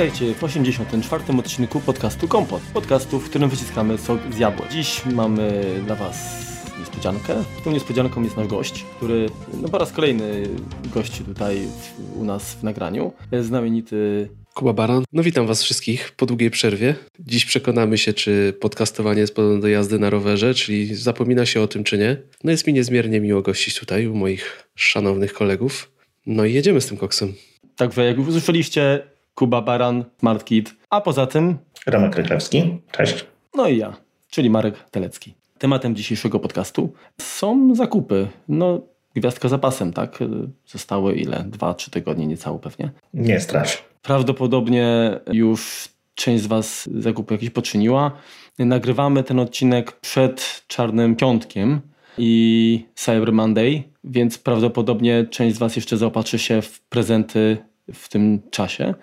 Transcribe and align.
Witajcie 0.00 0.34
w 0.34 0.44
84. 0.44 1.24
odcinku 1.38 1.80
podcastu 1.80 2.28
Kompot. 2.28 2.62
Podcastu, 2.74 3.18
w 3.18 3.30
którym 3.30 3.50
wyciskamy 3.50 3.98
sok 3.98 4.20
z 4.34 4.38
jabłek. 4.38 4.72
Dziś 4.72 5.06
mamy 5.06 5.64
dla 5.84 5.94
Was 5.94 6.46
niespodziankę. 6.78 7.44
Tą 7.64 7.72
niespodzianką 7.72 8.22
jest 8.22 8.36
nasz 8.36 8.46
gość, 8.46 8.84
który 8.96 9.30
no, 9.62 9.68
po 9.68 9.78
raz 9.78 9.92
kolejny 9.92 10.48
gości 10.94 11.24
tutaj 11.24 11.56
w, 11.58 12.16
u 12.20 12.24
nas 12.24 12.54
w 12.54 12.62
nagraniu. 12.62 13.12
Znamienity 13.40 14.28
Kuba 14.54 14.72
Baran. 14.72 15.04
No 15.12 15.22
witam 15.22 15.46
Was 15.46 15.62
wszystkich 15.62 16.12
po 16.16 16.26
długiej 16.26 16.50
przerwie. 16.50 16.94
Dziś 17.18 17.44
przekonamy 17.44 17.98
się, 17.98 18.12
czy 18.12 18.54
podcastowanie 18.60 19.20
jest 19.20 19.34
podobne 19.34 19.60
do 19.60 19.68
jazdy 19.68 19.98
na 19.98 20.10
rowerze, 20.10 20.54
czyli 20.54 20.94
zapomina 20.94 21.46
się 21.46 21.60
o 21.60 21.66
tym, 21.66 21.84
czy 21.84 21.98
nie. 21.98 22.16
No 22.44 22.50
jest 22.50 22.66
mi 22.66 22.72
niezmiernie 22.72 23.20
miło 23.20 23.42
gościć 23.42 23.78
tutaj 23.78 24.06
u 24.06 24.14
moich 24.14 24.68
szanownych 24.74 25.32
kolegów. 25.32 25.92
No 26.26 26.44
i 26.44 26.52
jedziemy 26.52 26.80
z 26.80 26.86
tym 26.86 26.96
koksem. 26.96 27.34
Także 27.76 28.04
jak 28.04 28.16
już 28.16 28.28
usłyszeliście, 28.28 29.02
Kuba 29.40 29.62
Baran, 29.62 30.04
Smart 30.18 30.44
Kid, 30.44 30.74
a 30.90 31.00
poza 31.00 31.26
tym... 31.26 31.58
Romek 31.86 32.16
Rychlewski, 32.16 32.78
cześć. 32.92 33.26
No 33.54 33.68
i 33.68 33.78
ja, 33.78 33.96
czyli 34.30 34.50
Marek 34.50 34.90
Telecki. 34.90 35.34
Tematem 35.58 35.96
dzisiejszego 35.96 36.40
podcastu 36.40 36.92
są 37.20 37.74
zakupy. 37.74 38.28
No, 38.48 38.80
gwiazdka 39.14 39.48
zapasem, 39.48 39.92
tak? 39.92 40.18
Zostały 40.66 41.14
ile? 41.14 41.44
Dwa, 41.48 41.74
trzy 41.74 41.90
tygodnie, 41.90 42.26
niecałe 42.26 42.58
pewnie. 42.58 42.90
Nie 43.14 43.40
strasz. 43.40 43.84
Prawdopodobnie 44.02 45.10
już 45.32 45.88
część 46.14 46.42
z 46.42 46.46
Was 46.46 46.88
zakupy 46.98 47.34
jakieś 47.34 47.50
poczyniła. 47.50 48.12
Nagrywamy 48.58 49.24
ten 49.24 49.38
odcinek 49.38 49.92
przed 49.92 50.64
Czarnym 50.66 51.16
Piątkiem 51.16 51.80
i 52.18 52.86
Cyber 52.94 53.32
Monday, 53.32 53.82
więc 54.04 54.38
prawdopodobnie 54.38 55.26
część 55.30 55.56
z 55.56 55.58
Was 55.58 55.76
jeszcze 55.76 55.96
zaopatrzy 55.96 56.38
się 56.38 56.62
w 56.62 56.80
prezenty 56.80 57.56
w 57.94 58.08
tym 58.08 58.40
czasie. 58.50 58.94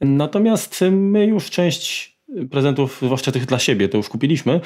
Natomiast 0.00 0.84
my 0.90 1.26
już 1.26 1.50
część 1.50 2.18
prezentów, 2.50 2.98
zwłaszcza 3.02 3.32
tych 3.32 3.46
dla 3.46 3.58
siebie, 3.58 3.88
to 3.88 3.96
już 3.96 4.08
kupiliśmy. 4.08 4.60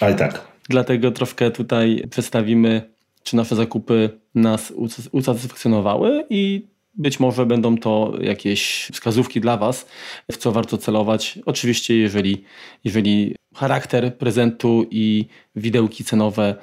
Ale 0.00 0.14
tak. 0.14 0.46
Dlatego 0.68 1.10
troszkę 1.10 1.50
tutaj 1.50 2.04
przedstawimy, 2.10 2.92
czy 3.22 3.36
nasze 3.36 3.56
zakupy 3.56 4.10
nas 4.34 4.72
usatysfakcjonowały 5.12 6.24
i 6.30 6.66
być 6.94 7.20
może 7.20 7.46
będą 7.46 7.76
to 7.78 8.12
jakieś 8.20 8.88
wskazówki 8.92 9.40
dla 9.40 9.56
Was, 9.56 9.86
w 10.32 10.36
co 10.36 10.52
warto 10.52 10.78
celować. 10.78 11.38
Oczywiście, 11.46 11.96
jeżeli, 11.96 12.44
jeżeli 12.84 13.36
charakter 13.54 14.18
prezentu 14.18 14.86
i 14.90 15.26
widełki 15.56 16.04
cenowe 16.04 16.54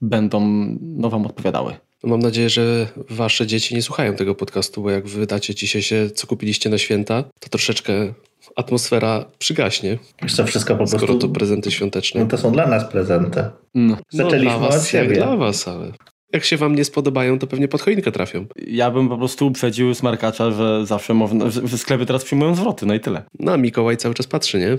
będą 0.00 0.40
no, 0.80 1.10
Wam 1.10 1.26
odpowiadały. 1.26 1.74
Mam 2.04 2.20
nadzieję, 2.20 2.50
że 2.50 2.86
wasze 3.10 3.46
dzieci 3.46 3.74
nie 3.74 3.82
słuchają 3.82 4.14
tego 4.14 4.34
podcastu, 4.34 4.82
bo 4.82 4.90
jak 4.90 5.06
wydacie 5.06 5.54
dzisiaj 5.54 5.82
się, 5.82 6.10
co 6.10 6.26
kupiliście 6.26 6.70
na 6.70 6.78
święta, 6.78 7.24
to 7.40 7.48
troszeczkę 7.48 8.14
atmosfera 8.56 9.24
przygaśnie. 9.38 9.98
Wiesz 10.22 10.34
co, 10.34 10.46
wszystko 10.46 10.74
po 10.74 10.78
prostu... 10.78 10.96
Skoro 10.96 11.14
to 11.14 11.28
prezenty 11.28 11.70
świąteczne. 11.70 12.20
No 12.20 12.26
to 12.26 12.38
są 12.38 12.52
dla 12.52 12.66
nas 12.66 12.84
prezenty. 12.84 13.44
No. 13.74 13.96
Zaczęliśmy 14.10 14.52
no, 14.52 14.58
dla 14.58 14.68
was, 14.68 14.82
od 14.82 14.88
siebie. 14.88 15.08
Jak 15.08 15.14
dla 15.14 15.36
was, 15.36 15.68
ale 15.68 15.92
jak 16.34 16.44
się 16.44 16.56
wam 16.56 16.74
nie 16.74 16.84
spodobają, 16.84 17.38
to 17.38 17.46
pewnie 17.46 17.68
pod 17.68 17.82
choinkę 17.82 18.12
trafią. 18.12 18.46
Ja 18.66 18.90
bym 18.90 19.08
po 19.08 19.18
prostu 19.18 19.46
uprzedził 19.46 19.94
smarkacza, 19.94 20.50
że 20.50 20.86
zawsze 20.86 21.14
można, 21.14 21.50
że 21.50 21.78
sklepy 21.78 22.06
teraz 22.06 22.24
przyjmują 22.24 22.54
zwroty, 22.54 22.86
no 22.86 22.94
i 22.94 23.00
tyle. 23.00 23.22
No, 23.38 23.58
Mikołaj 23.58 23.96
cały 23.96 24.14
czas 24.14 24.26
patrzy, 24.26 24.58
nie? 24.58 24.78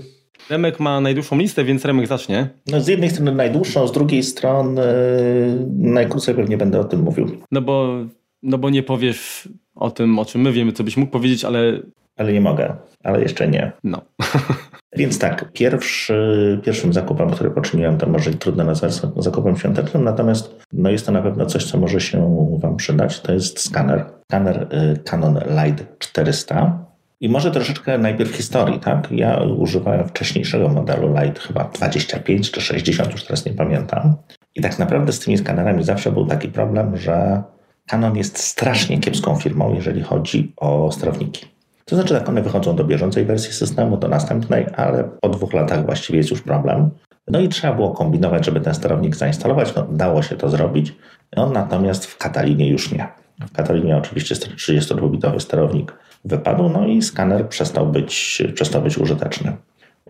Remek 0.50 0.80
ma 0.80 1.00
najdłuższą 1.00 1.38
listę, 1.38 1.64
więc 1.64 1.84
Remek 1.84 2.06
zacznie. 2.06 2.48
No 2.66 2.80
z 2.80 2.88
jednej 2.88 3.10
strony 3.10 3.32
najdłuższą, 3.32 3.88
z 3.88 3.92
drugiej 3.92 4.22
strony 4.22 4.82
yy, 4.82 5.66
najkrócej 5.78 6.34
pewnie 6.34 6.56
będę 6.56 6.80
o 6.80 6.84
tym 6.84 7.00
mówił. 7.00 7.30
No 7.52 7.60
bo, 7.60 8.04
no 8.42 8.58
bo 8.58 8.70
nie 8.70 8.82
powiesz 8.82 9.48
o 9.74 9.90
tym, 9.90 10.18
o 10.18 10.24
czym 10.24 10.40
my 10.40 10.52
wiemy, 10.52 10.72
co 10.72 10.84
byś 10.84 10.96
mógł 10.96 11.12
powiedzieć, 11.12 11.44
ale... 11.44 11.80
Ale 12.16 12.32
nie 12.32 12.40
mogę, 12.40 12.76
ale 13.04 13.22
jeszcze 13.22 13.48
nie. 13.48 13.72
No. 13.84 14.02
Więc 14.96 15.18
tak, 15.18 15.52
pierwszy, 15.52 16.60
pierwszym 16.64 16.92
zakupem, 16.92 17.30
który 17.30 17.50
poczyniłem, 17.50 17.98
to 17.98 18.06
może 18.06 18.30
trudno 18.30 18.64
nazwać 18.64 18.92
zakupem 19.16 19.56
świątecznym, 19.56 20.04
natomiast 20.04 20.56
no 20.72 20.90
jest 20.90 21.06
to 21.06 21.12
na 21.12 21.22
pewno 21.22 21.46
coś, 21.46 21.64
co 21.64 21.78
może 21.78 22.00
się 22.00 22.48
Wam 22.62 22.76
przydać. 22.76 23.20
To 23.20 23.32
jest 23.32 23.60
skaner. 23.60 24.04
Skaner 24.30 24.68
y, 24.94 24.98
Canon 25.04 25.34
Light 25.34 25.98
400. 25.98 26.85
I 27.20 27.28
może 27.28 27.50
troszeczkę 27.50 27.98
najpierw 27.98 28.36
historii, 28.36 28.80
tak? 28.80 29.08
Ja 29.10 29.36
używałem 29.42 30.08
wcześniejszego 30.08 30.68
modelu 30.68 31.14
Light 31.14 31.38
chyba 31.38 31.64
25 31.64 32.50
czy 32.50 32.60
60, 32.60 33.12
już 33.12 33.24
teraz 33.24 33.46
nie 33.46 33.52
pamiętam. 33.52 34.16
I 34.54 34.60
tak 34.60 34.78
naprawdę 34.78 35.12
z 35.12 35.20
tymi 35.20 35.38
skanerami 35.38 35.84
zawsze 35.84 36.12
był 36.12 36.26
taki 36.26 36.48
problem, 36.48 36.96
że 36.96 37.42
Canon 37.86 38.16
jest 38.16 38.38
strasznie 38.38 38.98
kiepską 38.98 39.36
firmą, 39.36 39.74
jeżeli 39.74 40.02
chodzi 40.02 40.52
o 40.56 40.92
sterowniki. 40.92 41.46
To 41.84 41.96
znaczy, 41.96 42.14
tak 42.14 42.28
one 42.28 42.42
wychodzą 42.42 42.76
do 42.76 42.84
bieżącej 42.84 43.24
wersji 43.24 43.52
systemu, 43.52 43.96
do 43.96 44.08
następnej, 44.08 44.66
ale 44.76 45.04
po 45.20 45.28
dwóch 45.28 45.52
latach 45.52 45.86
właściwie 45.86 46.18
jest 46.18 46.30
już 46.30 46.42
problem. 46.42 46.90
No 47.28 47.40
i 47.40 47.48
trzeba 47.48 47.74
było 47.74 47.90
kombinować, 47.90 48.44
żeby 48.44 48.60
ten 48.60 48.74
sterownik 48.74 49.16
zainstalować. 49.16 49.74
No, 49.74 49.86
dało 49.90 50.22
się 50.22 50.36
to 50.36 50.48
zrobić. 50.48 50.94
On 51.36 51.52
natomiast 51.52 52.06
w 52.06 52.18
Katalinie 52.18 52.68
już 52.68 52.92
nie. 52.92 53.08
W 53.40 53.52
Katalinie 53.52 53.96
oczywiście 53.96 54.34
32-bitowy 54.34 55.40
sterownik 55.40 55.92
wypadł, 56.26 56.68
no 56.68 56.86
i 56.86 57.02
skaner 57.02 57.48
przestał 57.48 57.86
być, 57.86 58.42
przestał 58.54 58.82
być 58.82 58.98
użyteczny. 58.98 59.56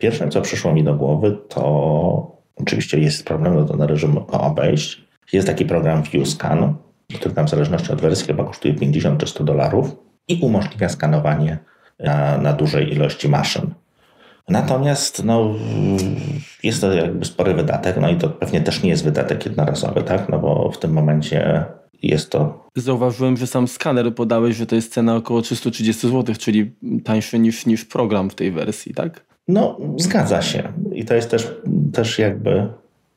Pierwsze, 0.01 0.29
co 0.29 0.43
przyszło 0.43 0.73
mi 0.73 0.85
do 0.85 0.95
głowy, 0.95 1.39
to 1.49 2.37
oczywiście 2.57 2.99
jest 2.99 3.27
problem, 3.27 3.55
no 3.55 3.65
to 3.65 3.77
należy 3.77 4.09
obejść. 4.29 5.05
Jest 5.33 5.47
taki 5.47 5.65
program 5.65 6.03
ViewScan, 6.03 6.75
który 7.15 7.35
tam 7.35 7.47
w 7.47 7.51
zależności 7.51 7.93
od 7.93 8.01
wersji 8.01 8.27
chyba 8.27 8.45
kosztuje 8.45 8.75
50 8.75 9.21
czy 9.21 9.27
100 9.27 9.45
dolarów 9.45 9.97
i 10.29 10.41
umożliwia 10.43 10.89
skanowanie 10.89 11.59
na, 11.99 12.39
na 12.39 12.53
dużej 12.53 12.93
ilości 12.93 13.29
maszyn. 13.29 13.75
Natomiast 14.49 15.25
no, 15.25 15.55
jest 16.63 16.81
to 16.81 16.93
jakby 16.93 17.25
spory 17.25 17.55
wydatek, 17.55 17.97
no 18.01 18.11
i 18.11 18.17
to 18.17 18.29
pewnie 18.29 18.61
też 18.61 18.83
nie 18.83 18.91
jest 18.91 19.05
wydatek 19.05 19.47
jednorazowy, 19.47 20.03
tak? 20.03 20.29
No 20.29 20.39
bo 20.39 20.71
w 20.71 20.79
tym 20.79 20.93
momencie 20.93 21.65
jest 22.03 22.31
to. 22.31 22.67
Zauważyłem, 22.77 23.37
że 23.37 23.47
sam 23.47 23.69
skaner 23.69 24.15
podałeś, 24.15 24.57
że 24.57 24.67
to 24.67 24.75
jest 24.75 24.93
cena 24.93 25.17
około 25.17 25.43
330 25.43 26.09
zł, 26.09 26.35
czyli 26.39 26.73
tańszy 27.05 27.39
niż, 27.39 27.67
niż 27.67 27.85
program 27.85 28.31
w 28.31 28.35
tej 28.35 28.53
wersji, 28.53 28.95
tak? 28.95 29.25
No, 29.49 29.79
zgadza 29.97 30.43
się. 30.43 30.73
I 30.93 31.05
to 31.05 31.15
jest 31.15 31.31
też, 31.31 31.55
też 31.93 32.19
jakby. 32.19 32.69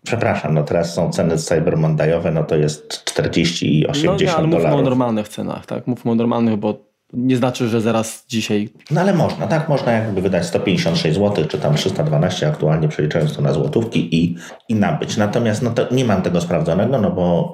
Przepraszam, 0.03 0.53
no 0.53 0.63
teraz 0.63 0.93
są 0.93 1.11
ceny 1.11 1.37
Cyber 1.37 1.77
Mondayowe, 1.77 2.31
no 2.31 2.43
to 2.43 2.55
jest 2.55 3.03
40 3.05 3.79
i 3.79 3.87
80 3.87 4.19
no 4.19 4.25
nie, 4.25 4.35
ale 4.35 4.47
dolarów. 4.47 4.65
mówmy 4.65 4.81
o 4.81 4.89
normalnych 4.89 5.27
cenach, 5.27 5.65
tak? 5.65 5.87
Mówmy 5.87 6.11
o 6.11 6.15
normalnych, 6.15 6.57
bo 6.57 6.88
nie 7.13 7.37
znaczy, 7.37 7.67
że 7.67 7.81
zaraz 7.81 8.25
dzisiaj. 8.27 8.69
No 8.91 9.01
ale 9.01 9.13
można, 9.13 9.47
tak? 9.47 9.69
Można 9.69 9.91
jakby 9.91 10.21
wydać 10.21 10.45
156 10.45 11.17
zł, 11.17 11.45
czy 11.45 11.57
tam 11.57 11.75
312 11.75 12.47
aktualnie 12.47 12.87
przeliczając 12.87 13.35
to 13.35 13.41
na 13.41 13.53
złotówki 13.53 14.23
i, 14.23 14.35
i 14.69 14.75
nabyć. 14.75 15.17
Natomiast 15.17 15.61
no 15.61 15.71
nie 15.91 16.05
mam 16.05 16.21
tego 16.21 16.41
sprawdzonego, 16.41 17.01
no 17.01 17.11
bo 17.11 17.51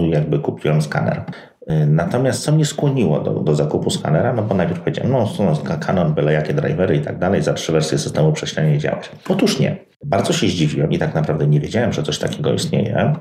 yy, 0.00 0.08
jakby 0.08 0.38
kupiłem 0.38 0.82
skaner. 0.82 1.22
Yy, 1.66 1.86
natomiast 1.86 2.42
co 2.42 2.52
mnie 2.52 2.64
skłoniło 2.64 3.20
do, 3.20 3.30
do 3.30 3.54
zakupu 3.54 3.90
skanera, 3.90 4.32
no 4.32 4.42
bo 4.42 4.54
najpierw 4.54 4.80
powiedziałem, 4.80 5.12
no, 5.12 5.28
no 5.38 5.76
Canon, 5.76 6.14
byle 6.14 6.32
jakie 6.32 6.54
drivery 6.54 6.96
i 6.96 7.00
tak 7.00 7.18
dalej, 7.18 7.42
za 7.42 7.54
trzy 7.54 7.72
wersje 7.72 7.98
systemu 7.98 8.32
prześlenia 8.32 8.78
działać. 8.78 9.10
Otóż 9.28 9.58
nie. 9.58 9.76
Bardzo 10.04 10.32
się 10.32 10.46
zdziwiłem 10.46 10.92
i 10.92 10.98
tak 10.98 11.14
naprawdę 11.14 11.46
nie 11.46 11.60
wiedziałem, 11.60 11.92
że 11.92 12.02
coś 12.02 12.18
takiego 12.18 12.52
istnieje. 12.52 13.14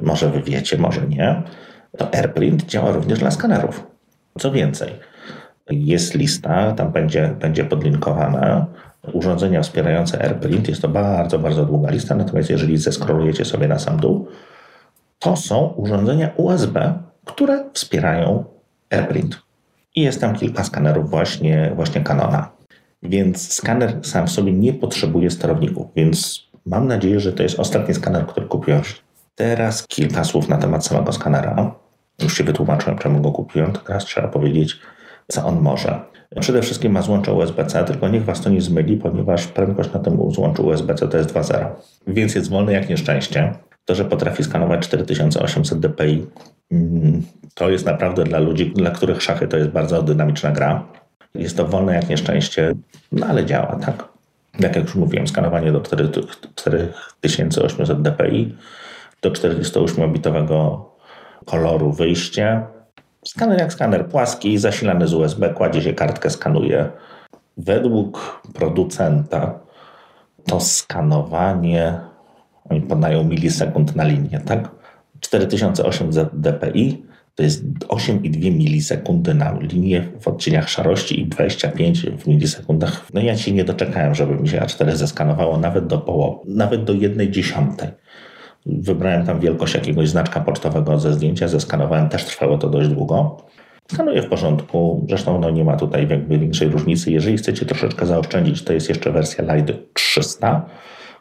Może 0.00 0.30
wy 0.30 0.42
wiecie, 0.42 0.78
może 0.78 1.00
nie. 1.06 1.42
To 1.98 2.14
AirPrint 2.14 2.66
działa 2.66 2.92
również 2.92 3.18
dla 3.18 3.30
skanerów. 3.30 3.86
Co 4.38 4.52
więcej, 4.52 4.90
jest 5.70 6.14
lista, 6.14 6.72
tam 6.72 6.92
będzie, 6.92 7.36
będzie 7.40 7.64
podlinkowana 7.64 8.66
urządzenia 9.12 9.62
wspierające 9.62 10.22
AirPrint. 10.22 10.68
Jest 10.68 10.82
to 10.82 10.88
bardzo, 10.88 11.38
bardzo 11.38 11.64
długa 11.64 11.90
lista, 11.90 12.14
natomiast 12.14 12.50
jeżeli 12.50 12.78
zeskrolujecie 12.78 13.44
sobie 13.44 13.68
na 13.68 13.78
sam 13.78 14.00
dół, 14.00 14.28
to 15.18 15.36
są 15.36 15.66
urządzenia 15.76 16.30
USB, 16.36 16.94
które 17.24 17.64
wspierają 17.72 18.44
AirPrint. 18.90 19.42
I 19.94 20.02
jest 20.02 20.20
tam 20.20 20.34
kilka 20.34 20.64
skanerów 20.64 21.10
właśnie, 21.10 21.72
właśnie 21.76 22.00
Canona. 22.00 22.50
Więc 23.02 23.52
skaner 23.52 23.98
sam 24.02 24.26
w 24.26 24.30
sobie 24.30 24.52
nie 24.52 24.72
potrzebuje 24.72 25.30
sterowników, 25.30 25.86
więc 25.96 26.46
mam 26.66 26.86
nadzieję, 26.86 27.20
że 27.20 27.32
to 27.32 27.42
jest 27.42 27.60
ostatni 27.60 27.94
skaner, 27.94 28.26
który 28.26 28.46
kupiłem. 28.46 28.82
Teraz 29.34 29.86
kilka 29.86 30.24
słów 30.24 30.48
na 30.48 30.58
temat 30.58 30.86
samego 30.86 31.12
skanera. 31.12 31.74
Już 32.22 32.36
się 32.36 32.44
wytłumaczyłem, 32.44 32.98
czemu 32.98 33.20
go 33.20 33.32
kupiłem, 33.32 33.72
to 33.72 33.80
teraz 33.80 34.04
trzeba 34.04 34.28
powiedzieć, 34.28 34.80
co 35.30 35.44
on 35.44 35.60
może. 35.60 36.00
Przede 36.40 36.62
wszystkim 36.62 36.92
ma 36.92 37.02
złącze 37.02 37.32
USB-C, 37.32 37.84
tylko 37.84 38.08
niech 38.08 38.24
Was 38.24 38.40
to 38.40 38.50
nie 38.50 38.60
zmyli, 38.60 38.96
ponieważ 38.96 39.46
prędkość 39.46 39.92
na 39.92 40.00
tym 40.00 40.32
złączu 40.32 40.66
USB-C 40.66 41.08
to 41.08 41.16
jest 41.16 41.34
2.0. 41.34 41.66
Więc 42.06 42.34
jest 42.34 42.50
wolny 42.50 42.72
jak 42.72 42.88
nieszczęście. 42.88 43.52
To, 43.84 43.94
że 43.94 44.04
potrafi 44.04 44.44
skanować 44.44 44.80
4800 44.80 45.80
dpi, 45.80 46.26
mm, 46.72 47.22
to 47.54 47.70
jest 47.70 47.86
naprawdę 47.86 48.24
dla 48.24 48.38
ludzi, 48.38 48.72
dla 48.74 48.90
których 48.90 49.22
szachy 49.22 49.48
to 49.48 49.56
jest 49.56 49.70
bardzo 49.70 50.02
dynamiczna 50.02 50.50
gra. 50.50 50.86
Jest 51.34 51.56
to 51.56 51.66
wolne 51.66 51.94
jak 51.94 52.08
nieszczęście, 52.08 52.74
no 53.12 53.26
ale 53.26 53.46
działa, 53.46 53.76
tak? 53.76 54.08
Jak 54.60 54.76
już 54.76 54.94
mówiłem, 54.94 55.28
skanowanie 55.28 55.72
do 55.72 55.80
4800 55.80 58.02
dpi, 58.02 58.56
do 59.22 59.30
48-bitowego 59.30 60.80
koloru 61.46 61.92
wyjście, 61.92 62.62
Skaner 63.30 63.58
jak 63.58 63.72
skaner, 63.72 64.08
płaski, 64.08 64.58
zasilany 64.58 65.08
z 65.08 65.14
USB, 65.14 65.54
kładzie 65.54 65.82
się 65.82 65.92
kartkę, 65.92 66.30
skanuje. 66.30 66.90
według 67.56 68.42
producenta 68.54 69.60
to 70.46 70.60
skanowanie, 70.60 72.00
oni 72.70 72.80
podają 72.80 73.24
milisekund 73.24 73.96
na 73.96 74.04
linię, 74.04 74.40
tak? 74.40 74.70
4800 75.20 76.28
dpi 76.32 77.02
to 77.34 77.42
jest 77.42 77.64
8,2 77.64 78.52
milisekundy 78.52 79.34
na 79.34 79.58
linię 79.60 80.08
w 80.20 80.28
odcieniach 80.28 80.68
szarości 80.68 81.20
i 81.20 81.26
25 81.26 82.06
w 82.06 82.26
milisekundach. 82.26 83.06
No 83.14 83.20
ja 83.20 83.36
się 83.36 83.52
nie 83.52 83.64
doczekałem, 83.64 84.14
żeby 84.14 84.34
mi 84.34 84.48
się 84.48 84.58
A4 84.58 84.96
zeskanowało 84.96 85.58
nawet 85.58 85.86
do 85.86 85.98
połowy, 85.98 86.38
nawet 86.46 86.84
do 86.84 86.92
jednej 86.92 87.30
dziesiątej. 87.30 87.88
Wybrałem 88.66 89.26
tam 89.26 89.40
wielkość 89.40 89.74
jakiegoś 89.74 90.08
znaczka 90.08 90.40
pocztowego 90.40 90.98
ze 90.98 91.12
zdjęcia, 91.12 91.48
zeskanowałem, 91.48 92.08
też 92.08 92.24
trwało 92.24 92.58
to 92.58 92.68
dość 92.68 92.88
długo. 92.88 93.36
Skanuję 93.92 94.22
w 94.22 94.28
porządku, 94.28 95.06
zresztą 95.08 95.40
no 95.40 95.50
nie 95.50 95.64
ma 95.64 95.76
tutaj 95.76 96.08
jakby 96.08 96.38
większej 96.38 96.68
różnicy. 96.68 97.10
Jeżeli 97.12 97.36
chcecie 97.36 97.66
troszeczkę 97.66 98.06
zaoszczędzić, 98.06 98.64
to 98.64 98.72
jest 98.72 98.88
jeszcze 98.88 99.12
wersja 99.12 99.54
Light 99.54 99.94
300, 99.94 100.66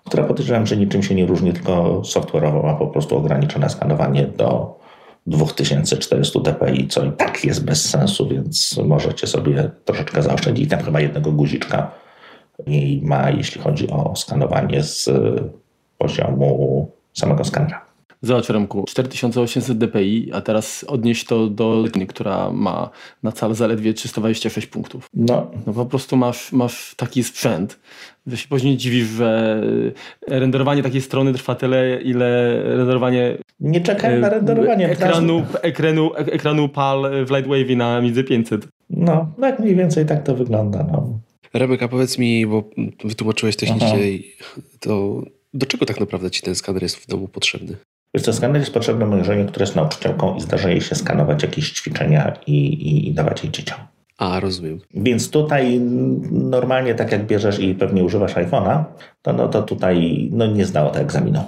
która 0.05 0.23
podejrzewam, 0.23 0.67
że 0.67 0.77
niczym 0.77 1.03
się 1.03 1.15
nie 1.15 1.25
różni, 1.25 1.53
tylko 1.53 2.01
software'owo 2.01 2.63
ma 2.63 2.73
po 2.73 2.87
prostu 2.87 3.17
ograniczone 3.17 3.69
skanowanie 3.69 4.27
do 4.27 4.79
2400 5.27 6.39
dpi, 6.39 6.87
co 6.87 7.05
i 7.05 7.11
tak 7.11 7.45
jest 7.45 7.65
bez 7.65 7.89
sensu, 7.89 8.27
więc 8.27 8.79
możecie 8.85 9.27
sobie 9.27 9.71
troszeczkę 9.85 10.21
zaoszczędzić. 10.21 10.69
Tam 10.69 10.79
chyba 10.79 11.01
jednego 11.01 11.31
guziczka 11.31 11.91
mniej 12.67 13.01
ma, 13.01 13.29
jeśli 13.29 13.61
chodzi 13.61 13.89
o 13.89 14.15
skanowanie 14.15 14.83
z 14.83 15.09
poziomu 15.97 16.91
samego 17.13 17.43
skanera. 17.43 17.89
Zobacz 18.21 18.49
Remku, 18.49 18.83
4800 18.87 19.77
dpi, 19.77 20.29
a 20.33 20.41
teraz 20.41 20.85
odnieść 20.87 21.25
to 21.25 21.47
do 21.47 21.83
która 22.07 22.51
ma 22.51 22.89
na 23.23 23.31
cal 23.31 23.55
zaledwie 23.55 23.93
326 23.93 24.67
punktów. 24.67 25.07
No. 25.13 25.51
no 25.67 25.73
po 25.73 25.85
prostu 25.85 26.17
masz, 26.17 26.51
masz 26.51 26.95
taki 26.95 27.23
sprzęt, 27.23 27.79
że 28.27 28.37
się 28.37 28.47
później 28.47 28.77
dziwisz, 28.77 29.07
że 29.07 29.61
renderowanie 30.27 30.83
takiej 30.83 31.01
strony 31.01 31.33
trwa 31.33 31.55
tyle, 31.55 32.01
ile 32.01 32.59
renderowanie... 32.63 33.37
Nie 33.59 33.81
czekaj 33.81 34.19
na 34.19 34.27
e, 34.27 34.29
renderowanie. 34.29 34.89
Ekranu, 34.89 35.45
ekranu, 35.61 36.15
ekranu 36.15 36.69
PAL 36.69 37.25
w 37.25 37.31
Lightwave 37.31 37.77
na 37.77 38.01
Midze 38.01 38.23
500. 38.23 38.67
No, 38.89 39.31
tak 39.41 39.59
mniej 39.59 39.75
więcej 39.75 40.05
tak 40.05 40.23
to 40.23 40.35
wygląda. 40.35 40.87
No. 40.91 41.19
Remek, 41.53 41.83
a 41.83 41.87
powiedz 41.87 42.17
mi, 42.17 42.47
bo 42.47 42.63
wytłumaczyłeś 43.03 43.55
technicznie, 43.55 43.97
to 44.79 45.21
do 45.53 45.65
czego 45.65 45.85
tak 45.85 45.99
naprawdę 45.99 46.31
ci 46.31 46.41
ten 46.41 46.55
skaner 46.55 46.83
jest 46.83 46.95
w 46.95 47.07
domu 47.07 47.27
potrzebny? 47.27 47.75
Wiesz 48.13 48.23
co, 48.23 48.33
skaner 48.33 48.61
jest 48.61 48.73
potrzebny 48.73 49.05
mojej 49.05 49.25
żonie, 49.25 49.45
która 49.45 49.63
jest 49.63 49.75
nauczycielką 49.75 50.35
i 50.35 50.41
zdarza 50.41 50.69
jej 50.69 50.81
się 50.81 50.95
skanować 50.95 51.43
jakieś 51.43 51.71
ćwiczenia 51.71 52.37
i, 52.47 52.53
i, 52.53 53.07
i 53.07 53.13
dawać 53.13 53.43
jej 53.43 53.51
dzieciom. 53.51 53.77
A, 54.17 54.39
rozumiem. 54.39 54.79
Więc 54.93 55.29
tutaj 55.29 55.79
normalnie 56.31 56.95
tak 56.95 57.11
jak 57.11 57.25
bierzesz 57.25 57.59
i 57.59 57.75
pewnie 57.75 58.03
używasz 58.03 58.35
iPhone'a, 58.35 58.83
to, 59.21 59.33
no, 59.33 59.47
to 59.47 59.63
tutaj 59.63 60.29
no, 60.31 60.47
nie 60.47 60.65
zdało 60.65 60.89
to 60.89 60.99
egzaminu. 60.99 61.43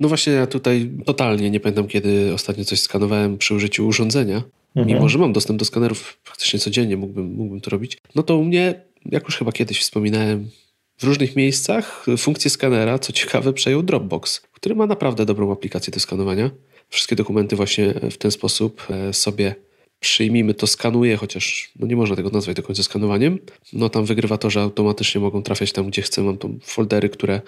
No 0.00 0.08
właśnie, 0.08 0.32
ja 0.32 0.46
tutaj 0.46 0.90
totalnie 1.04 1.50
nie 1.50 1.60
pamiętam, 1.60 1.86
kiedy 1.86 2.34
ostatnio 2.34 2.64
coś 2.64 2.80
skanowałem 2.80 3.38
przy 3.38 3.54
użyciu 3.54 3.86
urządzenia. 3.86 4.42
Mhm. 4.76 4.86
Mimo, 4.86 5.08
że 5.08 5.18
mam 5.18 5.32
dostęp 5.32 5.58
do 5.58 5.64
skanerów 5.64 6.18
praktycznie 6.24 6.58
codziennie, 6.58 6.96
mógłbym, 6.96 7.34
mógłbym 7.34 7.60
to 7.60 7.70
robić. 7.70 7.98
No 8.14 8.22
to 8.22 8.36
u 8.36 8.44
mnie, 8.44 8.80
jak 9.04 9.24
już 9.24 9.36
chyba 9.36 9.52
kiedyś 9.52 9.80
wspominałem, 9.80 10.50
w 10.98 11.04
różnych 11.04 11.36
miejscach 11.36 12.06
funkcję 12.18 12.50
skanera, 12.50 12.98
co 12.98 13.12
ciekawe, 13.12 13.52
przejął 13.52 13.82
Dropbox, 13.82 14.40
który 14.40 14.74
ma 14.74 14.86
naprawdę 14.86 15.26
dobrą 15.26 15.52
aplikację 15.52 15.90
do 15.90 16.00
skanowania. 16.00 16.50
Wszystkie 16.88 17.16
dokumenty 17.16 17.56
właśnie 17.56 17.94
w 18.10 18.16
ten 18.16 18.30
sposób 18.30 18.86
e, 18.90 19.12
sobie 19.12 19.54
przyjmijmy, 20.00 20.54
to 20.54 20.66
skanuje, 20.66 21.16
chociaż 21.16 21.70
no 21.78 21.86
nie 21.86 21.96
można 21.96 22.16
tego 22.16 22.30
nazwać 22.30 22.56
do 22.56 22.62
końca 22.62 22.82
skanowaniem. 22.82 23.38
No 23.72 23.88
tam 23.88 24.04
wygrywa 24.04 24.38
to, 24.38 24.50
że 24.50 24.60
automatycznie 24.60 25.20
mogą 25.20 25.42
trafiać 25.42 25.72
tam, 25.72 25.86
gdzie 25.86 26.02
chcę. 26.02 26.22
Mam 26.22 26.38
tam 26.38 26.58
foldery, 26.62 27.08
które 27.08 27.40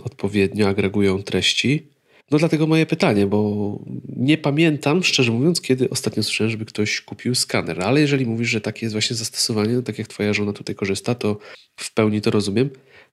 odpowiednio 0.00 0.68
agregują 0.68 1.22
treści. 1.22 1.86
No 2.30 2.38
dlatego 2.38 2.66
moje 2.66 2.86
pytanie, 2.86 3.26
bo 3.26 3.78
nie 4.16 4.38
pamiętam, 4.38 5.02
szczerze 5.02 5.32
mówiąc, 5.32 5.60
kiedy 5.60 5.90
ostatnio 5.90 6.22
słyszałem, 6.22 6.50
żeby 6.50 6.64
ktoś 6.64 7.00
kupił 7.00 7.34
skaner. 7.34 7.82
Ale 7.82 8.00
jeżeli 8.00 8.26
mówisz, 8.26 8.48
że 8.48 8.60
takie 8.60 8.86
jest 8.86 8.94
właśnie 8.94 9.16
zastosowanie, 9.16 9.72
no 9.72 9.82
tak 9.82 9.98
jak 9.98 10.08
twoja 10.08 10.32
żona 10.32 10.52
tutaj 10.52 10.74
korzysta, 10.74 11.14
to 11.14 11.38
w 11.76 11.94
pełni 11.94 12.20
to 12.20 12.30
rozumiem. 12.30 12.70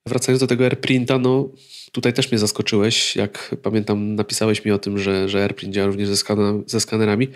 Wracając 0.08 0.40
do 0.40 0.48
tego 0.48 0.64
AirPrinta, 0.64 1.18
no 1.18 1.50
tutaj 1.92 2.14
też 2.14 2.32
mnie 2.32 2.40
zaskoczyłeś, 2.40 3.16
jak 3.16 3.56
pamiętam 3.64 4.16
napisałeś 4.16 4.66
mi 4.66 4.72
o 4.72 4.80
tym, 4.80 4.98
że, 4.98 5.30
że 5.30 5.44
AirPrint 5.44 5.76
działa 5.76 5.88
również 5.88 6.10
ze, 6.10 6.18
skaner, 6.18 6.54
ze 6.66 6.80
skanerami, 6.80 7.28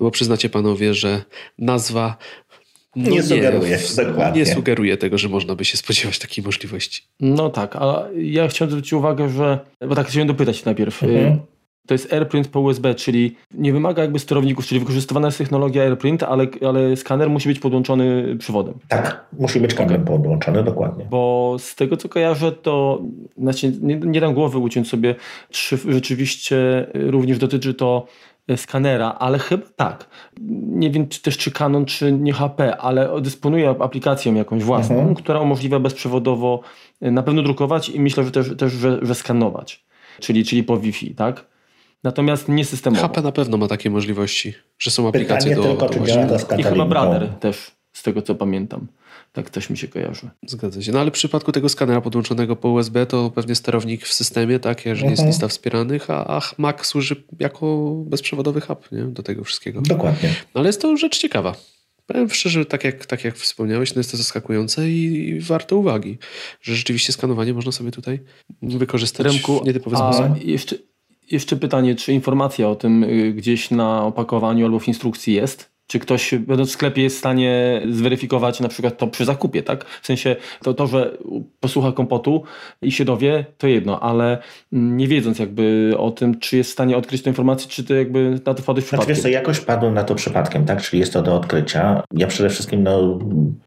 no 0.00 0.04
bo 0.04 0.10
przyznacie 0.10 0.50
panowie, 0.50 0.94
że 0.94 1.22
nazwa 1.58 2.16
no 2.96 3.10
nie, 3.10 3.22
sugeruje. 3.22 3.78
Nie 4.34 4.46
sugeruje 4.46 4.96
tego, 4.96 5.18
że 5.18 5.28
można 5.28 5.54
by 5.54 5.64
się 5.64 5.76
spodziewać 5.76 6.18
takiej 6.18 6.44
możliwości. 6.44 7.02
No 7.20 7.50
tak, 7.50 7.76
a 7.76 8.08
ja 8.16 8.48
chciałem 8.48 8.70
zwrócić 8.70 8.92
uwagę, 8.92 9.28
że, 9.28 9.58
bo 9.88 9.94
tak 9.94 10.06
chciałem 10.06 10.28
dopytać 10.28 10.64
najpierw, 10.64 11.02
mhm. 11.02 11.40
To 11.86 11.94
jest 11.94 12.12
AirPrint 12.12 12.48
po 12.48 12.60
USB, 12.60 12.94
czyli 12.94 13.36
nie 13.54 13.72
wymaga 13.72 14.02
jakby 14.02 14.18
sterowników, 14.18 14.66
czyli 14.66 14.80
wykorzystywana 14.80 15.28
jest 15.28 15.38
technologia 15.38 15.82
AirPrint, 15.82 16.22
ale, 16.22 16.46
ale 16.68 16.96
skaner 16.96 17.30
musi 17.30 17.48
być 17.48 17.58
podłączony 17.58 18.36
przewodem. 18.38 18.74
Tak, 18.88 19.24
musi 19.38 19.60
być 19.60 19.74
kabelem 19.74 20.02
okay. 20.02 20.16
podłączony, 20.16 20.62
dokładnie. 20.62 21.04
Bo 21.10 21.56
z 21.58 21.74
tego 21.74 21.96
co 21.96 22.08
kojarzę, 22.08 22.52
to 22.52 23.02
znaczy 23.38 23.72
nie, 23.80 23.96
nie 23.96 24.20
dam 24.20 24.34
głowy 24.34 24.58
uciąć 24.58 24.88
sobie, 24.88 25.14
czy 25.50 25.78
rzeczywiście 25.88 26.86
również 26.94 27.38
dotyczy 27.38 27.74
to 27.74 28.06
skanera, 28.56 29.16
ale 29.18 29.38
chyba 29.38 29.66
tak. 29.76 30.08
Nie 30.66 30.90
wiem 30.90 31.08
czy 31.08 31.22
też 31.22 31.38
czy 31.38 31.50
Canon, 31.50 31.84
czy 31.84 32.12
nie 32.12 32.32
HP, 32.32 32.76
ale 32.76 33.20
dysponuje 33.20 33.70
aplikacją 33.70 34.34
jakąś 34.34 34.62
własną, 34.62 34.96
mhm. 34.96 35.14
która 35.14 35.40
umożliwia 35.40 35.78
bezprzewodowo 35.78 36.60
na 37.00 37.22
pewno 37.22 37.42
drukować 37.42 37.88
i 37.88 38.00
myślę, 38.00 38.24
że 38.24 38.30
też, 38.30 38.56
też 38.58 38.72
że, 38.72 38.98
że 39.02 39.14
skanować, 39.14 39.84
czyli, 40.20 40.44
czyli 40.44 40.64
po 40.64 40.76
Wi-Fi, 40.76 41.14
tak? 41.14 41.53
Natomiast 42.04 42.48
nie 42.48 42.64
systemowo. 42.64 43.02
HP 43.02 43.22
na 43.22 43.32
pewno 43.32 43.56
ma 43.56 43.68
takie 43.68 43.90
możliwości, 43.90 44.54
że 44.78 44.90
są 44.90 45.08
aplikacje 45.08 45.50
Pytanie 45.50 45.74
do... 45.74 45.76
tylko, 45.76 45.94
czy 45.94 46.12
działa 46.12 46.38
to 46.38 46.56
I 46.56 46.62
chyba 46.62 46.86
Brother 46.86 47.28
też, 47.28 47.70
z 47.92 48.02
tego 48.02 48.22
co 48.22 48.34
pamiętam. 48.34 48.86
Tak 49.32 49.50
też 49.50 49.70
mi 49.70 49.76
się 49.76 49.88
kojarzy. 49.88 50.30
Zgadza 50.46 50.82
się. 50.82 50.92
No 50.92 51.00
ale 51.00 51.10
w 51.10 51.14
przypadku 51.14 51.52
tego 51.52 51.68
skanera 51.68 52.00
podłączonego 52.00 52.56
po 52.56 52.68
USB 52.68 53.06
to 53.06 53.30
pewnie 53.30 53.54
sterownik 53.54 54.06
w 54.06 54.12
systemie, 54.12 54.58
tak, 54.58 54.86
jeżeli 54.86 55.10
jest 55.10 55.20
mhm. 55.20 55.28
lista 55.28 55.48
wspieranych, 55.48 56.10
a, 56.10 56.36
a 56.36 56.40
Mac 56.58 56.86
służy 56.86 57.24
jako 57.40 57.94
bezprzewodowy 58.06 58.60
hub 58.60 58.92
nie? 58.92 59.04
do 59.04 59.22
tego 59.22 59.44
wszystkiego. 59.44 59.80
Dokładnie. 59.80 60.28
No, 60.28 60.60
ale 60.60 60.68
jest 60.68 60.82
to 60.82 60.96
rzecz 60.96 61.18
ciekawa. 61.18 61.54
Powiem 62.06 62.30
szczerze, 62.30 62.66
tak 62.66 62.84
jak, 62.84 63.06
tak 63.06 63.24
jak 63.24 63.36
wspomniałeś, 63.36 63.94
no 63.94 64.00
jest 64.00 64.10
to 64.10 64.16
zaskakujące 64.16 64.90
i, 64.90 65.28
i 65.28 65.40
warte 65.40 65.76
uwagi, 65.76 66.18
że 66.60 66.74
rzeczywiście 66.74 67.12
skanowanie 67.12 67.54
można 67.54 67.72
sobie 67.72 67.90
tutaj 67.90 68.20
wykorzystać 68.62 69.26
Remku, 69.26 69.60
w 69.60 69.66
nietypowy 69.66 69.96
sposób. 69.96 70.44
Jeszcze, 70.44 70.76
jeszcze 71.30 71.56
pytanie, 71.56 71.94
czy 71.94 72.12
informacja 72.12 72.68
o 72.68 72.74
tym 72.74 73.04
y, 73.04 73.32
gdzieś 73.32 73.70
na 73.70 74.04
opakowaniu 74.04 74.64
albo 74.64 74.78
w 74.78 74.88
instrukcji 74.88 75.34
jest? 75.34 75.74
Czy 75.86 75.98
ktoś 75.98 76.34
będąc 76.34 76.68
w 76.68 76.72
sklepie 76.72 77.02
jest 77.02 77.16
w 77.16 77.18
stanie 77.18 77.82
zweryfikować 77.90 78.60
na 78.60 78.68
przykład 78.68 78.98
to 78.98 79.06
przy 79.06 79.24
zakupie, 79.24 79.62
tak? 79.62 79.84
W 79.84 80.06
sensie 80.06 80.36
to, 80.62 80.74
to 80.74 80.86
że 80.86 81.18
posłucha 81.60 81.92
kompotu 81.92 82.42
i 82.82 82.92
się 82.92 83.04
dowie, 83.04 83.44
to 83.58 83.66
jedno, 83.66 84.00
ale 84.00 84.38
nie 84.72 85.08
wiedząc 85.08 85.38
jakby 85.38 85.94
o 85.98 86.10
tym, 86.10 86.38
czy 86.38 86.56
jest 86.56 86.70
w 86.70 86.72
stanie 86.72 86.96
odkryć 86.96 87.22
tę 87.22 87.30
informację, 87.30 87.68
czy 87.70 87.84
to 87.84 87.94
jakby 87.94 88.40
na 88.46 88.54
to 88.54 88.62
wpadłeś 88.62 88.84
przypadkiem. 88.84 89.14
Znaczy, 89.14 89.28
wiesz 89.28 89.34
jakoś 89.34 89.60
padłem 89.60 89.94
na 89.94 90.04
to 90.04 90.14
przypadkiem, 90.14 90.64
tak? 90.64 90.82
Czyli 90.82 91.00
jest 91.00 91.12
to 91.12 91.22
do 91.22 91.34
odkrycia. 91.34 92.02
Ja 92.12 92.26
przede 92.26 92.50
wszystkim 92.50 92.82
no, 92.82 93.18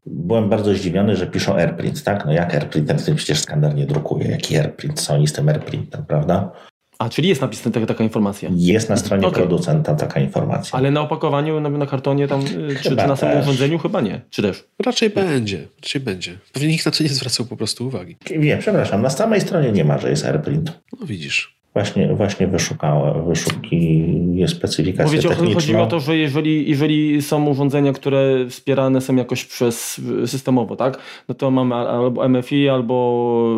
byłem 0.06 0.48
bardzo 0.48 0.74
zdziwiony, 0.74 1.16
że 1.16 1.26
piszą 1.26 1.54
AirPrint, 1.54 2.04
tak? 2.04 2.26
No 2.26 2.32
jak 2.32 2.54
AirPrint, 2.54 3.04
ten 3.04 3.16
przecież 3.16 3.38
skaner 3.38 3.74
nie 3.74 3.86
drukuje. 3.86 4.28
Jaki 4.28 4.56
AirPrint? 4.56 5.00
Co 5.00 5.14
oni 5.14 5.26
z 5.26 5.32
tym 5.32 5.48
AirPrintem, 5.48 6.04
prawda? 6.06 6.52
A, 6.98 7.08
czyli 7.08 7.28
jest 7.28 7.40
napisana 7.40 7.74
taka, 7.74 7.86
taka 7.86 8.04
informacja. 8.04 8.50
Jest 8.54 8.88
na 8.88 8.96
stronie 8.96 9.26
okay. 9.26 9.42
producenta 9.42 9.94
taka 9.94 10.20
informacja. 10.20 10.78
Ale 10.78 10.90
na 10.90 11.00
opakowaniu, 11.00 11.60
na, 11.60 11.68
na 11.68 11.86
kartonie 11.86 12.28
tam, 12.28 12.40
y, 12.40 12.76
czy, 12.82 12.82
czy, 12.82 12.96
na 12.96 13.16
samym 13.16 13.40
urządzeniu 13.40 13.78
chyba 13.78 14.00
nie, 14.00 14.20
czy 14.30 14.42
też? 14.42 14.64
Raczej 14.86 15.10
będzie, 15.10 15.66
raczej 15.82 16.00
będzie. 16.00 16.38
Pewnie 16.52 16.68
nikt 16.68 16.86
na 16.86 16.92
to 16.92 17.02
nie 17.02 17.08
zwracał 17.08 17.46
po 17.46 17.56
prostu 17.56 17.86
uwagi. 17.86 18.16
Nie, 18.38 18.56
przepraszam, 18.56 19.02
na 19.02 19.10
samej 19.10 19.40
stronie 19.40 19.72
nie 19.72 19.84
ma, 19.84 19.98
że 19.98 20.10
jest 20.10 20.24
AirPrint. 20.24 20.80
No 21.00 21.06
widzisz. 21.06 21.57
Właśnie, 21.78 22.14
właśnie 22.14 22.46
wyszukała, 22.46 23.12
wyszuki 23.12 24.04
specyfikacja 24.46 25.04
Mówicie, 25.04 25.28
techniczną. 25.28 25.54
Chodzi 25.54 25.76
o 25.76 25.86
to, 25.86 26.00
że 26.00 26.16
jeżeli, 26.16 26.70
jeżeli 26.70 27.22
są 27.22 27.46
urządzenia, 27.46 27.92
które 27.92 28.46
wspierane 28.48 29.00
są 29.00 29.16
jakoś 29.16 29.44
przez 29.44 30.00
systemowo, 30.26 30.76
tak? 30.76 30.98
No 31.28 31.34
to 31.34 31.50
mamy 31.50 31.74
albo 31.74 32.28
MFI, 32.28 32.68
albo 32.68 33.56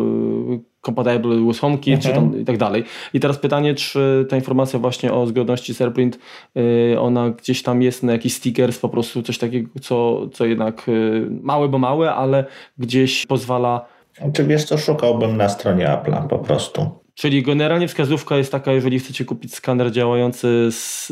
compatible 0.81 1.35
with 1.47 1.59
HomeKit, 1.59 1.93
mhm. 1.93 2.01
czy 2.01 2.09
tam 2.15 2.23
mhm. 2.23 2.41
i 2.41 2.45
tak 2.45 2.57
dalej. 2.57 2.83
I 3.13 3.19
teraz 3.19 3.37
pytanie, 3.37 3.75
czy 3.75 4.25
ta 4.29 4.35
informacja 4.35 4.79
właśnie 4.79 5.13
o 5.13 5.27
zgodności 5.27 5.73
z 5.73 5.81
AirPrint, 5.81 6.19
yy, 6.55 6.99
ona 6.99 7.29
gdzieś 7.29 7.63
tam 7.63 7.81
jest 7.81 8.03
na 8.03 8.11
jakiś 8.11 8.33
stickers, 8.33 8.79
po 8.79 8.89
prostu 8.89 9.23
coś 9.23 9.37
takiego, 9.37 9.69
co, 9.81 10.27
co 10.33 10.45
jednak 10.45 10.87
yy, 10.87 11.27
małe, 11.41 11.67
bo 11.67 11.77
małe, 11.77 12.13
ale 12.13 12.45
gdzieś 12.77 13.25
pozwala... 13.25 13.85
Czy 14.33 14.43
wiesz 14.43 14.63
co, 14.63 14.77
szukałbym 14.77 15.37
na 15.37 15.49
stronie 15.49 15.85
Apple'a 15.85 16.27
po 16.27 16.39
prostu. 16.39 17.00
Czyli 17.21 17.43
generalnie 17.43 17.87
wskazówka 17.87 18.37
jest 18.37 18.51
taka, 18.51 18.71
jeżeli 18.71 18.99
chcecie 18.99 19.25
kupić 19.25 19.55
skaner 19.55 19.91
działający, 19.91 20.67
z, 20.71 21.07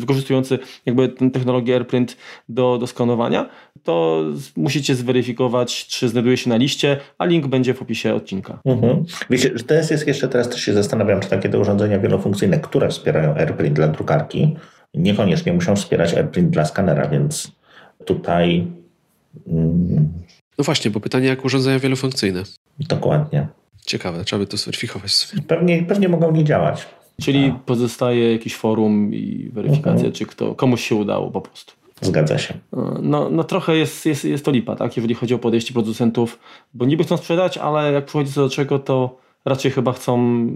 wykorzystujący 0.00 0.58
jakby 0.86 1.08
tę 1.08 1.30
technologię 1.30 1.74
AirPrint 1.74 2.16
do, 2.48 2.78
do 2.78 2.86
skanowania, 2.86 3.48
to 3.82 4.24
musicie 4.56 4.94
zweryfikować, 4.94 5.86
czy 5.86 6.08
znajduje 6.08 6.36
się 6.36 6.50
na 6.50 6.56
liście, 6.56 6.96
a 7.18 7.24
link 7.24 7.46
będzie 7.46 7.74
w 7.74 7.82
opisie 7.82 8.14
odcinka. 8.14 8.60
Mhm. 8.64 9.04
Wiecie, 9.30 9.50
to 9.50 9.74
jest, 9.74 9.90
jest 9.90 10.06
jeszcze 10.06 10.28
teraz 10.28 10.48
też 10.48 10.60
się 10.60 10.72
zastanawiam, 10.72 11.20
czy 11.20 11.28
takie 11.28 11.48
te 11.48 11.58
urządzenia 11.58 11.98
wielofunkcyjne, 11.98 12.60
które 12.60 12.88
wspierają 12.88 13.34
AirPrint 13.34 13.76
dla 13.76 13.88
drukarki, 13.88 14.56
niekoniecznie 14.94 15.52
muszą 15.52 15.76
wspierać 15.76 16.14
AirPrint 16.14 16.50
dla 16.50 16.64
skanera, 16.64 17.08
więc 17.08 17.52
tutaj. 18.04 18.66
Mm, 19.48 20.08
no 20.58 20.64
właśnie, 20.64 20.90
bo 20.90 21.00
pytanie, 21.00 21.26
jak 21.26 21.44
urządzenia 21.44 21.78
wielofunkcyjne. 21.78 22.42
Dokładnie. 22.78 23.59
Ciekawe, 23.86 24.24
trzeba 24.24 24.40
by 24.40 24.46
to 24.46 24.56
zweryfikować. 24.56 25.28
Pewnie, 25.48 25.82
pewnie 25.82 26.08
mogą 26.08 26.32
nie 26.32 26.44
działać. 26.44 26.86
Czyli 27.20 27.52
A. 27.56 27.60
pozostaje 27.66 28.32
jakiś 28.32 28.56
forum 28.56 29.14
i 29.14 29.50
weryfikacja, 29.52 29.92
mhm. 29.92 30.12
czy 30.12 30.26
kto, 30.26 30.54
komuś 30.54 30.88
się 30.88 30.94
udało 30.94 31.30
po 31.30 31.40
prostu. 31.40 31.72
Zgadza 32.00 32.38
się. 32.38 32.54
No, 33.02 33.30
no 33.30 33.44
trochę 33.44 33.76
jest, 33.76 34.06
jest, 34.06 34.24
jest 34.24 34.44
to 34.44 34.50
lipa, 34.50 34.76
tak, 34.76 34.96
jeżeli 34.96 35.14
chodzi 35.14 35.34
o 35.34 35.38
podejście 35.38 35.72
producentów, 35.72 36.38
bo 36.74 36.84
niby 36.84 37.04
chcą 37.04 37.16
sprzedać, 37.16 37.58
ale 37.58 37.92
jak 37.92 38.04
przychodzi 38.04 38.32
co 38.32 38.40
do 38.40 38.48
czego, 38.48 38.78
to 38.78 39.16
raczej 39.44 39.70
chyba 39.70 39.92
chcą 39.92 40.46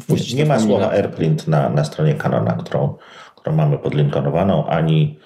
wpuścić. 0.00 0.34
Nie 0.34 0.46
ma 0.46 0.58
słowa 0.58 0.90
AirPrint 0.90 1.48
na, 1.48 1.68
na 1.68 1.84
stronie 1.84 2.14
Canona, 2.14 2.52
którą, 2.52 2.94
którą 3.36 3.56
mamy 3.56 3.78
podlinkowaną, 3.78 4.66
ani 4.66 5.18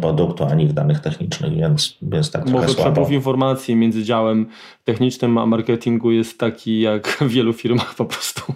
produktu, 0.00 0.44
ani 0.44 0.66
w 0.66 0.72
danych 0.72 1.00
technicznych, 1.00 1.56
więc, 1.56 1.96
więc 2.02 2.30
tak 2.30 2.46
Może 2.48 2.68
słabo. 2.68 2.82
przepływ 2.82 3.10
informacji 3.10 3.76
między 3.76 4.04
działem 4.04 4.46
technicznym 4.84 5.38
a 5.38 5.46
marketingu 5.46 6.10
jest 6.10 6.38
taki 6.38 6.80
jak 6.80 7.08
w 7.08 7.28
wielu 7.34 7.52
firmach 7.52 7.94
po 7.94 8.04
prostu. 8.04 8.54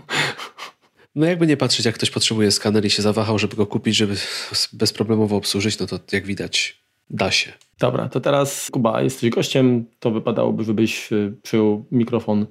No 1.15 1.27
jakby 1.27 1.47
nie 1.47 1.57
patrzeć, 1.57 1.87
jak 1.87 1.95
ktoś 1.95 2.11
potrzebuje 2.11 2.51
skaner 2.51 2.85
i 2.85 2.91
się 2.91 3.03
zawahał, 3.03 3.39
żeby 3.39 3.57
go 3.57 3.67
kupić, 3.67 3.97
żeby 3.97 4.15
bezproblemowo 4.73 5.37
obsłużyć, 5.37 5.79
no 5.79 5.87
to 5.87 5.99
jak 6.13 6.27
widać 6.27 6.83
da 7.11 7.31
się. 7.31 7.53
Dobra, 7.79 8.09
to 8.09 8.21
teraz 8.21 8.69
Kuba, 8.73 9.03
jesteś 9.03 9.31
gościem, 9.31 9.85
to 9.99 10.11
wypadałoby, 10.11 10.65
żebyś 10.65 11.13
y, 11.13 11.35
przyjął 11.43 11.85
mikrofon 11.93 12.47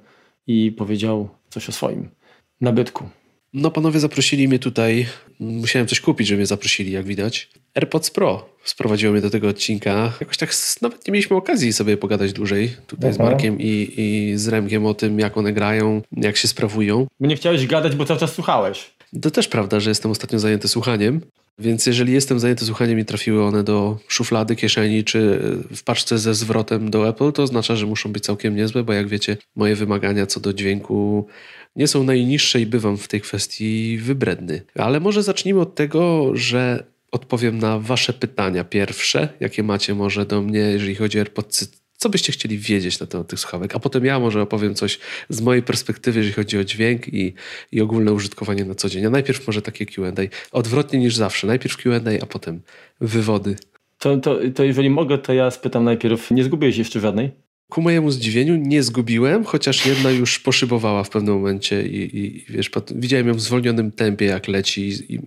i 0.47 0.71
powiedział 0.71 1.29
coś 1.49 1.69
o 1.69 1.71
swoim 1.71 2.09
nabytku. 2.61 3.09
No 3.53 3.71
panowie 3.71 3.99
zaprosili 3.99 4.47
mnie 4.47 4.59
tutaj, 4.59 5.05
musiałem 5.39 5.87
coś 5.87 6.01
kupić, 6.01 6.27
żeby 6.27 6.37
mnie 6.37 6.45
zaprosili, 6.45 6.91
jak 6.91 7.05
widać. 7.05 7.49
AirPods 7.75 8.11
Pro 8.11 8.49
sprowadziło 8.63 9.13
mnie 9.13 9.21
do 9.21 9.29
tego 9.29 9.47
odcinka. 9.47 10.13
Jakoś 10.19 10.37
tak 10.37 10.53
nawet 10.81 11.07
nie 11.07 11.11
mieliśmy 11.11 11.35
okazji 11.35 11.73
sobie 11.73 11.97
pogadać 11.97 12.33
dłużej 12.33 12.75
tutaj 12.87 13.09
Aha. 13.09 13.15
z 13.15 13.19
Markiem 13.19 13.59
i, 13.59 13.93
i 13.97 14.37
z 14.37 14.47
Remkiem 14.47 14.85
o 14.85 14.93
tym, 14.93 15.19
jak 15.19 15.37
one 15.37 15.53
grają, 15.53 16.01
jak 16.11 16.37
się 16.37 16.47
sprawują. 16.47 17.07
Nie 17.19 17.35
chciałeś 17.35 17.67
gadać, 17.67 17.95
bo 17.95 18.05
cały 18.05 18.19
czas 18.19 18.33
słuchałeś. 18.33 18.91
To 19.21 19.31
też 19.31 19.47
prawda, 19.47 19.79
że 19.79 19.89
jestem 19.89 20.11
ostatnio 20.11 20.39
zajęty 20.39 20.67
słuchaniem. 20.67 21.21
Więc 21.59 21.85
jeżeli 21.85 22.13
jestem 22.13 22.39
zajęty 22.39 22.65
słuchaniem 22.65 22.99
i 22.99 23.05
trafiły 23.05 23.43
one 23.43 23.63
do 23.63 23.97
szuflady, 24.07 24.55
kieszeni 24.55 25.03
czy 25.03 25.39
w 25.75 25.83
paczce 25.83 26.17
ze 26.17 26.33
zwrotem 26.33 26.89
do 26.89 27.09
Apple, 27.09 27.31
to 27.31 27.43
oznacza, 27.43 27.75
że 27.75 27.85
muszą 27.85 28.11
być 28.11 28.23
całkiem 28.23 28.55
niezłe, 28.55 28.83
bo 28.83 28.93
jak 28.93 29.07
wiecie, 29.07 29.37
moje 29.55 29.75
wymagania 29.75 30.25
co 30.25 30.39
do 30.39 30.53
dźwięku 30.53 31.27
nie 31.77 31.87
są 31.87 32.03
najniższe 32.03 32.61
i 32.61 32.65
bywam 32.65 32.97
w 32.97 33.07
tej 33.07 33.21
kwestii 33.21 33.97
wybredny. 33.97 34.61
Ale 34.75 34.99
może 34.99 35.23
zacznijmy 35.23 35.61
od 35.61 35.75
tego, 35.75 36.31
że 36.33 36.83
odpowiem 37.11 37.59
na 37.59 37.79
Wasze 37.79 38.13
pytania 38.13 38.63
pierwsze, 38.63 39.29
jakie 39.39 39.63
macie 39.63 39.95
może 39.95 40.25
do 40.25 40.41
mnie, 40.41 40.59
jeżeli 40.59 40.95
chodzi 40.95 41.17
o 41.17 41.21
AirPods. 41.21 41.71
Co 41.97 42.09
byście 42.09 42.31
chcieli 42.33 42.57
wiedzieć 42.57 42.99
na 42.99 43.07
temat 43.07 43.27
tych 43.27 43.39
słuchawek? 43.39 43.75
A 43.75 43.79
potem 43.79 44.05
ja 44.05 44.19
może 44.19 44.41
opowiem 44.41 44.75
coś 44.75 44.99
z 45.29 45.41
mojej 45.41 45.63
perspektywy, 45.63 46.19
jeżeli 46.19 46.33
chodzi 46.33 46.57
o 46.57 46.63
dźwięk 46.63 47.07
i, 47.07 47.33
i 47.71 47.81
ogólne 47.81 48.13
użytkowanie 48.13 48.65
na 48.65 48.75
co 48.75 48.89
dzień. 48.89 49.05
A 49.05 49.09
najpierw 49.09 49.47
może 49.47 49.61
takie 49.61 49.85
QA. 49.85 50.11
Odwrotnie 50.51 50.99
niż 50.99 51.15
zawsze. 51.15 51.47
Najpierw 51.47 51.77
QA, 51.77 52.01
a 52.21 52.25
potem 52.25 52.61
wywody. 53.01 53.55
To, 53.99 54.17
to, 54.17 54.39
to 54.55 54.63
jeżeli 54.63 54.89
mogę, 54.89 55.17
to 55.17 55.33
ja 55.33 55.51
spytam 55.51 55.83
najpierw. 55.83 56.31
Nie 56.31 56.43
zgubiłeś 56.43 56.77
jeszcze 56.77 56.99
żadnej? 56.99 57.31
Ku 57.69 57.81
mojemu 57.81 58.11
zdziwieniu 58.11 58.55
nie 58.55 58.83
zgubiłem, 58.83 59.43
chociaż 59.43 59.85
jedna 59.85 60.11
już 60.11 60.39
poszybowała 60.39 61.03
w 61.03 61.09
pewnym 61.09 61.35
momencie 61.35 61.87
i, 61.87 62.17
i 62.17 62.45
wiesz, 62.49 62.71
widziałem 62.95 63.27
ją 63.27 63.33
w 63.33 63.41
zwolnionym 63.41 63.91
tempie, 63.91 64.25
jak 64.25 64.47
leci 64.47 64.89
i 65.09 65.19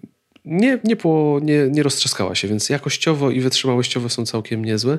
nie, 0.45 0.79
nie, 0.85 0.97
po, 0.97 1.41
nie, 1.43 1.69
nie 1.71 1.83
roztrzaskała 1.83 2.35
się, 2.35 2.49
więc 2.49 2.69
jakościowo 2.69 3.31
i 3.31 3.41
wytrzymałościowo 3.41 4.09
są 4.09 4.27
całkiem 4.27 4.65
niezłe. 4.65 4.99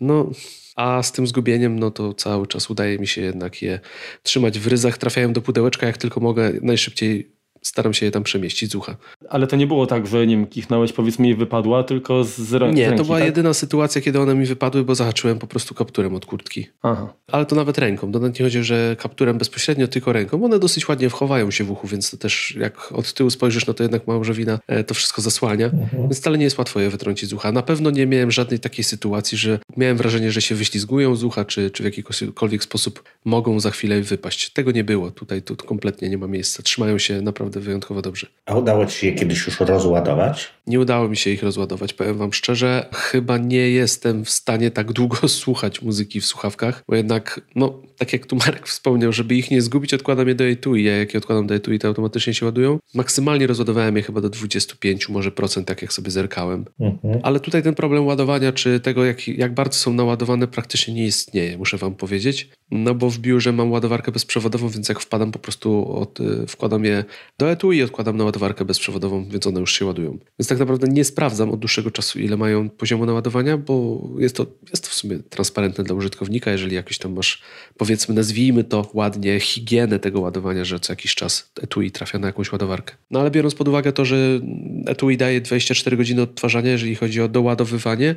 No, 0.00 0.30
a 0.76 1.02
z 1.02 1.12
tym 1.12 1.26
zgubieniem, 1.26 1.78
no 1.78 1.90
to 1.90 2.14
cały 2.14 2.46
czas 2.46 2.70
udaje 2.70 2.98
mi 2.98 3.06
się 3.06 3.20
jednak 3.20 3.62
je 3.62 3.80
trzymać 4.22 4.58
w 4.58 4.66
ryzach. 4.66 4.98
Trafiają 4.98 5.32
do 5.32 5.42
pudełeczka 5.42 5.86
jak 5.86 5.98
tylko 5.98 6.20
mogę, 6.20 6.52
najszybciej 6.62 7.32
staram 7.62 7.94
się 7.94 8.06
je 8.06 8.12
tam 8.12 8.22
przemieścić 8.22 8.70
z 8.70 8.74
ucha. 8.74 8.96
Ale 9.28 9.46
to 9.46 9.56
nie 9.56 9.66
było 9.66 9.86
tak, 9.86 10.06
że 10.06 10.26
nie 10.26 10.36
wiem, 10.36 10.46
kichnąłeś, 10.46 10.92
powiedzmy 10.92 11.28
i 11.28 11.34
wypadła, 11.34 11.84
tylko 11.84 12.24
z, 12.24 12.38
z 12.38 12.54
ręki, 12.54 12.76
Nie, 12.76 12.92
to 12.92 13.04
była 13.04 13.18
tak? 13.18 13.26
jedyna 13.26 13.54
sytuacja, 13.54 14.00
kiedy 14.00 14.20
one 14.20 14.34
mi 14.34 14.46
wypadły, 14.46 14.84
bo 14.84 14.94
zahaczyłem 14.94 15.38
po 15.38 15.46
prostu 15.46 15.74
kapturem 15.74 16.14
od 16.14 16.26
kurtki. 16.26 16.66
Aha. 16.82 17.14
Ale 17.32 17.46
to 17.46 17.56
nawet 17.56 17.78
ręką. 17.78 18.12
To 18.12 18.18
nawet 18.18 18.38
nie 18.38 18.44
chodzi, 18.44 18.64
że 18.64 18.96
kapturem 18.98 19.38
bezpośrednio, 19.38 19.88
tylko 19.88 20.12
ręką. 20.12 20.44
One 20.44 20.58
dosyć 20.58 20.88
ładnie 20.88 21.10
wchowają 21.10 21.50
się 21.50 21.64
w 21.64 21.70
uchu, 21.70 21.88
więc 21.88 22.10
to 22.10 22.16
też 22.16 22.56
jak 22.60 22.92
od 22.92 23.12
tyłu 23.12 23.30
spojrzysz, 23.30 23.66
no 23.66 23.74
to 23.74 23.84
jednak 23.84 24.06
małżowina 24.06 24.58
e, 24.66 24.84
to 24.84 24.94
wszystko 24.94 25.22
zasłania. 25.22 25.66
Mhm. 25.66 26.02
Więc 26.02 26.18
wcale 26.18 26.38
nie 26.38 26.44
jest 26.44 26.58
łatwo 26.58 26.80
je 26.80 26.90
wytrącić 26.90 27.30
z 27.30 27.32
ucha. 27.32 27.52
Na 27.52 27.62
pewno 27.62 27.90
nie 27.90 28.06
miałem 28.06 28.30
żadnej 28.30 28.60
takiej 28.60 28.84
sytuacji, 28.84 29.38
że 29.38 29.58
miałem 29.76 29.96
wrażenie, 29.96 30.32
że 30.32 30.42
się 30.42 30.54
wyślizgują 30.54 31.16
z 31.16 31.24
ucha, 31.24 31.44
czy, 31.44 31.70
czy 31.70 31.82
w 31.82 31.86
jakikolwiek 31.86 32.64
sposób 32.64 33.02
mogą 33.24 33.60
za 33.60 33.70
chwilę 33.70 34.00
wypaść. 34.00 34.50
Tego 34.50 34.72
nie 34.72 34.84
było. 34.84 35.10
Tutaj 35.10 35.42
tu 35.42 35.56
kompletnie 35.56 36.08
nie 36.08 36.18
ma 36.18 36.26
miejsca. 36.26 36.62
Trzymają 36.62 36.98
się 36.98 37.22
naprawdę 37.22 37.51
wyjątkowo 37.60 38.02
dobrze. 38.02 38.26
A 38.46 38.54
udało 38.54 38.86
Ci 38.86 38.98
się 38.98 39.06
je 39.06 39.12
kiedyś 39.12 39.46
już 39.46 39.60
rozładować? 39.60 40.50
Nie 40.66 40.80
udało 40.80 41.08
mi 41.08 41.16
się 41.16 41.30
ich 41.30 41.42
rozładować, 41.42 41.92
powiem 41.92 42.18
Wam 42.18 42.32
szczerze. 42.32 42.88
Chyba 42.92 43.38
nie 43.38 43.70
jestem 43.70 44.24
w 44.24 44.30
stanie 44.30 44.70
tak 44.70 44.92
długo 44.92 45.28
słuchać 45.42 45.82
muzyki 45.82 46.20
w 46.20 46.26
słuchawkach, 46.26 46.82
bo 46.88 46.94
jednak, 46.94 47.40
no, 47.54 47.82
tak 47.98 48.12
jak 48.12 48.26
tu 48.26 48.36
Marek 48.36 48.68
wspomniał, 48.68 49.12
żeby 49.12 49.34
ich 49.34 49.50
nie 49.50 49.62
zgubić, 49.62 49.94
odkładam 49.94 50.28
je 50.28 50.34
do 50.34 50.44
etui. 50.44 50.84
Ja 50.84 50.96
jak 50.98 51.14
je 51.14 51.18
odkładam 51.18 51.46
do 51.46 51.54
etui, 51.54 51.78
to 51.78 51.88
automatycznie 51.88 52.34
się 52.34 52.46
ładują. 52.46 52.78
Maksymalnie 52.94 53.46
rozładowałem 53.46 53.96
je 53.96 54.02
chyba 54.02 54.20
do 54.20 54.28
25 54.28 55.08
może 55.08 55.30
procent, 55.30 55.68
tak 55.68 55.82
jak 55.82 55.92
sobie 55.92 56.10
zerkałem. 56.10 56.64
Mhm. 56.80 57.20
Ale 57.22 57.40
tutaj 57.40 57.62
ten 57.62 57.74
problem 57.74 58.06
ładowania, 58.06 58.52
czy 58.52 58.80
tego, 58.80 59.04
jak, 59.04 59.28
jak 59.28 59.54
bardzo 59.54 59.78
są 59.78 59.92
naładowane, 59.92 60.46
praktycznie 60.46 60.94
nie 60.94 61.06
istnieje, 61.06 61.58
muszę 61.58 61.76
Wam 61.76 61.94
powiedzieć. 61.94 62.48
No 62.70 62.94
bo 62.94 63.10
w 63.10 63.18
biurze 63.18 63.52
mam 63.52 63.72
ładowarkę 63.72 64.12
bezprzewodową, 64.12 64.68
więc 64.68 64.88
jak 64.88 65.00
wpadam 65.00 65.32
po 65.32 65.38
prostu, 65.38 65.94
od, 65.94 66.20
y, 66.20 66.46
wkładam 66.46 66.84
je 66.84 67.04
do 67.42 67.50
etui 67.50 67.76
i 67.76 67.82
odkładam 67.82 68.16
na 68.16 68.24
ładowarkę 68.24 68.64
bezprzewodową, 68.64 69.24
więc 69.28 69.46
one 69.46 69.60
już 69.60 69.72
się 69.78 69.86
ładują. 69.86 70.18
Więc 70.38 70.48
tak 70.48 70.58
naprawdę 70.58 70.88
nie 70.88 71.04
sprawdzam 71.04 71.50
od 71.50 71.60
dłuższego 71.60 71.90
czasu, 71.90 72.18
ile 72.18 72.36
mają 72.36 72.70
poziomu 72.70 73.06
naładowania, 73.06 73.58
bo 73.58 74.02
jest 74.18 74.36
to, 74.36 74.46
jest 74.70 74.84
to 74.84 74.90
w 74.90 74.94
sumie 74.94 75.18
transparentne 75.18 75.84
dla 75.84 75.94
użytkownika, 75.94 76.50
jeżeli 76.50 76.74
jakiś 76.74 76.98
tam 76.98 77.14
masz, 77.14 77.42
powiedzmy, 77.76 78.14
nazwijmy 78.14 78.64
to 78.64 78.90
ładnie, 78.94 79.40
higienę 79.40 79.98
tego 79.98 80.20
ładowania, 80.20 80.64
że 80.64 80.80
co 80.80 80.92
jakiś 80.92 81.14
czas 81.14 81.52
etui 81.62 81.90
trafia 81.90 82.18
na 82.18 82.26
jakąś 82.26 82.52
ładowarkę. 82.52 82.94
No 83.10 83.20
ale 83.20 83.30
biorąc 83.30 83.54
pod 83.54 83.68
uwagę 83.68 83.92
to, 83.92 84.04
że 84.04 84.40
etui 84.86 85.16
daje 85.16 85.40
24 85.40 85.96
godziny 85.96 86.22
odtwarzania, 86.22 86.70
jeżeli 86.70 86.94
chodzi 86.94 87.20
o 87.20 87.28
doładowywanie, 87.28 88.16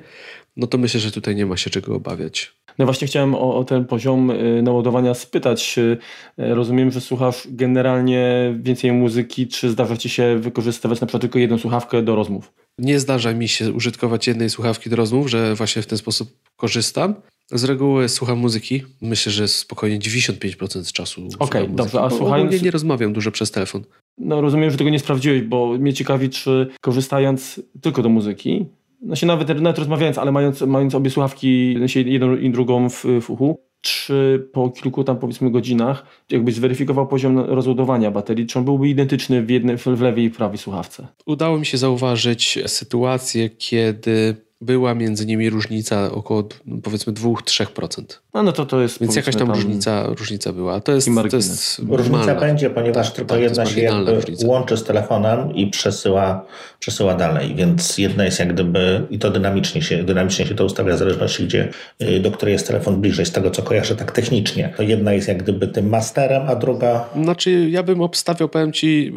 no 0.57 0.67
to 0.67 0.77
myślę, 0.77 1.00
że 1.00 1.12
tutaj 1.12 1.35
nie 1.35 1.45
ma 1.45 1.57
się 1.57 1.69
czego 1.69 1.95
obawiać. 1.95 2.55
No 2.77 2.85
właśnie 2.85 3.07
chciałem 3.07 3.35
o, 3.35 3.55
o, 3.55 3.63
ten 3.63 3.85
poziom 3.85 4.31
y, 4.31 4.62
naładowania 4.62 5.13
spytać. 5.13 5.77
Y, 5.77 5.97
rozumiem, 6.38 6.91
że 6.91 7.01
słuchasz 7.01 7.47
generalnie 7.51 8.53
więcej 8.59 8.91
muzyki, 8.91 9.47
czy 9.47 9.69
zdarza 9.69 9.97
Ci 9.97 10.09
się 10.09 10.38
wykorzystywać 10.39 11.01
na 11.01 11.07
przykład 11.07 11.21
tylko 11.21 11.39
jedną 11.39 11.57
słuchawkę 11.57 12.01
do 12.01 12.15
rozmów? 12.15 12.53
Nie 12.79 13.00
zdarza 13.00 13.33
mi 13.33 13.47
się 13.47 13.71
użytkować 13.71 14.27
jednej 14.27 14.50
słuchawki 14.50 14.89
do 14.89 14.95
rozmów, 14.95 15.29
że 15.29 15.55
właśnie 15.55 15.81
w 15.81 15.88
ten 15.88 15.97
sposób 15.97 16.29
korzystam. 16.55 17.15
Z 17.51 17.63
reguły 17.63 18.09
słucham 18.09 18.38
muzyki. 18.38 18.83
Myślę, 19.01 19.31
że 19.31 19.47
spokojnie 19.47 20.00
95% 20.00 20.91
czasu. 20.91 21.27
Okej, 21.39 21.63
okay, 21.63 21.75
dobrze. 21.75 22.01
A 22.01 22.09
słuchając... 22.09 22.62
nie 22.62 22.71
rozmawiam 22.71 23.13
dużo 23.13 23.31
przez 23.31 23.51
telefon. 23.51 23.83
No 24.17 24.41
rozumiem, 24.41 24.71
że 24.71 24.77
tego 24.77 24.89
nie 24.89 25.00
sprawdziłeś, 25.00 25.41
bo 25.41 25.77
mnie 25.77 25.93
ciekawi, 25.93 26.29
czy 26.29 26.67
korzystając 26.81 27.62
tylko 27.81 28.01
do 28.01 28.09
muzyki, 28.09 28.65
no 29.05 29.15
się 29.15 29.27
nawet, 29.27 29.62
nawet 29.62 29.79
rozmawiając, 29.79 30.17
ale 30.17 30.31
mając, 30.31 30.62
mając 30.62 30.95
obie 30.95 31.09
słuchawki, 31.09 31.77
jedną 31.95 32.35
i 32.35 32.50
drugą 32.50 32.89
w, 32.89 33.05
w 33.21 33.29
uchu, 33.29 33.59
czy 33.81 34.47
po 34.53 34.69
kilku 34.69 35.03
tam 35.03 35.17
powiedzmy 35.17 35.51
godzinach, 35.51 36.05
jakbyś 36.29 36.55
zweryfikował 36.55 37.07
poziom 37.07 37.39
rozładowania 37.39 38.12
baterii, 38.12 38.45
czy 38.45 38.59
on 38.59 38.65
byłby 38.65 38.89
identyczny 38.89 39.41
w, 39.41 39.50
jednej, 39.50 39.77
w 39.77 40.01
lewej 40.01 40.24
i 40.24 40.29
prawej 40.29 40.57
słuchawce? 40.57 41.07
Udało 41.25 41.59
mi 41.59 41.65
się 41.65 41.77
zauważyć 41.77 42.59
sytuację, 42.67 43.50
kiedy 43.50 44.44
była 44.62 44.95
między 44.95 45.25
nimi 45.25 45.50
różnica 45.50 46.12
około 46.12 46.50
powiedzmy 46.83 47.13
2-3%. 47.13 48.03
No, 48.33 48.43
no 48.43 48.51
to 48.51 48.65
to 48.65 48.81
jest. 48.81 49.00
Więc 49.01 49.15
jakaś 49.15 49.35
tam, 49.35 49.47
tam 49.47 49.55
różnica, 49.55 50.07
różnica 50.07 50.53
była. 50.53 50.81
To 50.81 50.91
jest, 50.91 51.07
to 51.29 51.35
jest 51.35 51.81
Różnica 51.89 52.35
będzie, 52.35 52.69
ponieważ 52.69 53.07
tak, 53.07 53.15
tylko 53.15 53.33
tak, 53.33 53.43
jedna 53.43 53.65
się 53.65 53.81
jakby 53.81 54.15
różnica. 54.15 54.47
łączy 54.47 54.77
z 54.77 54.83
telefonem 54.83 55.55
i 55.55 55.67
przesyła, 55.67 56.45
przesyła 56.79 57.15
dalej. 57.15 57.55
Więc 57.55 57.97
jedna 57.97 58.25
jest 58.25 58.39
jak 58.39 58.53
gdyby, 58.53 59.07
i 59.09 59.19
to 59.19 59.31
dynamicznie 59.31 59.81
się, 59.81 60.03
dynamicznie 60.03 60.45
się 60.45 60.55
to 60.55 60.65
ustawia 60.65 60.95
w 60.95 60.97
zależności, 60.97 61.43
gdzie, 61.43 61.69
y, 62.01 62.19
do 62.19 62.31
której 62.31 62.53
jest 62.53 62.67
telefon 62.67 63.01
bliżej, 63.01 63.25
z 63.25 63.31
tego 63.31 63.51
co 63.51 63.62
kojarzę 63.63 63.95
tak 63.95 64.12
technicznie. 64.12 64.74
To 64.77 64.83
jedna 64.83 65.13
jest 65.13 65.27
jak 65.27 65.43
gdyby 65.43 65.67
tym 65.67 65.89
masterem, 65.89 66.50
a 66.50 66.55
druga. 66.55 67.09
Znaczy, 67.24 67.69
ja 67.69 67.83
bym 67.83 68.01
obstawiał, 68.01 68.50
powiem 68.50 68.74
ci, 68.74 69.13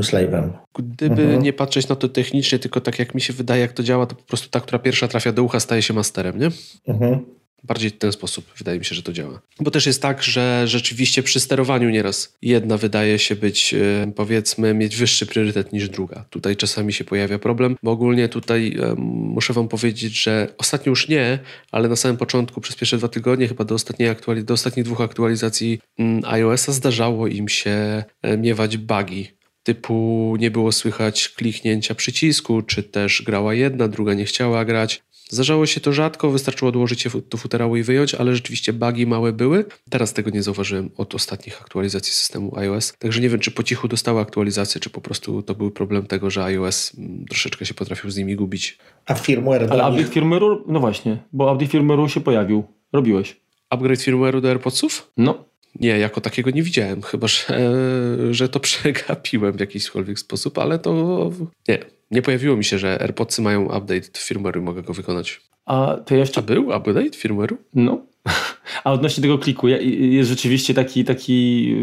slave'em. 0.00 0.50
Gdyby 0.78 1.22
mhm. 1.22 1.42
nie 1.42 1.52
patrzeć 1.52 1.88
na 1.88 1.96
to 1.96 2.08
technicznie, 2.08 2.58
tylko 2.58 2.80
tak 2.80 2.98
jak 2.98 3.14
mi 3.14 3.20
się 3.20 3.32
wydaje, 3.32 3.60
jak 3.60 3.72
to 3.72 3.82
działa, 3.82 4.06
to 4.06 4.14
po 4.14 4.22
prostu 4.22 4.48
ta, 4.50 4.60
która 4.60 4.78
pierwsza 4.78 5.08
trafia 5.08 5.32
do 5.32 5.42
ucha, 5.42 5.60
staje 5.60 5.82
się 5.82 5.94
masterem, 5.94 6.38
nie? 6.38 6.50
Mhm. 6.88 7.38
Bardziej 7.64 7.90
w 7.90 7.98
ten 7.98 8.12
sposób 8.12 8.44
wydaje 8.58 8.78
mi 8.78 8.84
się, 8.84 8.94
że 8.94 9.02
to 9.02 9.12
działa. 9.12 9.40
Bo 9.60 9.70
też 9.70 9.86
jest 9.86 10.02
tak, 10.02 10.22
że 10.22 10.62
rzeczywiście 10.66 11.22
przy 11.22 11.40
sterowaniu 11.40 11.90
nieraz 11.90 12.36
jedna 12.42 12.76
wydaje 12.76 13.18
się 13.18 13.36
być, 13.36 13.74
y, 13.74 14.12
powiedzmy, 14.16 14.74
mieć 14.74 14.96
wyższy 14.96 15.26
priorytet 15.26 15.72
niż 15.72 15.88
druga. 15.88 16.24
Tutaj 16.30 16.56
czasami 16.56 16.92
się 16.92 17.04
pojawia 17.04 17.38
problem, 17.38 17.76
bo 17.82 17.90
ogólnie 17.90 18.28
tutaj 18.28 18.76
muszę 18.96 19.52
Wam 19.52 19.68
powiedzieć, 19.68 20.22
że 20.22 20.48
ostatnio 20.58 20.90
już 20.90 21.08
nie, 21.08 21.38
ale 21.72 21.88
na 21.88 21.96
samym 21.96 22.16
początku, 22.16 22.60
przez 22.60 22.76
pierwsze 22.76 22.98
dwa 22.98 23.08
tygodnie, 23.08 23.48
chyba 23.48 23.64
do, 23.64 23.74
ostatniej 23.74 24.10
aktuali- 24.10 24.44
do 24.44 24.54
ostatnich 24.54 24.84
dwóch 24.84 25.00
aktualizacji 25.00 25.80
mm, 25.98 26.22
iOS-a 26.24 26.72
zdarzało 26.72 27.26
im 27.26 27.48
się 27.48 28.04
e, 28.22 28.36
miewać 28.36 28.76
bugi 28.76 29.37
typu 29.68 30.36
nie 30.38 30.50
było 30.50 30.72
słychać 30.72 31.28
kliknięcia 31.28 31.94
przycisku, 31.94 32.62
czy 32.62 32.82
też 32.82 33.22
grała 33.22 33.54
jedna, 33.54 33.88
druga 33.88 34.14
nie 34.14 34.24
chciała 34.24 34.64
grać. 34.64 35.02
Zdarzało 35.30 35.66
się 35.66 35.80
to 35.80 35.92
rzadko, 35.92 36.30
wystarczyło 36.30 36.68
odłożyć 36.68 37.04
je 37.04 37.10
do 37.30 37.38
futerału 37.38 37.76
i 37.76 37.82
wyjąć, 37.82 38.14
ale 38.14 38.34
rzeczywiście 38.34 38.72
bugi 38.72 39.06
małe 39.06 39.32
były. 39.32 39.64
Teraz 39.90 40.12
tego 40.12 40.30
nie 40.30 40.42
zauważyłem 40.42 40.90
od 40.96 41.14
ostatnich 41.14 41.62
aktualizacji 41.62 42.12
systemu 42.12 42.58
iOS. 42.58 42.92
Także 42.98 43.20
nie 43.20 43.28
wiem, 43.28 43.40
czy 43.40 43.50
po 43.50 43.62
cichu 43.62 43.88
dostały 43.88 44.20
aktualizację, 44.20 44.80
czy 44.80 44.90
po 44.90 45.00
prostu 45.00 45.42
to 45.42 45.54
był 45.54 45.70
problem 45.70 46.06
tego, 46.06 46.30
że 46.30 46.44
iOS 46.44 46.92
mm, 46.98 47.24
troszeczkę 47.26 47.66
się 47.66 47.74
potrafił 47.74 48.10
z 48.10 48.16
nimi 48.16 48.36
gubić. 48.36 48.78
A 49.06 49.14
firmware 49.14 49.66
Ale 49.70 49.88
update 49.88 50.20
firmware'u, 50.20 50.58
no 50.66 50.80
właśnie, 50.80 51.18
bo 51.32 51.52
update 51.52 51.78
firmware'u 51.78 52.08
się 52.08 52.20
pojawił. 52.20 52.64
Robiłeś. 52.92 53.36
Upgrade 53.70 54.00
firmware'u 54.00 54.40
do 54.40 54.48
AirPodsów? 54.48 55.10
No. 55.16 55.44
Nie, 55.80 55.98
jako 55.98 56.20
takiego 56.20 56.50
nie 56.50 56.62
widziałem, 56.62 57.02
chyba 57.02 57.28
że, 57.28 57.70
że 58.30 58.48
to 58.48 58.60
przegapiłem 58.60 59.52
w 59.52 59.60
jakikolwiek 59.60 60.18
sposób, 60.18 60.58
ale 60.58 60.78
to 60.78 61.30
nie. 61.68 61.78
Nie 62.10 62.22
pojawiło 62.22 62.56
mi 62.56 62.64
się, 62.64 62.78
że 62.78 63.02
AirPodsy 63.02 63.42
mają 63.42 63.64
update 63.64 64.18
firmware'u 64.18 64.58
i 64.58 64.62
mogę 64.62 64.82
go 64.82 64.92
wykonać. 64.92 65.40
A 65.66 65.96
to 66.06 66.14
jeszcze... 66.14 66.40
A 66.40 66.42
był 66.42 66.62
update 66.62 67.10
firmware'u? 67.10 67.56
No. 67.74 68.06
A 68.84 68.92
odnośnie 68.92 69.22
tego 69.22 69.38
kliku, 69.38 69.68
jest 69.68 70.28
rzeczywiście 70.28 70.74
taki, 70.74 71.04
taki 71.04 71.74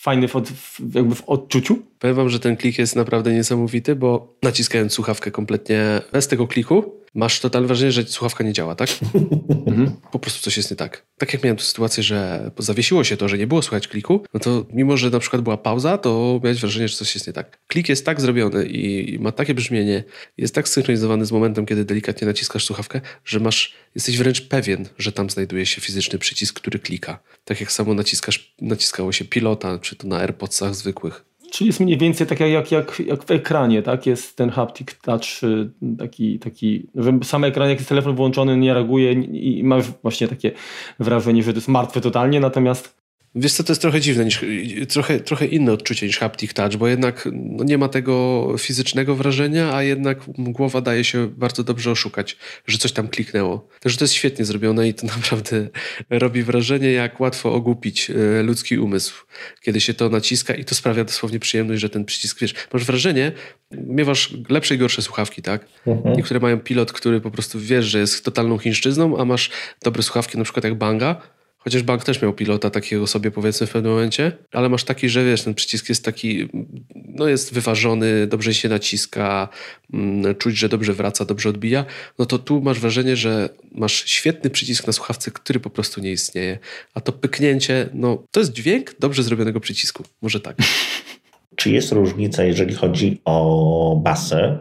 fajny 0.00 0.28
w, 0.28 0.36
od, 0.36 0.52
jakby 0.94 1.14
w 1.14 1.22
odczuciu? 1.28 1.78
Powiem 2.00 2.16
wam, 2.16 2.28
że 2.28 2.40
ten 2.40 2.56
klik 2.56 2.78
jest 2.78 2.96
naprawdę 2.96 3.32
niesamowity, 3.34 3.96
bo 3.96 4.36
naciskając 4.42 4.92
słuchawkę 4.92 5.30
kompletnie 5.30 6.00
bez 6.12 6.28
tego 6.28 6.46
kliku, 6.46 7.00
masz 7.14 7.40
totalne 7.40 7.66
wrażenie, 7.66 7.92
że 7.92 8.02
słuchawka 8.02 8.44
nie 8.44 8.52
działa, 8.52 8.74
tak? 8.74 8.88
mhm. 9.66 9.90
Po 10.12 10.18
prostu 10.18 10.42
coś 10.42 10.56
jest 10.56 10.70
nie 10.70 10.76
tak. 10.76 11.06
Tak 11.18 11.32
jak 11.32 11.44
miałem 11.44 11.56
tu 11.56 11.64
sytuację, 11.64 12.02
że 12.02 12.50
zawiesiło 12.58 13.04
się 13.04 13.16
to, 13.16 13.28
że 13.28 13.38
nie 13.38 13.46
było 13.46 13.62
słychać 13.62 13.88
kliku, 13.88 14.24
no 14.34 14.40
to 14.40 14.66
mimo, 14.72 14.96
że 14.96 15.10
na 15.10 15.18
przykład 15.18 15.42
była 15.42 15.56
pauza, 15.56 15.98
to 15.98 16.40
miałeś 16.44 16.60
wrażenie, 16.60 16.88
że 16.88 16.96
coś 16.96 17.14
jest 17.14 17.26
nie 17.26 17.32
tak. 17.32 17.58
Klik 17.66 17.88
jest 17.88 18.06
tak 18.06 18.20
zrobiony 18.20 18.66
i 18.66 19.18
ma 19.18 19.32
takie 19.32 19.54
brzmienie, 19.54 20.04
jest 20.36 20.54
tak 20.54 20.68
synchronizowany 20.68 21.26
z 21.26 21.32
momentem, 21.32 21.66
kiedy 21.66 21.84
delikatnie 21.84 22.26
naciskasz 22.26 22.64
słuchawkę, 22.64 23.00
że 23.24 23.40
masz, 23.40 23.74
jesteś 23.94 24.18
wręcz 24.18 24.40
pewien, 24.40 24.88
że 24.98 25.12
tam 25.12 25.30
znajduje 25.30 25.66
się 25.66 25.80
fizyczny 25.80 26.18
przycisk, 26.18 26.60
który 26.60 26.78
klika. 26.78 27.18
Tak 27.44 27.60
jak 27.60 27.72
samo 27.72 27.94
naciskasz, 27.94 28.54
naciskało 28.60 29.12
się 29.12 29.24
pilota, 29.24 29.78
czy 29.78 29.96
to 29.96 30.08
na 30.08 30.18
AirPodsach 30.18 30.74
zwykłych. 30.74 31.29
Czyli 31.50 31.68
jest 31.68 31.80
mniej 31.80 31.98
więcej 31.98 32.26
tak 32.26 32.40
jak, 32.40 32.72
jak, 32.72 33.00
jak 33.06 33.24
w 33.24 33.30
ekranie, 33.30 33.82
tak? 33.82 34.06
Jest 34.06 34.36
ten 34.36 34.50
haptic 34.50 34.88
touch 35.02 35.50
taki, 35.98 36.38
taki 36.38 36.86
że 36.94 37.18
sam 37.22 37.44
ekran, 37.44 37.68
jak 37.68 37.78
jest 37.78 37.88
telefon 37.88 38.16
włączony, 38.16 38.56
nie 38.56 38.74
reaguje 38.74 39.12
i 39.12 39.64
masz 39.64 39.84
właśnie 40.02 40.28
takie 40.28 40.52
wrażenie, 40.98 41.42
że 41.42 41.52
to 41.52 41.56
jest 41.56 41.68
martwe 41.68 42.00
totalnie, 42.00 42.40
natomiast 42.40 42.99
Wiesz 43.34 43.52
co, 43.52 43.64
to 43.64 43.72
jest 43.72 43.82
trochę 43.82 44.00
dziwne, 44.00 44.24
niż, 44.24 44.44
trochę, 44.88 45.20
trochę 45.20 45.46
inne 45.46 45.72
odczucie 45.72 46.06
niż 46.06 46.18
haptic 46.18 46.54
touch, 46.54 46.76
bo 46.76 46.88
jednak 46.88 47.28
no, 47.32 47.64
nie 47.64 47.78
ma 47.78 47.88
tego 47.88 48.46
fizycznego 48.58 49.14
wrażenia, 49.14 49.74
a 49.74 49.82
jednak 49.82 50.18
głowa 50.38 50.80
daje 50.80 51.04
się 51.04 51.28
bardzo 51.28 51.64
dobrze 51.64 51.90
oszukać, 51.90 52.36
że 52.66 52.78
coś 52.78 52.92
tam 52.92 53.08
kliknęło. 53.08 53.68
Także 53.80 53.98
to 53.98 54.04
jest 54.04 54.14
świetnie 54.14 54.44
zrobione 54.44 54.88
i 54.88 54.94
to 54.94 55.06
naprawdę 55.16 55.68
robi 56.10 56.42
wrażenie, 56.42 56.92
jak 56.92 57.20
łatwo 57.20 57.52
ogłupić 57.52 58.10
e, 58.10 58.42
ludzki 58.42 58.78
umysł, 58.78 59.14
kiedy 59.60 59.80
się 59.80 59.94
to 59.94 60.08
naciska 60.08 60.54
i 60.54 60.64
to 60.64 60.74
sprawia 60.74 61.04
dosłownie 61.04 61.38
przyjemność, 61.38 61.80
że 61.80 61.90
ten 61.90 62.04
przycisk, 62.04 62.40
wiesz, 62.40 62.54
masz 62.72 62.84
wrażenie, 62.84 63.32
miewasz 63.70 64.34
lepsze 64.48 64.74
i 64.74 64.78
gorsze 64.78 65.02
słuchawki, 65.02 65.42
tak? 65.42 65.66
Mhm. 65.86 66.16
Niektóre 66.16 66.40
mają 66.40 66.60
pilot, 66.60 66.92
który 66.92 67.20
po 67.20 67.30
prostu 67.30 67.60
wiesz, 67.60 67.84
że 67.84 67.98
jest 67.98 68.24
totalną 68.24 68.58
chińszczyzną, 68.58 69.18
a 69.18 69.24
masz 69.24 69.50
dobre 69.82 70.02
słuchawki, 70.02 70.38
na 70.38 70.44
przykład 70.44 70.64
jak 70.64 70.74
Banga, 70.74 71.39
Chociaż 71.64 71.82
bank 71.82 72.04
też 72.04 72.22
miał 72.22 72.32
pilota 72.32 72.70
takiego 72.70 73.06
sobie 73.06 73.30
powiedzmy 73.30 73.66
w 73.66 73.70
pewnym 73.70 73.92
momencie, 73.92 74.32
ale 74.52 74.68
masz 74.68 74.84
taki, 74.84 75.08
że 75.08 75.24
wiesz, 75.24 75.42
ten 75.42 75.54
przycisk 75.54 75.88
jest 75.88 76.04
taki, 76.04 76.48
no 76.94 77.28
jest 77.28 77.54
wyważony, 77.54 78.26
dobrze 78.26 78.54
się 78.54 78.68
naciska, 78.68 79.48
mm, 79.92 80.34
czuć, 80.34 80.56
że 80.56 80.68
dobrze 80.68 80.92
wraca, 80.92 81.24
dobrze 81.24 81.48
odbija, 81.48 81.84
no 82.18 82.26
to 82.26 82.38
tu 82.38 82.60
masz 82.60 82.80
wrażenie, 82.80 83.16
że 83.16 83.48
masz 83.72 84.04
świetny 84.06 84.50
przycisk 84.50 84.86
na 84.86 84.92
słuchawce, 84.92 85.30
który 85.30 85.60
po 85.60 85.70
prostu 85.70 86.00
nie 86.00 86.12
istnieje. 86.12 86.58
A 86.94 87.00
to 87.00 87.12
pyknięcie, 87.12 87.88
no 87.94 88.22
to 88.30 88.40
jest 88.40 88.52
dźwięk 88.52 88.94
dobrze 88.98 89.22
zrobionego 89.22 89.60
przycisku. 89.60 90.04
Może 90.22 90.40
tak. 90.40 90.56
Czy 91.56 91.70
jest 91.70 91.92
różnica, 91.92 92.44
jeżeli 92.44 92.74
chodzi 92.74 93.20
o 93.24 94.00
basy 94.04 94.58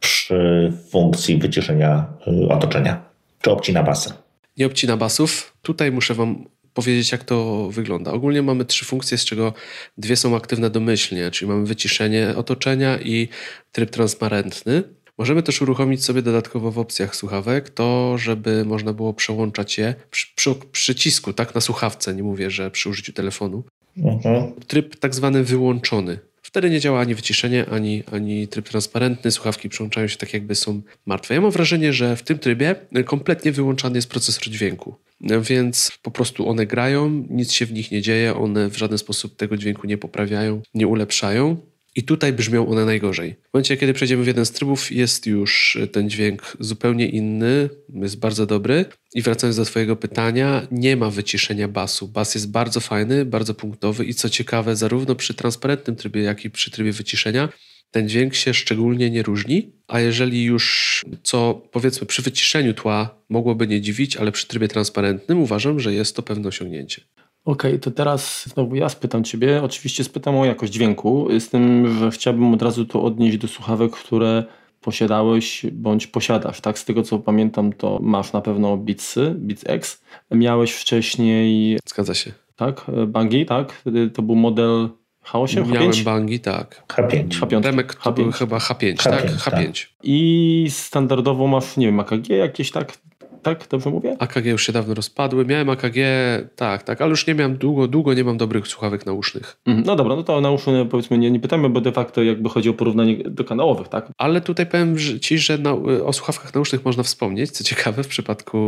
przy 0.00 0.72
funkcji 0.90 1.36
wyciszenia 1.38 2.06
y, 2.44 2.48
otoczenia? 2.48 3.02
Czy 3.40 3.50
obcina 3.50 3.82
basy? 3.82 4.27
Nie 4.58 4.66
obcina 4.66 4.96
basów. 4.96 5.54
Tutaj 5.62 5.92
muszę 5.92 6.14
Wam 6.14 6.44
powiedzieć, 6.74 7.12
jak 7.12 7.24
to 7.24 7.68
wygląda. 7.70 8.12
Ogólnie 8.12 8.42
mamy 8.42 8.64
trzy 8.64 8.84
funkcje, 8.84 9.18
z 9.18 9.24
czego 9.24 9.52
dwie 9.98 10.16
są 10.16 10.36
aktywne 10.36 10.70
domyślnie, 10.70 11.30
czyli 11.30 11.48
mamy 11.48 11.66
wyciszenie 11.66 12.34
otoczenia 12.36 12.98
i 12.98 13.28
tryb 13.72 13.90
transparentny. 13.90 14.82
Możemy 15.18 15.42
też 15.42 15.62
uruchomić 15.62 16.04
sobie 16.04 16.22
dodatkowo 16.22 16.70
w 16.70 16.78
opcjach 16.78 17.16
słuchawek 17.16 17.70
to, 17.70 18.18
żeby 18.18 18.64
można 18.64 18.92
było 18.92 19.14
przełączać 19.14 19.78
je 19.78 19.94
przy, 20.10 20.26
przy 20.34 20.54
przycisku, 20.72 21.32
tak 21.32 21.54
na 21.54 21.60
słuchawce, 21.60 22.14
nie 22.14 22.22
mówię, 22.22 22.50
że 22.50 22.70
przy 22.70 22.88
użyciu 22.88 23.12
telefonu. 23.12 23.64
Mhm. 23.96 24.52
Tryb 24.66 24.96
tak 24.96 25.14
zwany 25.14 25.44
wyłączony. 25.44 26.18
Wtedy 26.48 26.70
nie 26.70 26.80
działa 26.80 27.00
ani 27.00 27.14
wyciszenie, 27.14 27.66
ani, 27.70 28.02
ani 28.12 28.48
tryb 28.48 28.68
transparentny. 28.68 29.30
Słuchawki 29.30 29.68
przyłączają 29.68 30.08
się 30.08 30.16
tak, 30.16 30.34
jakby 30.34 30.54
są 30.54 30.82
martwe. 31.06 31.34
Ja 31.34 31.40
mam 31.40 31.50
wrażenie, 31.50 31.92
że 31.92 32.16
w 32.16 32.22
tym 32.22 32.38
trybie 32.38 32.74
kompletnie 33.04 33.52
wyłączany 33.52 33.98
jest 33.98 34.10
procesor 34.10 34.44
dźwięku. 34.44 34.94
Więc 35.42 35.92
po 36.02 36.10
prostu 36.10 36.48
one 36.48 36.66
grają, 36.66 37.26
nic 37.30 37.52
się 37.52 37.66
w 37.66 37.72
nich 37.72 37.90
nie 37.90 38.02
dzieje, 38.02 38.36
one 38.36 38.68
w 38.68 38.78
żaden 38.78 38.98
sposób 38.98 39.36
tego 39.36 39.56
dźwięku 39.56 39.86
nie 39.86 39.98
poprawiają, 39.98 40.62
nie 40.74 40.86
ulepszają. 40.86 41.56
I 41.96 42.02
tutaj 42.02 42.32
brzmią 42.32 42.68
one 42.68 42.84
najgorzej. 42.84 43.36
W 43.50 43.54
momencie, 43.54 43.76
kiedy 43.76 43.92
przejdziemy 43.92 44.24
w 44.24 44.26
jeden 44.26 44.46
z 44.46 44.50
trybów, 44.50 44.92
jest 44.92 45.26
już 45.26 45.78
ten 45.92 46.10
dźwięk 46.10 46.56
zupełnie 46.60 47.08
inny, 47.08 47.68
jest 47.94 48.18
bardzo 48.18 48.46
dobry. 48.46 48.84
I 49.14 49.22
wracając 49.22 49.56
do 49.56 49.64
Twojego 49.64 49.96
pytania, 49.96 50.66
nie 50.70 50.96
ma 50.96 51.10
wyciszenia 51.10 51.68
basu. 51.68 52.08
Bas 52.08 52.34
jest 52.34 52.50
bardzo 52.50 52.80
fajny, 52.80 53.24
bardzo 53.24 53.54
punktowy 53.54 54.04
i 54.04 54.14
co 54.14 54.28
ciekawe, 54.28 54.76
zarówno 54.76 55.14
przy 55.14 55.34
transparentnym 55.34 55.96
trybie, 55.96 56.22
jak 56.22 56.44
i 56.44 56.50
przy 56.50 56.70
trybie 56.70 56.92
wyciszenia, 56.92 57.48
ten 57.90 58.08
dźwięk 58.08 58.34
się 58.34 58.54
szczególnie 58.54 59.10
nie 59.10 59.22
różni. 59.22 59.72
A 59.88 60.00
jeżeli 60.00 60.44
już 60.44 61.04
co 61.22 61.62
powiedzmy 61.72 62.06
przy 62.06 62.22
wyciszeniu 62.22 62.74
tła 62.74 63.22
mogłoby 63.28 63.66
nie 63.66 63.80
dziwić, 63.80 64.16
ale 64.16 64.32
przy 64.32 64.46
trybie 64.46 64.68
transparentnym 64.68 65.40
uważam, 65.40 65.80
że 65.80 65.94
jest 65.94 66.16
to 66.16 66.22
pewne 66.22 66.48
osiągnięcie. 66.48 67.02
Okej, 67.48 67.70
okay, 67.70 67.78
to 67.78 67.90
teraz 67.90 68.48
znowu 68.48 68.74
ja 68.76 68.88
spytam 68.88 69.24
Ciebie. 69.24 69.62
Oczywiście 69.62 70.04
spytam 70.04 70.36
o 70.36 70.44
jakość 70.44 70.72
dźwięku, 70.72 71.28
z 71.38 71.48
tym, 71.48 71.94
że 71.98 72.10
chciałbym 72.10 72.54
od 72.54 72.62
razu 72.62 72.84
to 72.84 73.02
odnieść 73.02 73.38
do 73.38 73.48
słuchawek, 73.48 73.92
które 73.92 74.44
posiadałeś 74.80 75.66
bądź 75.72 76.06
posiadasz. 76.06 76.60
Tak, 76.60 76.78
z 76.78 76.84
tego 76.84 77.02
co 77.02 77.18
pamiętam, 77.18 77.72
to 77.72 77.98
masz 78.02 78.32
na 78.32 78.40
pewno 78.40 78.76
Beatsy, 78.76 79.34
Beats 79.38 79.64
X. 79.66 80.02
Miałeś 80.30 80.72
wcześniej. 80.72 81.78
Zgadza 81.86 82.14
się. 82.14 82.32
Tak, 82.56 82.86
Bangi, 83.06 83.46
tak? 83.46 83.82
To 84.14 84.22
był 84.22 84.34
model 84.34 84.88
H8, 85.24 85.64
H5? 85.64 85.72
Miałem 85.72 86.04
Bangi, 86.04 86.40
tak. 86.40 86.84
H5. 86.88 87.28
H5. 87.28 87.60
Demek 87.60 87.94
to 87.94 88.10
H5. 88.10 88.14
był 88.14 88.32
chyba 88.32 88.58
H5, 88.58 88.94
H5 88.94 89.02
tak? 89.02 89.26
H5. 89.26 89.50
Tak. 89.50 89.74
I 90.02 90.66
standardowo 90.70 91.46
masz, 91.46 91.76
nie 91.76 91.86
wiem, 91.86 92.00
AKG 92.00 92.28
jakieś, 92.28 92.70
tak? 92.70 92.98
Tak? 93.42 93.66
Dobrze 93.70 93.90
mówię? 93.90 94.16
AKG 94.18 94.46
już 94.46 94.66
się 94.66 94.72
dawno 94.72 94.94
rozpadły. 94.94 95.44
Miałem 95.44 95.70
AKG, 95.70 95.96
tak, 96.56 96.82
tak, 96.82 97.00
ale 97.00 97.10
już 97.10 97.26
nie 97.26 97.34
miałem 97.34 97.56
długo, 97.56 97.88
długo 97.88 98.14
nie 98.14 98.24
mam 98.24 98.36
dobrych 98.36 98.68
słuchawek 98.68 99.06
nausznych. 99.06 99.56
Mhm, 99.66 99.86
no 99.86 99.96
dobra, 99.96 100.16
no 100.16 100.22
to 100.22 100.36
o 100.36 100.40
nauszne 100.40 100.86
powiedzmy 100.86 101.18
nie, 101.18 101.30
nie 101.30 101.40
pytamy, 101.40 101.68
bo 101.68 101.80
de 101.80 101.92
facto 101.92 102.22
jakby 102.22 102.48
chodzi 102.48 102.68
o 102.68 102.74
porównanie 102.74 103.16
do 103.16 103.44
kanałowych, 103.44 103.88
tak? 103.88 104.12
Ale 104.18 104.40
tutaj 104.40 104.66
powiem 104.66 104.96
Ci, 105.20 105.38
że 105.38 105.58
na, 105.58 105.72
o 106.04 106.12
słuchawkach 106.12 106.54
nausznych 106.54 106.84
można 106.84 107.02
wspomnieć, 107.02 107.50
co 107.50 107.64
ciekawe 107.64 108.02
w 108.02 108.08
przypadku 108.08 108.58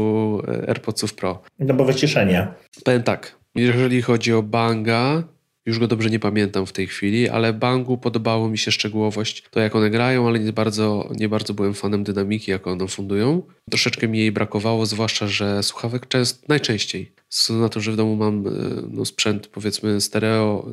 e, 0.49 0.69
AirPodsów 0.69 1.15
Pro. 1.15 1.43
No 1.59 1.75
bo 1.75 1.85
wyciszenie. 1.85 2.49
Powiem 2.85 3.03
tak, 3.03 3.39
jeżeli 3.55 4.03
chodzi 4.03 4.33
o 4.33 4.43
Banga, 4.43 5.23
już 5.67 5.79
go 5.79 5.87
dobrze 5.87 6.11
nie 6.11 6.19
pamiętam 6.19 6.67
w 6.67 6.73
tej 6.73 6.87
chwili, 6.87 7.29
ale 7.29 7.53
Bangu 7.53 7.99
podobało 7.99 8.49
mi 8.49 8.59
się 8.59 8.73
szczegółowość, 8.73 9.45
to 9.51 9.61
jak 9.61 9.77
one 9.77 9.91
grają, 9.91 10.29
ale 10.29 10.39
nie 10.39 10.53
bardzo, 10.53 11.11
nie 11.17 11.29
bardzo 11.29 11.55
byłem 11.55 11.75
fanem 11.75 12.05
dynamiki, 12.05 12.51
jak 12.51 12.67
one 12.67 12.89
fundują. 12.89 13.43
Troszeczkę 13.71 14.09
mi 14.09 14.19
jej 14.19 14.33
brakowało, 14.33 14.87
zwłaszcza, 14.87 15.27
że 15.27 15.63
słuchawek 15.63 16.09
często, 16.09 16.47
najczęściej, 16.49 17.13
ze 17.31 17.43
względu 17.43 17.63
na 17.63 17.69
to, 17.69 17.81
że 17.81 17.93
w 17.93 17.97
domu 17.97 18.17
mam 18.17 18.47
e, 18.47 18.51
no, 18.91 19.05
sprzęt 19.05 19.47
powiedzmy 19.47 20.01
stereo, 20.01 20.71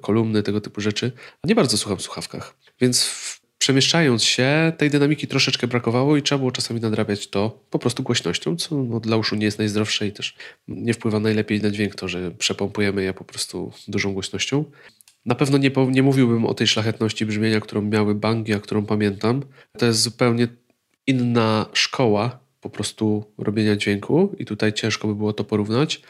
kolumny, 0.00 0.42
tego 0.42 0.60
typu 0.60 0.80
rzeczy, 0.80 1.12
nie 1.44 1.54
bardzo 1.54 1.78
słucham 1.78 1.98
w 1.98 2.02
słuchawkach. 2.02 2.56
Więc 2.80 3.04
w 3.04 3.41
przemieszczając 3.62 4.24
się, 4.24 4.72
tej 4.78 4.90
dynamiki 4.90 5.26
troszeczkę 5.26 5.66
brakowało 5.66 6.16
i 6.16 6.22
trzeba 6.22 6.38
było 6.38 6.52
czasami 6.52 6.80
nadrabiać 6.80 7.28
to 7.28 7.60
po 7.70 7.78
prostu 7.78 8.02
głośnością, 8.02 8.56
co 8.56 8.74
no, 8.74 9.00
dla 9.00 9.16
uszu 9.16 9.36
nie 9.36 9.44
jest 9.44 9.58
najzdrowsze 9.58 10.06
i 10.06 10.12
też 10.12 10.34
nie 10.68 10.94
wpływa 10.94 11.20
najlepiej 11.20 11.62
na 11.62 11.70
dźwięk 11.70 11.94
to, 11.94 12.08
że 12.08 12.30
przepompujemy 12.30 13.02
je 13.02 13.14
po 13.14 13.24
prostu 13.24 13.72
dużą 13.88 14.12
głośnością. 14.12 14.64
Na 15.26 15.34
pewno 15.34 15.58
nie, 15.58 15.70
nie 15.88 16.02
mówiłbym 16.02 16.46
o 16.46 16.54
tej 16.54 16.66
szlachetności 16.66 17.26
brzmienia, 17.26 17.60
którą 17.60 17.82
miały 17.82 18.14
bangi, 18.14 18.54
a 18.54 18.60
którą 18.60 18.86
pamiętam. 18.86 19.42
To 19.78 19.86
jest 19.86 20.02
zupełnie 20.02 20.48
inna 21.06 21.66
szkoła 21.72 22.38
po 22.60 22.70
prostu 22.70 23.24
robienia 23.38 23.76
dźwięku 23.76 24.36
i 24.38 24.44
tutaj 24.44 24.72
ciężko 24.72 25.08
by 25.08 25.14
było 25.14 25.32
to 25.32 25.44
porównać. 25.44 26.02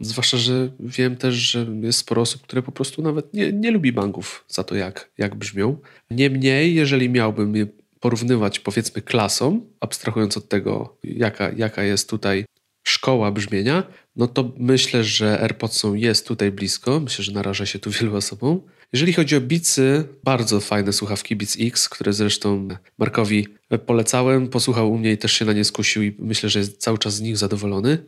Zwłaszcza, 0.00 0.36
że 0.36 0.72
wiem 0.80 1.16
też, 1.16 1.34
że 1.34 1.66
jest 1.82 1.98
sporo 1.98 2.22
osób, 2.22 2.42
które 2.42 2.62
po 2.62 2.72
prostu 2.72 3.02
nawet 3.02 3.34
nie, 3.34 3.52
nie 3.52 3.70
lubi 3.70 3.92
banków 3.92 4.44
za 4.48 4.64
to, 4.64 4.74
jak, 4.74 5.10
jak 5.18 5.34
brzmią. 5.34 5.78
Niemniej, 6.10 6.74
jeżeli 6.74 7.10
miałbym 7.10 7.56
je 7.56 7.66
porównywać 8.00 8.60
powiedzmy 8.60 9.02
klasą, 9.02 9.66
abstrahując 9.80 10.36
od 10.36 10.48
tego, 10.48 10.98
jaka, 11.04 11.50
jaka 11.50 11.82
jest 11.82 12.10
tutaj 12.10 12.44
szkoła 12.86 13.30
brzmienia, 13.32 13.82
no 14.16 14.26
to 14.28 14.52
myślę, 14.58 15.04
że 15.04 15.40
AirPods 15.40 15.82
jest 15.94 16.28
tutaj 16.28 16.52
blisko. 16.52 17.00
Myślę, 17.00 17.24
że 17.24 17.32
naraża 17.32 17.66
się 17.66 17.78
tu 17.78 17.90
wielu 17.90 18.16
osobom. 18.16 18.60
Jeżeli 18.94 19.12
chodzi 19.12 19.36
o 19.36 19.40
Beatsy, 19.40 20.04
bardzo 20.24 20.60
fajne 20.60 20.92
słuchawki 20.92 21.36
Beats 21.36 21.56
X, 21.60 21.88
które 21.88 22.12
zresztą 22.12 22.68
Markowi 22.98 23.46
polecałem, 23.86 24.48
posłuchał 24.48 24.92
u 24.92 24.98
mnie 24.98 25.12
i 25.12 25.18
też 25.18 25.32
się 25.32 25.44
na 25.44 25.52
nie 25.52 25.64
skusił 25.64 26.02
i 26.02 26.14
myślę, 26.18 26.48
że 26.48 26.58
jest 26.58 26.80
cały 26.80 26.98
czas 26.98 27.14
z 27.14 27.20
nich 27.20 27.36
zadowolony. 27.36 27.98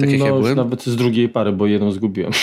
Tak 0.00 0.10
jak 0.10 0.20
no, 0.20 0.26
ja 0.26 0.32
byłem. 0.32 0.56
nawet 0.56 0.84
z 0.84 0.96
drugiej 0.96 1.28
pary, 1.28 1.52
bo 1.52 1.66
jedną 1.66 1.92
zgubiłem. 1.92 2.32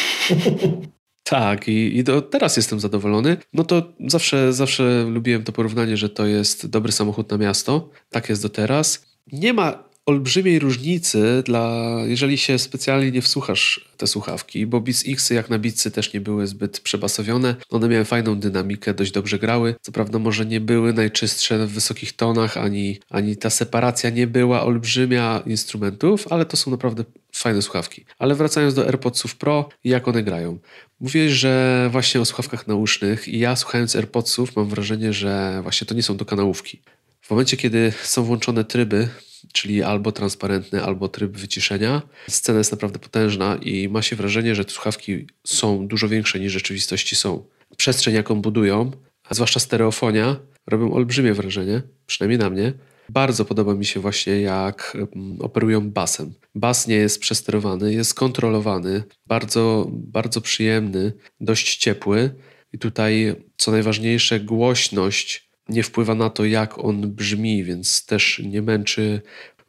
Tak, 1.26 1.68
i, 1.68 1.98
i 1.98 2.04
do, 2.04 2.22
teraz 2.22 2.58
jestem 2.58 2.80
zadowolony. 2.80 3.38
No 3.54 3.63
to 3.63 3.94
zawsze, 4.08 4.54
zawsze 4.54 5.06
lubiłem 5.10 5.44
to 5.44 5.52
porównanie, 5.52 5.98
że 5.98 6.10
to 6.10 6.26
jest 6.26 6.68
dobry 6.68 6.92
samochód 6.92 7.32
na 7.32 7.38
miasto. 7.38 7.89
Tak 8.10 8.30
jest 8.30 8.42
do 8.42 8.50
teraz. 8.50 9.06
Nie 9.32 9.54
ma 9.54 9.84
olbrzymiej 10.06 10.60
różnicy, 10.60 11.44
dla, 11.46 11.98
jeżeli 12.06 12.38
się 12.38 12.60
specjalnie 12.60 13.12
nie 13.12 13.22
wsłuchasz 13.22 13.89
te 13.98 14.08
słuchawki, 14.08 14.66
bo 14.66 14.82
Beats 14.82 15.04
X 15.08 15.30
jak 15.30 15.50
na 15.50 15.60
Beatsy 15.60 15.92
też 15.92 16.13
nie 16.13 16.22
były 16.22 16.48
zbyt 16.48 16.80
przebasowione. 16.80 17.56
One 17.70 17.88
miały 17.88 18.06
fajną 18.06 18.39
dynamikę, 18.39 18.94
dość 18.94 19.12
dobrze 19.12 19.39
grały. 19.39 19.76
Co 19.82 19.92
prawda 19.92 20.20
może 20.20 20.46
nie 20.46 20.62
były 20.62 20.94
najczystsze 20.94 21.68
w 21.68 21.72
wysokich 21.72 22.13
tonach, 22.13 22.58
ani, 22.58 23.00
ani 23.10 23.38
ta 23.38 23.50
separacja 23.50 24.10
nie 24.10 24.28
była 24.28 24.63
olbrzymia 24.63 25.44
instrumentów, 25.46 26.28
ale 26.30 26.46
to 26.46 26.58
są 26.58 26.72
naprawdę 26.72 27.04
fajne 27.36 27.62
słuchawki. 27.62 28.06
Ale 28.20 28.36
wracając 28.36 28.74
do 28.74 28.86
AirPodsów 28.86 29.36
Pro 29.36 29.70
jak 29.84 30.08
one 30.08 30.24
grają. 30.24 30.60
Mówiłeś, 31.00 31.32
że 31.32 31.89
właśnie 31.92 32.22
o 32.22 32.26
słuchawkach 32.26 32.68
nausznych 32.68 33.28
i 33.28 33.39
ja 33.39 33.56
słuchając 33.56 33.96
AirPodsów 33.96 34.56
mam 34.56 34.70
wrażenie, 34.70 35.13
że 35.13 35.60
właśnie 35.63 35.88
to 35.88 35.96
nie 35.96 36.04
są 36.04 36.18
do 36.18 36.26
kanałówki. 36.26 36.82
W 37.22 37.30
momencie, 37.30 37.58
kiedy 37.58 37.94
są 38.04 38.24
włączone 38.24 38.63
tryby, 38.63 39.10
czyli 39.54 39.84
albo 39.84 40.12
transparentny, 40.12 40.84
albo 40.84 41.08
tryb 41.08 41.38
wyciszenia. 41.38 42.02
Scena 42.30 42.58
jest 42.58 42.72
naprawdę 42.72 43.00
potężna 43.00 43.56
i 43.56 43.89
ma 43.89 44.02
się 44.02 44.16
wrażenie, 44.16 44.56
że 44.56 44.63
słuchawki 44.68 45.28
są 45.48 45.88
dużo 45.88 46.08
większe 46.08 46.39
niż 46.39 46.52
w 46.52 46.54
rzeczywistości 46.54 47.16
są. 47.16 47.46
Przestrzeń, 47.78 48.16
jaką 48.16 48.42
budują, 48.42 48.92
a 49.30 49.34
zwłaszcza 49.34 49.60
stereofonia, 49.60 50.39
robią 50.68 50.94
olbrzymie 50.94 51.34
wrażenie, 51.34 51.82
przynajmniej 52.06 52.39
na 52.39 52.50
mnie. 52.50 52.74
Bardzo 53.10 53.46
podoba 53.46 53.74
mi 53.74 53.86
się 53.86 54.00
właśnie, 54.00 54.42
jak 54.42 54.98
mm, 55.16 55.42
operują 55.42 55.92
basem. 55.92 56.34
Bas 56.56 56.88
nie 56.88 56.96
jest 56.96 57.20
przesterowany, 57.20 57.94
jest 57.94 58.13
kontrolowany, 58.13 59.04
bardzo, 59.28 59.88
bardzo 59.92 60.42
przyjemny, 60.42 61.13
dość 61.39 61.78
ciepły. 61.78 62.36
I 62.74 62.80
tutaj, 62.80 63.36
co 63.58 63.72
najważniejsze, 63.72 64.39
głośność 64.39 65.50
nie 65.69 65.84
wpływa 65.84 66.15
na 66.15 66.30
to, 66.30 66.45
jak 66.45 66.80
on 66.80 67.12
brzmi, 67.12 67.63
więc 67.63 68.06
też 68.06 68.41
nie 68.45 68.62
męczy 68.62 69.21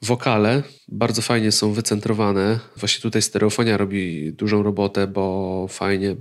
Wokale 0.05 0.63
bardzo 0.89 1.23
fajnie 1.23 1.53
są 1.53 1.73
wycentrowane. 1.73 2.61
Właśnie 2.77 3.03
tutaj 3.03 3.23
stereofonia 3.23 3.77
robi 3.77 4.33
dużą 4.33 4.63
robotę, 4.63 5.07
bo 5.07 5.67
fajnie 5.69 6.17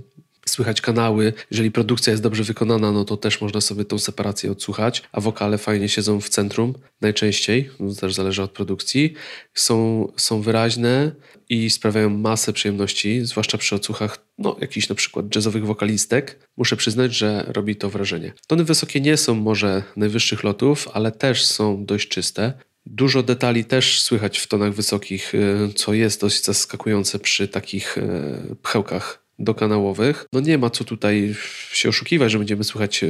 słychać 0.46 0.80
kanały. 0.80 1.32
Jeżeli 1.50 1.70
produkcja 1.70 2.10
jest 2.10 2.22
dobrze 2.22 2.42
wykonana, 2.44 2.92
no 2.92 3.04
to 3.04 3.16
też 3.16 3.40
można 3.40 3.60
sobie 3.60 3.84
tą 3.84 3.98
separację 3.98 4.52
odsłuchać, 4.52 5.02
a 5.12 5.20
wokale 5.20 5.58
fajnie 5.58 5.88
siedzą 5.88 6.20
w 6.20 6.28
centrum 6.28 6.74
najczęściej, 7.00 7.70
to 7.78 8.00
też 8.00 8.14
zależy 8.14 8.42
od 8.42 8.50
produkcji. 8.50 9.14
Są, 9.54 10.08
są 10.16 10.40
wyraźne 10.40 11.12
i 11.48 11.70
sprawiają 11.70 12.10
masę 12.10 12.52
przyjemności, 12.52 13.24
zwłaszcza 13.24 13.58
przy 13.58 13.74
odsłuchach 13.74 14.18
no, 14.38 14.56
jakichś 14.60 14.88
na 14.88 14.94
przykład 14.94 15.34
jazzowych 15.34 15.66
wokalistek. 15.66 16.48
Muszę 16.56 16.76
przyznać, 16.76 17.14
że 17.14 17.44
robi 17.48 17.76
to 17.76 17.90
wrażenie. 17.90 18.32
Tony 18.46 18.64
wysokie 18.64 19.00
nie 19.00 19.16
są 19.16 19.34
może 19.34 19.82
najwyższych 19.96 20.44
lotów, 20.44 20.88
ale 20.92 21.12
też 21.12 21.46
są 21.46 21.84
dość 21.84 22.08
czyste. 22.08 22.52
Dużo 22.86 23.22
detali 23.22 23.64
też 23.64 24.00
słychać 24.00 24.38
w 24.38 24.46
tonach 24.46 24.72
wysokich, 24.72 25.34
y, 25.34 25.72
co 25.74 25.94
jest 25.94 26.20
dość 26.20 26.44
zaskakujące 26.44 27.18
przy 27.18 27.48
takich 27.48 27.98
y, 27.98 28.56
pchełkach 28.62 29.24
dokanałowych. 29.38 30.26
No 30.32 30.40
nie 30.40 30.58
ma 30.58 30.70
co 30.70 30.84
tutaj 30.84 31.34
się 31.72 31.88
oszukiwać, 31.88 32.32
że 32.32 32.38
będziemy 32.38 32.64
słychać, 32.64 33.04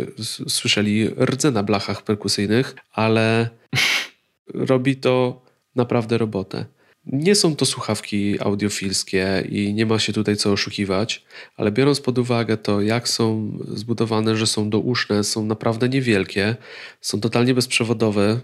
słyszeli 0.49 1.09
rdze 1.09 1.51
na 1.51 1.63
blachach 1.63 2.03
perkusyjnych, 2.03 2.75
ale 2.93 3.49
robi 4.71 4.97
to 4.97 5.43
naprawdę 5.75 6.19
robotę. 6.19 6.65
Nie 7.07 7.35
są 7.35 7.57
to 7.57 7.67
słuchawki 7.67 8.41
audiofilskie 8.41 9.45
i 9.49 9.75
nie 9.75 9.87
ma 9.87 9.99
się 9.99 10.13
tutaj 10.13 10.37
co 10.37 10.53
oszukiwać, 10.53 11.25
ale 11.57 11.73
biorąc 11.73 12.01
pod 12.01 12.19
uwagę 12.19 12.57
to, 12.57 12.81
jak 12.81 13.09
są 13.09 13.59
zbudowane, 13.69 14.37
że 14.37 14.47
są 14.47 14.71
douszne, 14.71 15.25
są 15.25 15.47
naprawdę 15.47 15.89
niewielkie, 15.89 16.57
są 17.01 17.21
totalnie 17.21 17.55
bezprzewodowe, 17.55 18.41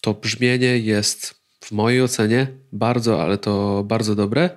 to 0.00 0.14
brzmienie 0.14 0.78
jest 0.78 1.34
w 1.60 1.72
mojej 1.72 2.02
ocenie 2.02 2.46
bardzo, 2.72 3.22
ale 3.22 3.38
to 3.38 3.84
bardzo 3.84 4.14
dobre 4.14 4.50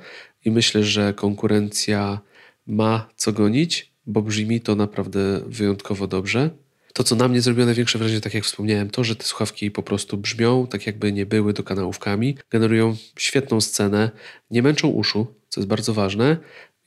i 0.46 0.52
myślę, 0.52 0.84
że 0.84 1.14
konkurencja 1.14 2.20
ma 2.68 3.10
co 3.16 3.34
gonić, 3.34 3.92
bo 4.06 4.22
brzmi 4.22 4.62
to 4.62 4.76
naprawdę 4.76 5.42
wyjątkowo 5.46 6.08
dobrze. 6.08 6.50
To, 6.96 7.04
co 7.04 7.16
na 7.16 7.28
mnie 7.28 7.42
zrobiło 7.42 7.66
największe 7.66 8.00
wrażenie, 8.00 8.22
tak 8.22 8.34
jak 8.34 8.44
wspomniałem, 8.44 8.90
to, 8.90 9.04
że 9.04 9.16
te 9.16 9.24
słuchawki 9.24 9.72
po 9.72 9.84
prostu 9.84 10.18
brzmią 10.18 10.68
tak, 10.68 10.88
jakby 10.88 11.14
nie 11.14 11.26
były 11.26 11.54
do 11.54 11.64
kanałówkami, 11.64 12.38
generują 12.50 12.96
świetną 13.20 13.62
scenę, 13.62 14.12
nie 14.52 14.62
męczą 14.62 14.88
uszu, 14.88 15.28
co 15.50 15.62
jest 15.62 15.68
bardzo 15.68 15.94
ważne. 15.94 16.38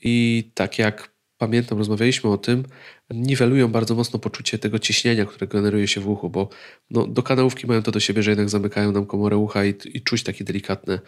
I 0.03 0.45
tak 0.55 0.79
jak 0.79 1.11
pamiętam, 1.39 1.79
rozmawialiśmy 1.79 2.31
o 2.31 2.39
tym, 2.39 2.65
niwelują 3.11 3.69
bardzo 3.69 3.95
mocno 3.95 4.19
poczucie 4.19 4.59
tego 4.59 4.79
ciśnienia, 4.79 5.27
które 5.27 5.47
generuje 5.47 5.89
się 5.89 6.01
w 6.01 6.09
uchu, 6.09 6.31
bo 6.31 6.49
no, 6.91 7.07
do 7.07 7.23
kanałówki 7.23 7.67
mają 7.67 7.83
to 7.83 7.91
do 7.91 8.01
siebie, 8.01 8.23
że 8.23 8.31
jednak 8.31 8.49
zamykają 8.49 8.93
nam 8.93 9.07
komorę 9.07 9.37
ucha 9.37 9.65
i, 9.65 9.75
i 9.85 10.01
czuć 10.01 10.23
takie 10.23 10.45
delikatne, 10.45 10.99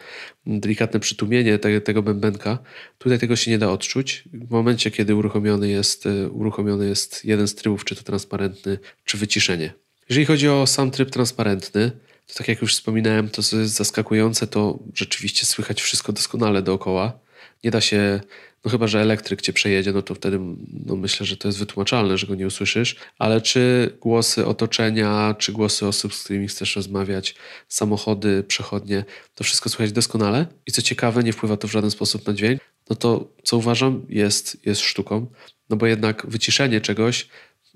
delikatne 0.45 0.99
przytłumienie 0.99 1.59
te, 1.59 1.81
tego 1.81 2.01
bębenka. 2.01 2.57
Tutaj 2.97 3.19
tego 3.19 3.35
się 3.35 3.51
nie 3.51 3.57
da 3.57 3.71
odczuć. 3.71 4.23
W 4.33 4.51
momencie, 4.51 4.91
kiedy 4.91 5.15
uruchomiony 5.15 5.69
jest, 5.69 6.05
e, 6.05 6.29
uruchomiony 6.29 6.87
jest 6.87 7.25
jeden 7.25 7.47
z 7.47 7.55
trybów, 7.55 7.85
czy 7.85 7.95
to 7.95 8.03
transparentny, 8.03 8.79
czy 9.05 9.17
wyciszenie. 9.17 9.73
Jeżeli 10.09 10.25
chodzi 10.25 10.49
o 10.49 10.67
sam 10.67 10.91
tryb 10.91 11.09
transparentny, 11.09 11.91
to 12.27 12.33
tak 12.37 12.47
jak 12.47 12.61
już 12.61 12.73
wspominałem, 12.75 13.29
to 13.29 13.43
co 13.43 13.57
jest 13.57 13.73
zaskakujące, 13.73 14.47
to 14.47 14.79
rzeczywiście 14.93 15.45
słychać 15.45 15.81
wszystko 15.81 16.13
doskonale 16.13 16.61
dookoła. 16.61 17.19
Nie 17.63 17.71
da 17.71 17.81
się 17.81 18.21
no 18.65 18.71
chyba, 18.71 18.87
że 18.87 19.01
elektryk 19.01 19.41
cię 19.41 19.53
przejedzie, 19.53 19.91
no 19.91 20.01
to 20.01 20.15
wtedy 20.15 20.39
no 20.85 20.95
myślę, 20.95 21.25
że 21.25 21.37
to 21.37 21.47
jest 21.47 21.59
wytłumaczalne, 21.59 22.17
że 22.17 22.27
go 22.27 22.35
nie 22.35 22.47
usłyszysz. 22.47 22.95
Ale 23.19 23.41
czy 23.41 23.91
głosy 24.01 24.45
otoczenia, 24.45 25.35
czy 25.39 25.51
głosy 25.51 25.87
osób, 25.87 26.13
z 26.13 26.23
którymi 26.23 26.47
chcesz 26.47 26.75
rozmawiać, 26.75 27.35
samochody, 27.67 28.43
przechodnie, 28.43 29.03
to 29.35 29.43
wszystko 29.43 29.69
słychać 29.69 29.91
doskonale. 29.91 30.45
I 30.67 30.71
co 30.71 30.81
ciekawe, 30.81 31.23
nie 31.23 31.33
wpływa 31.33 31.57
to 31.57 31.67
w 31.67 31.71
żaden 31.71 31.91
sposób 31.91 32.27
na 32.27 32.33
dźwięk. 32.33 32.61
No 32.89 32.95
to, 32.95 33.27
co 33.43 33.57
uważam, 33.57 34.05
jest, 34.09 34.65
jest 34.65 34.81
sztuką. 34.81 35.27
No 35.69 35.77
bo 35.77 35.87
jednak 35.87 36.25
wyciszenie 36.27 36.81
czegoś, 36.81 37.27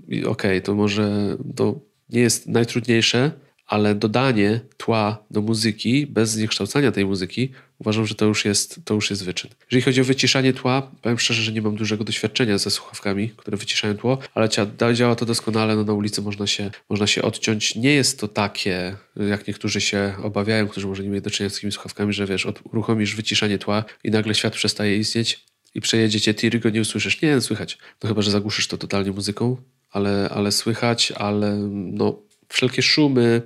okej, 0.08 0.26
okay, 0.28 0.62
to 0.62 0.76
może 0.76 1.38
to 1.56 1.80
nie 2.10 2.22
jest 2.22 2.48
najtrudniejsze, 2.48 3.32
ale 3.68 3.96
dodanie 3.96 4.60
tła 4.78 5.26
do 5.32 5.42
muzyki 5.42 6.08
bez 6.08 6.30
zniekształcania 6.30 6.92
tej 6.92 7.06
muzyki 7.06 7.52
uważam, 7.80 8.06
że 8.06 8.16
to 8.16 8.26
już 8.26 8.46
jest, 8.46 8.80
to 8.86 8.94
już 8.94 9.10
jest 9.10 9.26
wyczyn. 9.26 9.52
Jeżeli 9.72 9.82
chodzi 9.82 10.02
o 10.02 10.04
wyciszanie 10.04 10.54
tła, 10.54 10.92
powiem 11.02 11.20
szczerze, 11.20 11.42
że 11.42 11.52
nie 11.52 11.62
mam 11.62 11.76
dużego 11.76 12.04
doświadczenia 12.04 12.58
ze 12.58 12.72
słuchawkami, 12.72 13.30
które 13.30 13.58
wyciszają 13.58 13.98
tło, 13.98 14.18
ale 14.34 14.50
działa 14.94 15.16
to 15.16 15.26
doskonale, 15.26 15.76
no 15.76 15.84
na 15.84 15.94
ulicy 15.94 16.22
można 16.22 16.48
się, 16.48 16.72
można 16.90 17.08
się 17.08 17.22
odciąć. 17.22 17.76
Nie 17.76 17.94
jest 17.94 18.20
to 18.20 18.28
takie, 18.28 18.96
jak 19.30 19.48
niektórzy 19.48 19.82
się 19.82 20.14
obawiają, 20.24 20.68
którzy 20.68 20.88
może 20.88 21.04
nie 21.04 21.10
mieli 21.10 21.22
do 21.22 21.30
czynienia 21.30 21.50
z 21.50 21.54
takimi 21.54 21.72
słuchawkami, 21.72 22.14
że 22.14 22.26
wiesz, 22.26 22.48
uruchomisz 22.64 23.16
wyciszanie 23.16 23.58
tła 23.58 23.84
i 24.04 24.12
nagle 24.12 24.36
świat 24.36 24.54
przestaje 24.54 24.98
istnieć 24.98 25.46
i 25.76 25.82
przejedzie 25.82 26.22
cię 26.22 26.34
tir 26.34 26.60
go 26.60 26.70
nie 26.70 26.82
usłyszysz. 26.82 27.22
Nie, 27.22 27.42
słychać. 27.42 27.78
No 28.04 28.10
chyba, 28.10 28.22
że 28.22 28.32
zagłuszysz 28.32 28.68
to 28.68 28.78
totalnie 28.78 29.12
muzyką, 29.12 29.58
ale, 29.92 30.30
ale 30.30 30.52
słychać, 30.52 31.12
ale 31.12 31.56
no 31.72 32.20
wszelkie 32.50 32.82
szumy, 32.82 33.42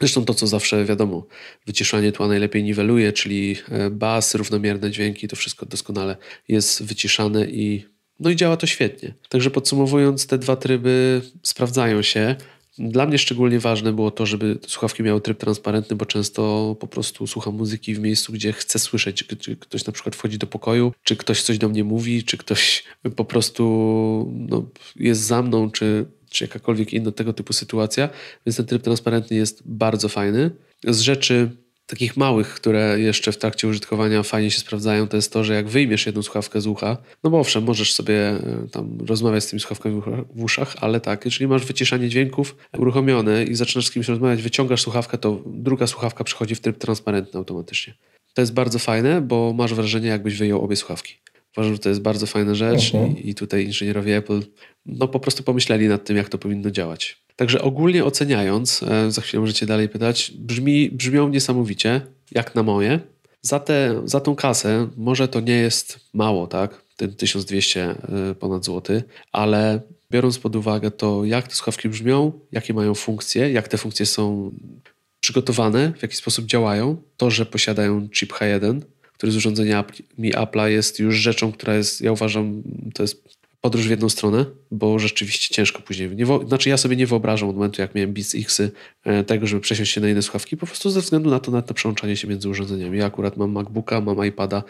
Zresztą 0.00 0.24
to, 0.24 0.34
co 0.34 0.46
zawsze 0.46 0.84
wiadomo, 0.84 1.26
wyciszanie 1.66 2.12
tła 2.12 2.28
najlepiej 2.28 2.62
niweluje, 2.62 3.12
czyli 3.12 3.56
e, 3.68 3.90
bas, 3.90 4.34
równomierne 4.34 4.90
dźwięki, 4.90 5.28
to 5.28 5.36
wszystko 5.36 5.66
doskonale 5.66 6.16
jest 6.48 6.82
wyciszane 6.82 7.46
i, 7.46 7.84
no 8.20 8.30
i 8.30 8.36
działa 8.36 8.56
to 8.56 8.66
świetnie. 8.66 9.14
Także 9.28 9.50
podsumowując, 9.50 10.26
te 10.26 10.38
dwa 10.38 10.56
tryby 10.56 11.22
sprawdzają 11.42 12.02
się. 12.02 12.36
Dla 12.78 13.06
mnie 13.06 13.18
szczególnie 13.18 13.60
ważne 13.60 13.92
było 13.92 14.10
to, 14.10 14.26
żeby 14.26 14.58
słuchawki 14.66 15.02
miały 15.02 15.20
tryb 15.20 15.38
transparentny, 15.38 15.96
bo 15.96 16.06
często 16.06 16.76
po 16.80 16.86
prostu 16.86 17.26
słucham 17.26 17.54
muzyki 17.54 17.94
w 17.94 18.00
miejscu, 18.00 18.32
gdzie 18.32 18.52
chcę 18.52 18.78
słyszeć, 18.78 19.24
czy 19.38 19.56
ktoś 19.56 19.86
na 19.86 19.92
przykład 19.92 20.16
wchodzi 20.16 20.38
do 20.38 20.46
pokoju, 20.46 20.92
czy 21.02 21.16
ktoś 21.16 21.42
coś 21.42 21.58
do 21.58 21.68
mnie 21.68 21.84
mówi, 21.84 22.24
czy 22.24 22.36
ktoś 22.38 22.84
po 23.16 23.24
prostu 23.24 24.32
no, 24.48 24.68
jest 24.96 25.20
za 25.20 25.42
mną, 25.42 25.70
czy 25.70 26.06
czy 26.32 26.44
jakakolwiek 26.44 26.92
inna 26.92 27.12
tego 27.12 27.32
typu 27.32 27.52
sytuacja, 27.52 28.08
więc 28.46 28.56
ten 28.56 28.66
tryb 28.66 28.82
transparentny 28.82 29.36
jest 29.36 29.62
bardzo 29.64 30.08
fajny. 30.08 30.50
Z 30.88 31.00
rzeczy 31.00 31.50
takich 31.86 32.16
małych, 32.16 32.54
które 32.54 33.00
jeszcze 33.00 33.32
w 33.32 33.36
trakcie 33.36 33.68
użytkowania 33.68 34.22
fajnie 34.22 34.50
się 34.50 34.60
sprawdzają, 34.60 35.08
to 35.08 35.16
jest 35.16 35.32
to, 35.32 35.44
że 35.44 35.54
jak 35.54 35.68
wyjmiesz 35.68 36.06
jedną 36.06 36.22
słuchawkę 36.22 36.60
z 36.60 36.66
ucha, 36.66 36.96
no 37.24 37.30
bo 37.30 37.40
owszem, 37.40 37.64
możesz 37.64 37.92
sobie 37.92 38.14
e, 38.14 38.66
tam 38.72 38.98
rozmawiać 39.06 39.44
z 39.44 39.46
tymi 39.46 39.60
słuchawkami 39.60 40.02
w 40.34 40.42
uszach, 40.42 40.76
ale 40.80 41.00
tak, 41.00 41.24
jeżeli 41.24 41.48
masz 41.48 41.64
wyciszanie 41.64 42.08
dźwięków 42.08 42.56
uruchomione 42.78 43.44
i 43.44 43.54
zaczynasz 43.54 43.86
z 43.86 43.90
kimś 43.90 44.08
rozmawiać, 44.08 44.42
wyciągasz 44.42 44.82
słuchawkę, 44.82 45.18
to 45.18 45.42
druga 45.46 45.86
słuchawka 45.86 46.24
przechodzi 46.24 46.54
w 46.54 46.60
tryb 46.60 46.78
transparentny 46.78 47.38
automatycznie. 47.38 47.94
To 48.34 48.42
jest 48.42 48.54
bardzo 48.54 48.78
fajne, 48.78 49.20
bo 49.20 49.52
masz 49.52 49.74
wrażenie, 49.74 50.08
jakbyś 50.08 50.36
wyjął 50.38 50.64
obie 50.64 50.76
słuchawki. 50.76 51.14
Uważam, 51.56 51.72
że 51.72 51.78
to 51.78 51.88
jest 51.88 52.00
bardzo 52.00 52.26
fajna 52.26 52.54
rzecz 52.54 52.94
mhm. 52.94 53.18
i, 53.18 53.34
tutaj 53.34 53.64
inżynierowie 53.64 54.16
Apple 54.16 54.42
no, 54.86 55.08
po 55.08 55.20
prostu 55.20 55.42
pomyśleli 55.42 55.88
nad 55.88 56.04
tym, 56.04 56.16
jak 56.16 56.28
to 56.28 56.38
powinno 56.38 56.70
działać. 56.70 57.22
Także 57.36 57.62
ogólnie 57.62 58.04
oceniając, 58.04 58.82
e, 58.82 59.10
za 59.10 59.20
chwilę 59.20 59.40
możecie 59.40 59.66
dalej 59.66 59.88
pytać, 59.88 60.32
brzmi, 60.38 60.90
brzmią 60.90 61.28
niesamowicie, 61.28 62.00
jak 62.30 62.54
na 62.54 62.62
moje. 62.62 63.00
Za, 63.42 63.60
te, 63.60 64.02
za 64.04 64.20
tą 64.20 64.36
kasę 64.36 64.88
może 64.96 65.28
to 65.28 65.40
nie 65.40 65.56
jest 65.56 66.00
mało, 66.14 66.46
tak? 66.46 66.82
Ten 66.96 67.14
1200 67.14 67.80
e, 67.82 67.96
ponad 68.34 68.64
złoty, 68.64 69.02
ale 69.32 69.80
biorąc 70.10 70.38
pod 70.38 70.56
uwagę 70.56 70.90
to, 70.90 71.24
jak 71.24 71.48
te 71.48 71.54
słuchawki 71.54 71.88
brzmią, 71.88 72.32
jakie 72.52 72.74
mają 72.74 72.94
funkcje, 72.94 73.52
jak 73.52 73.68
te 73.68 73.78
funkcje 73.78 74.06
są 74.06 74.52
przygotowane, 75.20 75.92
w 75.98 76.02
jaki 76.02 76.16
sposób 76.16 76.46
działają, 76.46 76.96
to, 77.16 77.30
że 77.30 77.46
posiadają 77.46 78.08
chip 78.08 78.32
H1, 78.32 78.80
który 79.12 79.32
z 79.32 79.36
urządzenia 79.36 79.84
mi 80.18 80.32
Apple'a 80.32 80.66
jest 80.66 80.98
już 80.98 81.16
rzeczą, 81.16 81.52
która 81.52 81.74
jest, 81.74 82.00
ja 82.00 82.12
uważam, 82.12 82.62
to 82.94 83.02
jest 83.02 83.22
podróż 83.62 83.86
w 83.86 83.90
jedną 83.90 84.08
stronę, 84.08 84.46
bo 84.70 84.98
rzeczywiście 84.98 85.54
ciężko 85.54 85.82
później. 85.82 86.16
Nie, 86.16 86.26
znaczy 86.46 86.68
ja 86.68 86.76
sobie 86.76 86.96
nie 86.96 87.06
wyobrażam 87.06 87.48
od 87.48 87.56
momentu, 87.56 87.82
jak 87.82 87.94
miałem 87.94 88.12
Beats 88.12 88.34
X 88.34 88.60
e, 89.04 89.24
tego, 89.24 89.46
żeby 89.46 89.60
przesiąść 89.60 89.92
się 89.92 90.00
na 90.00 90.08
inne 90.08 90.22
słuchawki, 90.22 90.56
po 90.56 90.66
prostu 90.66 90.90
ze 90.90 91.00
względu 91.00 91.30
na 91.30 91.40
to, 91.40 91.50
na 91.50 91.62
to 91.62 91.74
przełączanie 91.74 92.16
się 92.16 92.28
między 92.28 92.48
urządzeniami. 92.48 92.98
Ja 92.98 93.06
akurat 93.06 93.36
mam 93.36 93.50
MacBooka, 93.50 94.00
mam 94.00 94.26
iPada 94.26 94.62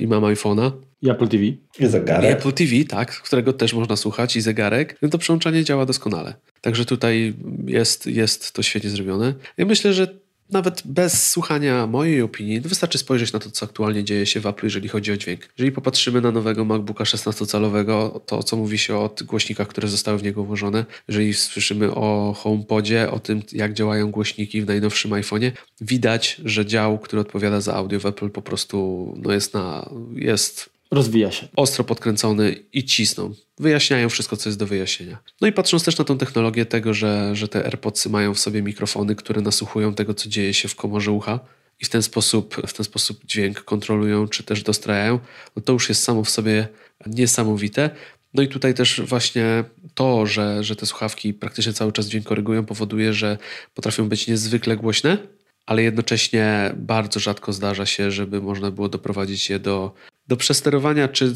i 0.00 0.06
mam 0.06 0.22
iPhone'a. 0.22 0.70
I 1.02 1.10
Apple 1.10 1.28
TV. 1.28 1.44
I 1.78 1.86
zegarek. 1.86 2.30
I 2.30 2.32
Apple 2.32 2.52
TV, 2.52 2.84
tak, 2.88 3.22
którego 3.22 3.52
też 3.52 3.74
można 3.74 3.96
słuchać 3.96 4.36
i 4.36 4.40
zegarek. 4.40 4.98
No 5.02 5.08
to 5.08 5.18
przełączanie 5.18 5.64
działa 5.64 5.86
doskonale. 5.86 6.34
Także 6.60 6.84
tutaj 6.84 7.34
jest, 7.66 8.06
jest 8.06 8.52
to 8.52 8.62
świetnie 8.62 8.90
zrobione. 8.90 9.34
Ja 9.56 9.66
myślę, 9.66 9.92
że 9.92 10.23
nawet 10.50 10.82
bez 10.84 11.30
słuchania 11.30 11.86
mojej 11.86 12.22
opinii, 12.22 12.60
wystarczy 12.60 12.98
spojrzeć 12.98 13.32
na 13.32 13.38
to, 13.38 13.50
co 13.50 13.66
aktualnie 13.66 14.04
dzieje 14.04 14.26
się 14.26 14.40
w 14.40 14.46
Apple, 14.46 14.66
jeżeli 14.66 14.88
chodzi 14.88 15.12
o 15.12 15.16
dźwięk. 15.16 15.48
Jeżeli 15.58 15.72
popatrzymy 15.72 16.20
na 16.20 16.30
nowego 16.30 16.64
MacBooka 16.64 17.04
16-calowego, 17.04 18.20
to 18.26 18.42
co 18.42 18.56
mówi 18.56 18.78
się 18.78 18.96
o 18.96 19.10
głośnikach, 19.26 19.68
które 19.68 19.88
zostały 19.88 20.18
w 20.18 20.22
niego 20.22 20.44
włożone, 20.44 20.84
jeżeli 21.08 21.34
słyszymy 21.34 21.94
o 21.94 22.34
HomePodzie, 22.38 23.10
o 23.10 23.18
tym, 23.18 23.42
jak 23.52 23.72
działają 23.72 24.10
głośniki 24.10 24.62
w 24.62 24.66
najnowszym 24.66 25.10
iPhone'ie, 25.10 25.50
widać, 25.80 26.40
że 26.44 26.66
dział, 26.66 26.98
który 26.98 27.22
odpowiada 27.22 27.60
za 27.60 27.74
audio 27.74 28.00
w 28.00 28.06
Apple 28.06 28.30
po 28.30 28.42
prostu 28.42 28.74
no 29.22 29.32
jest, 29.32 29.54
na, 29.54 29.90
jest 30.14 30.73
Rozwija 30.90 31.30
się. 31.30 31.48
Ostro 31.56 31.84
podkręcony 31.84 32.56
i 32.72 32.84
cisną. 32.84 33.34
Wyjaśniają 33.58 34.08
wszystko, 34.08 34.36
co 34.36 34.48
jest 34.48 34.58
do 34.58 34.66
wyjaśnienia. 34.66 35.18
No 35.40 35.48
i 35.48 35.52
patrząc 35.52 35.84
też 35.84 35.98
na 35.98 36.04
tą 36.04 36.18
technologię 36.18 36.66
tego, 36.66 36.94
że, 36.94 37.36
że 37.36 37.48
te 37.48 37.64
AirPodsy 37.64 38.08
mają 38.08 38.34
w 38.34 38.38
sobie 38.38 38.62
mikrofony, 38.62 39.14
które 39.14 39.40
nasłuchują 39.40 39.94
tego, 39.94 40.14
co 40.14 40.28
dzieje 40.28 40.54
się 40.54 40.68
w 40.68 40.76
komorze 40.76 41.12
ucha 41.12 41.40
i 41.80 41.84
w 41.84 41.88
ten 41.88 42.02
sposób, 42.02 42.56
w 42.66 42.72
ten 42.72 42.84
sposób 42.84 43.24
dźwięk 43.26 43.64
kontrolują, 43.64 44.28
czy 44.28 44.42
też 44.42 44.62
dostrajają, 44.62 45.18
no 45.56 45.62
to 45.62 45.72
już 45.72 45.88
jest 45.88 46.02
samo 46.02 46.24
w 46.24 46.30
sobie 46.30 46.68
niesamowite. 47.06 47.90
No 48.34 48.42
i 48.42 48.48
tutaj 48.48 48.74
też 48.74 49.00
właśnie 49.00 49.64
to, 49.94 50.26
że, 50.26 50.64
że 50.64 50.76
te 50.76 50.86
słuchawki 50.86 51.34
praktycznie 51.34 51.72
cały 51.72 51.92
czas 51.92 52.06
dźwięk 52.06 52.26
korygują, 52.26 52.64
powoduje, 52.64 53.12
że 53.12 53.38
potrafią 53.74 54.08
być 54.08 54.26
niezwykle 54.26 54.76
głośne, 54.76 55.18
ale 55.66 55.82
jednocześnie 55.82 56.72
bardzo 56.76 57.20
rzadko 57.20 57.52
zdarza 57.52 57.86
się, 57.86 58.10
żeby 58.10 58.40
można 58.40 58.70
było 58.70 58.88
doprowadzić 58.88 59.50
je 59.50 59.58
do 59.58 59.94
do 60.28 60.36
przesterowania 60.36 61.08
czy 61.08 61.32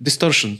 distortion. 0.00 0.56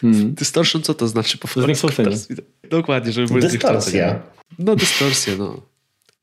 Hmm. 0.00 0.34
Distortion 0.40 0.82
co 0.82 0.94
to 0.94 1.08
znaczy 1.08 1.38
po 1.38 1.48
polsku? 1.48 1.88
Dokładnie, 2.70 3.12
żeby 3.12 3.26
były 3.26 3.40
Dystorsja. 3.40 4.22
No 4.58 4.76
dystorsja, 4.76 5.36
no. 5.38 5.62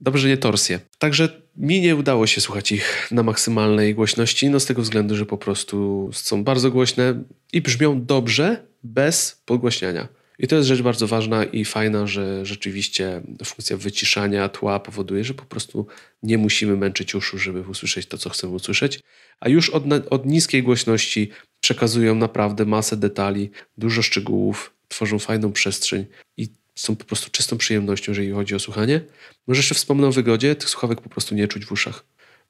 Dobrze, 0.02 0.28
nie 0.28 0.38
torsję. 0.38 0.80
Także 0.98 1.42
mi 1.58 1.82
nie 1.82 1.96
udało 1.96 2.28
się 2.28 2.42
słuchać 2.42 2.72
ich 2.72 3.08
na 3.12 3.24
maksymalnej 3.24 3.96
głośności, 3.96 4.50
no 4.50 4.60
z 4.60 4.66
tego 4.66 4.82
względu, 4.82 5.16
że 5.16 5.26
po 5.26 5.38
prostu 5.38 6.10
są 6.14 6.44
bardzo 6.44 6.72
głośne 6.72 7.24
i 7.54 7.62
brzmią 7.62 8.06
dobrze 8.06 8.66
bez 8.84 9.42
podgłaśniania. 9.46 10.08
I 10.40 10.48
to 10.48 10.56
jest 10.56 10.68
rzecz 10.68 10.82
bardzo 10.82 11.08
ważna 11.08 11.44
i 11.44 11.66
fajna, 11.66 12.08
że 12.08 12.46
rzeczywiście 12.46 13.22
funkcja 13.46 13.78
wyciszania 13.78 14.50
tła 14.50 14.80
powoduje, 14.80 15.24
że 15.24 15.34
po 15.34 15.46
prostu 15.46 15.88
nie 16.24 16.38
musimy 16.38 16.78
męczyć 16.78 17.16
uszu, 17.16 17.38
żeby 17.38 17.62
usłyszeć 17.62 18.06
to, 18.06 18.18
co 18.18 18.30
chcemy 18.30 18.54
usłyszeć, 18.54 19.00
a 19.40 19.50
już 19.50 19.70
od, 19.70 19.84
od 20.10 20.26
niskiej 20.26 20.64
głośności 20.64 21.30
przekazują 21.60 22.16
naprawdę 22.16 22.66
masę 22.66 22.98
detali, 22.98 23.50
dużo 23.78 24.02
szczegółów, 24.02 24.74
tworzą 24.88 25.20
fajną 25.20 25.52
przestrzeń 25.52 26.06
i 26.38 26.48
są 26.76 26.96
po 26.96 27.06
prostu 27.06 27.32
czystą 27.32 27.58
przyjemnością, 27.58 28.12
jeżeli 28.12 28.32
chodzi 28.32 28.56
o 28.56 28.60
słuchanie. 28.60 29.02
Może 29.48 29.60
jeszcze 29.60 29.76
wspomnę 29.76 30.08
o 30.08 30.12
wygodzie, 30.12 30.56
tych 30.56 30.70
słuchawek 30.70 31.02
po 31.02 31.10
prostu 31.10 31.36
nie 31.36 31.48
czuć 31.48 31.66
w 31.66 31.72
uszach. 31.72 32.06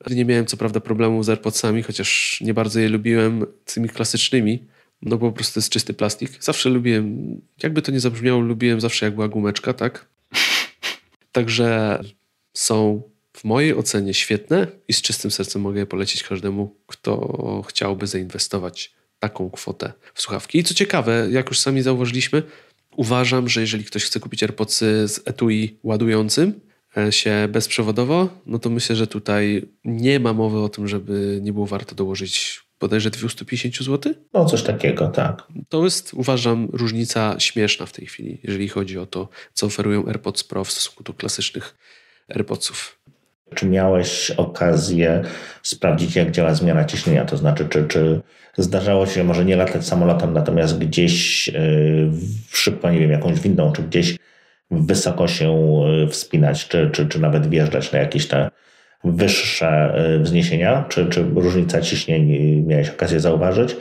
Nie 0.10 0.26
miałem 0.26 0.46
co 0.46 0.58
prawda 0.58 0.80
problemu 0.80 1.24
z 1.24 1.30
AirPodsami, 1.30 1.84
chociaż 1.84 2.42
nie 2.42 2.54
bardzo 2.54 2.80
je 2.80 2.90
lubiłem 2.90 3.46
tymi 3.66 3.90
klasycznymi, 3.90 4.68
no 5.06 5.18
bo 5.18 5.30
po 5.30 5.36
prostu 5.36 5.60
jest 5.60 5.70
czysty 5.70 5.94
plastik. 5.94 6.32
Zawsze 6.40 6.70
lubiłem, 6.70 7.42
jakby 7.64 7.82
to 7.82 7.92
nie 7.92 8.00
zabrzmiało, 8.00 8.42
lubiłem 8.42 8.82
zawsze 8.82 9.06
jak 9.06 9.16
była 9.16 9.28
gumeczka, 9.28 9.74
tak? 9.74 10.08
Także 11.32 12.00
są 12.54 13.02
w 13.34 13.44
mojej 13.44 13.76
ocenie 13.76 14.14
świetne 14.14 14.68
i 14.88 14.94
z 14.94 15.02
czystym 15.02 15.32
sercem 15.32 15.62
mogę 15.62 15.80
je 15.80 15.86
polecić 15.86 16.24
każdemu, 16.24 16.76
kto 16.88 17.64
chciałby 17.68 18.08
zainwestować 18.08 18.94
taką 19.20 19.50
kwotę 19.50 19.94
w 20.14 20.22
słuchawki. 20.22 20.58
I 20.60 20.64
co 20.64 20.74
ciekawe, 20.74 21.28
jak 21.32 21.50
już 21.50 21.60
sami 21.60 21.82
zauważyliśmy, 21.82 22.44
uważam, 22.96 23.50
że 23.50 23.62
jeżeli 23.62 23.84
ktoś 23.84 24.06
chce 24.06 24.20
kupić 24.20 24.44
AirPodsy 24.44 25.08
z 25.08 25.20
etui 25.26 25.78
ładującym 25.84 26.60
e, 26.98 27.12
się 27.12 27.48
bezprzewodowo, 27.52 28.30
no 28.46 28.60
to 28.60 28.70
myślę, 28.70 28.96
że 28.96 29.08
tutaj 29.08 29.66
nie 29.86 30.20
ma 30.20 30.34
mowy 30.34 30.60
o 30.60 30.70
tym, 30.70 30.88
żeby 30.88 31.40
nie 31.42 31.54
było 31.54 31.66
warto 31.66 31.96
dołożyć 31.96 32.63
bodajże 32.84 33.10
250 33.10 33.78
zł? 33.78 34.14
No, 34.34 34.46
coś 34.46 34.64
takiego, 34.64 35.08
tak. 35.08 35.44
To 35.70 35.84
jest, 35.84 36.14
uważam, 36.14 36.70
różnica 36.74 37.36
śmieszna 37.40 37.86
w 37.86 37.92
tej 37.92 38.06
chwili, 38.06 38.38
jeżeli 38.44 38.68
chodzi 38.70 39.00
o 39.00 39.06
to, 39.06 39.30
co 39.54 39.66
oferują 39.66 40.08
AirPods 40.08 40.44
Pro 40.44 40.64
w 40.64 40.72
stosunku 40.72 41.04
do 41.04 41.14
klasycznych 41.14 41.76
AirPodsów. 42.30 43.00
Czy 43.56 43.66
miałeś 43.66 44.32
okazję 44.32 45.24
sprawdzić, 45.64 46.16
jak 46.16 46.32
działa 46.32 46.54
zmiana 46.54 46.86
ciśnienia? 46.86 47.26
To 47.26 47.38
znaczy, 47.38 47.68
czy, 47.70 47.88
czy 47.88 48.22
zdarzało 48.58 49.06
się 49.06 49.24
może 49.24 49.46
nie 49.46 49.56
latać 49.56 49.88
samolotem, 49.88 50.34
natomiast 50.34 50.78
gdzieś 50.78 51.48
yy, 51.48 52.12
szybko, 52.52 52.92
nie 52.92 53.00
wiem, 53.00 53.12
jakąś 53.12 53.40
windą, 53.40 53.72
czy 53.72 53.84
gdzieś 53.84 54.18
wysoko 54.72 55.28
się 55.28 55.52
yy, 55.88 56.08
wspinać, 56.08 56.68
czy, 56.68 56.90
czy, 56.94 57.08
czy 57.08 57.20
nawet 57.20 57.50
wjeżdżać 57.50 57.92
na 57.92 58.00
jakieś 58.00 58.28
te 58.28 58.50
wyższe 59.04 59.96
y, 60.16 60.20
wzniesienia? 60.20 60.86
Czy, 60.90 61.06
czy 61.06 61.24
różnica 61.36 61.82
ciśnień 61.82 62.28
miałeś 62.68 62.90
okazję 62.90 63.20
zauważyć? 63.20 63.76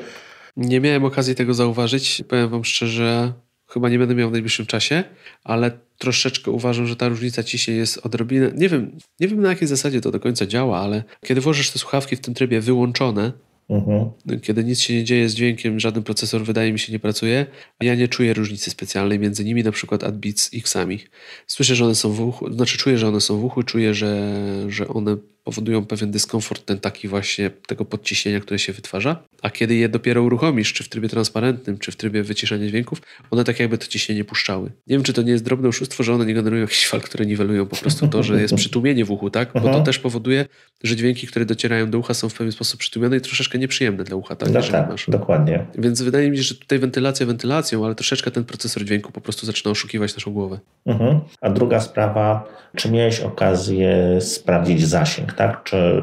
Nie 0.57 0.81
miałem 0.81 1.05
okazji 1.05 1.35
tego 1.35 1.55
zauważyć. 1.55 2.23
Powiem 2.29 2.49
Wam 2.49 2.65
szczerze, 2.65 3.33
chyba 3.69 3.89
nie 3.89 3.99
będę 3.99 4.15
miał 4.15 4.29
w 4.29 4.33
najbliższym 4.33 4.67
czasie, 4.67 5.05
ale 5.45 5.71
troszeczkę 5.99 6.51
uważam, 6.51 6.87
że 6.87 6.97
ta 6.97 7.09
różnica 7.09 7.43
ciśnień 7.43 7.77
jest 7.77 8.07
odrobinę. 8.07 8.51
Nie 8.55 8.69
wiem, 8.69 8.99
nie 9.21 9.29
wiem 9.29 9.41
na 9.41 9.49
jakiej 9.49 9.69
zasadzie 9.69 10.01
to 10.01 10.11
do 10.11 10.21
końca 10.21 10.47
działa, 10.47 10.81
ale 10.81 11.03
kiedy 11.27 11.41
włożysz 11.41 11.71
te 11.71 11.79
słuchawki 11.79 12.17
w 12.17 12.21
tym 12.21 12.35
trybie 12.35 12.61
wyłączone, 12.61 13.33
Mhm. 13.73 14.11
Kiedy 14.41 14.65
nic 14.65 14.81
się 14.81 14.95
nie 14.95 15.05
dzieje 15.05 15.29
z 15.29 15.35
dźwiękiem, 15.35 15.81
żaden 15.81 16.03
procesor 16.03 16.45
wydaje 16.45 16.73
mi 16.73 16.79
się 16.79 16.93
nie 16.93 16.99
pracuje, 16.99 17.47
ja 17.81 17.95
nie 17.95 18.09
czuję 18.09 18.35
różnicy 18.35 18.71
specjalnej 18.71 19.19
między 19.19 19.45
nimi, 19.45 19.63
na 19.63 19.73
przykład 19.73 20.05
AdBeats 20.05 20.51
X-ami. 20.55 20.99
Słyszę, 21.47 21.75
że 21.75 21.85
one 21.85 21.95
są 21.95 22.13
w 22.13 22.21
uchu, 22.21 22.53
znaczy 22.53 22.79
czuję, 22.79 22.99
że 22.99 23.09
one 23.09 23.21
są 23.21 23.39
w 23.39 23.45
uchu, 23.45 23.63
czuję, 23.63 23.95
że, 23.95 24.37
że 24.69 24.89
one 24.89 25.17
powodują 25.45 25.87
pewien 25.87 26.11
dyskomfort, 26.11 26.67
ten 26.67 26.79
taki 26.79 27.09
właśnie 27.09 27.51
tego 27.51 27.85
podciśnienia, 27.85 28.41
które 28.41 28.59
się 28.59 28.73
wytwarza. 28.73 29.23
A 29.43 29.51
kiedy 29.51 29.75
je 29.75 29.89
dopiero 29.89 30.23
uruchomisz, 30.23 30.73
czy 30.73 30.85
w 30.85 30.89
trybie 30.89 31.09
transparentnym, 31.09 31.79
czy 31.79 31.93
w 31.93 31.97
trybie 31.97 32.23
wyciszania 32.23 32.67
dźwięków, 32.69 33.03
one 33.31 33.45
tak 33.45 33.61
jakby 33.61 33.79
to 33.79 33.87
ciśnienie 33.87 34.25
puszczały. 34.25 34.71
Nie 34.87 34.97
wiem, 34.97 35.03
czy 35.03 35.13
to 35.13 35.23
nie 35.23 35.33
jest 35.33 35.45
drobne 35.45 35.69
oszustwo, 35.69 36.03
że 36.03 36.15
one 36.15 36.27
nie 36.27 36.35
generują 36.35 36.63
jakichś 36.63 36.87
fal, 36.87 37.01
które 37.01 37.27
niwelują 37.27 37.67
po 37.67 37.77
prostu 37.77 38.09
to, 38.09 38.23
że 38.23 38.43
jest 38.43 38.55
przytłumienie 38.63 39.05
w 39.05 39.11
uchu, 39.11 39.31
tak? 39.31 39.51
Bo 39.55 39.61
to 39.61 39.81
też 39.81 39.99
powoduje, 39.99 40.47
że 40.85 40.97
dźwięki, 40.97 41.27
które 41.27 41.45
docierają 41.45 41.91
do 41.91 41.99
ucha 41.99 42.15
są 42.15 42.29
w 42.29 42.35
pewien 42.35 42.53
sposób 42.53 42.81
przytłumione 42.81 43.17
i 43.17 43.21
troszeczkę 43.21 43.59
nieprzyjemne 43.59 44.05
dla 44.05 44.17
ucha, 44.17 44.37
tak? 44.37 44.51
No 44.51 44.63
tak, 44.63 44.89
masz. 44.89 45.11
dokładnie. 45.11 45.67
Więc 45.79 46.03
wydaje 46.03 46.31
mi 46.31 46.37
się, 46.37 46.43
że 46.43 46.55
tutaj 46.55 46.79
wentylacja 46.79 47.27
wentylacją, 47.27 47.85
ale 47.85 47.95
troszeczkę 47.95 48.31
ten 48.31 48.45
procesor 48.45 48.85
dźwięku 48.85 49.13
po 49.13 49.21
prostu 49.21 49.47
zaczyna 49.47 49.71
oszukiwać 49.71 50.15
naszą 50.15 50.33
głowę. 50.33 50.59
Mhm. 50.87 51.21
A 51.41 51.51
druga 51.51 51.81
sprawa, 51.81 52.49
czy 52.77 52.91
miałeś 52.91 53.21
okazję 53.21 54.21
sprawdzić 54.21 54.89
zasięg, 54.89 55.32
tak? 55.35 55.63
Czy 55.63 56.03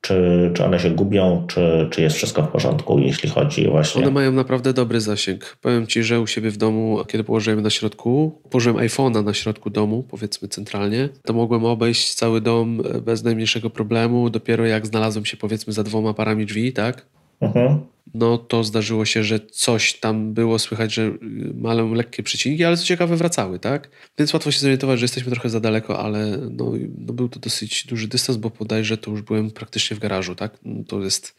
czy, 0.00 0.50
czy 0.54 0.64
one 0.64 0.80
się 0.80 0.90
gubią, 0.90 1.46
czy, 1.48 1.88
czy 1.90 2.02
jest 2.02 2.16
wszystko 2.16 2.42
w 2.42 2.48
porządku, 2.48 2.98
jeśli 2.98 3.28
chodzi 3.28 3.68
właśnie... 3.68 4.02
One 4.02 4.10
mają 4.10 4.32
naprawdę 4.32 4.72
dobry 4.72 5.00
zasięg. 5.00 5.56
Powiem 5.60 5.86
Ci, 5.86 6.02
że 6.02 6.20
u 6.20 6.26
siebie 6.26 6.50
w 6.50 6.56
domu, 6.56 6.98
kiedy 7.08 7.24
położyłem 7.24 7.62
na 7.62 7.70
środku, 7.70 8.40
położyłem 8.50 8.86
iPhone'a 8.86 9.24
na 9.24 9.34
środku 9.34 9.70
domu, 9.70 10.04
powiedzmy 10.10 10.48
centralnie, 10.48 11.08
to 11.22 11.32
mogłem 11.32 11.64
obejść 11.64 12.14
cały 12.14 12.40
dom 12.40 12.82
bez 13.02 13.24
najmniejszego 13.24 13.70
problemu, 13.70 14.30
dopiero 14.30 14.66
jak 14.66 14.86
znalazłem 14.86 15.24
się 15.24 15.36
powiedzmy 15.36 15.72
za 15.72 15.82
dwoma 15.82 16.14
parami 16.14 16.46
drzwi, 16.46 16.72
tak? 16.72 17.06
Mhm 17.40 17.80
no 18.14 18.38
to 18.38 18.64
zdarzyło 18.64 19.04
się, 19.04 19.24
że 19.24 19.40
coś 19.40 19.94
tam 19.94 20.34
było 20.34 20.58
słychać, 20.58 20.94
że 20.94 21.12
mają 21.54 21.94
lekkie 21.94 22.22
przecinki, 22.22 22.64
ale 22.64 22.76
co 22.76 22.84
ciekawe 22.84 23.16
wracały, 23.16 23.58
tak? 23.58 23.90
Więc 24.18 24.32
łatwo 24.32 24.50
się 24.50 24.60
zorientować, 24.60 24.98
że 25.00 25.04
jesteśmy 25.04 25.32
trochę 25.32 25.50
za 25.50 25.60
daleko, 25.60 25.98
ale 25.98 26.36
no, 26.50 26.72
no 26.98 27.12
był 27.12 27.28
to 27.28 27.40
dosyć 27.40 27.86
duży 27.86 28.08
dystans, 28.08 28.38
bo 28.38 28.50
podajże 28.50 28.96
to 28.96 29.10
już 29.10 29.22
byłem 29.22 29.50
praktycznie 29.50 29.96
w 29.96 30.00
garażu, 30.00 30.34
tak? 30.34 30.58
No 30.64 30.84
to 30.84 31.02
jest, 31.02 31.34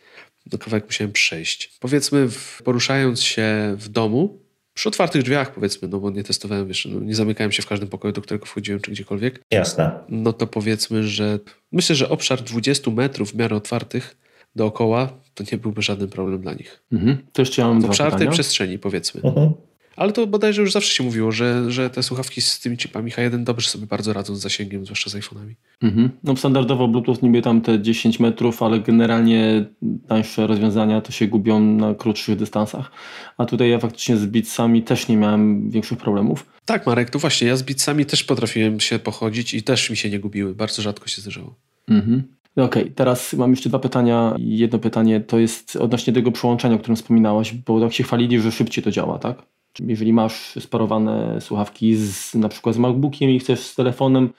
no 0.52 0.58
kawałek 0.58 0.86
musiałem 0.86 1.12
przejść. 1.12 1.78
Powiedzmy, 1.80 2.30
w, 2.30 2.62
poruszając 2.64 3.22
się 3.22 3.76
w 3.78 3.90
domu, 3.90 4.42
przy 4.74 4.90
otwartych 4.90 5.24
drzwiach 5.24 5.54
powiedzmy, 5.54 5.88
no 5.88 6.00
bo 6.00 6.10
nie 6.10 6.24
testowałem, 6.24 6.68
wiesz, 6.68 6.86
no 6.86 7.00
nie 7.00 7.16
zamykałem 7.16 7.52
się 7.52 7.64
w 7.64 7.68
każdym 7.68 7.90
pokoju, 7.90 8.14
do 8.14 8.22
którego 8.22 8.46
wchodziłem, 8.46 8.82
czy 8.82 8.92
gdziekolwiek. 8.92 9.44
Jasne. 9.52 9.92
No 10.10 10.34
to 10.34 10.48
powiedzmy, 10.48 11.08
że 11.08 11.40
myślę, 11.72 11.96
że 11.96 12.10
obszar 12.10 12.42
20 12.42 12.92
metrów 12.92 13.32
w 13.32 13.36
miarę 13.36 13.56
otwartych 13.56 14.18
dookoła 14.56 15.22
to 15.34 15.44
nie 15.52 15.58
byłby 15.58 15.82
żaden 15.82 16.08
problem 16.08 16.42
dla 16.42 16.54
nich. 16.54 16.84
Mhm. 16.92 17.18
To 17.34 17.42
jeszcze 17.42 17.62
ja 17.62 17.68
mam 17.68 17.86
Obszar 17.86 18.16
tej 18.16 18.30
przestrzeni, 18.30 18.80
powiedzmy. 18.80 19.22
Mhm. 19.24 19.52
Ale 19.96 20.12
to 20.12 20.28
bodajże 20.28 20.62
już 20.62 20.72
zawsze 20.72 20.94
się 20.94 21.04
mówiło, 21.04 21.32
że, 21.32 21.72
że 21.72 21.90
te 21.90 22.04
słuchawki 22.04 22.42
z 22.42 22.60
tymi 22.60 22.78
chipami 22.78 23.12
H1 23.12 23.44
dobrze 23.44 23.70
sobie 23.70 23.88
bardzo 23.88 24.14
radzą 24.14 24.36
z 24.36 24.42
zasięgiem, 24.42 24.86
zwłaszcza 24.86 25.10
z 25.10 25.16
iPhone'ami. 25.16 25.54
Mhm. 25.82 26.10
No 26.24 26.36
standardowo 26.36 26.88
Bluetooth 26.88 27.16
niby 27.22 27.42
tam 27.42 27.62
te 27.62 27.82
10 27.82 28.20
metrów, 28.20 28.64
ale 28.64 28.80
generalnie 28.80 29.66
tańsze 30.08 30.48
rozwiązania 30.48 31.02
to 31.02 31.12
się 31.12 31.28
gubią 31.28 31.60
na 31.60 31.96
krótszych 31.96 32.38
dystansach. 32.38 32.92
A 33.38 33.46
tutaj 33.46 33.70
ja 33.70 33.80
faktycznie 33.80 34.18
z 34.18 34.26
Beatsami 34.26 34.84
też 34.84 35.08
nie 35.08 35.18
miałem 35.18 35.70
większych 35.70 35.98
problemów. 35.98 36.46
Tak 36.66 36.86
Marek, 36.86 37.10
to 37.10 37.20
właśnie 37.20 37.48
ja 37.48 37.56
z 37.56 37.64
Beatsami 37.64 38.06
też 38.06 38.24
potrafiłem 38.24 38.80
się 38.80 39.00
pochodzić 39.00 39.54
i 39.54 39.64
też 39.64 39.90
mi 39.90 39.98
się 39.98 40.10
nie 40.10 40.20
gubiły. 40.20 40.56
Bardzo 40.56 40.82
rzadko 40.82 41.08
się 41.08 41.22
zdarzało. 41.22 41.56
Mhm. 41.88 42.24
Okej, 42.56 42.84
okay, 42.84 42.92
teraz 42.96 43.34
mam 43.34 43.52
jeszcze 43.52 43.70
dwa 43.70 43.80
pytania. 43.80 44.36
Jedno 44.40 44.80
pytanie 44.80 45.20
to 45.20 45.40
jest 45.40 45.76
odnośnie 45.76 46.14
tego 46.14 46.32
przełączania, 46.32 46.76
o 46.76 46.80
którym 46.80 46.96
wspominałaś, 46.96 47.54
bo 47.54 47.82
tak 47.82 47.94
się 47.94 48.04
chwalili, 48.04 48.40
że 48.40 48.52
szybciej 48.52 48.84
to 48.84 48.92
działa, 48.92 49.20
tak? 49.20 49.44
Czyli 49.74 49.90
jeżeli 49.90 50.14
masz 50.14 50.54
sparowane 50.60 51.42
słuchawki 51.42 51.96
z, 51.96 52.36
na 52.36 52.50
przykład 52.50 52.76
z 52.76 52.78
MacBookiem 52.78 53.30
i 53.30 53.40
chcesz 53.40 53.60
z 53.60 53.76
telefonem, 53.76 54.30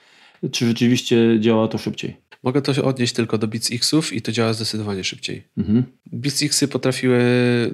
czy 0.51 0.67
rzeczywiście 0.67 1.41
działa 1.41 1.69
to 1.69 1.79
szybciej? 1.79 2.17
Mogę 2.43 2.63
to 2.63 2.85
odnieść 2.85 3.13
tylko 3.13 3.39
do 3.39 3.49
Beats 3.49 3.73
Xów 3.73 4.13
i 4.13 4.23
to 4.23 4.33
działa 4.33 4.53
zdecydowanie 4.53 5.05
szybciej. 5.05 5.43
Mhm. 5.59 5.85
Beats 6.13 6.43
Xy 6.43 6.69
potrafiły, 6.69 7.21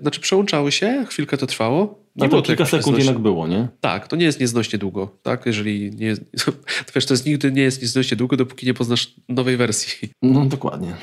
znaczy 0.00 0.20
przełączały 0.20 0.72
się, 0.72 1.04
chwilkę 1.08 1.36
to 1.36 1.46
trwało, 1.46 2.04
nie 2.18 2.28
było 2.28 2.42
kilka 2.42 2.66
sekund 2.66 2.98
jednak 2.98 3.18
było, 3.18 3.48
nie? 3.48 3.68
Tak, 3.80 4.08
to 4.08 4.16
nie 4.16 4.24
jest 4.24 4.40
nieznośnie 4.40 4.78
długo, 4.78 5.18
tak? 5.22 5.46
Jeżeli 5.46 5.90
nie, 5.90 6.16
to 6.86 6.92
wiesz, 6.94 7.06
to 7.06 7.14
jest 7.14 7.26
nigdy 7.26 7.52
nie 7.52 7.62
jest 7.62 7.82
nieznośnie 7.82 8.16
długo, 8.16 8.36
dopóki 8.36 8.66
nie 8.66 8.74
poznasz 8.74 9.14
nowej 9.28 9.56
wersji. 9.56 10.08
No 10.22 10.46
dokładnie. 10.46 10.94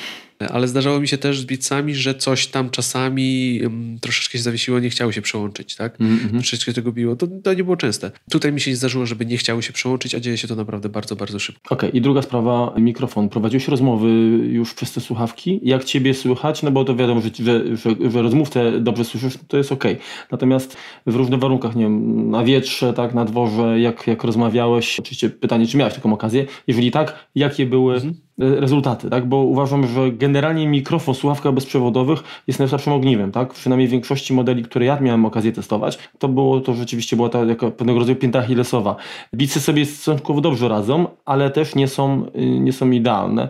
Ale 0.50 0.68
zdarzało 0.68 1.00
mi 1.00 1.08
się 1.08 1.18
też 1.18 1.40
z 1.40 1.46
bicami, 1.46 1.96
że 1.96 2.16
coś 2.16 2.48
tam 2.48 2.70
czasami 2.70 3.60
um, 3.64 3.98
troszeczkę 4.02 4.38
się 4.38 4.44
zawiesiło, 4.44 4.80
nie 4.80 4.90
chciało 4.90 5.12
się 5.12 5.22
przełączyć, 5.22 5.76
tak? 5.76 6.02
Mm 6.02 6.18
-hmm. 6.18 6.32
Troszeczkę 6.32 6.74
tego 6.74 6.92
biło. 6.92 7.16
To, 7.16 7.28
to 7.44 7.54
nie 7.54 7.64
było 7.64 7.78
częste. 7.78 8.12
Tutaj 8.32 8.52
mi 8.52 8.62
się 8.62 8.72
nie 8.72 8.78
zdarzyło, 8.78 9.06
żeby 9.06 9.26
nie 9.26 9.38
chciało 9.38 9.62
się 9.62 9.74
przełączyć, 9.74 10.16
a 10.16 10.20
dzieje 10.20 10.38
się 10.38 10.48
to 10.48 10.56
naprawdę 10.56 10.90
bardzo, 10.90 11.16
bardzo 11.16 11.40
szybko. 11.40 11.76
Okej, 11.76 11.90
okay. 11.90 12.00
i 12.00 12.02
druga 12.02 12.22
sprawa, 12.22 12.74
mikrofon. 12.78 13.30
Prowadziłeś 13.30 13.68
rozmowy 13.68 14.10
już 14.52 14.74
przez 14.74 14.92
te 14.92 15.02
słuchawki. 15.02 15.60
Jak 15.64 15.84
ciebie 15.84 16.14
słychać? 16.14 16.64
No 16.64 16.72
bo 16.72 16.86
to 16.86 16.96
wiadomo, 16.96 17.22
że, 17.22 17.30
że, 17.44 17.78
że, 17.78 18.12
że 18.12 18.22
rozmówcę 18.22 18.80
dobrze 18.80 19.06
słyszysz, 19.06 19.38
to 19.48 19.58
jest 19.58 19.72
okej. 19.72 19.94
Okay. 19.94 20.06
Natomiast 20.32 20.78
w 21.06 21.16
różnych 21.16 21.40
warunkach, 21.40 21.76
nie 21.76 21.84
wiem, 21.84 22.30
na 22.32 22.44
wietrze, 22.44 22.94
tak, 22.94 23.14
na 23.14 23.26
dworze, 23.26 23.80
jak, 23.80 24.08
jak 24.08 24.24
rozmawiałeś, 24.24 25.00
oczywiście 25.00 25.30
pytanie, 25.30 25.68
czy 25.68 25.78
miałeś 25.78 25.94
taką 25.94 26.14
okazję? 26.14 26.46
Jeżeli 26.68 26.92
tak, 26.92 27.28
jakie 27.36 27.66
były 27.66 28.00
-hmm 28.00 28.14
rezultaty, 28.38 29.10
tak? 29.10 29.30
Bo 29.30 29.38
uważam, 29.38 29.88
że 29.88 30.12
generalnie 30.12 30.68
mikrofon 30.68 31.16
w 31.16 31.18
słuchawkach 31.18 31.54
bezprzewodowych 31.54 32.24
jest 32.48 32.60
najsłabszym 32.60 32.94
ogniwem, 32.94 33.32
tak? 33.32 33.54
Przynajmniej 33.54 33.88
w 33.88 33.92
większości 33.92 34.34
modeli, 34.34 34.64
które 34.64 34.86
ja 34.86 35.00
miałem 35.00 35.26
okazję 35.26 35.52
testować, 35.52 36.00
to 36.20 36.28
było 36.28 36.62
to 36.62 36.74
rzeczywiście 36.74 37.16
była 37.16 37.30
ta 37.30 37.40
jako 37.44 37.72
pewnego 37.72 38.00
rodzaju 38.00 38.18
pięta 38.18 38.40
achillesowa. 38.40 38.96
Bicy 39.36 39.60
sobie 39.60 39.86
stosunkowo 39.86 40.42
dobrze 40.42 40.68
radzą, 40.68 41.08
ale 41.26 41.50
też 41.50 41.76
nie 41.76 41.88
są, 41.88 42.26
nie 42.36 42.74
są 42.74 42.92
idealne. 42.92 43.50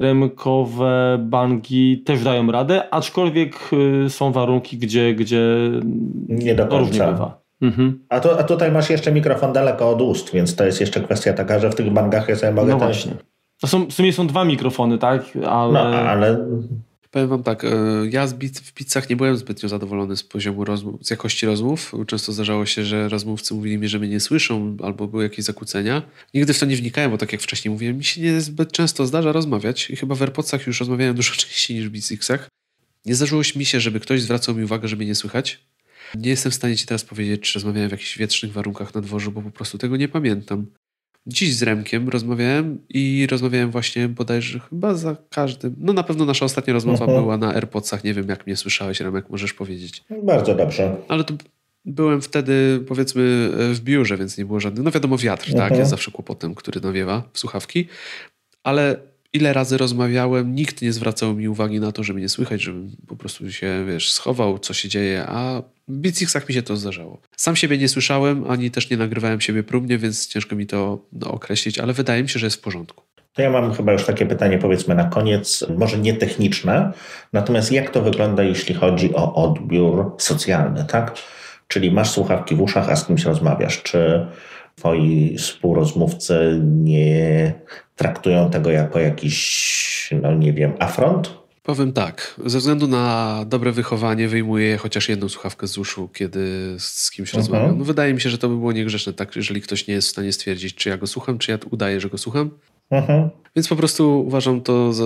Remkowe 0.00 1.18
bangi 1.20 2.02
też 2.06 2.24
dają 2.24 2.52
radę, 2.52 2.94
aczkolwiek 2.94 3.70
y, 4.06 4.10
są 4.10 4.32
warunki, 4.32 4.78
gdzie, 4.78 5.14
gdzie 5.14 5.70
nie 6.28 6.54
do 6.54 6.66
końca. 6.66 7.12
bywa. 7.12 7.44
Mhm. 7.62 8.04
A, 8.08 8.20
tu, 8.20 8.28
a 8.30 8.42
tutaj 8.42 8.72
masz 8.72 8.90
jeszcze 8.90 9.12
mikrofon 9.12 9.52
daleko 9.52 9.90
od 9.90 10.02
ust, 10.02 10.32
więc 10.32 10.56
to 10.56 10.64
jest 10.64 10.80
jeszcze 10.80 11.00
kwestia 11.00 11.32
taka, 11.32 11.58
że 11.58 11.70
w 11.70 11.74
tych 11.74 11.92
bangach 11.92 12.28
ja 12.28 12.36
sobie 12.36 12.52
mogę 12.52 12.72
no. 12.72 12.78
Właśnie 12.78 13.12
to 13.60 13.66
są, 13.66 13.86
w 13.86 13.92
sumie 13.92 14.12
są 14.12 14.26
dwa 14.26 14.44
mikrofony, 14.44 14.98
tak? 14.98 15.38
Ale... 15.48 15.72
No, 15.72 15.80
ale... 15.80 16.46
Powiem 17.14 17.28
wam 17.28 17.42
tak, 17.42 17.64
e, 17.64 17.68
ja 18.10 18.26
w 18.26 18.72
pizzach 18.74 19.10
nie 19.10 19.16
byłem 19.16 19.36
zbytnio 19.36 19.68
zadowolony 19.68 20.16
z 20.16 20.22
poziomu 20.22 20.64
rozmów, 20.64 21.06
z 21.06 21.10
jakości 21.10 21.46
rozmów. 21.46 21.92
Często 22.06 22.32
zdarzało 22.32 22.66
się, 22.66 22.84
że 22.84 23.08
rozmówcy 23.08 23.54
mówili 23.54 23.78
mi, 23.78 23.88
że 23.88 23.98
mnie 23.98 24.08
nie 24.08 24.20
słyszą 24.20 24.76
albo 24.82 25.06
były 25.06 25.22
jakieś 25.22 25.44
zakłócenia. 25.44 26.02
Nigdy 26.34 26.54
w 26.54 26.58
to 26.58 26.66
nie 26.66 26.76
wnikałem, 26.76 27.10
bo 27.10 27.18
tak 27.18 27.32
jak 27.32 27.40
wcześniej 27.40 27.72
mówiłem, 27.72 27.96
mi 27.96 28.04
się 28.04 28.20
nie 28.20 28.40
zbyt 28.40 28.72
często 28.72 29.06
zdarza 29.06 29.32
rozmawiać 29.32 29.90
i 29.90 29.96
chyba 29.96 30.14
w 30.14 30.22
AirPodsach 30.22 30.66
już 30.66 30.80
rozmawiałem 30.80 31.14
dużo 31.14 31.34
częściej 31.42 31.76
niż 31.76 31.88
w 31.88 31.90
Beatsixach. 31.90 32.48
Nie 33.06 33.14
zdarzyło 33.14 33.42
mi 33.56 33.64
się, 33.64 33.80
żeby 33.80 34.00
ktoś 34.00 34.22
zwracał 34.22 34.54
mi 34.54 34.64
uwagę, 34.64 34.88
że 34.88 34.96
mnie 34.96 35.06
nie 35.06 35.14
słychać. 35.14 35.60
Nie 36.14 36.30
jestem 36.30 36.52
w 36.52 36.54
stanie 36.54 36.76
ci 36.76 36.86
teraz 36.86 37.04
powiedzieć, 37.04 37.40
czy 37.40 37.58
rozmawiałem 37.58 37.88
w 37.88 37.92
jakichś 37.92 38.18
wietrznych 38.18 38.52
warunkach 38.52 38.94
na 38.94 39.00
dworzu, 39.00 39.32
bo 39.32 39.42
po 39.42 39.50
prostu 39.50 39.78
tego 39.78 39.96
nie 39.96 40.08
pamiętam. 40.08 40.66
Dziś 41.26 41.56
z 41.56 41.62
Remkiem 41.62 42.08
rozmawiałem 42.08 42.78
i 42.88 43.26
rozmawiałem 43.30 43.70
właśnie 43.70 44.08
bodajże 44.08 44.58
chyba 44.58 44.94
za 44.94 45.16
każdym. 45.30 45.74
No 45.78 45.92
na 45.92 46.02
pewno 46.02 46.24
nasza 46.24 46.44
ostatnia 46.44 46.72
rozmowa 46.72 47.04
mhm. 47.04 47.22
była 47.22 47.38
na 47.38 47.54
AirPodsach. 47.54 48.04
Nie 48.04 48.14
wiem, 48.14 48.28
jak 48.28 48.46
mnie 48.46 48.56
słyszałeś, 48.56 49.00
Remek, 49.00 49.30
możesz 49.30 49.54
powiedzieć. 49.54 50.04
Bardzo 50.22 50.54
dobrze. 50.54 50.96
Ale 51.08 51.24
to 51.24 51.34
byłem 51.84 52.22
wtedy, 52.22 52.84
powiedzmy, 52.88 53.50
w 53.72 53.80
biurze, 53.80 54.16
więc 54.16 54.38
nie 54.38 54.44
było 54.44 54.60
żadnych. 54.60 54.84
No 54.84 54.90
wiadomo, 54.90 55.18
wiatr, 55.18 55.46
tak? 55.52 55.54
Mhm. 55.54 55.78
Jest 55.78 55.90
zawsze 55.90 56.10
kłopotem, 56.10 56.54
który 56.54 56.80
nawiewa 56.80 57.22
w 57.32 57.38
słuchawki. 57.38 57.88
Ale 58.62 59.13
ile 59.34 59.52
razy 59.52 59.78
rozmawiałem, 59.78 60.54
nikt 60.54 60.82
nie 60.82 60.92
zwracał 60.92 61.34
mi 61.34 61.48
uwagi 61.48 61.80
na 61.80 61.92
to, 61.92 62.02
że 62.02 62.12
mnie 62.12 62.22
nie 62.22 62.28
słychać, 62.28 62.62
żebym 62.62 62.90
po 63.08 63.16
prostu 63.16 63.52
się, 63.52 63.84
wiesz, 63.88 64.12
schował, 64.12 64.58
co 64.58 64.74
się 64.74 64.88
dzieje, 64.88 65.24
a 65.26 65.62
w 65.88 65.92
Beatsixach 65.96 66.48
mi 66.48 66.54
się 66.54 66.62
to 66.62 66.76
zdarzało. 66.76 67.20
Sam 67.36 67.56
siebie 67.56 67.78
nie 67.78 67.88
słyszałem, 67.88 68.50
ani 68.50 68.70
też 68.70 68.90
nie 68.90 68.96
nagrywałem 68.96 69.40
siebie 69.40 69.62
próbnie, 69.62 69.98
więc 69.98 70.28
ciężko 70.28 70.56
mi 70.56 70.66
to 70.66 70.98
no, 71.12 71.30
określić, 71.30 71.78
ale 71.78 71.92
wydaje 71.92 72.22
mi 72.22 72.28
się, 72.28 72.38
że 72.38 72.46
jest 72.46 72.56
w 72.56 72.60
porządku. 72.60 73.02
To 73.32 73.42
ja 73.42 73.50
mam 73.50 73.74
chyba 73.74 73.92
już 73.92 74.04
takie 74.04 74.26
pytanie, 74.26 74.58
powiedzmy 74.58 74.94
na 74.94 75.04
koniec, 75.04 75.64
może 75.76 75.98
nie 75.98 76.14
techniczne, 76.14 76.92
natomiast 77.32 77.72
jak 77.72 77.90
to 77.90 78.02
wygląda, 78.02 78.42
jeśli 78.42 78.74
chodzi 78.74 79.14
o 79.14 79.34
odbiór 79.34 80.14
socjalny, 80.18 80.84
tak? 80.84 81.14
Czyli 81.68 81.92
masz 81.92 82.10
słuchawki 82.10 82.54
w 82.54 82.60
uszach, 82.62 82.88
a 82.88 82.96
z 82.96 83.06
kimś 83.06 83.24
rozmawiasz. 83.24 83.82
Czy 83.82 84.26
twoi 84.74 85.36
współrozmówcy 85.38 86.60
nie 86.64 87.52
traktują 87.96 88.50
tego 88.50 88.70
jako 88.70 88.98
jakiś, 88.98 90.10
no 90.22 90.34
nie 90.34 90.52
wiem, 90.52 90.72
afront? 90.78 91.44
Powiem 91.62 91.92
tak, 91.92 92.40
ze 92.46 92.58
względu 92.58 92.86
na 92.86 93.44
dobre 93.48 93.72
wychowanie 93.72 94.28
wyjmuję 94.28 94.76
chociaż 94.76 95.08
jedną 95.08 95.28
słuchawkę 95.28 95.66
z 95.66 95.78
uszu, 95.78 96.08
kiedy 96.08 96.74
z 96.78 97.10
kimś 97.10 97.28
mhm. 97.28 97.42
rozmawiam. 97.42 97.78
No, 97.78 97.84
wydaje 97.84 98.14
mi 98.14 98.20
się, 98.20 98.30
że 98.30 98.38
to 98.38 98.48
by 98.48 98.56
było 98.56 98.72
niegrzeczne, 98.72 99.12
tak, 99.12 99.36
jeżeli 99.36 99.60
ktoś 99.60 99.86
nie 99.86 99.94
jest 99.94 100.08
w 100.08 100.10
stanie 100.10 100.32
stwierdzić, 100.32 100.74
czy 100.74 100.88
ja 100.88 100.96
go 100.96 101.06
słucham, 101.06 101.38
czy 101.38 101.50
ja 101.50 101.58
udaję, 101.70 102.00
że 102.00 102.08
go 102.10 102.18
słucham. 102.18 102.50
Mhm. 102.90 103.30
Więc 103.56 103.68
po 103.68 103.76
prostu 103.76 104.24
uważam 104.26 104.60
to, 104.60 104.92
za, 104.92 105.04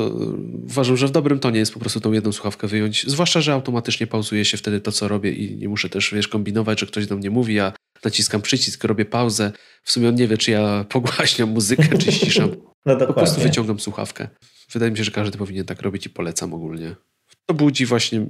uważam, 0.64 0.96
że 0.96 1.06
w 1.06 1.10
dobrym 1.10 1.38
tonie 1.38 1.58
jest 1.58 1.74
po 1.74 1.80
prostu 1.80 2.00
tą 2.00 2.12
jedną 2.12 2.32
słuchawkę 2.32 2.66
wyjąć, 2.66 3.04
zwłaszcza, 3.06 3.40
że 3.40 3.52
automatycznie 3.52 4.06
pauzuje 4.06 4.44
się 4.44 4.56
wtedy 4.56 4.80
to, 4.80 4.92
co 4.92 5.08
robię 5.08 5.32
i 5.32 5.56
nie 5.56 5.68
muszę 5.68 5.88
też, 5.88 6.14
wiesz, 6.14 6.28
kombinować, 6.28 6.80
że 6.80 6.86
ktoś 6.86 7.06
do 7.06 7.16
mnie 7.16 7.30
mówi, 7.30 7.54
ja 7.54 7.72
naciskam 8.04 8.42
przycisk, 8.42 8.84
robię 8.84 9.04
pauzę. 9.04 9.52
W 9.82 9.92
sumie 9.92 10.08
on 10.08 10.14
nie 10.14 10.28
wie, 10.28 10.38
czy 10.38 10.50
ja 10.50 10.84
pogłaśniam 10.88 11.50
muzykę, 11.50 11.98
czy 11.98 12.12
ściszam. 12.12 12.50
No 12.86 12.96
po 12.96 13.12
prostu 13.12 13.40
wyciągam 13.40 13.80
słuchawkę. 13.80 14.28
Wydaje 14.72 14.90
mi 14.90 14.98
się, 14.98 15.04
że 15.04 15.10
każdy 15.10 15.38
powinien 15.38 15.64
tak 15.64 15.82
robić 15.82 16.06
i 16.06 16.10
polecam 16.10 16.54
ogólnie. 16.54 16.96
To 17.46 17.54
budzi 17.54 17.86
właśnie, 17.86 18.26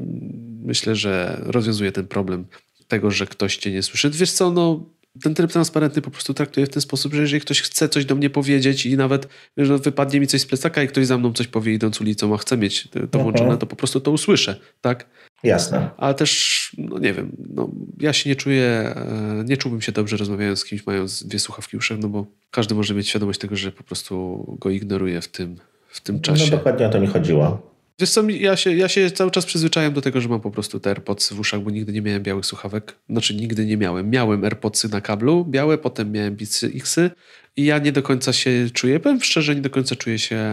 myślę, 0.64 0.96
że 0.96 1.40
rozwiązuje 1.42 1.92
ten 1.92 2.06
problem 2.06 2.46
tego, 2.88 3.10
że 3.10 3.26
ktoś 3.26 3.56
cię 3.56 3.72
nie 3.72 3.82
słyszy. 3.82 4.10
Wiesz 4.10 4.32
co, 4.32 4.50
no 4.50 4.84
ten 5.22 5.34
tryb 5.34 5.52
transparentny 5.52 6.02
po 6.02 6.10
prostu 6.10 6.34
traktuje 6.34 6.66
w 6.66 6.68
ten 6.68 6.82
sposób, 6.82 7.14
że 7.14 7.22
jeżeli 7.22 7.40
ktoś 7.40 7.62
chce 7.62 7.88
coś 7.88 8.04
do 8.04 8.14
mnie 8.14 8.30
powiedzieć 8.30 8.86
i 8.86 8.96
nawet 8.96 9.28
wiesz, 9.56 9.68
no, 9.68 9.78
wypadnie 9.78 10.20
mi 10.20 10.26
coś 10.26 10.40
z 10.40 10.46
plecaka 10.46 10.82
i 10.82 10.88
ktoś 10.88 11.06
za 11.06 11.18
mną 11.18 11.32
coś 11.32 11.46
powie 11.46 11.72
idąc 11.72 12.00
ulicą, 12.00 12.34
a 12.34 12.38
chce 12.38 12.56
mieć 12.56 12.88
to 12.88 13.00
mhm. 13.00 13.24
włączone, 13.24 13.58
to 13.58 13.66
po 13.66 13.76
prostu 13.76 14.00
to 14.00 14.10
usłyszę, 14.10 14.56
tak? 14.80 15.06
Jasne. 15.42 15.90
Ale 15.96 16.14
też, 16.14 16.72
no 16.78 16.98
nie 16.98 17.12
wiem, 17.12 17.36
no, 17.54 17.70
ja 18.00 18.12
się 18.12 18.30
nie 18.30 18.36
czuję, 18.36 18.64
e, 18.64 19.44
nie 19.44 19.56
czułbym 19.56 19.80
się 19.80 19.92
dobrze 19.92 20.16
rozmawiając 20.16 20.58
z 20.58 20.64
kimś, 20.64 20.86
mając 20.86 21.26
dwie 21.26 21.38
słuchawki 21.38 21.76
uszach, 21.76 21.98
no 21.98 22.08
bo 22.08 22.26
każdy 22.50 22.74
może 22.74 22.94
mieć 22.94 23.08
świadomość 23.08 23.40
tego, 23.40 23.56
że 23.56 23.72
po 23.72 23.84
prostu 23.84 24.44
go 24.60 24.70
ignoruje 24.70 25.20
w 25.20 25.28
tym, 25.28 25.56
w 25.88 26.00
tym 26.00 26.20
czasie. 26.20 26.44
No 26.50 26.56
dokładnie 26.56 26.86
o 26.86 26.90
to 26.90 27.00
mi 27.00 27.06
chodziło. 27.06 27.77
Wiesz 28.00 28.10
co, 28.10 28.28
ja 28.28 28.56
się, 28.56 28.76
ja 28.76 28.88
się 28.88 29.10
cały 29.10 29.30
czas 29.30 29.46
przyzwyczajam 29.46 29.92
do 29.92 30.00
tego, 30.00 30.20
że 30.20 30.28
mam 30.28 30.40
po 30.40 30.50
prostu 30.50 30.80
te 30.80 30.90
AirPodsy 30.90 31.34
w 31.34 31.40
uszach, 31.40 31.60
bo 31.60 31.70
nigdy 31.70 31.92
nie 31.92 32.02
miałem 32.02 32.22
białych 32.22 32.46
słuchawek. 32.46 32.94
Znaczy 33.10 33.34
nigdy 33.34 33.66
nie 33.66 33.76
miałem. 33.76 34.10
Miałem 34.10 34.44
AirPodsy 34.44 34.88
na 34.88 35.00
kablu 35.00 35.44
białe, 35.44 35.78
potem 35.78 36.12
miałem 36.12 36.36
Beatsy 36.36 36.72
Xy 36.74 37.10
i 37.56 37.64
ja 37.64 37.78
nie 37.78 37.92
do 37.92 38.02
końca 38.02 38.32
się 38.32 38.50
czuję, 38.72 39.00
powiem 39.00 39.20
szczerze, 39.20 39.54
nie 39.54 39.60
do 39.60 39.70
końca 39.70 39.96
czuję 39.96 40.18
się 40.18 40.52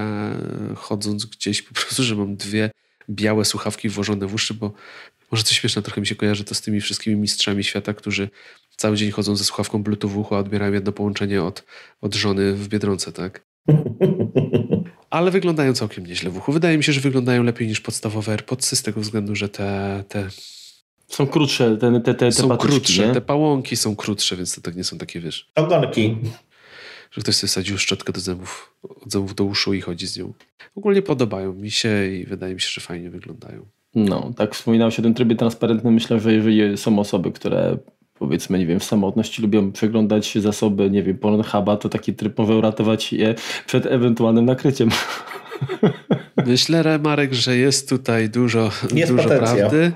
chodząc 0.75 1.25
gdzieś 1.25 1.61
po 1.61 1.73
prostu, 1.73 2.03
że 2.03 2.15
mam 2.15 2.35
dwie 2.35 2.71
białe 3.09 3.45
słuchawki 3.45 3.89
włożone 3.89 4.27
w 4.27 4.33
uszy, 4.33 4.53
bo 4.53 4.73
może 5.31 5.43
to 5.43 5.53
śmieszne 5.53 5.81
trochę 5.81 6.01
mi 6.01 6.07
się 6.07 6.15
kojarzy 6.15 6.43
to 6.43 6.55
z 6.55 6.61
tymi 6.61 6.81
wszystkimi 6.81 7.15
mistrzami 7.15 7.63
świata, 7.63 7.93
którzy 7.93 8.29
cały 8.77 8.97
dzień 8.97 9.11
chodzą 9.11 9.35
ze 9.35 9.43
słuchawką 9.43 9.83
Bluetooth 9.83 10.09
w 10.09 10.17
uchu, 10.17 10.35
a 10.35 10.39
odbierają 10.39 10.73
jedno 10.73 10.91
połączenie 10.91 11.43
od, 11.43 11.63
od 12.01 12.15
żony 12.15 12.53
w 12.53 12.67
Biedronce, 12.67 13.11
tak? 13.11 13.45
Ale 15.15 15.31
wyglądają 15.31 15.73
całkiem 15.73 16.05
nieźle 16.05 16.29
w 16.29 16.37
uchu. 16.37 16.51
Wydaje 16.51 16.77
mi 16.77 16.83
się, 16.83 16.93
że 16.93 17.01
wyglądają 17.01 17.43
lepiej 17.43 17.67
niż 17.67 17.81
podstawowe 17.81 18.31
AirPodsy 18.31 18.75
z 18.75 18.83
tego 18.83 19.01
względu, 19.01 19.35
że 19.35 19.49
te, 19.49 20.03
te 20.07 20.27
są 21.07 21.27
krótsze, 21.27 21.77
te, 21.77 22.01
te, 22.01 22.13
te, 22.13 22.31
są 22.31 22.47
patyczki, 22.47 22.71
krótsze, 22.71 23.07
nie? 23.07 23.13
te 23.13 23.21
pałąki 23.21 23.75
są 23.75 23.95
krótsze, 23.95 24.35
więc 24.35 24.55
to 24.55 24.61
tak 24.61 24.75
nie 24.75 24.83
są 24.83 24.97
takie, 24.97 25.19
wiesz... 25.19 25.49
Ogonki. 25.55 26.17
Że 27.11 27.21
ktoś 27.21 27.35
sobie 27.35 27.47
wsadził 27.47 27.77
szczotkę 27.77 28.13
do 28.13 28.19
zębów, 28.19 28.75
od 28.83 29.11
zębów 29.11 29.35
do 29.35 29.43
uszu 29.43 29.73
i 29.73 29.81
chodzi 29.81 30.07
z 30.07 30.17
nią. 30.17 30.33
Ogólnie 30.75 31.01
podobają 31.01 31.53
mi 31.53 31.71
się 31.71 32.07
i 32.07 32.25
wydaje 32.25 32.53
mi 32.53 32.61
się, 32.61 32.69
że 32.69 32.81
fajnie 32.81 33.09
wyglądają. 33.09 33.65
No, 33.95 34.33
tak 34.37 34.55
wspominał 34.55 34.91
się 34.91 35.01
o 35.01 35.03
tym 35.03 35.13
trybie 35.13 35.35
transparentnym. 35.35 35.93
Myślę, 35.93 36.19
że 36.19 36.33
jeżeli 36.33 36.77
są 36.77 36.99
osoby, 36.99 37.31
które 37.31 37.77
powiedzmy, 38.19 38.59
nie 38.59 38.65
wiem, 38.65 38.79
w 38.79 38.83
samotności 38.83 39.41
lubią 39.41 39.71
przeglądać 39.71 40.37
zasoby, 40.37 40.89
nie 40.89 41.03
wiem, 41.03 41.17
Pornhuba, 41.17 41.77
to 41.77 41.89
taki 41.89 42.13
tryb 42.13 42.37
może 42.37 42.55
uratować 42.55 43.13
je 43.13 43.35
przed 43.67 43.85
ewentualnym 43.85 44.45
nakryciem. 44.45 44.89
Myślę, 46.45 46.99
Marek, 46.99 47.33
że 47.33 47.57
jest 47.57 47.89
tutaj 47.89 48.29
dużo, 48.29 48.71
jest 48.93 49.11
dużo 49.11 49.29
prawdy. 49.29 49.91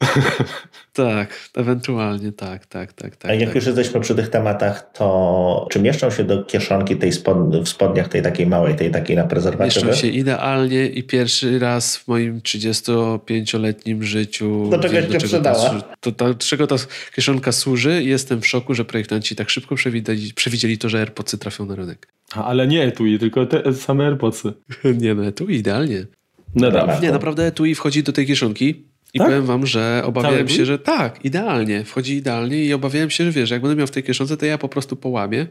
tak, 0.92 1.50
ewentualnie 1.56 2.32
tak, 2.32 2.66
tak, 2.66 2.92
tak. 2.92 3.16
tak 3.16 3.30
A 3.30 3.34
jak 3.34 3.48
tak. 3.48 3.54
już 3.54 3.66
jesteśmy 3.66 4.00
przy 4.00 4.14
tych 4.14 4.28
tematach, 4.28 4.92
to 4.92 5.66
czy 5.70 5.80
mieszczą 5.80 6.10
się 6.10 6.24
do 6.24 6.44
kieszonki 6.44 6.96
tej 6.96 7.12
spod, 7.12 7.56
w 7.56 7.68
spodniach, 7.68 8.08
tej 8.08 8.22
takiej 8.22 8.46
małej, 8.46 8.76
tej 8.76 8.90
takiej 8.90 9.16
na 9.16 9.24
prezerwatywy? 9.24 9.86
Mieszczą 9.86 10.02
się 10.02 10.08
idealnie 10.08 10.86
i 10.86 11.02
pierwszy 11.02 11.58
raz 11.58 11.96
w 11.96 12.08
moim 12.08 12.40
35-letnim 12.40 14.02
życiu... 14.02 14.68
Do 14.70 14.78
czegoś 14.78 15.06
cię 15.06 15.18
przydała. 15.18 15.82
To, 16.00 16.12
to, 16.12 16.34
czego 16.34 16.66
ta 16.66 16.76
kieszonka 17.14 17.52
służy 17.52 18.02
jestem 18.02 18.40
w 18.40 18.46
szoku, 18.46 18.74
że 18.74 18.84
projektanci 18.84 19.36
tak 19.36 19.50
szybko 19.50 19.74
przewidzieli, 19.74 20.34
przewidzieli 20.34 20.78
to, 20.78 20.88
że 20.88 20.98
AirPodsy 20.98 21.38
trafią 21.38 21.66
na 21.66 21.74
rynek. 21.74 22.08
A, 22.34 22.44
ale 22.44 22.66
nie 22.66 22.84
etui, 22.84 23.18
tylko 23.18 23.46
te 23.46 23.74
same 23.74 24.06
AirPodsy. 24.06 24.52
nie 25.02 25.14
no, 25.14 25.26
etui 25.26 25.54
idealnie. 25.54 26.06
No 26.54 26.70
dobra. 26.70 27.00
Nie, 27.00 27.12
naprawdę 27.12 27.46
etui 27.46 27.74
wchodzi 27.74 28.02
do 28.02 28.12
tej 28.12 28.26
kieszonki 28.26 28.89
i 29.14 29.18
tak? 29.18 29.28
powiem 29.28 29.46
wam, 29.46 29.66
że 29.66 30.02
obawiałem 30.04 30.46
Cały 30.46 30.58
się, 30.58 30.66
że 30.66 30.78
tak, 30.78 31.24
idealnie, 31.24 31.84
wchodzi 31.84 32.14
idealnie 32.14 32.64
i 32.64 32.72
obawiałem 32.72 33.10
się, 33.10 33.24
że 33.24 33.32
wiesz, 33.32 33.50
jak 33.50 33.62
będę 33.62 33.76
miał 33.76 33.86
w 33.86 33.90
tej 33.90 34.02
kieszonce, 34.02 34.36
to 34.36 34.46
ja 34.46 34.58
po 34.58 34.68
prostu 34.68 34.96
połamię. 34.96 35.46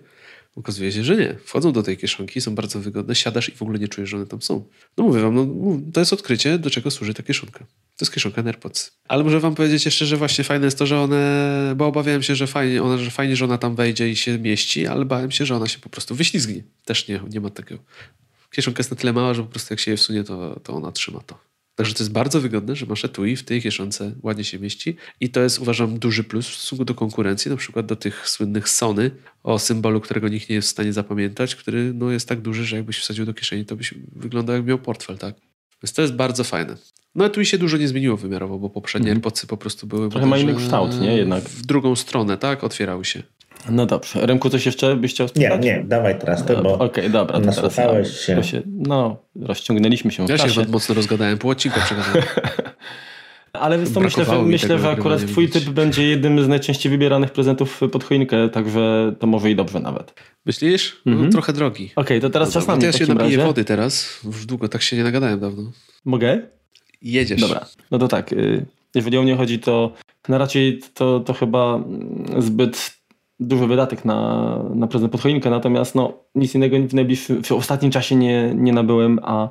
Okazuje 0.55 0.91
się, 0.91 1.03
że 1.03 1.15
nie. 1.15 1.35
Wchodzą 1.45 1.71
do 1.71 1.83
tej 1.83 1.97
kieszonki, 1.97 2.41
są 2.41 2.55
bardzo 2.55 2.79
wygodne, 2.79 3.15
siadasz 3.15 3.49
i 3.49 3.51
w 3.51 3.61
ogóle 3.61 3.79
nie 3.79 3.87
czujesz, 3.87 4.09
że 4.09 4.17
one 4.17 4.25
tam 4.25 4.41
są. 4.41 4.65
No 4.97 5.03
mówię 5.03 5.21
wam, 5.21 5.35
no, 5.35 5.47
to 5.93 5.99
jest 5.99 6.13
odkrycie, 6.13 6.59
do 6.59 6.69
czego 6.69 6.91
służy 6.91 7.13
ta 7.13 7.23
kieszonka. 7.23 7.59
To 7.59 8.05
jest 8.05 8.13
kieszonka 8.13 8.41
AirPods. 8.41 8.91
Ale 9.07 9.23
muszę 9.23 9.39
wam 9.39 9.55
powiedzieć 9.55 9.85
jeszcze, 9.85 10.05
że 10.05 10.17
właśnie 10.17 10.43
fajne 10.43 10.65
jest 10.65 10.77
to, 10.77 10.85
że 10.85 10.99
one, 10.99 11.73
bo 11.75 11.87
obawiałem 11.87 12.23
się, 12.23 12.35
że 12.35 12.47
fajnie, 12.47 12.83
ona, 12.83 12.97
że 12.97 13.11
fajnie, 13.11 13.35
że 13.35 13.45
ona 13.45 13.57
tam 13.57 13.75
wejdzie 13.75 14.09
i 14.09 14.15
się 14.15 14.39
mieści, 14.39 14.87
ale 14.87 15.05
bałem 15.05 15.31
się, 15.31 15.45
że 15.45 15.55
ona 15.55 15.67
się 15.67 15.79
po 15.79 15.89
prostu 15.89 16.15
wyślizgnie. 16.15 16.63
Też 16.85 17.07
nie, 17.07 17.21
nie 17.29 17.41
ma 17.41 17.49
takiego. 17.49 17.81
Kieszonka 18.51 18.79
jest 18.79 18.91
na 18.91 18.97
tyle 18.97 19.13
mała, 19.13 19.33
że 19.33 19.43
po 19.43 19.49
prostu 19.49 19.73
jak 19.73 19.79
się 19.79 19.91
je 19.91 19.97
wsunie, 19.97 20.23
to, 20.23 20.59
to 20.63 20.73
ona 20.73 20.91
trzyma 20.91 21.19
to. 21.19 21.48
Także 21.79 21.93
to 21.93 22.03
jest 22.03 22.11
bardzo 22.11 22.41
wygodne, 22.41 22.75
że 22.75 22.85
masz 22.85 23.05
etui 23.05 23.35
w 23.35 23.43
tej 23.43 23.61
kieszonce 23.61 24.11
ładnie 24.23 24.43
się 24.43 24.59
mieści 24.59 24.95
i 25.19 25.29
to 25.29 25.39
jest 25.39 25.59
uważam 25.59 25.99
duży 25.99 26.23
plus 26.23 26.47
w 26.47 26.55
stosunku 26.55 26.85
do 26.85 26.95
konkurencji, 26.95 27.51
na 27.51 27.57
przykład 27.57 27.85
do 27.85 27.95
tych 27.95 28.29
słynnych 28.29 28.69
Sony 28.69 29.11
o 29.43 29.59
symbolu, 29.59 30.01
którego 30.01 30.27
nikt 30.27 30.49
nie 30.49 30.55
jest 30.55 30.67
w 30.67 30.71
stanie 30.71 30.93
zapamiętać, 30.93 31.55
który 31.55 31.93
no, 31.93 32.11
jest 32.11 32.29
tak 32.29 32.41
duży, 32.41 32.65
że 32.65 32.75
jakbyś 32.75 32.99
wsadził 32.99 33.25
do 33.25 33.33
kieszeni, 33.33 33.65
to 33.65 33.75
byś 33.75 33.93
wyglądał 34.15 34.55
jak 34.55 34.65
miał 34.65 34.79
portfel, 34.79 35.17
tak? 35.17 35.35
Więc 35.83 35.93
to 35.93 36.01
jest 36.01 36.13
bardzo 36.13 36.43
fajne. 36.43 36.77
No 37.15 37.25
etui 37.25 37.45
się 37.45 37.57
dużo 37.57 37.77
nie 37.77 37.87
zmieniło 37.87 38.17
wymiarowo, 38.17 38.59
bo 38.59 38.69
poprzednie 38.69 39.11
mm. 39.11 39.21
Po 39.47 39.57
prostu 39.57 39.87
były... 39.87 40.09
Trochę 40.09 40.25
ma 40.25 40.37
inny 40.37 40.55
kształt, 40.55 41.01
nie? 41.01 41.17
Jednak. 41.17 41.43
W 41.43 41.65
drugą 41.65 41.95
stronę, 41.95 42.37
tak? 42.37 42.63
Otwierały 42.63 43.05
się. 43.05 43.23
No 43.69 43.85
dobrze. 43.85 44.25
Remku, 44.25 44.49
coś 44.49 44.65
jeszcze 44.65 44.95
byś 44.95 45.11
chciał 45.11 45.27
spytać? 45.27 45.63
Nie, 45.63 45.71
nie, 45.71 45.83
dawaj 45.83 46.19
teraz 46.19 46.45
ty, 46.45 46.55
bo 46.55 46.73
Okej, 46.73 46.87
okay, 46.87 47.09
dobra. 47.09 47.39
To 47.39 47.51
teraz 47.51 47.77
ja, 47.77 48.05
się. 48.05 48.43
się. 48.43 48.61
No, 48.65 49.17
rozciągnęliśmy 49.41 50.11
się 50.11 50.25
Ja 50.29 50.37
się 50.37 50.47
chyba 50.47 50.71
mocno 50.71 50.95
rozgadałem, 50.95 51.37
po 51.37 51.49
odcinku 51.49 51.79
przegadałem. 51.85 52.23
Ale 53.53 53.85
to 53.85 53.99
myślę, 53.99 54.25
że, 54.25 54.43
myślę, 54.43 54.79
że 54.79 54.89
akurat 54.89 55.25
twój 55.25 55.49
typ 55.49 55.63
będzie 55.63 56.07
jednym 56.07 56.43
z 56.43 56.47
najczęściej 56.47 56.89
wybieranych 56.89 57.31
prezentów 57.31 57.81
pod 57.91 58.03
choinkę, 58.03 58.49
także 58.49 59.15
to 59.19 59.27
może 59.27 59.51
i 59.51 59.55
dobrze 59.55 59.79
nawet. 59.79 60.13
Myślisz? 60.45 61.01
No, 61.05 61.11
mhm. 61.11 61.31
trochę 61.31 61.53
drogi. 61.53 61.91
Okej, 61.95 62.17
okay, 62.17 62.19
to 62.19 62.29
teraz 62.29 62.49
no, 62.49 62.53
czas 62.53 62.67
na 62.67 62.75
mnie 62.75 62.85
Ja 62.85 62.91
się 62.91 63.07
napiję 63.07 63.37
razie. 63.37 63.47
wody 63.47 63.65
teraz. 63.65 64.19
Już 64.25 64.45
długo 64.45 64.67
tak 64.67 64.81
się 64.81 64.97
nie 64.97 65.03
nagadałem 65.03 65.39
dawno. 65.39 65.71
Mogę? 66.05 66.41
Jedziesz. 67.01 67.41
Dobra, 67.41 67.65
no 67.91 67.97
to 67.97 68.07
tak. 68.07 68.33
Y, 68.33 68.65
jeżeli 68.95 69.17
o 69.17 69.23
mnie 69.23 69.35
chodzi, 69.35 69.59
to 69.59 69.93
na 70.27 70.37
raczej 70.37 70.81
to, 70.93 71.19
to 71.19 71.33
chyba 71.33 71.83
zbyt 72.37 72.98
duży 73.39 73.67
wydatek 73.67 74.05
na, 74.05 74.59
na 74.75 74.87
prezent 74.87 75.11
pod 75.11 75.21
choinkę, 75.21 75.49
natomiast 75.49 75.95
no, 75.95 76.13
nic 76.35 76.55
innego 76.55 76.77
w 76.87 76.93
najbliższym, 76.93 77.43
w 77.43 77.51
ostatnim 77.51 77.91
czasie 77.91 78.15
nie, 78.15 78.53
nie 78.55 78.73
nabyłem, 78.73 79.19
a, 79.23 79.49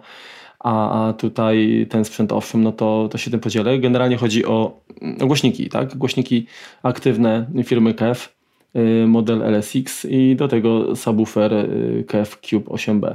a, 0.59 1.09
a 1.09 1.13
tutaj 1.13 1.87
ten 1.91 2.05
sprzęt 2.05 2.33
owszem, 2.33 2.63
no 2.63 2.73
to, 2.73 3.09
to 3.11 3.19
się 3.19 3.31
tym 3.31 3.41
podzielę. 3.41 3.79
Generalnie 3.79 4.17
chodzi 4.17 4.45
o, 4.45 4.81
głośniki, 5.19 5.69
tak? 5.69 5.97
Głośniki 5.97 6.47
aktywne 6.83 7.47
firmy 7.65 7.95
KEF, 7.95 8.37
y, 8.77 9.07
model 9.07 9.43
LSX 9.43 10.05
i 10.05 10.37
do 10.37 10.49
tego 10.49 10.97
subwoofer 10.97 11.53
y, 11.53 12.05
KEF 12.09 12.41
Cube 12.41 12.71
8B. 12.71 13.15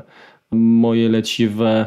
Moje 0.51 1.09
leciwe 1.09 1.85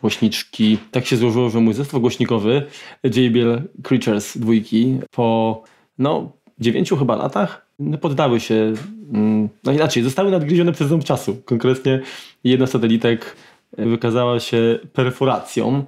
głośniczki, 0.00 0.78
tak 0.90 1.06
się 1.06 1.16
złożyło, 1.16 1.50
że 1.50 1.60
mój 1.60 1.74
zestaw 1.74 2.00
głośnikowy 2.00 2.62
JBL 3.04 3.62
Creatures 3.82 4.38
dwójki 4.38 4.98
po 5.10 5.62
no, 5.98 6.32
dziewięciu 6.58 6.96
chyba 6.96 7.16
latach 7.16 7.67
no, 7.78 7.98
poddały 7.98 8.40
się, 8.40 8.72
mm, 9.12 9.48
no 9.64 9.72
inaczej, 9.72 10.02
zostały 10.02 10.30
nadgryzione 10.30 10.72
przez 10.72 10.88
ząb 10.88 11.04
czasu. 11.04 11.36
Konkretnie 11.44 12.00
jedna 12.44 12.66
z 12.66 12.70
satelitek 12.70 13.36
wykazała 13.78 14.40
się 14.40 14.78
perforacją. 14.92 15.84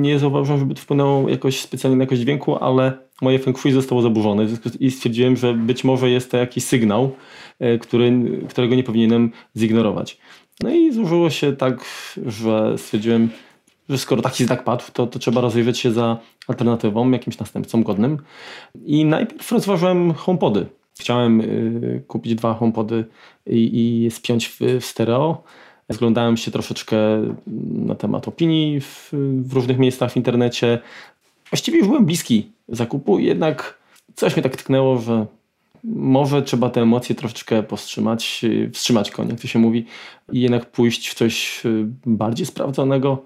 Nie 0.00 0.18
zauważyłem, 0.18 0.60
żeby 0.60 0.74
to 0.74 0.80
wpłynęło 0.80 1.28
jakoś 1.28 1.60
specjalnie 1.60 1.96
na 1.96 2.04
jakość 2.04 2.20
dźwięku, 2.20 2.56
ale 2.56 2.92
moje 3.22 3.38
feng 3.38 3.58
shui 3.58 3.72
zostało 3.72 4.02
zaburzone 4.02 4.46
i 4.80 4.90
stwierdziłem, 4.90 5.36
że 5.36 5.54
być 5.54 5.84
może 5.84 6.10
jest 6.10 6.30
to 6.30 6.36
jakiś 6.36 6.64
sygnał, 6.64 7.10
e, 7.58 7.78
który, 7.78 8.12
którego 8.48 8.74
nie 8.74 8.82
powinienem 8.82 9.32
zignorować. 9.56 10.18
No 10.62 10.70
i 10.70 10.92
złożyło 10.92 11.30
się 11.30 11.56
tak, 11.56 11.84
że 12.26 12.78
stwierdziłem, 12.78 13.28
że 13.88 13.98
skoro 13.98 14.22
taki 14.22 14.44
znak 14.44 14.64
padł, 14.64 14.84
to, 14.92 15.06
to 15.06 15.18
trzeba 15.18 15.40
rozejrzeć 15.40 15.78
się 15.78 15.92
za 15.92 16.18
alternatywą, 16.48 17.10
jakimś 17.10 17.38
następcą 17.38 17.82
godnym. 17.82 18.18
I 18.84 19.04
najpierw 19.04 19.52
rozważałem 19.52 20.12
HomePody. 20.12 20.66
Chciałem 20.98 21.40
y, 21.40 22.02
kupić 22.08 22.34
dwa 22.34 22.54
HomePody 22.54 23.04
i, 23.46 24.04
i 24.04 24.10
spiąć 24.10 24.48
w, 24.48 24.60
w 24.80 24.84
stereo. 24.84 25.42
Zglądałem 25.88 26.36
się 26.36 26.50
troszeczkę 26.50 26.96
na 27.72 27.94
temat 27.94 28.28
opinii 28.28 28.80
w, 28.80 29.10
w 29.42 29.52
różnych 29.52 29.78
miejscach 29.78 30.12
w 30.12 30.16
internecie. 30.16 30.78
Właściwie 31.50 31.78
już 31.78 31.86
byłem 31.86 32.04
bliski 32.04 32.52
zakupu, 32.68 33.18
jednak 33.18 33.78
coś 34.14 34.36
mnie 34.36 34.42
tak 34.42 34.56
tknęło, 34.56 34.98
że 34.98 35.26
może 35.84 36.42
trzeba 36.42 36.70
te 36.70 36.82
emocje 36.82 37.14
troszeczkę 37.14 37.62
powstrzymać, 37.62 38.44
wstrzymać 38.72 39.10
konie, 39.10 39.30
jak 39.30 39.40
to 39.40 39.48
się 39.48 39.58
mówi, 39.58 39.84
i 40.32 40.40
jednak 40.40 40.70
pójść 40.70 41.08
w 41.08 41.14
coś 41.14 41.62
bardziej 42.06 42.46
sprawdzonego. 42.46 43.24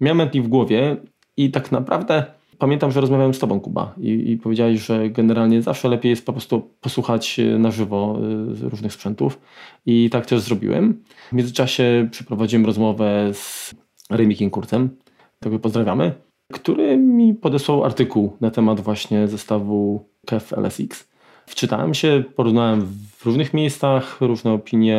Miałem 0.00 0.18
Bentley 0.18 0.42
w 0.42 0.48
głowie 0.48 0.96
i 1.36 1.50
tak 1.50 1.72
naprawdę 1.72 2.24
pamiętam, 2.58 2.92
że 2.92 3.00
rozmawiałem 3.00 3.34
z 3.34 3.38
Tobą, 3.38 3.60
Kuba, 3.60 3.94
i, 3.98 4.30
i 4.30 4.36
powiedziałeś, 4.36 4.80
że 4.80 5.10
generalnie 5.10 5.62
zawsze 5.62 5.88
lepiej 5.88 6.10
jest 6.10 6.26
po 6.26 6.32
prostu 6.32 6.70
posłuchać 6.80 7.40
na 7.58 7.70
żywo 7.70 8.18
y, 8.64 8.68
różnych 8.68 8.92
sprzętów. 8.92 9.40
I 9.86 10.10
tak 10.10 10.26
też 10.26 10.40
zrobiłem. 10.40 11.02
W 11.28 11.32
międzyczasie 11.32 12.08
przeprowadziłem 12.10 12.66
rozmowę 12.66 13.30
z 13.32 13.74
Remikiem 14.10 14.50
Kurcem, 14.50 14.96
tego 15.40 15.58
pozdrawiamy, 15.58 16.12
który 16.52 16.96
mi 16.96 17.34
podesłał 17.34 17.84
artykuł 17.84 18.36
na 18.40 18.50
temat 18.50 18.80
właśnie 18.80 19.28
zestawu 19.28 20.08
KEF 20.26 20.52
LSX. 20.52 21.08
Wczytałem 21.46 21.94
się, 21.94 22.24
porównałem 22.36 22.86
w 23.18 23.26
różnych 23.26 23.54
miejscach 23.54 24.20
różne 24.20 24.52
opinie, 24.52 24.98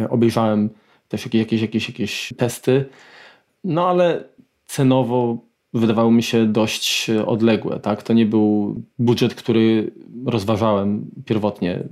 e, 0.00 0.10
obejrzałem 0.10 0.70
też 1.08 1.24
jakieś, 1.24 1.40
jakieś, 1.40 1.62
jakieś, 1.62 1.88
jakieś 1.88 2.34
testy, 2.36 2.84
no 3.64 3.88
ale 3.88 4.24
cenowo 4.66 5.38
wydawało 5.74 6.10
mi 6.10 6.22
się 6.22 6.46
dość 6.46 7.10
odległe. 7.26 7.80
Tak? 7.80 8.02
To 8.02 8.12
nie 8.12 8.26
był 8.26 8.74
budżet, 8.98 9.34
który 9.34 9.90
rozważałem 10.26 11.10
pierwotnie. 11.24 11.82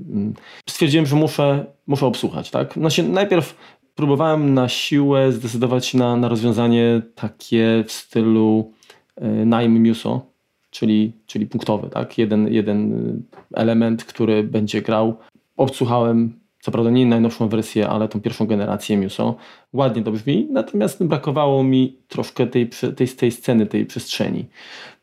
Stwierdziłem, 0.69 1.07
że 1.07 1.17
muszę, 1.17 1.67
muszę 1.87 2.07
obsłuchać. 2.07 2.51
Tak? 2.51 2.75
Znaczy, 2.75 3.03
najpierw 3.03 3.57
próbowałem 3.95 4.55
na 4.55 4.69
siłę 4.69 5.33
zdecydować 5.33 5.95
na, 5.95 6.17
na 6.17 6.29
rozwiązanie 6.29 7.03
takie 7.15 7.85
w 7.87 7.93
stylu 7.93 8.73
e, 9.17 9.29
najm 9.29 9.89
Muso, 9.89 10.27
czyli, 10.71 11.13
czyli 11.27 11.47
punktowy. 11.47 11.91
Tak? 11.91 12.19
Jeden, 12.19 12.53
jeden 12.53 13.23
element, 13.55 14.05
który 14.05 14.43
będzie 14.43 14.83
grał. 14.83 15.17
Obsłuchałem 15.57 16.43
co 16.63 16.71
prawda 16.71 16.91
nie 16.91 17.07
najnowszą 17.07 17.49
wersję, 17.49 17.89
ale 17.89 18.09
tą 18.09 18.21
pierwszą 18.21 18.47
generację 18.47 18.99
Muso. 18.99 19.37
Ładnie 19.73 20.03
to 20.03 20.13
brzmi, 20.13 20.49
natomiast 20.51 21.05
brakowało 21.05 21.65
mi 21.65 21.97
troszkę 22.09 22.47
tej, 22.47 22.71
tej, 22.97 23.09
tej 23.09 23.33
sceny, 23.33 23.67
tej 23.67 23.87
przestrzeni. 23.87 24.45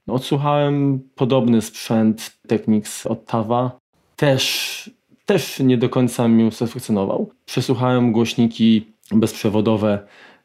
Odsłuchałem 0.07 0.99
podobny 1.15 1.61
sprzęt 1.61 2.31
Technics 2.47 3.07
od 3.07 3.25
Tawa. 3.25 3.79
Też, 4.15 4.89
też 5.25 5.59
nie 5.59 5.77
do 5.77 5.89
końca 5.89 6.27
mi 6.27 6.43
usatysfakcjonował. 6.43 7.29
Przesłuchałem 7.45 8.11
głośniki 8.11 8.85
bezprzewodowe 9.11 9.99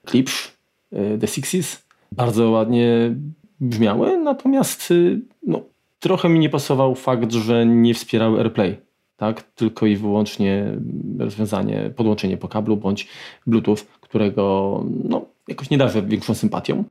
Klipsch, 0.05 0.57
y, 0.93 1.19
The 1.21 1.27
Sixes. 1.27 1.85
Bardzo 2.13 2.51
ładnie 2.51 3.15
brzmiały, 3.61 4.19
natomiast 4.19 4.91
y, 4.91 5.21
no, 5.47 5.63
trochę 6.01 6.29
mi 6.29 6.39
nie 6.39 6.51
pasował 6.51 6.95
fakt, 6.95 7.33
że 7.33 7.67
nie 7.67 7.95
wspierały 7.95 8.39
AirPlay 8.39 8.77
tak? 9.17 9.43
tylko 9.43 9.87
i 9.87 9.97
wyłącznie 9.97 10.79
rozwiązanie, 11.19 11.91
podłączenie 11.97 12.37
po 12.37 12.49
kablu 12.49 12.77
bądź 12.77 13.09
Bluetooth, 13.47 13.77
którego 14.15 14.85
no, 15.05 15.25
jakoś 15.49 15.71
nie 15.71 15.79
darzę 15.79 16.03
większą 16.03 16.35
sympatią. 16.35 16.85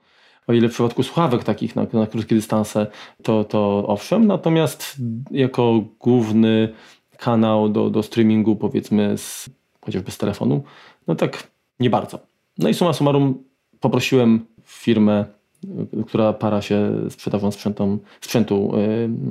O 0.47 0.53
ile 0.53 0.69
w 0.69 0.71
przypadku 0.71 1.03
słuchawek 1.03 1.43
takich 1.43 1.75
na, 1.75 1.85
na 1.93 2.07
krótkie 2.07 2.35
dystanse, 2.35 2.87
to, 3.21 3.43
to 3.43 3.83
owszem, 3.87 4.27
natomiast 4.27 4.97
jako 5.31 5.83
główny 5.99 6.73
kanał 7.17 7.69
do, 7.69 7.89
do 7.89 8.03
streamingu, 8.03 8.55
powiedzmy, 8.55 9.17
z, 9.17 9.49
chociażby 9.81 10.11
z 10.11 10.17
telefonu, 10.17 10.63
no 11.07 11.15
tak 11.15 11.47
nie 11.79 11.89
bardzo. 11.89 12.19
No 12.57 12.69
i 12.69 12.73
summa 12.73 12.93
summarum 12.93 13.43
poprosiłem 13.79 14.45
firmę, 14.63 15.25
która 16.07 16.33
para 16.33 16.61
się 16.61 16.91
sprzedażą 17.09 17.51
sprzętom, 17.51 17.99
sprzętu 18.21 18.73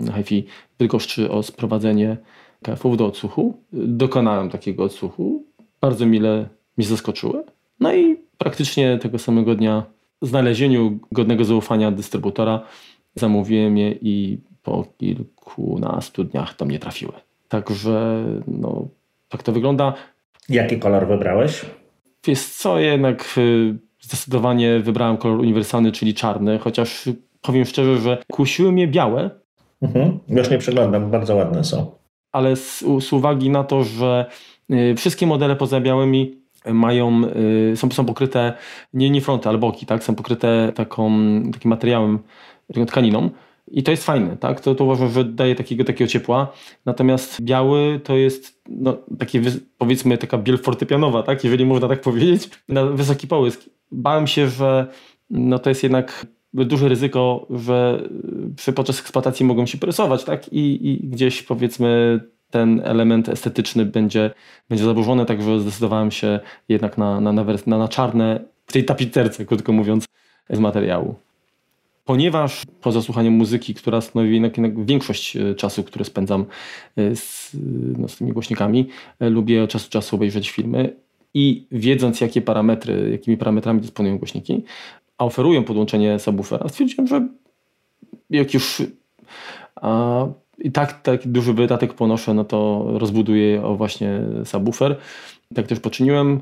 yy, 0.06 0.12
HiFi 0.12 0.46
Bydgoszczy 0.78 1.30
o 1.30 1.42
sprowadzenie 1.42 2.16
kefów 2.62 2.96
do 2.96 3.06
odsłuchu. 3.06 3.58
Dokonałem 3.72 4.50
takiego 4.50 4.84
odsłuchu. 4.84 5.44
Bardzo 5.80 6.06
mile 6.06 6.48
mi 6.78 6.84
zaskoczyły. 6.84 7.51
No 7.80 7.94
i 7.94 8.16
praktycznie 8.38 8.98
tego 8.98 9.18
samego 9.18 9.54
dnia 9.54 9.82
znalezieniu 10.22 10.98
godnego 11.12 11.44
zaufania 11.44 11.90
dystrybutora 11.90 12.60
zamówiłem 13.14 13.76
je 13.76 13.92
i 13.92 14.38
po 14.62 14.84
kilkunastu 14.98 16.24
dniach 16.24 16.56
do 16.56 16.64
mnie 16.64 16.78
trafiły. 16.78 17.12
Także 17.48 18.24
no, 18.46 18.88
tak 19.28 19.42
to 19.42 19.52
wygląda. 19.52 19.94
Jaki 20.48 20.78
kolor 20.78 21.06
wybrałeś? 21.06 21.66
Wiesz 22.26 22.44
co, 22.44 22.78
jednak 22.78 23.34
y, 23.38 23.74
zdecydowanie 24.00 24.78
wybrałem 24.78 25.16
kolor 25.16 25.40
uniwersalny, 25.40 25.92
czyli 25.92 26.14
czarny, 26.14 26.58
chociaż 26.58 27.08
powiem 27.40 27.64
szczerze, 27.64 27.98
że 27.98 28.22
kusiły 28.32 28.72
mnie 28.72 28.88
białe. 28.88 29.30
Mhm. 29.82 30.18
Już 30.28 30.50
nie 30.50 30.58
przeglądam, 30.58 31.10
bardzo 31.10 31.36
ładne 31.36 31.64
są 31.64 32.02
ale 32.32 32.56
z, 32.56 32.84
z 33.00 33.12
uwagi 33.12 33.50
na 33.50 33.64
to, 33.64 33.84
że 33.84 34.26
y, 34.72 34.94
wszystkie 34.96 35.26
modele 35.26 35.56
poza 35.56 35.80
białymi 35.80 36.41
mają, 36.66 37.22
y, 37.72 37.76
są, 37.76 37.90
są 37.90 38.04
pokryte 38.04 38.52
nie, 38.94 39.10
nie 39.10 39.20
fronty, 39.20 39.48
ale 39.48 39.58
boki, 39.58 39.86
tak? 39.86 40.04
są 40.04 40.14
pokryte 40.14 40.72
taką, 40.74 41.10
takim 41.52 41.68
materiałem, 41.68 42.18
taką 42.68 42.86
tkaniną. 42.86 43.30
I 43.70 43.82
to 43.82 43.90
jest 43.90 44.04
fajne, 44.04 44.36
tak? 44.36 44.60
To, 44.60 44.74
to 44.74 44.84
uważam, 44.84 45.10
że 45.10 45.24
daje 45.24 45.54
takiego, 45.54 45.84
takiego 45.84 46.08
ciepła. 46.08 46.52
Natomiast 46.86 47.42
biały 47.42 48.00
to 48.04 48.16
jest 48.16 48.62
no, 48.68 48.96
taki, 49.18 49.40
powiedzmy, 49.78 50.18
taka 50.18 50.38
biel 50.38 50.58
fortepianowa, 50.58 51.22
tak? 51.22 51.44
Jeżeli 51.44 51.66
można 51.66 51.88
tak 51.88 52.00
powiedzieć, 52.00 52.50
na 52.68 52.86
wysoki 52.86 53.26
połysk. 53.26 53.60
Bałem 53.92 54.26
się, 54.26 54.48
że 54.48 54.86
no, 55.30 55.58
to 55.58 55.70
jest 55.70 55.82
jednak 55.82 56.26
duże 56.52 56.88
ryzyko, 56.88 57.46
że 57.50 58.02
przy, 58.56 58.72
podczas 58.72 59.00
eksploatacji 59.00 59.46
mogą 59.46 59.66
się 59.66 59.78
porysować, 59.78 60.24
tak? 60.24 60.52
I, 60.52 60.88
I, 60.90 61.08
gdzieś 61.08 61.42
powiedzmy 61.42 62.20
ten 62.52 62.80
element 62.84 63.28
estetyczny 63.28 63.84
będzie, 63.84 64.30
będzie 64.68 64.84
zaburzony, 64.84 65.26
także 65.26 65.60
zdecydowałem 65.60 66.10
się 66.10 66.40
jednak 66.68 66.98
na, 66.98 67.20
na, 67.20 67.32
na, 67.32 67.44
na, 67.66 67.78
na 67.78 67.88
czarne, 67.88 68.40
w 68.66 68.72
tej 68.72 68.84
tapicerce, 68.84 69.46
krótko 69.46 69.72
mówiąc, 69.72 70.04
z 70.50 70.58
materiału. 70.58 71.14
Ponieważ 72.04 72.62
po 72.80 72.92
zasłuchaniu 72.92 73.30
muzyki, 73.30 73.74
która 73.74 74.00
stanowi 74.00 74.32
jednak, 74.32 74.56
jednak 74.56 74.86
większość 74.86 75.36
e, 75.36 75.54
czasu, 75.54 75.84
który 75.84 76.04
spędzam 76.04 76.44
e, 76.96 77.16
z, 77.16 77.56
no, 77.98 78.08
z 78.08 78.16
tymi 78.16 78.32
głośnikami, 78.32 78.88
e, 79.20 79.30
lubię 79.30 79.62
od 79.62 79.70
czasu 79.70 79.86
do 79.86 79.90
czasu 79.90 80.16
obejrzeć 80.16 80.50
filmy 80.50 80.96
i 81.34 81.66
wiedząc, 81.70 82.20
jakie 82.20 82.42
parametry, 82.42 83.10
jakimi 83.10 83.36
parametrami 83.36 83.80
dysponują 83.80 84.18
głośniki, 84.18 84.64
a 85.18 85.24
oferują 85.24 85.64
podłączenie 85.64 86.18
subwoofera, 86.18 86.68
stwierdziłem, 86.68 87.06
że 87.06 87.28
jak 88.30 88.54
już 88.54 88.82
a, 89.76 90.26
i 90.62 90.72
tak 90.72 91.02
taki 91.02 91.28
duży 91.28 91.52
wydatek 91.52 91.94
ponoszę, 91.94 92.34
no 92.34 92.44
to 92.44 92.84
rozbuduję 92.86 93.64
o 93.64 93.76
właśnie 93.76 94.20
subwoofer. 94.44 94.96
Tak 95.54 95.66
też 95.66 95.80
poczyniłem. 95.80 96.40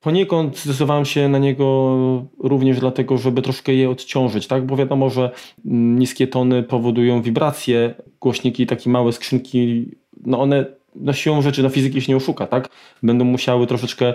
Poniekąd 0.00 0.58
zdecydowałem 0.58 1.04
się 1.04 1.28
na 1.28 1.38
niego 1.38 1.96
również 2.38 2.80
dlatego, 2.80 3.18
żeby 3.18 3.42
troszkę 3.42 3.74
je 3.74 3.90
odciążyć, 3.90 4.46
tak? 4.46 4.66
bo 4.66 4.76
wiadomo, 4.76 5.10
że 5.10 5.30
niskie 5.64 6.26
tony 6.26 6.62
powodują 6.62 7.22
wibracje. 7.22 7.94
Głośniki, 8.20 8.66
takie 8.66 8.90
małe 8.90 9.12
skrzynki, 9.12 9.90
no 10.26 10.40
one 10.40 10.66
no 10.94 11.12
siłą 11.12 11.42
rzeczy, 11.42 11.62
no 11.62 11.68
fizyki 11.68 12.00
się 12.00 12.12
nie 12.12 12.16
oszuka, 12.16 12.46
tak? 12.46 12.68
Będą 13.02 13.24
musiały 13.24 13.66
troszeczkę 13.66 14.14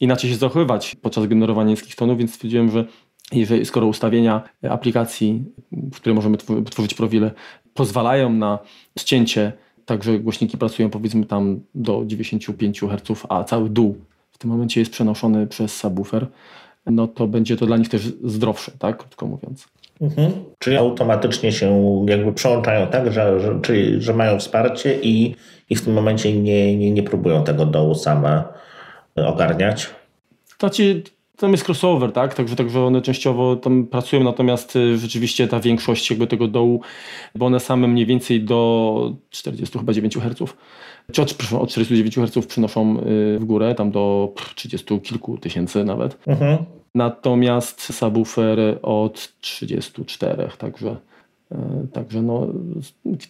inaczej 0.00 0.30
się 0.30 0.36
zachowywać 0.36 0.96
podczas 1.02 1.26
generowania 1.26 1.70
niskich 1.70 1.94
tonów, 1.94 2.18
więc 2.18 2.34
stwierdziłem, 2.34 2.70
że 2.70 2.84
jeżeli, 3.32 3.66
skoro 3.66 3.86
ustawienia 3.86 4.42
aplikacji, 4.70 5.44
w 5.72 5.96
której 5.96 6.14
możemy 6.14 6.36
tworzyć 6.70 6.94
profile, 6.94 7.30
pozwalają 7.78 8.32
na 8.32 8.58
ścięcie, 8.98 9.52
także 9.86 10.18
głośniki 10.18 10.58
pracują 10.58 10.90
powiedzmy 10.90 11.26
tam 11.26 11.60
do 11.74 12.02
95 12.06 12.80
Hz, 12.80 13.26
a 13.28 13.44
cały 13.44 13.70
dół 13.70 13.96
w 14.30 14.38
tym 14.38 14.50
momencie 14.50 14.80
jest 14.80 14.92
przenoszony 14.92 15.46
przez 15.46 15.76
subwoofer, 15.76 16.26
no 16.86 17.08
to 17.08 17.26
będzie 17.26 17.56
to 17.56 17.66
dla 17.66 17.76
nich 17.76 17.88
też 17.88 18.12
zdrowsze, 18.24 18.72
tak, 18.78 18.96
krótko 18.96 19.26
mówiąc. 19.26 19.68
Mhm. 20.00 20.32
Czyli 20.58 20.76
automatycznie 20.76 21.52
się 21.52 22.00
jakby 22.08 22.32
przełączają 22.32 22.86
tak, 22.86 23.12
że, 23.12 23.40
że, 23.40 23.60
czyli, 23.62 24.02
że 24.02 24.14
mają 24.14 24.38
wsparcie 24.38 25.00
i, 25.00 25.34
i 25.70 25.76
w 25.76 25.84
tym 25.84 25.94
momencie 25.94 26.40
nie, 26.40 26.76
nie, 26.76 26.90
nie 26.90 27.02
próbują 27.02 27.44
tego 27.44 27.66
dołu 27.66 27.94
same 27.94 28.44
ogarniać? 29.16 29.90
Ci 30.72 31.02
tam 31.38 31.52
jest 31.52 31.68
crossover, 31.68 32.12
tak? 32.12 32.34
Także, 32.34 32.56
także 32.56 32.84
one 32.84 33.02
częściowo 33.02 33.56
tam 33.56 33.86
pracują, 33.86 34.24
natomiast 34.24 34.76
y, 34.76 34.98
rzeczywiście 34.98 35.48
ta 35.48 35.60
większość 35.60 36.10
jakby 36.10 36.26
tego 36.26 36.48
dołu, 36.48 36.80
bo 37.34 37.46
one 37.46 37.60
same 37.60 37.88
mniej 37.88 38.06
więcej 38.06 38.44
do 38.44 39.12
40 39.30 39.78
chyba 39.78 39.92
9 39.92 40.16
Hz, 40.16 40.54
czy 41.12 41.22
od, 41.22 41.52
od 41.52 41.70
49 41.70 42.16
Hz 42.16 42.46
przynoszą 42.46 42.98
y, 42.98 43.38
w 43.38 43.44
górę, 43.44 43.74
tam 43.74 43.90
do 43.90 44.34
30 44.54 45.00
kilku 45.00 45.38
tysięcy 45.38 45.84
nawet. 45.84 46.18
Mhm. 46.26 46.58
Natomiast 46.94 47.94
subwoofer 47.94 48.58
od 48.82 49.32
34, 49.40 50.48
także 50.58 50.96
także 51.92 52.22
no, 52.22 52.46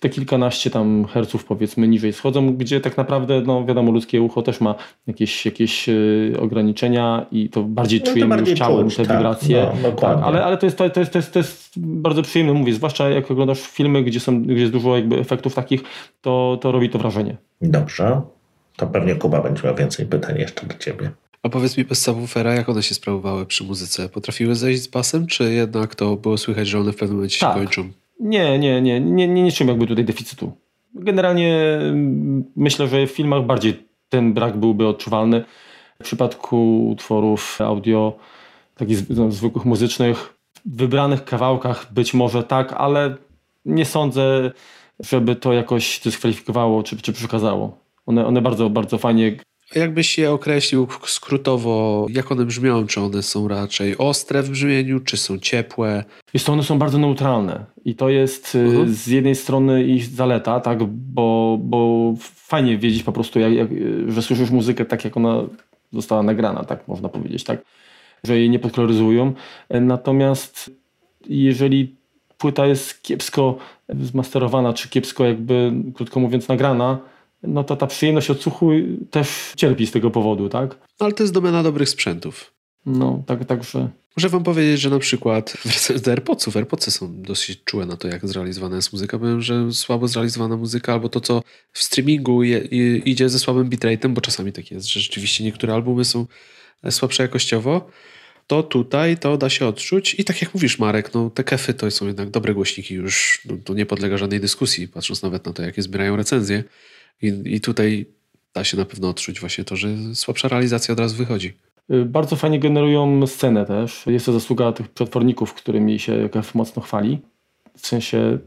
te 0.01 0.09
kilkanaście 0.09 0.71
tam 0.71 1.05
herców 1.05 1.45
powiedzmy 1.45 1.89
niżej 1.89 2.13
schodzą, 2.13 2.57
gdzie 2.57 2.81
tak 2.81 2.97
naprawdę, 2.97 3.43
no 3.47 3.65
wiadomo, 3.65 3.93
ludzkie 3.93 4.23
ucho 4.23 4.43
też 4.43 4.61
ma 4.61 4.75
jakieś, 5.07 5.47
jakieś 5.47 5.89
e, 5.89 5.93
ograniczenia 6.41 7.27
i 7.33 7.49
to 7.49 7.63
bardziej 7.63 8.01
no, 8.07 8.13
czujemy 8.13 8.39
już 8.39 8.53
ciałem 8.53 8.91
te 8.91 9.07
tak, 9.07 9.17
wibracje. 9.17 9.71
No, 9.83 9.93
tak, 9.93 10.19
ale, 10.23 10.45
ale 10.45 10.59
to, 10.59 10.67
jest, 10.67 10.79
to, 10.79 10.85
jest, 10.85 11.13
to, 11.13 11.19
jest, 11.19 11.33
to 11.33 11.39
jest 11.39 11.73
bardzo 11.77 12.23
przyjemne, 12.23 12.53
mówię, 12.53 12.73
zwłaszcza 12.73 13.09
jak 13.09 13.31
oglądasz 13.31 13.61
filmy, 13.61 14.03
gdzie, 14.03 14.21
są, 14.21 14.43
gdzie 14.43 14.61
jest 14.61 14.73
dużo 14.73 14.97
jakby 14.97 15.19
efektów 15.19 15.55
takich, 15.55 15.83
to, 16.21 16.59
to 16.61 16.73
robi 16.73 16.91
to 16.91 16.99
wrażenie. 16.99 17.37
Dobrze. 17.63 18.21
To 18.77 18.87
pewnie 18.87 19.15
Kuba 19.15 19.43
będzie 19.43 19.63
miał 19.65 19.75
więcej 19.75 20.07
pytań 20.07 20.39
jeszcze 20.39 20.67
do 20.67 20.75
ciebie. 20.75 21.11
A 21.43 21.49
powiedz 21.49 21.77
mi 21.77 21.85
bez 21.85 22.03
subwoofera, 22.03 22.55
jak 22.55 22.69
one 22.69 22.83
się 22.83 22.95
sprawowały 22.95 23.47
przy 23.47 23.65
muzyce? 23.65 24.09
Potrafiły 24.09 24.55
zejść 24.55 24.83
z 24.83 24.87
basem, 24.87 25.27
czy 25.27 25.53
jednak 25.53 25.95
to 25.95 26.17
było 26.17 26.39
słychać, 26.39 26.69
że 26.69 26.81
one 26.81 26.93
w 26.93 26.97
pewnym 26.97 27.17
momencie 27.17 27.41
tak. 27.41 27.55
się 27.55 27.61
kończą? 27.61 27.91
Nie, 28.21 28.59
nie, 28.59 28.83
nie, 28.83 29.01
nie, 29.01 29.29
nie, 29.29 29.43
nie 29.43 29.53
czułem 29.53 29.69
jakby 29.69 29.87
tutaj 29.87 30.05
deficytu. 30.05 30.53
Generalnie 30.95 31.79
mm, 31.81 32.45
myślę, 32.57 32.89
że 32.89 33.07
w 33.07 33.11
filmach 33.11 33.43
bardziej 33.43 33.89
ten 34.09 34.35
brak 34.35 34.57
byłby 34.57 34.87
odczuwalny. 34.87 35.45
W 36.01 36.05
przypadku 36.05 36.89
utworów 36.89 37.61
audio, 37.61 38.17
takich 38.77 39.11
no, 39.11 39.31
zwykłych 39.31 39.65
muzycznych, 39.65 40.35
w 40.67 40.77
wybranych 40.77 41.25
kawałkach 41.25 41.93
być 41.93 42.15
może 42.15 42.43
tak, 42.43 42.73
ale 42.73 43.17
nie 43.65 43.85
sądzę, 43.85 44.51
żeby 45.01 45.37
to 45.37 45.53
jakoś 45.53 46.01
dyskwalifikowało 46.05 46.83
czy, 46.83 46.97
czy 46.97 47.13
przekazało. 47.13 47.79
One, 48.07 48.27
one 48.27 48.43
bardzo, 48.43 48.71
bardzo 48.71 48.99
fajnie 48.99 49.37
Jakbyś 49.75 50.19
je 50.19 50.31
określił 50.33 50.89
skrótowo, 51.07 52.07
jak 52.11 52.33
one 52.33 52.45
brzmią? 52.45 52.87
Czy 52.87 53.01
one 53.01 53.23
są 53.23 53.49
raczej 53.49 53.99
ostre 53.99 54.43
w 54.43 54.51
brzmieniu, 54.51 55.01
czy 55.01 55.17
są 55.17 55.39
ciepłe? 55.39 56.05
Wiesz 56.35 56.45
to 56.45 56.53
one 56.53 56.63
są 56.63 56.79
bardzo 56.79 56.99
neutralne 56.99 57.65
i 57.85 57.95
to 57.95 58.09
jest 58.09 58.55
y, 58.55 58.59
mhm. 58.59 58.95
z 58.95 59.07
jednej 59.07 59.35
strony 59.35 59.85
ich 59.85 60.05
zaleta, 60.07 60.61
tak, 60.61 60.85
bo, 60.85 61.59
bo 61.61 62.15
fajnie 62.35 62.79
wiedzieć 62.79 63.03
po 63.03 63.13
prostu, 63.13 63.41
jak, 63.41 63.53
jak, 63.53 63.69
że 64.09 64.23
słyszysz 64.23 64.51
muzykę 64.51 64.85
tak, 64.85 65.05
jak 65.05 65.17
ona 65.17 65.43
została 65.93 66.23
nagrana, 66.23 66.65
tak 66.65 66.89
można 66.89 67.09
powiedzieć, 67.09 67.45
tak, 67.45 67.63
że 68.25 68.39
jej 68.39 68.51
nie 68.51 68.59
podkoloryzują. 68.59 69.33
Natomiast 69.71 70.71
jeżeli 71.29 71.97
płyta 72.39 72.67
jest 72.67 73.03
kiepsko 73.03 73.59
zmasterowana, 73.89 74.73
czy 74.73 74.89
kiepsko 74.89 75.25
jakby, 75.25 75.73
krótko 75.95 76.21
mówiąc, 76.21 76.49
nagrana, 76.49 76.99
no 77.43 77.65
to 77.65 77.77
ta 77.77 77.87
przyjemność 77.87 78.31
odsłuchu 78.31 78.71
też 79.11 79.53
cierpi 79.57 79.87
z 79.87 79.93
tego 79.93 80.11
powodu, 80.11 80.49
tak? 80.49 80.79
Ale 80.99 81.13
to 81.13 81.23
jest 81.23 81.33
domena 81.33 81.63
dobrych 81.63 81.89
sprzętów. 81.89 82.53
No, 82.87 83.23
tak, 83.27 83.45
także... 83.45 83.89
Muszę 84.17 84.29
wam 84.29 84.45
powiedzieć, 84.45 84.81
że 84.81 84.91
na 84.91 84.99
przykład 84.99 85.57
wracając 85.65 86.03
do 86.03 86.11
AirPodsów, 86.11 86.57
AirPodsy 86.57 86.91
są 86.91 87.23
dosyć 87.23 87.65
czułe 87.65 87.87
na 87.87 87.97
to, 87.97 88.09
jak 88.09 88.29
zrealizowana 88.29 88.77
jest 88.77 88.93
muzyka. 88.93 89.19
Powiem, 89.19 89.43
że 89.43 89.73
słabo 89.73 90.09
zrealizowana 90.09 90.57
muzyka, 90.57 90.93
albo 90.93 91.09
to, 91.09 91.21
co 91.21 91.43
w 91.73 91.83
streamingu 91.83 92.43
je, 92.43 92.59
idzie 92.99 93.29
ze 93.29 93.39
słabym 93.39 93.71
bitrate'em, 93.71 94.09
bo 94.09 94.21
czasami 94.21 94.53
tak 94.53 94.71
jest, 94.71 94.89
że 94.89 95.01
rzeczywiście 95.01 95.45
niektóre 95.45 95.75
albumy 95.75 96.05
są 96.05 96.27
słabsze 96.91 97.23
jakościowo, 97.23 97.91
to 98.47 98.63
tutaj 98.63 99.19
to 99.19 99.37
da 99.37 99.51
się 99.51 99.67
odczuć. 99.67 100.15
I 100.19 100.25
tak 100.25 100.43
jak 100.43 100.55
mówisz, 100.55 100.79
Marek, 100.79 101.15
no 101.15 101.31
te 101.31 101.45
kefy 101.45 101.75
to 101.75 101.91
są 101.91 102.07
jednak 102.07 102.31
dobre 102.31 102.55
głośniki, 102.55 102.95
już 102.95 103.43
no, 103.45 103.57
to 103.65 103.75
nie 103.75 103.87
podlega 103.87 104.19
żadnej 104.19 104.41
dyskusji, 104.41 104.89
patrząc 104.89 105.23
nawet 105.23 105.47
na 105.47 105.53
to, 105.53 105.63
jakie 105.63 105.83
zbierają 105.83 106.17
recenzje. 106.17 106.65
I, 107.23 107.33
I 107.45 107.61
tutaj 107.61 108.07
da 108.55 108.65
się 108.65 108.77
na 108.77 108.85
pewno 108.85 109.09
odczuć 109.09 109.41
właśnie 109.41 109.65
to, 109.65 109.77
że 109.77 109.89
słabsza 110.15 110.49
realizacja 110.49 110.93
od 110.93 111.01
razu 111.01 111.17
wychodzi. 111.17 111.53
Y, 111.91 112.05
bardzo 112.05 112.37
fajnie 112.37 112.59
generują 112.59 113.27
scenę 113.27 113.67
też. 113.67 114.07
Jest 114.07 114.27
to 114.27 114.33
zasługa 114.33 114.73
tych 114.73 114.89
przetworników, 114.89 115.55
którymi 115.55 115.99
się 115.99 116.29
KF 116.33 116.55
mocno 116.55 116.83
chwali. 116.83 117.19
W 117.77 117.87
sensie 117.87 118.39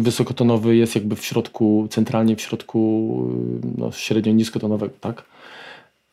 wysokotonowy 0.00 0.76
jest 0.76 0.94
jakby 0.94 1.16
w 1.16 1.24
środku, 1.24 1.86
centralnie 1.90 2.36
w 2.36 2.40
środku 2.40 2.80
y, 3.64 3.68
no, 3.78 3.92
średnio 3.92 4.32
niskotonowego, 4.32 4.94
tak? 5.00 5.24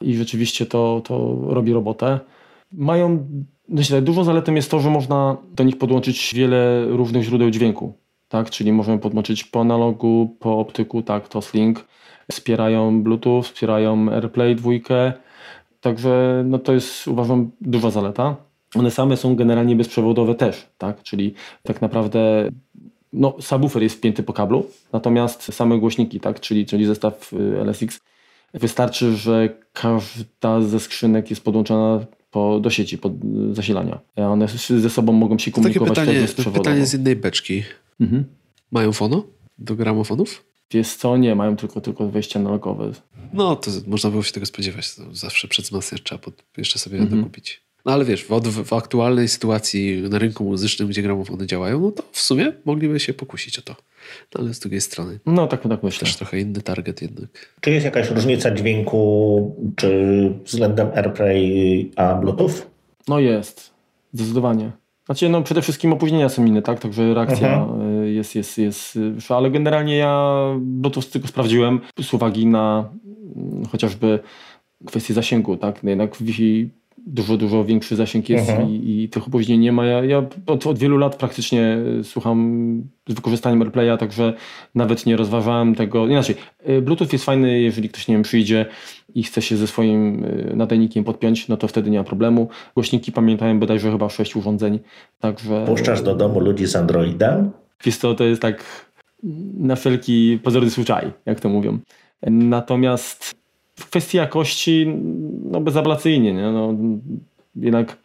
I 0.01 0.15
rzeczywiście 0.15 0.65
to, 0.65 1.01
to 1.05 1.39
robi 1.47 1.73
robotę. 1.73 2.19
Mają, 2.71 3.27
myślę, 3.69 4.01
dużą 4.01 4.23
zaletą 4.23 4.53
jest 4.53 4.71
to, 4.71 4.79
że 4.79 4.89
można 4.89 5.37
do 5.55 5.63
nich 5.63 5.77
podłączyć 5.77 6.33
wiele 6.35 6.85
różnych 6.87 7.23
źródeł 7.23 7.49
dźwięku 7.49 7.93
tak? 8.33 8.49
Czyli 8.49 8.73
możemy 8.73 8.99
podłączyć 8.99 9.43
po 9.43 9.61
analogu, 9.61 10.35
po 10.39 10.59
optyku, 10.59 11.01
tak, 11.01 11.27
Toslink. 11.27 11.85
Wspierają 12.31 13.03
Bluetooth, 13.03 13.43
wspierają 13.43 14.09
AirPlay 14.09 14.55
dwójkę, 14.55 15.13
także 15.81 16.43
no 16.47 16.59
to 16.59 16.73
jest 16.73 17.07
uważam 17.07 17.51
duża 17.61 17.91
zaleta. 17.91 18.35
One 18.75 18.91
same 18.91 19.17
są 19.17 19.35
generalnie 19.35 19.75
bezprzewodowe 19.75 20.35
też, 20.35 20.67
tak? 20.77 21.03
Czyli 21.03 21.33
tak 21.63 21.81
naprawdę 21.81 22.49
no, 23.13 23.35
subwoofer 23.39 23.83
jest 23.83 23.95
wpięty 23.95 24.23
po 24.23 24.33
kablu, 24.33 24.65
natomiast 24.93 25.53
same 25.53 25.77
głośniki, 25.77 26.19
tak? 26.19 26.39
czyli, 26.39 26.65
czyli 26.65 26.85
zestaw 26.85 27.33
y, 27.33 27.59
LSX, 27.65 27.99
wystarczy, 28.53 29.15
że 29.15 29.49
każda 29.73 30.61
ze 30.61 30.79
skrzynek 30.79 31.29
jest 31.29 31.43
podłączona 31.43 32.05
po, 32.31 32.59
do 32.59 32.69
sieci, 32.69 32.97
pod 32.97 33.13
zasilania. 33.51 33.99
One 34.15 34.47
ze 34.77 34.89
sobą 34.89 35.13
mogą 35.13 35.37
się 35.37 35.51
komunikować 35.51 35.95
takie 35.95 36.11
pytanie, 36.11 36.27
też 36.27 36.45
pytanie 36.45 36.85
z 36.85 36.93
innej 36.93 37.15
beczki. 37.15 37.63
Mhm. 37.99 38.25
Mają 38.71 38.91
fono 38.91 39.25
do 39.57 39.75
gramofonów? 39.75 40.45
Wiesz 40.71 40.95
co, 40.95 41.17
nie, 41.17 41.35
mają 41.35 41.55
tylko, 41.55 41.81
tylko 41.81 42.09
wejście 42.09 42.39
analogowe. 42.39 42.91
No, 43.33 43.55
to 43.55 43.71
można 43.87 44.09
było 44.09 44.23
się 44.23 44.33
tego 44.33 44.45
spodziewać. 44.45 44.95
Zawsze 45.11 45.47
przed 45.47 45.65
wzmacniacz 45.65 46.03
trzeba 46.03 46.19
pod, 46.19 46.43
jeszcze 46.57 46.79
sobie 46.79 46.97
mhm. 46.97 47.21
dokupić. 47.21 47.63
No 47.85 47.91
ale 47.91 48.05
wiesz, 48.05 48.23
w, 48.23 48.39
w, 48.63 48.73
aktualnej 48.73 49.27
sytuacji 49.27 50.01
na 50.09 50.19
rynku 50.19 50.43
muzycznym, 50.43 50.87
gdzie 50.87 51.01
gramofony 51.01 51.47
działają, 51.47 51.79
no 51.81 51.91
to 51.91 52.03
w 52.11 52.19
sumie 52.19 52.53
mogliby 52.65 52.99
się 52.99 53.13
pokusić 53.13 53.59
o 53.59 53.61
to. 53.61 53.75
No 54.35 54.41
ale 54.41 54.53
z 54.53 54.59
drugiej 54.59 54.81
strony. 54.81 55.19
No 55.25 55.47
tak, 55.47 55.63
tak 55.63 55.83
myślę. 55.83 55.99
Też 55.99 56.15
trochę 56.15 56.39
inny 56.39 56.61
target 56.61 57.01
jednak. 57.01 57.55
Czy 57.61 57.71
jest 57.71 57.85
jakaś 57.85 58.09
różnica 58.09 58.51
dźwięku, 58.51 59.55
czy 59.75 60.31
względem 60.45 60.87
AirPlay 60.95 61.91
a 61.95 62.15
Bluetooth? 62.15 62.53
No 63.07 63.19
jest, 63.19 63.71
zdecydowanie. 64.13 64.71
Znaczy, 65.05 65.29
no 65.29 65.41
przede 65.41 65.61
wszystkim 65.61 65.93
opóźnienia 65.93 66.29
są 66.29 66.45
inne, 66.45 66.61
tak? 66.61 66.79
Także 66.79 67.13
reakcja 67.13 67.53
mhm. 67.53 68.07
jest, 68.07 68.35
jest, 68.35 68.57
jest, 68.57 68.99
ale 69.29 69.51
generalnie 69.51 69.97
ja 69.97 70.33
Bluetooth 70.59 71.03
tylko 71.11 71.27
sprawdziłem 71.27 71.79
z 72.01 72.13
uwagi 72.13 72.45
na 72.45 72.89
mm, 73.35 73.65
chociażby 73.65 74.19
kwestię 74.85 75.13
zasięgu, 75.13 75.57
tak? 75.57 75.83
No 75.83 75.89
jednak 75.89 76.15
Wi-Fi 76.17 76.69
dużo, 77.07 77.37
dużo 77.37 77.65
większy 77.65 77.95
zasięg 77.95 78.29
jest 78.29 78.49
mhm. 78.49 78.69
i, 78.69 79.03
i, 79.03 79.09
tych 79.09 79.27
opóźnień 79.27 79.59
nie 79.59 79.71
ma. 79.71 79.85
Ja, 79.85 80.05
ja 80.05 80.25
od, 80.45 80.67
od, 80.67 80.79
wielu 80.79 80.97
lat 80.97 81.15
praktycznie 81.15 81.77
słucham 82.03 82.83
z 83.07 83.13
wykorzystaniem 83.13 83.61
AirPlaya, 83.61 83.97
także 83.99 84.33
nawet 84.75 85.05
nie 85.05 85.17
rozważałem 85.17 85.75
tego. 85.75 86.07
Inaczej, 86.07 86.35
y, 86.69 86.81
Bluetooth 86.81 87.07
jest 87.13 87.25
fajny, 87.25 87.61
jeżeli 87.61 87.89
ktoś 87.89 88.07
nie 88.07 88.15
wiem, 88.15 88.23
przyjdzie 88.23 88.65
i 89.15 89.23
chce 89.23 89.41
się 89.41 89.57
ze 89.57 89.67
swoim 89.67 90.23
y, 90.23 90.53
nadajnikiem 90.55 91.03
podpiąć, 91.03 91.47
no 91.47 91.57
to 91.57 91.67
wtedy 91.67 91.89
nie 91.89 91.97
ma 91.97 92.03
problemu. 92.03 92.47
Głośniki 92.73 93.11
pamiętają 93.11 93.59
bodajże 93.59 93.91
chyba 93.91 94.09
sześć 94.09 94.35
urządzeń, 94.35 94.79
także... 95.19 95.65
Puszczasz 95.67 96.01
do 96.01 96.15
domu 96.15 96.39
ludzi 96.39 96.65
z 96.65 96.75
Androidem? 96.75 97.51
Wiesz 97.85 97.97
to, 97.97 98.15
to 98.15 98.23
jest 98.23 98.41
tak 98.41 98.85
na 99.57 99.75
wszelki 99.75 100.39
pozorny 100.43 100.69
zwyczaj, 100.69 101.11
jak 101.25 101.39
to 101.39 101.49
mówią. 101.49 101.79
Natomiast 102.21 103.42
w 103.75 103.89
kwestii 103.89 104.17
jakości, 104.17 104.87
no 105.51 105.61
bezablacyjnie, 105.61 106.33
nie? 106.33 106.51
No, 106.51 106.73
jednak 107.55 107.97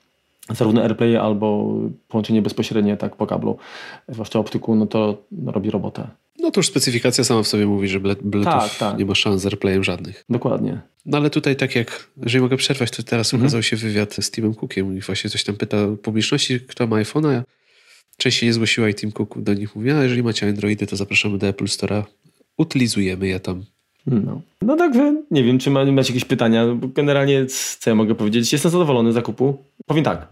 zarówno 0.51 0.83
AirPlay 0.83 1.17
albo 1.17 1.75
połączenie 2.09 2.43
bezpośrednie 2.43 2.97
tak 2.97 3.17
po 3.17 3.27
kablu, 3.27 3.59
zwłaszcza 4.09 4.39
optyku, 4.39 4.75
no 4.75 4.87
to 4.87 5.23
robi 5.47 5.71
robotę. 5.71 6.09
No 6.39 6.51
to 6.51 6.59
już 6.59 6.67
specyfikacja 6.67 7.25
sama 7.25 7.43
w 7.43 7.49
sobie 7.49 7.67
mówi, 7.67 7.89
że 7.89 8.01
Bluetooth 8.01 8.45
tak, 8.45 8.75
tak. 8.79 8.99
nie 8.99 9.05
ma 9.05 9.15
szans 9.15 9.43
z 9.43 9.47
AirPlayem 9.47 9.85
żadnych. 9.85 10.25
Dokładnie. 10.29 10.81
No 11.07 11.19
ale 11.19 11.31
tutaj 11.31 11.57
tak 11.57 11.75
jak, 11.75 12.09
jeżeli 12.23 12.43
mogę 12.43 12.57
przerwać, 12.57 12.91
to 12.91 13.03
teraz 13.03 13.35
mhm. 13.35 13.43
ukazał 13.43 13.63
się 13.63 13.77
wywiad 13.77 14.15
z 14.15 14.31
Timem 14.31 14.55
Cookiem 14.55 14.97
i 14.97 15.01
właśnie 15.01 15.31
coś 15.31 15.45
tam 15.45 15.57
pyta 15.57 15.77
publiczności, 16.03 16.61
kto 16.61 16.87
ma 16.87 16.97
iPhone'a. 16.97 17.43
Częściej 18.17 18.49
nie 18.49 18.53
zgłosiła 18.53 18.89
i 18.89 18.95
Tim 18.95 19.13
Cook 19.13 19.39
do 19.39 19.55
nich 19.55 19.77
mówi, 19.77 19.91
a 19.91 20.03
jeżeli 20.03 20.23
macie 20.23 20.49
Androidy, 20.49 20.87
to 20.87 20.97
zapraszamy 20.97 21.39
do 21.39 21.47
Apple 21.47 21.65
Store'a. 21.65 22.03
Utylizujemy 22.57 23.29
je 23.29 23.41
tam. 23.41 23.65
No. 24.11 24.41
no 24.63 24.77
także 24.77 25.23
nie 25.31 25.45
wiem, 25.45 25.59
czy 25.59 25.71
macie 25.71 25.93
jakieś 25.93 26.25
pytania. 26.25 26.67
Generalnie, 26.95 27.47
co 27.79 27.91
ja 27.91 27.95
mogę 27.95 28.15
powiedzieć? 28.15 28.53
Jestem 28.53 28.71
zadowolony 28.71 29.13
z 29.13 29.15
zakupu. 29.15 29.57
Powiem 29.87 30.05
tak. 30.05 30.29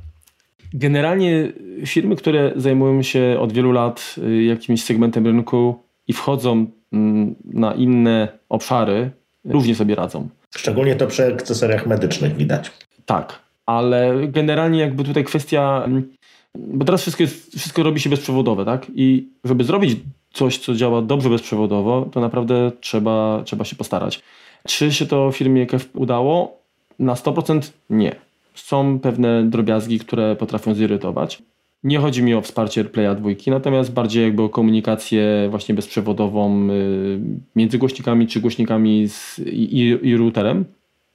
Generalnie 0.75 1.53
firmy, 1.87 2.17
które 2.17 2.53
zajmują 2.57 3.03
się 3.03 3.37
od 3.41 3.53
wielu 3.53 3.73
lat 3.73 4.15
y, 4.19 4.43
jakimś 4.43 4.83
segmentem 4.83 5.27
rynku 5.27 5.79
i 6.09 6.13
wchodzą 6.13 6.67
mm, 6.93 7.35
na 7.45 7.75
inne 7.75 8.29
obszary, 8.49 9.11
równie 9.45 9.75
sobie 9.75 9.95
radzą. 9.95 10.29
Szczególnie 10.57 10.97
to 10.97 11.07
przy 11.07 11.27
akcesoriach 11.27 11.87
medycznych 11.87 12.37
widać. 12.37 12.71
Tak, 13.07 13.39
ale 13.67 14.15
generalnie 14.29 14.81
jakby 14.81 15.05
tutaj 15.05 15.25
kwestia, 15.25 15.83
mm, 15.85 16.13
bo 16.55 16.85
teraz 16.85 17.03
wszystko, 17.03 17.23
jest, 17.23 17.59
wszystko 17.59 17.83
robi 17.83 18.01
się 18.01 18.11
bezprzewodowe, 18.11 18.65
tak? 18.65 18.87
I 18.95 19.29
żeby 19.45 19.65
zrobić 19.65 19.97
coś, 20.37 20.59
co 20.59 20.75
działa 20.75 21.03
dobrze 21.03 21.31
bezprzewodowo, 21.31 22.09
to 22.13 22.21
naprawdę 22.21 22.73
trzeba, 22.81 23.43
trzeba 23.45 23.65
się 23.65 23.77
postarać. 23.77 24.23
Czy 24.67 24.93
się 24.93 25.07
to 25.07 25.33
firmie 25.33 25.67
KEF 25.67 25.89
udało? 25.95 26.59
Na 26.99 27.15
100% 27.15 27.73
nie. 27.91 28.17
Są 28.55 28.99
pewne 28.99 29.45
drobiazgi, 29.45 29.99
które 29.99 30.37
potrafią 30.37 30.75
zirytować. 30.75 31.43
Nie 31.85 31.99
chodzi 31.99 32.23
mi 32.23 32.35
o 32.35 32.41
wsparcie 32.41 32.81
AirPlaya 32.81 33.17
dwójki, 33.17 33.51
natomiast 33.51 33.93
bardziej 33.93 34.25
jakby 34.25 34.43
o 34.43 34.49
komunikację 34.49 35.49
właśnie 35.51 35.75
bezprzewodową 35.75 36.71
y, 36.71 37.21
między 37.57 37.79
głośnikami 37.79 38.27
czy 38.27 38.41
głośnikami 38.41 39.09
z, 39.09 39.39
i, 39.39 39.99
i 40.03 40.17
routerem 40.17 40.65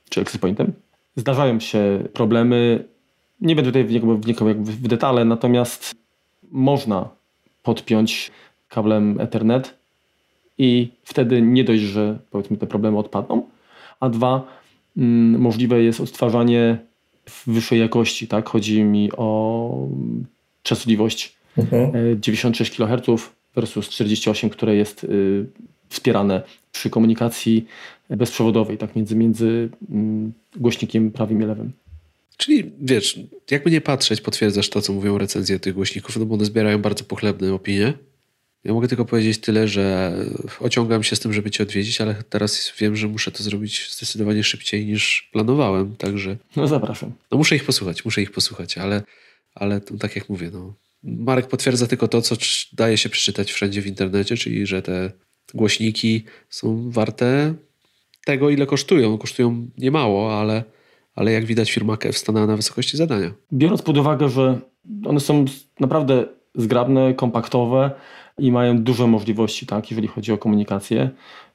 czy 0.10 0.22
access 0.22 0.38
pointem. 0.38 0.74
Zdarzają 1.16 1.60
się 1.60 2.04
problemy. 2.14 2.84
Nie 3.42 3.56
będę 3.56 3.72
tutaj 3.72 4.00
wnikał 4.18 4.48
w 4.48 4.88
detale, 4.88 5.26
natomiast 5.26 5.96
można 6.52 7.10
podpiąć 7.64 8.32
kablem 8.72 9.20
Ethernet 9.20 9.78
i 10.58 10.90
wtedy 11.04 11.42
nie 11.42 11.64
dość, 11.64 11.82
że 11.82 12.20
powiedzmy 12.32 12.58
te 12.58 12.68
problemy 12.68 12.98
odpadną, 12.98 13.50
a 14.00 14.10
dwa, 14.10 14.48
mm, 14.98 15.42
możliwe 15.42 15.84
jest 15.84 16.02
odtwarzanie 16.02 16.78
w 17.30 17.44
wyższej 17.48 17.80
jakości. 17.80 18.28
Tak? 18.28 18.50
Chodzi 18.50 18.84
mi 18.84 19.12
o 19.18 19.88
częstotliwość 20.64 21.36
mhm. 21.58 22.22
96 22.22 22.72
e, 22.72 22.76
kHz 22.76 23.32
versus 23.56 23.90
48, 23.90 24.50
które 24.50 24.76
jest 24.76 25.04
y, 25.04 25.46
wspierane 25.90 26.42
przy 26.72 26.90
komunikacji 26.90 27.66
bezprzewodowej, 28.10 28.78
tak 28.78 28.96
między, 28.96 29.16
między 29.16 29.70
mm, 29.90 30.34
głośnikiem 30.56 31.12
prawym 31.12 31.42
i 31.42 31.46
lewym. 31.46 31.72
Czyli 32.38 32.72
wiesz, 32.82 33.20
jakby 33.52 33.72
nie 33.72 33.82
patrzeć, 33.82 34.22
potwierdzasz 34.22 34.70
to, 34.70 34.82
co 34.82 34.94
mówią 34.94 35.18
recenzje 35.18 35.60
tych 35.60 35.74
głośników, 35.74 36.18
no 36.18 36.26
bo 36.26 36.36
one 36.36 36.46
zbierają 36.46 36.82
bardzo 36.82 37.04
pochlebne 37.04 37.54
opinie. 37.54 37.94
Ja 38.64 38.74
mogę 38.74 38.88
tylko 38.88 39.06
powiedzieć 39.06 39.38
tyle, 39.38 39.68
że 39.68 40.14
ociągam 40.60 41.04
się 41.04 41.16
z 41.16 41.20
tym, 41.20 41.34
żeby 41.34 41.52
cię 41.52 41.64
odwiedzić, 41.64 42.02
ale 42.02 42.16
teraz 42.30 42.74
wiem, 42.80 42.96
że 42.96 43.08
muszę 43.08 43.32
to 43.32 43.44
zrobić 43.44 43.90
zdecydowanie 43.92 44.44
szybciej 44.44 44.86
niż 44.86 45.30
planowałem, 45.34 45.96
także... 45.96 46.38
No 46.56 46.68
zapraszam. 46.68 47.12
No 47.32 47.38
muszę 47.38 47.56
ich 47.56 47.66
posłuchać, 47.66 48.06
muszę 48.06 48.22
ich 48.22 48.32
posłuchać, 48.32 48.78
ale, 48.78 49.04
ale 49.56 49.82
to, 49.82 49.98
tak 49.98 50.16
jak 50.16 50.30
mówię, 50.30 50.50
no... 50.54 50.74
Marek 51.04 51.48
potwierdza 51.48 51.88
tylko 51.88 52.08
to, 52.08 52.22
co 52.22 52.36
daje 52.74 52.98
się 52.98 53.10
przeczytać 53.10 53.52
wszędzie 53.52 53.82
w 53.82 53.88
internecie, 53.88 54.38
czyli 54.38 54.68
że 54.68 54.82
te 54.82 55.12
głośniki 55.54 56.24
są 56.50 56.92
warte 56.92 57.54
tego, 58.26 58.50
ile 58.50 58.66
kosztują. 58.66 59.18
Kosztują 59.18 59.68
niemało, 59.78 60.40
ale, 60.40 60.64
ale 61.16 61.32
jak 61.32 61.46
widać 61.46 61.72
firma 61.72 61.98
KEF 61.98 62.18
stanęła 62.18 62.48
na 62.48 62.56
wysokości 62.56 62.98
zadania. 62.98 63.32
Biorąc 63.54 63.82
pod 63.82 63.98
uwagę, 63.98 64.30
że 64.30 64.60
one 65.06 65.20
są 65.20 65.46
naprawdę 65.80 66.26
zgrabne, 66.56 67.14
kompaktowe 67.14 67.92
i 68.42 68.52
mają 68.52 68.78
duże 68.78 69.08
możliwości, 69.08 69.66
tak, 69.66 69.92
jeżeli 69.92 70.08
chodzi 70.08 70.32
o 70.32 70.38
komunikację, 70.38 71.10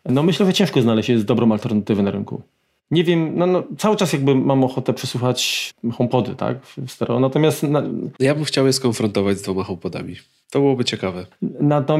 no 0.04 0.22
myślę, 0.22 0.46
że 0.46 0.52
ciężko 0.52 0.82
znaleźć 0.82 1.08
jest 1.08 1.24
dobrą 1.24 1.52
alternatywę 1.52 2.02
na 2.02 2.10
rynku. 2.10 2.42
Nie 2.90 3.04
wiem, 3.04 3.38
no, 3.38 3.46
no, 3.46 3.62
cały 3.78 3.96
czas 3.96 4.12
jakby 4.12 4.34
mam 4.34 4.64
ochotę 4.64 4.94
przesłuchać 4.94 5.70
HomePody, 5.92 6.34
tak, 6.34 6.66
w 6.66 6.90
stereo, 6.90 7.20
natomiast... 7.20 7.62
Na... 7.62 7.82
Ja 8.18 8.34
bym 8.34 8.44
chciał 8.44 8.66
je 8.66 8.72
skonfrontować 8.72 9.38
z 9.38 9.42
dwoma 9.42 9.62
HomePodami. 9.62 10.14
To 10.50 10.58
byłoby 10.58 10.84
ciekawe. 10.84 11.26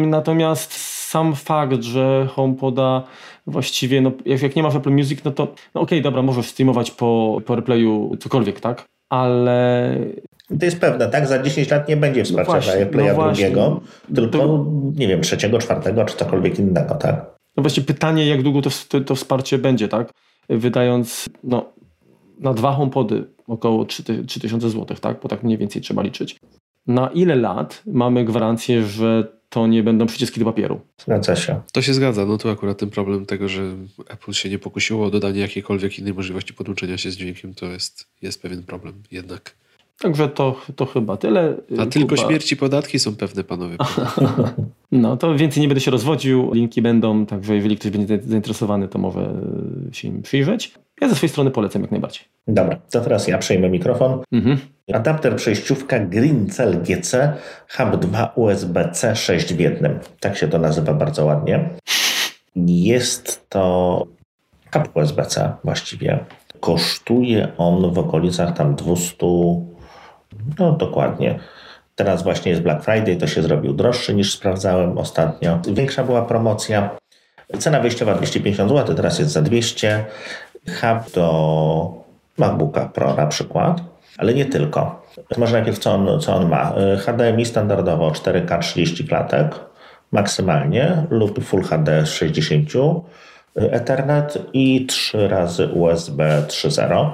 Natomiast 0.07 0.73
sam 1.09 1.35
fakt, 1.35 1.83
że 1.83 2.29
HomePoda 2.35 3.03
właściwie, 3.47 4.01
no, 4.01 4.13
jak, 4.27 4.43
jak 4.43 4.57
nie 4.57 4.63
masz 4.63 4.75
Apple 4.75 4.91
Music, 4.91 5.25
no 5.25 5.31
to 5.31 5.43
no 5.45 5.81
okej, 5.81 5.99
okay, 5.99 6.01
dobra, 6.01 6.23
możesz 6.23 6.47
streamować 6.47 6.91
po, 6.91 7.41
po 7.47 7.57
replayu 7.57 8.17
cokolwiek, 8.21 8.61
tak? 8.61 8.85
Ale 9.11 9.99
to 10.49 10.65
jest 10.65 10.81
pewne, 10.81 11.09
tak? 11.09 11.27
Za 11.27 11.43
10 11.43 11.71
lat 11.71 11.89
nie 11.89 11.97
będzie 11.97 12.25
wsparcia 12.25 12.53
no 12.53 12.61
właśnie, 12.61 12.87
dla 12.87 12.87
Playa 12.87 13.17
no 13.17 13.25
drugiego, 13.25 13.81
tylko 14.15 14.39
to... 14.39 14.67
nie 14.97 15.09
wiem, 15.09 15.21
trzeciego, 15.21 15.59
czwartego, 15.59 16.05
czy 16.05 16.17
cokolwiek 16.17 16.59
innego, 16.59 16.95
tak? 16.95 17.37
No 17.57 17.63
właśnie 17.63 17.83
pytanie, 17.83 18.27
jak 18.27 18.43
długo 18.43 18.63
to, 18.63 18.71
to, 18.89 19.01
to 19.01 19.15
wsparcie 19.15 19.59
będzie, 19.59 19.89
tak? 19.89 20.11
Wydając 20.49 21.29
no, 21.45 21.73
na 22.41 22.55
dwa 22.55 22.73
HomePody 22.73 23.25
około 23.47 23.85
3000 23.85 24.71
zł, 24.71 24.97
tak? 25.01 25.21
Bo 25.23 25.29
tak 25.29 25.43
mniej 25.43 25.59
więcej 25.59 25.83
trzeba 25.83 26.03
liczyć. 26.03 26.37
Na 26.87 27.09
ile 27.09 27.35
lat 27.35 27.83
mamy 27.87 28.25
gwarancję, 28.25 28.83
że 28.83 29.37
to 29.49 29.67
nie 29.67 29.83
będą 29.83 30.07
przyciski 30.07 30.41
do 30.41 30.47
papieru. 30.47 30.81
Zgadza 30.99 31.37
się. 31.37 31.61
To 31.73 31.83
się 31.83 31.95
zgadza. 31.95 32.27
No 32.27 32.39
tu 32.39 32.51
akurat 32.51 32.79
ten 32.79 32.91
problem 32.91 33.27
tego, 33.27 33.49
że 33.49 33.63
Apple 34.09 34.33
się 34.33 34.51
nie 34.51 34.59
pokusiło 34.59 35.07
o 35.07 35.11
dodanie 35.11 35.41
jakiejkolwiek 35.41 35.99
innej 35.99 36.15
możliwości 36.15 36.55
podłączenia 36.55 36.99
się 36.99 37.11
z 37.11 37.17
dźwiękiem, 37.17 37.55
to 37.55 37.67
jest, 37.67 38.07
jest 38.23 38.43
pewien 38.43 38.63
problem 38.63 39.03
jednak. 39.11 39.55
Także 40.01 40.29
to, 40.29 40.61
to 40.77 40.87
chyba 40.87 41.17
tyle. 41.17 41.55
A 41.79 41.87
tylko 41.87 42.17
śmierci 42.17 42.57
podatki 42.57 42.99
są 42.99 43.17
pewne, 43.17 43.45
panowie. 43.45 43.77
no 44.93 45.17
to 45.17 45.35
więcej 45.35 45.61
nie 45.61 45.69
będę 45.69 45.81
się 45.81 45.91
rozwodził. 45.91 46.53
Linki 46.53 46.83
będą, 46.83 47.27
także 47.27 47.55
jeżeli 47.55 47.77
ktoś 47.77 47.91
będzie 47.91 48.19
zainteresowany, 48.23 48.89
to 48.89 48.99
może 48.99 49.35
się 49.93 50.09
im 50.09 50.23
przyjrzeć. 50.23 50.75
Ja 51.01 51.09
ze 51.09 51.15
swojej 51.15 51.31
strony 51.31 51.51
polecam 51.51 51.83
jak 51.83 51.91
najbardziej. 51.91 52.25
Dobra, 52.49 52.77
to 52.91 53.01
teraz 53.01 53.29
ja 53.29 53.39
przejmę 53.39 53.69
mikrofon. 53.69 54.21
Mhm. 54.33 54.59
Adapter 54.93 55.37
przejściówka 55.37 55.99
Greencell 55.99 56.83
GC 56.83 57.33
Hub 57.69 57.97
2 57.97 58.33
USB-C 58.37 59.17
6 59.17 59.55
w 59.55 59.61
jednym. 59.61 59.99
Tak 60.21 60.37
się 60.37 60.49
to 60.49 60.59
nazywa 60.59 60.95
bardzo 60.95 61.25
ładnie. 61.25 61.71
Jest 62.67 63.49
to 63.49 64.07
hub 64.73 64.97
USB-C 64.97 65.53
właściwie. 65.65 66.25
Kosztuje 66.61 67.49
on 67.59 67.93
w 67.93 67.99
okolicach 67.99 68.57
tam 68.57 68.75
200 68.75 69.17
no 70.59 70.73
dokładnie. 70.73 71.39
Teraz 71.95 72.23
właśnie 72.23 72.51
jest 72.51 72.63
Black 72.63 72.85
Friday, 72.85 73.17
to 73.17 73.27
się 73.27 73.43
zrobił 73.43 73.73
droższy 73.73 74.15
niż 74.15 74.33
sprawdzałem 74.33 74.99
ostatnio. 74.99 75.59
Większa 75.73 76.05
była 76.05 76.23
promocja. 76.23 76.91
Cena 77.59 77.81
wyjściowa 77.81 78.15
250 78.15 78.71
zł, 78.71 78.97
teraz 78.97 79.19
jest 79.19 79.33
za 79.33 79.43
200. 79.43 80.05
Hub 80.67 81.13
do 81.15 81.95
MacBooka 82.39 82.89
Pro 82.89 83.15
na 83.15 83.27
przykład, 83.27 83.81
ale 84.19 84.35
nie 84.35 84.45
tylko. 84.45 85.03
Może 85.39 85.53
najpierw 85.53 85.79
co 85.79 85.95
on, 85.95 86.21
co 86.21 86.35
on 86.37 86.49
ma. 86.49 86.73
HDMI 86.99 87.45
standardowo 87.45 88.11
4K 88.11 88.59
30 88.59 89.05
klatek 89.05 89.55
maksymalnie 90.13 91.07
lub 91.11 91.45
Full 91.45 91.63
HD 91.63 92.07
60 92.07 92.71
Ethernet 93.57 94.39
i 94.53 94.87
3 94.87 95.29
razy 95.29 95.67
USB 95.67 96.19
3.0. 96.49 97.11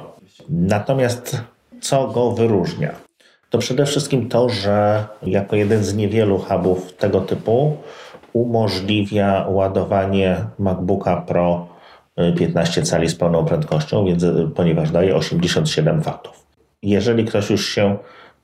Natomiast 0.49 1.41
co 1.81 2.09
go 2.09 2.31
wyróżnia? 2.31 2.95
To 3.53 3.59
przede 3.59 3.87
wszystkim 3.87 4.29
to, 4.29 4.49
że 4.49 5.05
jako 5.23 5.57
jeden 5.57 5.85
z 5.85 5.95
niewielu 5.95 6.39
hubów 6.39 6.93
tego 6.93 7.21
typu 7.21 7.77
umożliwia 8.33 9.47
ładowanie 9.49 10.37
MacBooka 10.59 11.17
Pro 11.17 11.69
15 12.39 12.81
y, 12.81 12.85
cali 12.85 13.09
z 13.09 13.15
pełną 13.15 13.45
prędkością, 13.45 14.05
więc, 14.05 14.23
y, 14.23 14.49
ponieważ 14.55 14.91
daje 14.91 15.17
87 15.17 16.03
W. 16.03 16.13
Jeżeli 16.83 17.25
ktoś 17.25 17.51
już 17.51 17.69
się 17.69 17.97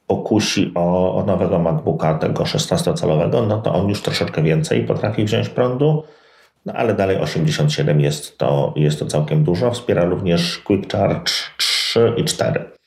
pokusi 0.06 0.72
o, 0.74 1.14
o 1.14 1.24
nowego 1.24 1.58
MacBooka 1.58 2.14
tego 2.14 2.44
16-calowego, 2.44 3.46
no 3.46 3.60
to 3.60 3.74
on 3.74 3.88
już 3.88 4.02
troszeczkę 4.02 4.42
więcej 4.42 4.84
potrafi 4.84 5.24
wziąć 5.24 5.48
prądu, 5.48 6.02
no 6.66 6.72
ale 6.72 6.94
dalej 6.94 7.16
87 7.16 8.00
jest 8.00 8.38
to, 8.38 8.72
jest 8.76 8.98
to 8.98 9.06
całkiem 9.06 9.44
dużo. 9.44 9.70
Wspiera 9.70 10.04
również 10.04 10.58
Quick 10.58 10.92
Charge 10.92 11.32
3 11.56 12.12
i 12.16 12.24
4. 12.24 12.77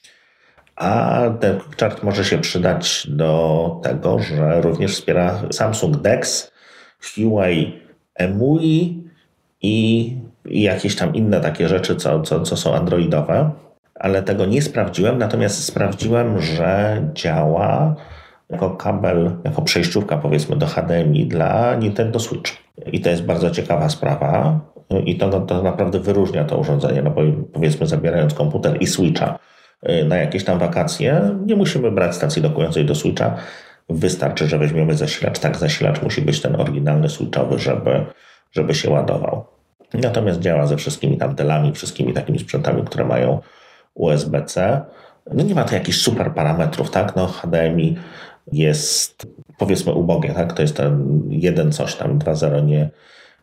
A 0.75 1.21
ten 1.39 1.59
chart 1.79 2.03
może 2.03 2.25
się 2.25 2.37
przydać 2.37 3.07
do 3.09 3.79
tego, 3.83 4.19
że 4.19 4.61
również 4.61 4.91
wspiera 4.91 5.41
Samsung 5.51 5.97
DeX, 5.97 6.51
Huawei 6.99 7.79
EMUI 8.15 9.03
i, 9.61 10.17
i 10.45 10.61
jakieś 10.61 10.95
tam 10.95 11.13
inne 11.13 11.41
takie 11.41 11.67
rzeczy, 11.67 11.95
co, 11.95 12.21
co, 12.21 12.41
co 12.41 12.57
są 12.57 12.73
androidowe. 12.73 13.51
Ale 13.95 14.23
tego 14.23 14.45
nie 14.45 14.61
sprawdziłem, 14.61 15.17
natomiast 15.17 15.63
sprawdziłem, 15.63 16.41
że 16.41 17.01
działa 17.13 17.95
jako 18.49 18.69
kabel, 18.69 19.31
jako 19.43 19.61
przejściówka 19.61 20.17
powiedzmy 20.17 20.55
do 20.55 20.65
HDMI 20.65 21.25
dla 21.25 21.75
Nintendo 21.75 22.19
Switch. 22.19 22.51
I 22.91 23.01
to 23.01 23.09
jest 23.09 23.25
bardzo 23.25 23.51
ciekawa 23.51 23.89
sprawa 23.89 24.59
i 25.05 25.17
to, 25.17 25.41
to 25.41 25.63
naprawdę 25.63 25.99
wyróżnia 25.99 26.43
to 26.43 26.57
urządzenie, 26.57 27.01
no 27.01 27.11
bo 27.11 27.21
powiedzmy 27.53 27.87
zabierając 27.87 28.33
komputer 28.33 28.81
i 28.81 28.87
Switcha 28.87 29.39
na 30.05 30.17
jakieś 30.17 30.43
tam 30.43 30.59
wakacje, 30.59 31.35
nie 31.45 31.55
musimy 31.55 31.91
brać 31.91 32.15
stacji 32.15 32.41
dokującej 32.41 32.85
do 32.85 32.95
Switcha. 32.95 33.37
Wystarczy, 33.89 34.47
że 34.47 34.57
weźmiemy 34.57 34.95
zasilacz. 34.95 35.39
Tak, 35.39 35.57
zasilacz 35.57 36.01
musi 36.01 36.21
być 36.21 36.41
ten 36.41 36.55
oryginalny 36.55 37.09
Switchowy, 37.09 37.59
żeby, 37.59 38.05
żeby 38.51 38.75
się 38.75 38.89
ładował. 38.89 39.45
Natomiast 39.93 40.39
działa 40.39 40.67
ze 40.67 40.77
wszystkimi 40.77 41.17
tam 41.17 41.35
delami, 41.35 41.73
wszystkimi 41.73 42.13
takimi 42.13 42.39
sprzętami, 42.39 42.83
które 42.83 43.05
mają 43.05 43.39
USB-C. 43.93 44.81
No 45.33 45.43
nie 45.43 45.55
ma 45.55 45.63
to 45.63 45.75
jakichś 45.75 45.97
super 45.97 46.33
parametrów, 46.33 46.91
tak? 46.91 47.15
No 47.15 47.27
HDMI 47.27 47.97
jest 48.51 49.27
powiedzmy 49.57 49.93
ubogie, 49.93 50.33
tak? 50.33 50.53
To 50.53 50.61
jest 50.61 50.77
ten 50.77 51.21
jeden 51.29 51.71
coś 51.71 51.95
tam, 51.95 52.19
2.0 52.19 52.65
nie, 52.65 52.89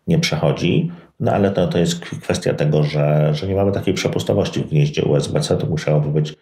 nie 0.07 0.19
przechodzi. 0.19 0.91
No 1.21 1.33
ale 1.33 1.51
to, 1.51 1.67
to 1.67 1.79
jest 1.79 2.01
kwestia 2.01 2.55
tego, 2.55 2.83
że, 2.83 3.35
że 3.35 3.47
nie 3.47 3.55
mamy 3.55 3.73
takiej 3.73 3.95
przepustowości 3.95 4.61
w 4.61 4.69
gnieździe 4.69 5.05
USB-C. 5.05 5.57
To 5.57 5.67
musiałoby 5.67 6.09
być, 6.09 6.35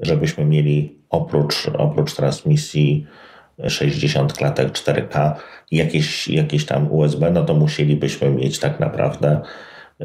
żebyśmy 0.00 0.44
mieli 0.44 0.98
oprócz, 1.10 1.70
oprócz 1.78 2.14
transmisji 2.14 3.06
60 3.68 4.32
klatek 4.32 4.72
4K 4.72 5.34
jakieś, 5.70 6.28
jakieś 6.28 6.66
tam 6.66 6.92
USB, 6.92 7.30
no 7.30 7.44
to 7.44 7.54
musielibyśmy 7.54 8.30
mieć 8.30 8.58
tak 8.58 8.80
naprawdę 8.80 9.40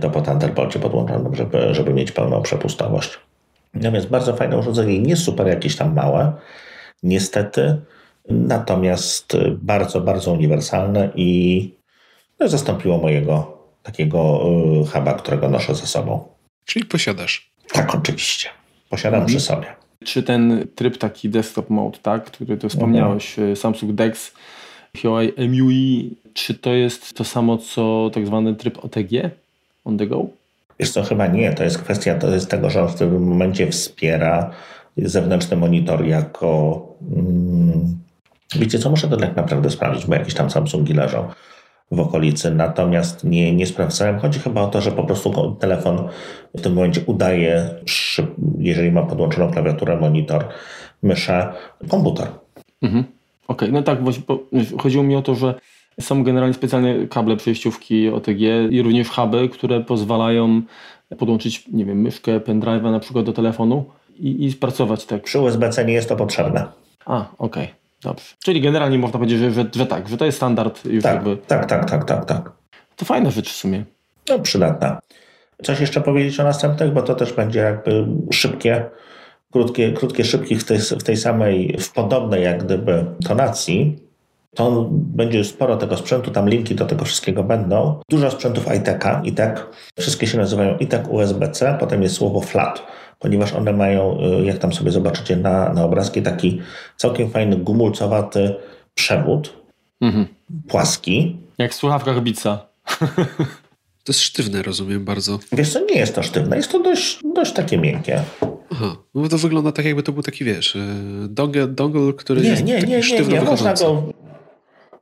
to 0.02 0.10
po 0.10 0.22
Thunderbolcie 0.22 0.80
podłączonym, 0.80 1.36
żeby, 1.36 1.74
żeby 1.74 1.94
mieć 1.94 2.12
pełną 2.12 2.42
przepustowość. 2.42 3.20
Natomiast 3.74 4.08
bardzo 4.08 4.36
fajne 4.36 4.58
urządzenie, 4.58 5.00
nie 5.00 5.16
super 5.16 5.48
jakieś 5.48 5.76
tam 5.76 5.94
małe. 5.94 6.34
Niestety 7.04 7.78
natomiast 8.30 9.38
bardzo, 9.52 10.02
bardzo 10.02 10.32
uniwersalne 10.32 11.10
i 11.16 11.72
no, 12.40 12.48
zastąpiło 12.48 12.98
mojego 12.98 13.57
takiego 13.88 14.42
y, 14.84 14.88
huba, 14.88 15.14
którego 15.14 15.50
noszę 15.50 15.76
ze 15.76 15.88
sobą. 15.88 16.28
Czyli 16.66 16.86
posiadasz? 16.86 17.52
Tak, 17.74 17.96
oczywiście. 17.96 18.50
Posiadam 18.90 19.20
mhm. 19.20 19.28
przy 19.28 19.46
sobie. 19.46 19.68
Czy 20.06 20.24
ten 20.24 20.68
tryb 20.76 20.98
taki 20.98 21.30
desktop 21.30 21.70
mode, 21.70 21.98
tak, 22.02 22.26
który 22.26 22.58
tu 22.58 22.70
wspomniałeś, 22.70 23.40
mhm. 23.40 23.56
Samsung 23.56 23.92
DeX, 23.92 24.34
Huawei 25.02 25.50
MUI, 25.50 26.16
czy 26.34 26.54
to 26.54 26.74
jest 26.74 27.18
to 27.18 27.24
samo 27.24 27.58
co 27.58 28.12
tak 28.14 28.28
zwany 28.28 28.56
tryb 28.56 28.86
OTG, 28.86 29.30
on 29.86 29.98
the 29.98 30.08
go? 30.08 30.26
Wiesz 30.80 30.92
co, 30.92 31.04
chyba 31.04 31.28
nie. 31.28 31.54
To 31.54 31.64
jest 31.64 31.78
kwestia 31.78 32.16
to 32.16 32.30
jest 32.30 32.52
tego, 32.52 32.70
że 32.70 32.82
on 32.82 32.88
w 32.88 32.96
tym 32.96 33.28
momencie 33.28 33.72
wspiera 33.72 34.52
zewnętrzny 34.98 35.58
monitor 35.58 36.06
jako... 36.06 36.82
Hmm, 37.10 37.98
wiecie 38.56 38.80
co, 38.80 38.90
muszę 38.90 39.08
to 39.08 39.18
tak 39.18 39.36
naprawdę 39.36 39.70
sprawdzić, 39.70 40.06
bo 40.06 40.16
jakieś 40.16 40.34
tam 40.34 40.50
Samsungi 40.50 40.94
leżą 40.94 41.30
w 41.92 42.00
okolicy, 42.00 42.52
natomiast 42.52 43.24
nie, 43.24 43.56
nie 43.56 43.66
sprawdzałem. 43.66 44.20
Chodzi 44.20 44.40
chyba 44.40 44.62
o 44.62 44.68
to, 44.68 44.82
że 44.82 44.92
po 44.92 45.04
prostu 45.04 45.56
telefon 45.60 46.08
w 46.56 46.62
tym 46.62 46.74
momencie 46.74 47.02
udaje, 47.06 47.70
jeżeli 48.58 48.92
ma 48.92 49.02
podłączoną 49.02 49.52
klawiaturę, 49.52 49.98
monitor, 49.98 50.48
myszę, 51.04 51.54
komputer. 51.90 52.28
Mhm. 52.82 53.04
Okej, 53.48 53.70
okay. 53.70 53.72
no 53.72 53.82
tak, 53.82 54.04
bo 54.04 54.12
chodziło 54.80 55.04
mi 55.04 55.16
o 55.16 55.22
to, 55.22 55.36
że 55.36 55.54
są 56.02 56.24
generalnie 56.24 56.54
specjalne 56.54 57.08
kable 57.08 57.38
przejściówki 57.38 58.10
OTG 58.10 58.42
i 58.70 58.82
również 58.82 59.10
huby, 59.10 59.50
które 59.50 59.82
pozwalają 59.82 60.62
podłączyć, 61.18 61.68
nie 61.68 61.86
wiem, 61.86 62.02
myszkę, 62.02 62.40
pendrive'a 62.40 62.92
na 62.92 63.00
przykład 63.00 63.26
do 63.26 63.34
telefonu 63.34 63.86
i, 64.20 64.46
i 64.46 64.52
spracować 64.52 65.06
tak. 65.06 65.24
Przy 65.24 65.40
USB-C 65.40 65.86
nie 65.86 65.94
jest 65.94 66.10
to 66.10 66.16
potrzebne. 66.16 66.66
A, 67.06 67.26
okej. 67.38 67.64
Okay. 67.64 67.87
Dobrze. 68.02 68.26
Czyli 68.44 68.62
generalnie 68.62 68.98
można 68.98 69.20
powiedzieć, 69.20 69.40
że, 69.40 69.52
że, 69.52 69.66
że, 69.76 69.86
tak, 69.86 70.08
że 70.08 70.18
to 70.18 70.26
jest 70.26 70.38
standard 70.38 70.86
już 70.86 71.04
tak, 71.04 71.16
jakby. 71.16 71.38
Tak, 71.38 71.66
tak, 71.66 71.90
tak, 71.90 72.06
tak, 72.06 72.26
tak. 72.26 72.52
To 72.96 73.06
fajna 73.06 73.32
rzecz 73.32 73.50
w 73.50 73.56
sumie. 73.56 73.86
No, 74.30 74.40
przydatna. 74.40 75.00
Coś 75.64 75.80
jeszcze 75.80 76.02
powiedzieć 76.02 76.40
o 76.40 76.44
następnych, 76.44 76.94
bo 76.94 77.02
to 77.02 77.16
też 77.16 77.34
będzie 77.34 77.60
jakby 77.60 78.08
szybkie, 78.32 78.86
krótkie, 79.52 79.92
krótkie 79.92 80.26
szybkie 80.26 80.56
w 80.56 80.64
tej, 80.64 80.80
w 80.80 81.04
tej 81.04 81.18
samej, 81.18 81.78
w 81.80 81.92
podobnej 81.92 82.44
jak 82.44 82.64
gdyby 82.64 83.06
tonacji. 83.28 84.07
To 84.58 84.88
będzie 84.92 85.44
sporo 85.44 85.78
tego 85.78 85.98
sprzętu, 85.98 86.32
tam 86.32 86.50
linki 86.50 86.76
do 86.76 86.86
tego 86.86 87.06
wszystkiego 87.06 87.44
będą. 87.44 88.00
Dużo 88.10 88.32
sprzętów 88.32 88.66
ITK, 88.76 89.22
ITEC. 89.24 89.60
Wszystkie 90.00 90.28
się 90.28 90.38
nazywają 90.38 90.78
ITEC 90.78 91.08
USB-C, 91.10 91.78
potem 91.80 92.04
jest 92.04 92.16
słowo 92.16 92.42
FLAT 92.42 92.84
ponieważ 93.20 93.54
one 93.54 93.74
mają, 93.74 94.18
y, 94.42 94.46
jak 94.46 94.58
tam 94.58 94.74
sobie 94.74 94.92
zobaczycie 94.92 95.36
na, 95.36 95.74
na 95.74 95.84
obrazki, 95.84 96.22
taki 96.22 96.62
całkiem 96.98 97.30
fajny 97.30 97.58
gumulcowaty 97.58 98.56
przewód, 98.94 99.54
mhm. 100.02 100.28
płaski. 100.68 101.38
Jak 101.58 101.72
w 101.72 101.76
słuchawkach 101.76 102.22
Bica. 102.24 102.60
To 104.04 104.12
jest 104.12 104.22
sztywne, 104.22 104.62
rozumiem 104.62 105.06
bardzo. 105.06 105.40
Wiesz 105.52 105.74
co, 105.74 105.80
nie 105.80 105.96
jest 105.96 106.16
to 106.16 106.24
sztywne, 106.24 106.58
jest 106.58 106.72
to 106.72 106.80
dość, 106.80 107.20
dość 107.36 107.54
takie 107.54 107.78
miękkie. 107.78 108.22
Aha, 108.72 108.96
no 109.16 109.30
to 109.30 109.38
wygląda 109.38 109.72
tak 109.72 109.86
jakby 109.86 110.04
to 110.04 110.12
był 110.12 110.24
taki, 110.24 110.44
wiesz, 110.44 110.76
y, 110.76 110.80
dongle, 111.30 111.68
dongle 111.68 112.14
który 112.14 112.42
nie, 112.42 112.50
jest 112.50 112.64
nie, 112.64 112.76
taki 112.80 112.92
nie, 112.92 113.04
sztywno 113.04 113.36
nie, 113.36 113.42
nie. 113.42 113.46
Można 113.46 113.74
go, 113.74 114.04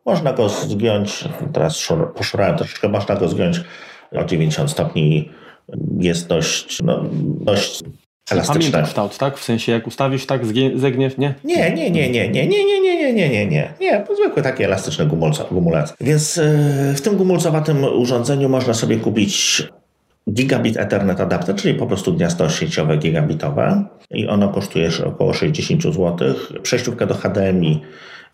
można 0.06 0.34
go 0.34 0.50
zgiąć, 0.50 1.24
teraz 1.54 1.88
poszurałem 2.16 2.58
troszeczkę, 2.58 2.90
można 2.90 3.16
go 3.16 3.28
zgiąć 3.28 3.62
o 4.12 4.26
90 4.26 4.72
stopni. 4.72 5.30
Jest 6.00 6.28
dość, 6.28 6.84
no, 6.84 7.06
dość 7.42 7.84
elastyczne. 8.32 8.84
kształt, 8.84 9.18
tak? 9.18 9.38
W 9.38 9.44
sensie 9.44 9.72
jak 9.72 9.88
ustawisz 9.88 10.26
tak, 10.26 10.42
zegniesz, 10.76 11.18
nie? 11.18 11.34
Nie, 11.44 11.72
nie, 11.72 11.92
nie, 11.92 12.10
nie, 12.10 12.30
nie, 12.30 12.48
nie, 12.48 12.66
nie, 12.66 12.82
nie, 12.82 12.82
nie, 12.82 13.14
nie, 13.14 13.30
nie, 13.30 13.48
nie, 13.48 13.74
nie, 13.82 14.06
zwykły 14.16 14.44
taki 14.44 14.64
elastyczny 14.64 15.06
gumulec. 15.52 15.94
Więc 16.02 16.40
w 16.96 17.02
tym 17.02 17.18
gumulcowatym 17.18 17.84
urządzeniu 17.84 18.50
można 18.50 18.74
sobie 18.74 18.98
kupić 18.98 19.64
gigabit 20.30 20.78
Ethernet 20.78 21.20
adapter, 21.20 21.56
czyli 21.56 21.74
po 21.74 21.88
prostu 21.88 22.14
gniazdo 22.14 22.50
sieciowe 22.50 22.98
gigabitowe 22.98 23.86
i 24.12 24.28
ono 24.28 24.50
kosztuje 24.50 24.90
około 25.06 25.34
60 25.34 25.84
zł. 25.84 26.18
Przejściówka 26.62 27.06
do 27.06 27.16
HDMI, 27.16 27.82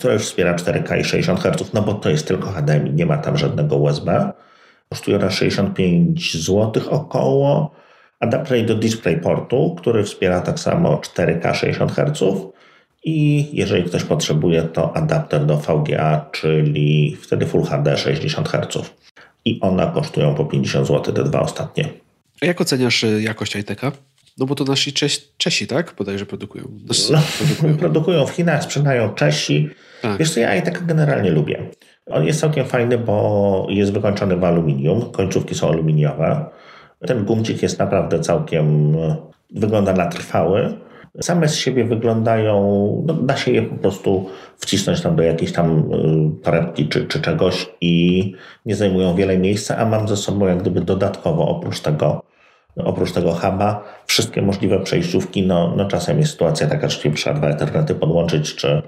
która 0.02 0.14
już 0.14 0.24
wspiera 0.24 0.56
4K 0.56 1.00
i 1.00 1.04
60 1.04 1.40
Hz, 1.40 1.74
no 1.74 1.82
bo 1.82 1.94
to 1.94 2.10
jest 2.10 2.28
tylko 2.28 2.52
HDMI, 2.52 2.94
nie 2.94 3.06
ma 3.06 3.18
tam 3.18 3.38
żadnego 3.38 3.76
USB. 3.76 4.32
Kosztuje 4.90 5.18
ona 5.18 5.32
65 5.32 6.38
zł 6.38 6.84
około 6.90 7.72
adapter 8.20 8.66
do 8.66 8.76
DisplayPortu, 8.76 9.76
który 9.78 10.04
wspiera 10.04 10.42
tak 10.42 10.60
samo 10.60 10.98
4K 10.98 11.54
60 11.54 11.92
Hz 11.92 12.24
i 13.04 13.50
jeżeli 13.54 13.84
ktoś 13.84 14.04
potrzebuje, 14.04 14.64
to 14.64 14.96
adapter 14.96 15.46
do 15.46 15.58
VGA, 15.58 16.30
czyli 16.32 17.18
wtedy 17.22 17.46
Full 17.46 17.64
HD 17.64 17.98
60 17.98 18.50
Hz. 18.50 18.92
I 19.46 19.60
one 19.60 19.92
kosztują 19.94 20.36
po 20.36 20.46
50 20.46 20.88
zł, 20.88 21.14
te 21.14 21.24
dwa 21.24 21.40
ostatnie. 21.40 21.90
A 22.42 22.46
jak 22.46 22.62
oceniasz 22.62 23.04
y, 23.04 23.22
jakość 23.22 23.56
ITK? 23.56 23.82
No 24.38 24.46
bo 24.46 24.56
to 24.56 24.64
nasi 24.64 24.94
Czesi, 24.94 25.22
Czesi 25.38 25.68
tak? 25.68 25.94
Bodajże 25.98 26.26
produkują. 26.26 26.64
No, 27.12 27.22
produkują. 27.38 27.78
produkują. 27.88 28.26
w 28.26 28.32
Chinach, 28.32 28.64
sprzedają 28.64 29.10
Czesi. 29.10 29.70
Tak. 30.02 30.18
Wiesz 30.20 30.34
co, 30.34 30.40
ja 30.40 30.56
ITK 30.56 30.86
generalnie 30.86 31.32
lubię. 31.32 31.70
On 32.10 32.26
jest 32.26 32.40
całkiem 32.40 32.66
fajny, 32.66 32.98
bo 32.98 33.68
jest 33.70 33.94
wykończony 33.94 34.36
w 34.36 34.44
aluminium. 34.44 35.12
Końcówki 35.12 35.56
są 35.56 35.70
aluminiowe. 35.70 36.46
Ten 37.08 37.26
gumcik 37.26 37.62
jest 37.62 37.80
naprawdę 37.80 38.20
całkiem, 38.20 38.98
wygląda 39.56 39.94
na 39.94 40.06
trwały. 40.06 40.74
Same 41.22 41.48
z 41.48 41.56
siebie 41.56 41.86
wyglądają, 41.86 42.56
no, 43.08 43.14
da 43.14 43.38
się 43.38 43.52
je 43.52 43.62
po 43.62 43.76
prostu 43.76 44.30
wcisnąć 44.58 45.02
tam 45.02 45.16
do 45.16 45.24
jakiejś 45.24 45.52
tam 45.52 45.92
y, 46.40 46.44
torebki 46.44 46.88
czy, 46.88 47.06
czy 47.06 47.22
czegoś 47.22 47.70
i 47.82 48.34
nie 48.66 48.76
zajmują 48.76 49.16
wiele 49.16 49.38
miejsca, 49.38 49.78
a 49.78 49.86
mam 49.86 50.08
ze 50.08 50.18
sobą 50.18 50.48
jak 50.48 50.58
gdyby 50.58 50.82
dodatkowo 50.82 51.48
oprócz 51.48 51.80
tego 51.80 52.22
oprócz 52.76 53.12
tego 53.12 53.32
huba 53.34 53.84
wszystkie 54.06 54.42
możliwe 54.42 54.80
przejściówki. 54.80 55.48
No, 55.48 55.74
no 55.78 55.86
czasem 55.86 56.20
jest 56.20 56.32
sytuacja 56.32 56.68
taka, 56.68 56.90
że 56.90 57.12
trzeba 57.12 57.40
dwa 57.40 57.52
internety 57.52 57.96
podłączyć, 57.96 58.56
czy, 58.56 58.82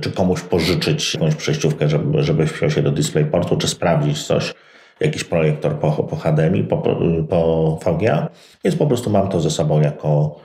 czy 0.00 0.12
komuś 0.12 0.40
pożyczyć 0.40 1.14
jakąś 1.14 1.34
przejściówkę, 1.34 1.88
żeby, 1.88 2.22
żeby 2.22 2.44
wziął 2.44 2.70
się 2.70 2.82
do 2.82 2.90
DisplayPortu, 2.90 3.56
czy 3.56 3.68
sprawdzić 3.68 4.22
coś 4.22 4.54
jakiś 5.00 5.24
projektor 5.24 5.78
po, 5.78 5.90
po 5.90 6.16
HDMI, 6.16 6.64
po, 6.64 6.96
po 7.28 7.78
VGA, 7.84 8.28
więc 8.64 8.76
po 8.76 8.86
prostu 8.86 9.10
mam 9.10 9.28
to 9.28 9.40
ze 9.40 9.50
sobą 9.50 9.80
jako 9.80 10.40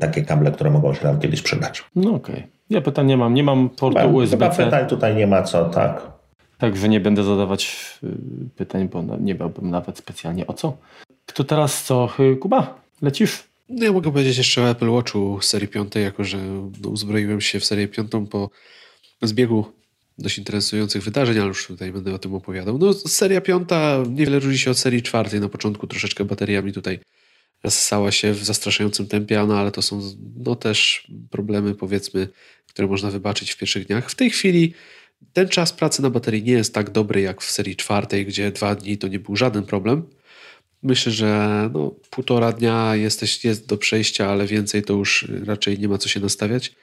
takie 0.00 0.22
kable, 0.22 0.52
które 0.52 0.70
mogą 0.70 0.94
się 0.94 1.04
nam 1.04 1.20
kiedyś 1.20 1.42
przydać. 1.42 1.84
No 1.96 2.14
okej. 2.14 2.34
Okay. 2.34 2.48
Ja 2.70 2.80
pytań 2.80 3.06
nie 3.06 3.16
mam. 3.16 3.34
Nie 3.34 3.42
mam 3.44 3.68
portu 3.68 4.14
USB-C. 4.14 4.54
Chyba 4.54 4.64
pytań 4.64 4.86
tutaj 4.86 5.16
nie 5.16 5.26
ma 5.26 5.42
co, 5.42 5.64
tak. 5.64 6.16
Także 6.58 6.88
nie 6.88 7.00
będę 7.00 7.22
zadawać 7.22 7.90
y, 8.04 8.08
pytań, 8.56 8.88
bo 8.88 9.02
nie 9.20 9.34
miałbym 9.34 9.70
nawet 9.70 9.98
specjalnie 9.98 10.46
o 10.46 10.52
co. 10.52 10.76
Kto 11.26 11.44
teraz 11.44 11.84
co? 11.84 12.08
Y, 12.20 12.36
Kuba, 12.36 12.74
lecisz? 13.02 13.44
No 13.68 13.84
ja 13.84 13.92
mogę 13.92 14.12
powiedzieć 14.12 14.38
jeszcze 14.38 14.62
o 14.62 14.70
Apple 14.70 14.90
Watchu 14.90 15.38
serii 15.40 15.68
5, 15.68 15.94
jako 15.94 16.24
że 16.24 16.38
uzbroiłem 16.88 17.40
się 17.40 17.60
w 17.60 17.64
serię 17.64 17.88
5 17.88 18.10
po 18.30 18.50
zbiegu 19.22 19.72
dość 20.18 20.38
interesujących 20.38 21.02
wydarzeń, 21.02 21.38
ale 21.38 21.48
już 21.48 21.66
tutaj 21.66 21.92
będę 21.92 22.14
o 22.14 22.18
tym 22.18 22.34
opowiadał. 22.34 22.78
No, 22.78 22.92
seria 22.92 23.40
piąta 23.40 24.02
niewiele 24.10 24.38
różni 24.38 24.58
się 24.58 24.70
od 24.70 24.78
serii 24.78 25.02
czwartej. 25.02 25.40
Na 25.40 25.48
początku 25.48 25.86
troszeczkę 25.86 26.24
bateriami 26.24 26.72
tutaj 26.72 26.98
ssała 27.68 28.12
się 28.12 28.32
w 28.32 28.44
zastraszającym 28.44 29.06
tempie, 29.06 29.44
no 29.48 29.58
ale 29.58 29.72
to 29.72 29.82
są 29.82 30.02
no, 30.36 30.56
też 30.56 31.06
problemy, 31.30 31.74
powiedzmy, 31.74 32.28
które 32.66 32.88
można 32.88 33.10
wybaczyć 33.10 33.52
w 33.52 33.58
pierwszych 33.58 33.86
dniach. 33.86 34.10
W 34.10 34.14
tej 34.14 34.30
chwili 34.30 34.74
ten 35.32 35.48
czas 35.48 35.72
pracy 35.72 36.02
na 36.02 36.10
baterii 36.10 36.42
nie 36.42 36.52
jest 36.52 36.74
tak 36.74 36.90
dobry 36.90 37.20
jak 37.20 37.42
w 37.42 37.50
serii 37.50 37.76
czwartej, 37.76 38.26
gdzie 38.26 38.50
dwa 38.50 38.74
dni 38.74 38.98
to 38.98 39.08
nie 39.08 39.18
był 39.18 39.36
żaden 39.36 39.64
problem. 39.64 40.02
Myślę, 40.82 41.12
że 41.12 41.70
no, 41.74 41.94
półtora 42.10 42.52
dnia 42.52 42.96
jesteś, 42.96 43.44
jest 43.44 43.66
do 43.66 43.76
przejścia, 43.76 44.30
ale 44.30 44.46
więcej 44.46 44.82
to 44.82 44.92
już 44.92 45.28
raczej 45.46 45.78
nie 45.78 45.88
ma 45.88 45.98
co 45.98 46.08
się 46.08 46.20
nastawiać 46.20 46.74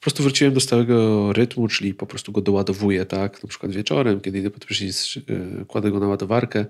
po 0.00 0.04
prostu 0.04 0.22
wróciłem 0.22 0.54
do 0.54 0.60
stałego 0.60 1.32
rytmu, 1.32 1.68
czyli 1.68 1.94
po 1.94 2.06
prostu 2.06 2.32
go 2.32 2.40
doładowuję, 2.40 3.06
tak? 3.06 3.42
Na 3.42 3.48
przykład 3.48 3.72
wieczorem, 3.72 4.20
kiedy 4.20 4.38
idę 4.38 4.50
pod 4.50 4.64
prysznic, 4.64 5.16
e, 5.16 5.64
kładę 5.64 5.90
go 5.90 6.00
na 6.00 6.08
ładowarkę. 6.08 6.66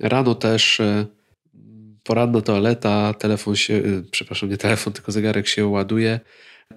Rano 0.00 0.34
też 0.34 0.80
e, 0.80 1.06
poranna 2.02 2.40
toaleta, 2.40 3.14
telefon 3.14 3.56
się, 3.56 3.74
e, 3.74 3.80
przepraszam, 4.10 4.50
nie 4.50 4.56
telefon, 4.56 4.92
tylko 4.92 5.12
zegarek 5.12 5.48
się 5.48 5.66
ładuje. 5.66 6.20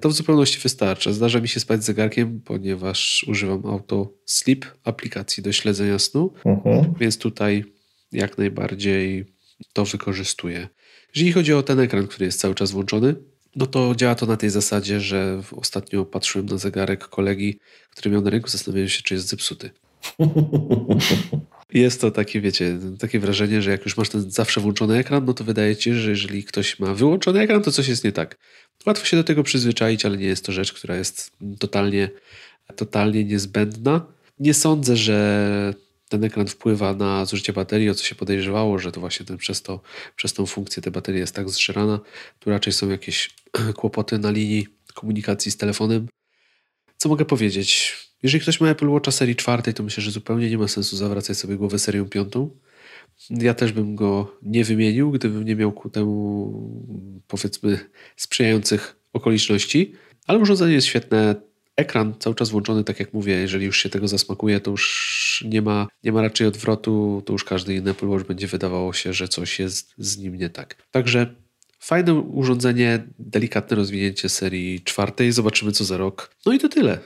To 0.02 0.10
w 0.10 0.14
zupełności 0.14 0.60
wystarcza. 0.60 1.14
Zdarza 1.14 1.40
mi 1.40 1.48
się 1.48 1.60
spać 1.60 1.84
z 1.84 1.86
zegarkiem, 1.86 2.42
ponieważ 2.42 3.26
używam 3.28 3.66
Auto 3.66 4.14
Sleep, 4.26 4.66
aplikacji 4.84 5.44
do 5.44 5.52
śledzenia 5.52 6.00
snu, 6.00 6.34
uh-huh. 6.46 6.98
więc 7.00 7.18
tutaj 7.18 7.64
jak 8.12 8.38
najbardziej 8.38 9.26
to 9.74 9.86
wykorzystuję. 9.86 10.68
Jeżeli 11.16 11.32
chodzi 11.32 11.54
o 11.54 11.64
ten 11.64 11.80
ekran, 11.80 12.08
który 12.08 12.26
jest 12.26 12.40
cały 12.40 12.56
czas 12.56 12.72
włączony, 12.72 13.16
no 13.58 13.66
to 13.66 13.96
działa 13.96 14.16
to 14.16 14.26
na 14.26 14.38
tej 14.38 14.50
zasadzie, 14.50 15.00
że 15.02 15.42
ostatnio 15.52 16.06
patrzyłem 16.06 16.46
na 16.46 16.58
zegarek 16.58 17.08
kolegi, 17.08 17.60
który 17.92 18.12
miał 18.12 18.22
na 18.22 18.30
rynku, 18.30 18.50
zastanawiałem 18.50 18.90
się, 18.90 19.02
czy 19.02 19.14
jest 19.14 19.28
zepsuty. 19.28 19.70
Jest 21.74 22.02
to 22.02 22.12
takie, 22.12 22.42
wiecie, 22.42 22.80
takie 23.00 23.20
wrażenie, 23.20 23.62
że 23.62 23.72
jak 23.72 23.86
już 23.86 23.98
masz 23.98 24.10
ten 24.10 24.32
zawsze 24.32 24.62
włączony 24.62 24.98
ekran, 24.98 25.26
no 25.26 25.34
to 25.34 25.44
wydaje 25.44 25.76
ci 25.76 25.84
się, 25.84 25.96
że 25.96 26.10
jeżeli 26.10 26.44
ktoś 26.44 26.80
ma 26.80 26.94
wyłączony 26.94 27.40
ekran, 27.40 27.64
to 27.64 27.72
coś 27.72 27.88
jest 27.88 28.04
nie 28.04 28.12
tak. 28.12 28.38
Łatwo 28.86 29.06
się 29.06 29.18
do 29.18 29.24
tego 29.24 29.44
przyzwyczaić, 29.44 30.06
ale 30.06 30.18
nie 30.18 30.26
jest 30.26 30.46
to 30.46 30.52
rzecz, 30.52 30.74
która 30.74 30.96
jest 30.96 31.32
totalnie 31.60 32.10
totalnie 32.76 33.24
niezbędna. 33.24 34.06
Nie 34.40 34.54
sądzę, 34.54 34.98
że 34.98 35.74
ten 36.10 36.24
ekran 36.24 36.48
wpływa 36.48 36.94
na 36.94 37.26
zużycie 37.26 37.54
baterii, 37.54 37.90
o 37.90 37.94
co 37.94 38.04
się 38.04 38.16
podejrzewało, 38.16 38.80
że 38.80 38.92
to 38.92 39.00
właśnie 39.00 39.26
ten, 39.26 39.38
przez, 39.38 39.62
to, 39.62 39.82
przez 40.16 40.34
tą 40.34 40.46
funkcję 40.46 40.84
ta 40.84 40.92
bateria 40.92 41.20
jest 41.20 41.36
tak 41.36 41.50
zżerana. 41.50 42.00
Tu 42.40 42.50
raczej 42.50 42.74
są 42.74 42.90
jakieś 42.90 43.36
kłopoty 43.78 44.20
na 44.20 44.32
linii 44.32 44.68
komunikacji 44.94 45.52
z 45.52 45.58
telefonem. 45.58 46.08
Co 46.98 47.10
mogę 47.10 47.26
powiedzieć? 47.26 47.96
Jeżeli 48.24 48.42
ktoś 48.42 48.62
ma 48.62 48.70
Apple 48.70 48.90
Watcha 48.90 49.12
serii 49.12 49.36
czwartej, 49.36 49.74
to 49.74 49.84
myślę, 49.84 50.04
że 50.04 50.12
zupełnie 50.12 50.50
nie 50.50 50.58
ma 50.58 50.68
sensu 50.68 50.98
zawracać 50.98 51.38
sobie 51.38 51.56
głowę 51.56 51.80
serią 51.80 52.06
piątą. 52.06 52.50
Ja 53.30 53.54
też 53.54 53.72
bym 53.72 53.96
go 53.96 54.38
nie 54.42 54.64
wymienił, 54.64 55.12
gdybym 55.12 55.46
nie 55.46 55.56
miał 55.56 55.72
ku 55.72 55.90
temu, 55.90 57.24
powiedzmy, 57.28 57.80
sprzyjających 58.16 58.96
okoliczności. 59.14 59.94
Ale 60.28 60.40
urządzenie 60.40 60.74
jest 60.74 60.88
świetne. 60.88 61.36
Ekran 61.76 62.14
cały 62.20 62.36
czas 62.36 62.50
włączony, 62.50 62.84
tak 62.84 63.00
jak 63.00 63.14
mówię, 63.14 63.34
jeżeli 63.34 63.66
już 63.66 63.84
się 63.84 63.90
tego 63.90 64.08
zasmakuje, 64.08 64.60
to 64.60 64.72
już 64.72 64.88
nie 65.46 65.62
ma, 65.62 65.88
nie 66.04 66.12
ma 66.12 66.22
raczej 66.22 66.48
odwrotu, 66.48 67.24
to 67.26 67.34
już 67.34 67.44
każdy 67.44 67.76
inny 67.76 67.92
Apple 67.92 68.08
Watch 68.08 68.28
będzie 68.28 68.48
wydawało 68.48 68.94
się, 68.94 69.14
że 69.14 69.28
coś 69.28 69.60
jest 69.60 69.94
z 69.98 70.18
nim 70.18 70.36
nie 70.36 70.50
tak. 70.50 70.76
Także 70.92 71.36
fajne 71.80 72.14
urządzenie, 72.14 73.04
delikatne 73.20 73.78
rozwinięcie 73.78 74.30
serii 74.30 74.82
czwartej, 74.82 75.32
zobaczymy 75.32 75.72
co 75.72 75.84
za 75.84 75.98
rok. 75.98 76.36
No 76.46 76.54
i 76.54 76.60
to 76.60 76.70
tyle. 76.70 77.00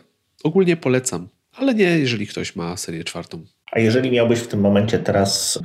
Ogólnie 0.43 0.77
polecam, 0.77 1.27
ale 1.57 1.73
nie 1.73 1.83
jeżeli 1.99 2.27
ktoś 2.27 2.55
ma 2.55 2.77
serię 2.77 3.03
czwartą. 3.03 3.45
A 3.71 3.79
jeżeli 3.79 4.11
miałbyś 4.11 4.39
w 4.39 4.47
tym 4.47 4.59
momencie 4.59 4.99
teraz, 4.99 5.59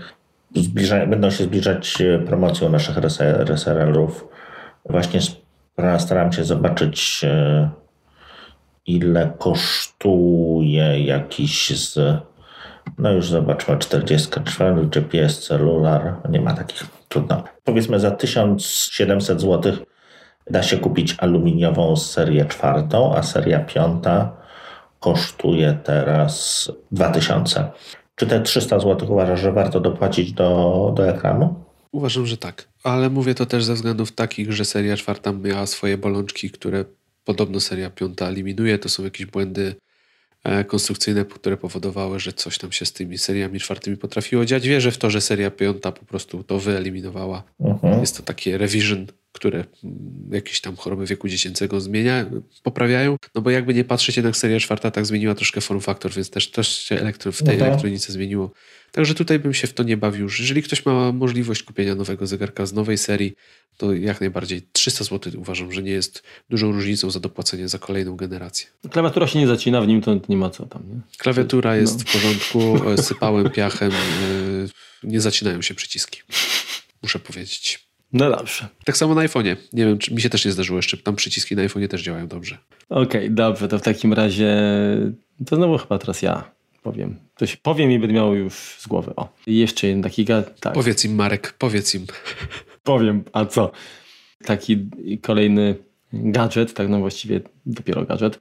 zbliża, 0.54 1.06
będą 1.06 1.30
się 1.30 1.44
zbliżać 1.44 1.98
promocją 2.26 2.70
naszych 2.70 2.96
resellerów, 2.96 4.24
właśnie 4.90 5.20
staram 5.98 6.32
się 6.32 6.44
zobaczyć 6.44 7.20
e, 7.24 7.70
ile 8.86 9.32
kosztuje 9.38 11.00
jakiś 11.04 11.70
z 11.70 11.98
no 12.98 13.12
już 13.12 13.28
zobaczmy, 13.28 13.78
44 13.78 14.86
GPS 14.86 15.46
celular, 15.46 16.16
nie 16.30 16.40
ma 16.40 16.54
takich, 16.54 16.86
trudno. 17.08 17.44
Powiedzmy 17.64 18.00
za 18.00 18.10
1700 18.10 19.40
zł 19.40 19.72
da 20.50 20.62
się 20.62 20.78
kupić 20.78 21.14
aluminiową 21.18 21.96
serię 21.96 22.44
czwartą, 22.44 23.16
a 23.16 23.22
seria 23.22 23.60
piąta 23.60 24.36
kosztuje 25.00 25.78
teraz 25.84 26.72
2000. 26.92 27.70
Czy 28.14 28.26
te 28.26 28.40
300 28.40 28.78
zł 28.78 29.12
uważasz, 29.12 29.40
że 29.40 29.52
warto 29.52 29.80
dopłacić 29.80 30.32
do, 30.32 30.92
do 30.96 31.08
ekranu? 31.08 31.54
Uważam, 31.92 32.26
że 32.26 32.36
tak, 32.36 32.68
ale 32.84 33.10
mówię 33.10 33.34
to 33.34 33.46
też 33.46 33.64
ze 33.64 33.74
względów 33.74 34.12
takich, 34.12 34.52
że 34.52 34.64
seria 34.64 34.96
czwarta 34.96 35.32
miała 35.32 35.66
swoje 35.66 35.98
bolączki, 35.98 36.50
które 36.50 36.84
podobno 37.24 37.60
seria 37.60 37.90
piąta 37.90 38.28
eliminuje. 38.28 38.78
To 38.78 38.88
są 38.88 39.04
jakieś 39.04 39.26
błędy 39.26 39.74
konstrukcyjne, 40.66 41.24
które 41.24 41.56
powodowały, 41.56 42.20
że 42.20 42.32
coś 42.32 42.58
tam 42.58 42.72
się 42.72 42.86
z 42.86 42.92
tymi 42.92 43.18
seriami 43.18 43.60
czwartymi 43.60 43.96
potrafiło 43.96 44.44
dziać. 44.44 44.68
Wierzę 44.68 44.90
w 44.90 44.98
to, 44.98 45.10
że 45.10 45.20
seria 45.20 45.50
piąta 45.50 45.92
po 45.92 46.04
prostu 46.04 46.42
to 46.42 46.58
wyeliminowała. 46.58 47.42
Uh-huh. 47.60 48.00
Jest 48.00 48.16
to 48.16 48.22
takie 48.22 48.58
revision, 48.58 49.06
które 49.32 49.64
mm, 49.84 50.28
jakieś 50.32 50.60
tam 50.60 50.76
choroby 50.76 51.06
wieku 51.06 51.28
dziecięcego 51.28 51.80
zmienia, 51.80 52.26
poprawiają. 52.62 53.16
No 53.34 53.40
bo 53.40 53.50
jakby 53.50 53.74
nie 53.74 53.84
patrzeć, 53.84 54.16
jednak 54.16 54.36
seria 54.36 54.60
czwarta 54.60 54.90
tak 54.90 55.06
zmieniła 55.06 55.34
troszkę 55.34 55.60
form 55.60 55.80
factor, 55.80 56.12
więc 56.12 56.30
też, 56.30 56.50
też 56.50 56.68
się 56.68 57.00
elektro, 57.00 57.32
w 57.32 57.42
tej 57.42 57.58
uh-huh. 57.58 57.66
elektronice 57.66 58.12
zmieniło. 58.12 58.50
Także 58.96 59.14
tutaj 59.14 59.38
bym 59.38 59.54
się 59.54 59.66
w 59.66 59.74
to 59.74 59.82
nie 59.82 59.96
bawił. 59.96 60.28
Jeżeli 60.38 60.62
ktoś 60.62 60.86
ma 60.86 61.12
możliwość 61.12 61.62
kupienia 61.62 61.94
nowego 61.94 62.26
zegarka 62.26 62.66
z 62.66 62.72
nowej 62.72 62.98
serii, 62.98 63.34
to 63.76 63.94
jak 63.94 64.20
najbardziej 64.20 64.62
300 64.72 65.04
zł 65.04 65.32
uważam, 65.36 65.72
że 65.72 65.82
nie 65.82 65.90
jest 65.90 66.22
dużą 66.50 66.72
różnicą 66.72 67.10
za 67.10 67.20
dopłacenie 67.20 67.68
za 67.68 67.78
kolejną 67.78 68.16
generację. 68.16 68.66
Klawiatura 68.90 69.26
się 69.26 69.38
nie 69.38 69.46
zacina 69.46 69.80
w 69.80 69.88
nim, 69.88 70.02
to 70.02 70.20
nie 70.28 70.36
ma 70.36 70.50
co 70.50 70.66
tam. 70.66 70.82
Nie? 70.88 71.00
Klawiatura 71.18 71.76
jest 71.76 71.98
no. 71.98 72.04
w 72.06 72.12
porządku, 72.12 72.90
e, 72.90 73.02
sypałem 73.02 73.50
piachem, 73.50 73.92
e, 73.92 73.96
nie 75.02 75.20
zacinają 75.20 75.62
się 75.62 75.74
przyciski. 75.74 76.20
Muszę 77.02 77.18
powiedzieć. 77.18 77.88
No 78.12 78.30
dobrze. 78.30 78.68
Tak 78.84 78.96
samo 78.96 79.14
na 79.14 79.22
iPhone'ie. 79.26 79.56
Nie 79.72 79.86
wiem, 79.86 79.98
czy 79.98 80.14
mi 80.14 80.20
się 80.20 80.30
też 80.30 80.44
nie 80.44 80.52
zdarzyło 80.52 80.78
jeszcze. 80.78 80.96
Tam 80.96 81.16
przyciski 81.16 81.56
na 81.56 81.62
iPhone'ie 81.62 81.88
też 81.88 82.02
działają 82.02 82.28
dobrze. 82.28 82.58
Okej, 82.88 83.04
okay, 83.04 83.30
dobrze. 83.30 83.68
To 83.68 83.78
w 83.78 83.82
takim 83.82 84.12
razie 84.12 84.56
to 85.46 85.56
znowu 85.56 85.78
chyba 85.78 85.98
teraz 85.98 86.22
ja 86.22 86.50
powiem. 86.82 87.25
Coś 87.36 87.56
powiem 87.56 87.92
i 87.92 87.98
będę 87.98 88.14
miał 88.14 88.34
już 88.34 88.54
z 88.54 88.86
głowy. 88.86 89.12
O, 89.16 89.28
I 89.46 89.58
jeszcze 89.58 89.86
jeden 89.86 90.02
taki 90.02 90.24
tak. 90.24 90.74
Powiedz 90.74 91.04
im, 91.04 91.14
Marek, 91.14 91.54
powiedz 91.58 91.94
im. 91.94 92.06
Powiem, 92.82 93.24
a 93.32 93.44
co? 93.44 93.70
Taki 94.44 94.88
kolejny 95.22 95.74
gadżet, 96.12 96.74
tak 96.74 96.88
no 96.88 96.98
właściwie 96.98 97.40
dopiero 97.66 98.04
gadżet. 98.04 98.40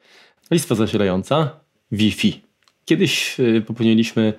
Listwa 0.52 0.76
zasilająca 0.76 1.60
Wi-Fi. 1.92 2.42
Kiedyś 2.86 3.40
y, 3.40 3.64
popełniliśmy 3.68 4.34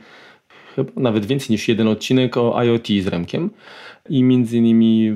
chyba 0.77 0.93
nawet 0.97 1.27
więcej 1.27 1.51
niż 1.51 1.69
jeden 1.69 1.89
odcinek 1.89 2.37
o 2.37 2.63
IoT 2.65 2.87
z 3.03 3.07
Remkiem 3.07 3.51
i 4.09 4.23
między 4.23 4.57
innymi 4.57 5.13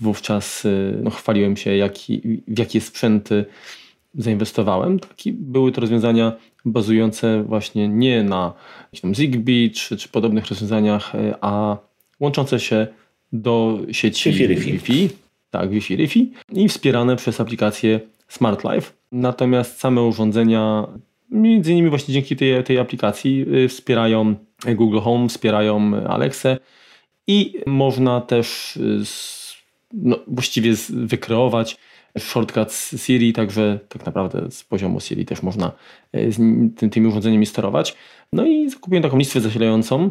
wówczas 0.00 0.64
y, 0.64 0.98
no, 1.02 1.10
chwaliłem 1.10 1.56
się, 1.56 1.76
jaki, 1.76 2.20
w 2.48 2.58
jakie 2.58 2.80
sprzęty 2.80 3.44
zainwestowałem. 4.14 4.98
Taki, 5.00 5.32
były 5.32 5.72
to 5.72 5.80
rozwiązania 5.80 6.32
bazujące 6.64 7.42
właśnie 7.42 7.88
nie 7.88 8.22
na 8.22 8.52
Zigbee 9.14 9.70
czy, 9.70 9.96
czy 9.96 10.08
podobnych 10.08 10.46
rozwiązaniach, 10.46 11.14
e, 11.14 11.34
a 11.40 11.76
łączące 12.20 12.60
się 12.60 12.86
do 13.32 13.78
sieci 13.92 14.32
Wi-Fi, 14.32 14.72
Wi-Fi. 14.72 15.08
Tak, 15.50 15.70
Wi-Fi 15.70 15.96
Wi-Fi. 15.96 16.32
I 16.52 16.68
wspierane 16.68 17.16
przez 17.16 17.40
aplikację 17.40 18.00
Smart 18.28 18.64
Life. 18.64 18.92
Natomiast 19.12 19.80
same 19.80 20.02
urządzenia, 20.02 20.86
między 21.30 21.72
innymi 21.72 21.90
właśnie 21.90 22.14
dzięki 22.14 22.36
tej, 22.36 22.64
tej 22.64 22.78
aplikacji, 22.78 23.46
e, 23.64 23.68
wspierają 23.68 24.34
Google 24.74 24.98
Home, 24.98 25.28
wspierają 25.28 26.06
Alexę 26.06 26.58
i 27.26 27.54
można 27.66 28.20
też 28.20 28.76
e, 28.76 28.80
no, 29.92 30.18
właściwie 30.26 30.74
wykreować 30.88 31.76
shortcut 32.18 32.72
z 32.72 33.02
Siri, 33.02 33.32
także 33.32 33.78
tak 33.88 34.06
naprawdę 34.06 34.50
z 34.50 34.64
poziomu 34.64 35.00
Siri 35.00 35.26
też 35.26 35.42
można 35.42 35.72
e, 36.12 36.30
tym, 36.76 36.90
tymi 36.90 37.06
urządzeniami 37.06 37.46
sterować. 37.46 37.96
No 38.32 38.46
i 38.46 38.70
zakupiłem 38.70 39.02
taką 39.02 39.18
listwę 39.18 39.40
zasilającą. 39.40 40.10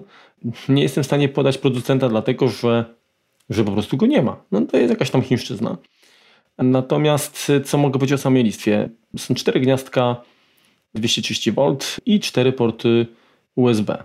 Nie 0.70 0.84
jestem 0.84 1.04
w 1.04 1.08
stanie 1.08 1.30
podać 1.30 1.58
producenta, 1.58 2.10
dlatego 2.10 2.48
że, 2.48 2.86
że 3.50 3.64
po 3.64 3.72
prostu 3.72 3.98
go 3.98 4.06
nie 4.06 4.22
ma. 4.22 4.44
No 4.52 4.62
to 4.62 4.78
jest 4.78 4.90
jakaś 4.90 5.10
tam 5.10 5.22
chińszczyzna. 5.22 5.78
Natomiast 6.58 7.52
co 7.66 7.78
mogę 7.78 7.94
powiedzieć 7.94 8.14
o 8.14 8.18
samej 8.18 8.44
listwie? 8.44 8.90
Są 9.18 9.36
cztery 9.36 9.60
gniazdka 9.60 10.22
230V 10.96 11.78
i 12.06 12.20
cztery 12.20 12.54
porty 12.54 13.06
USB. 13.56 14.04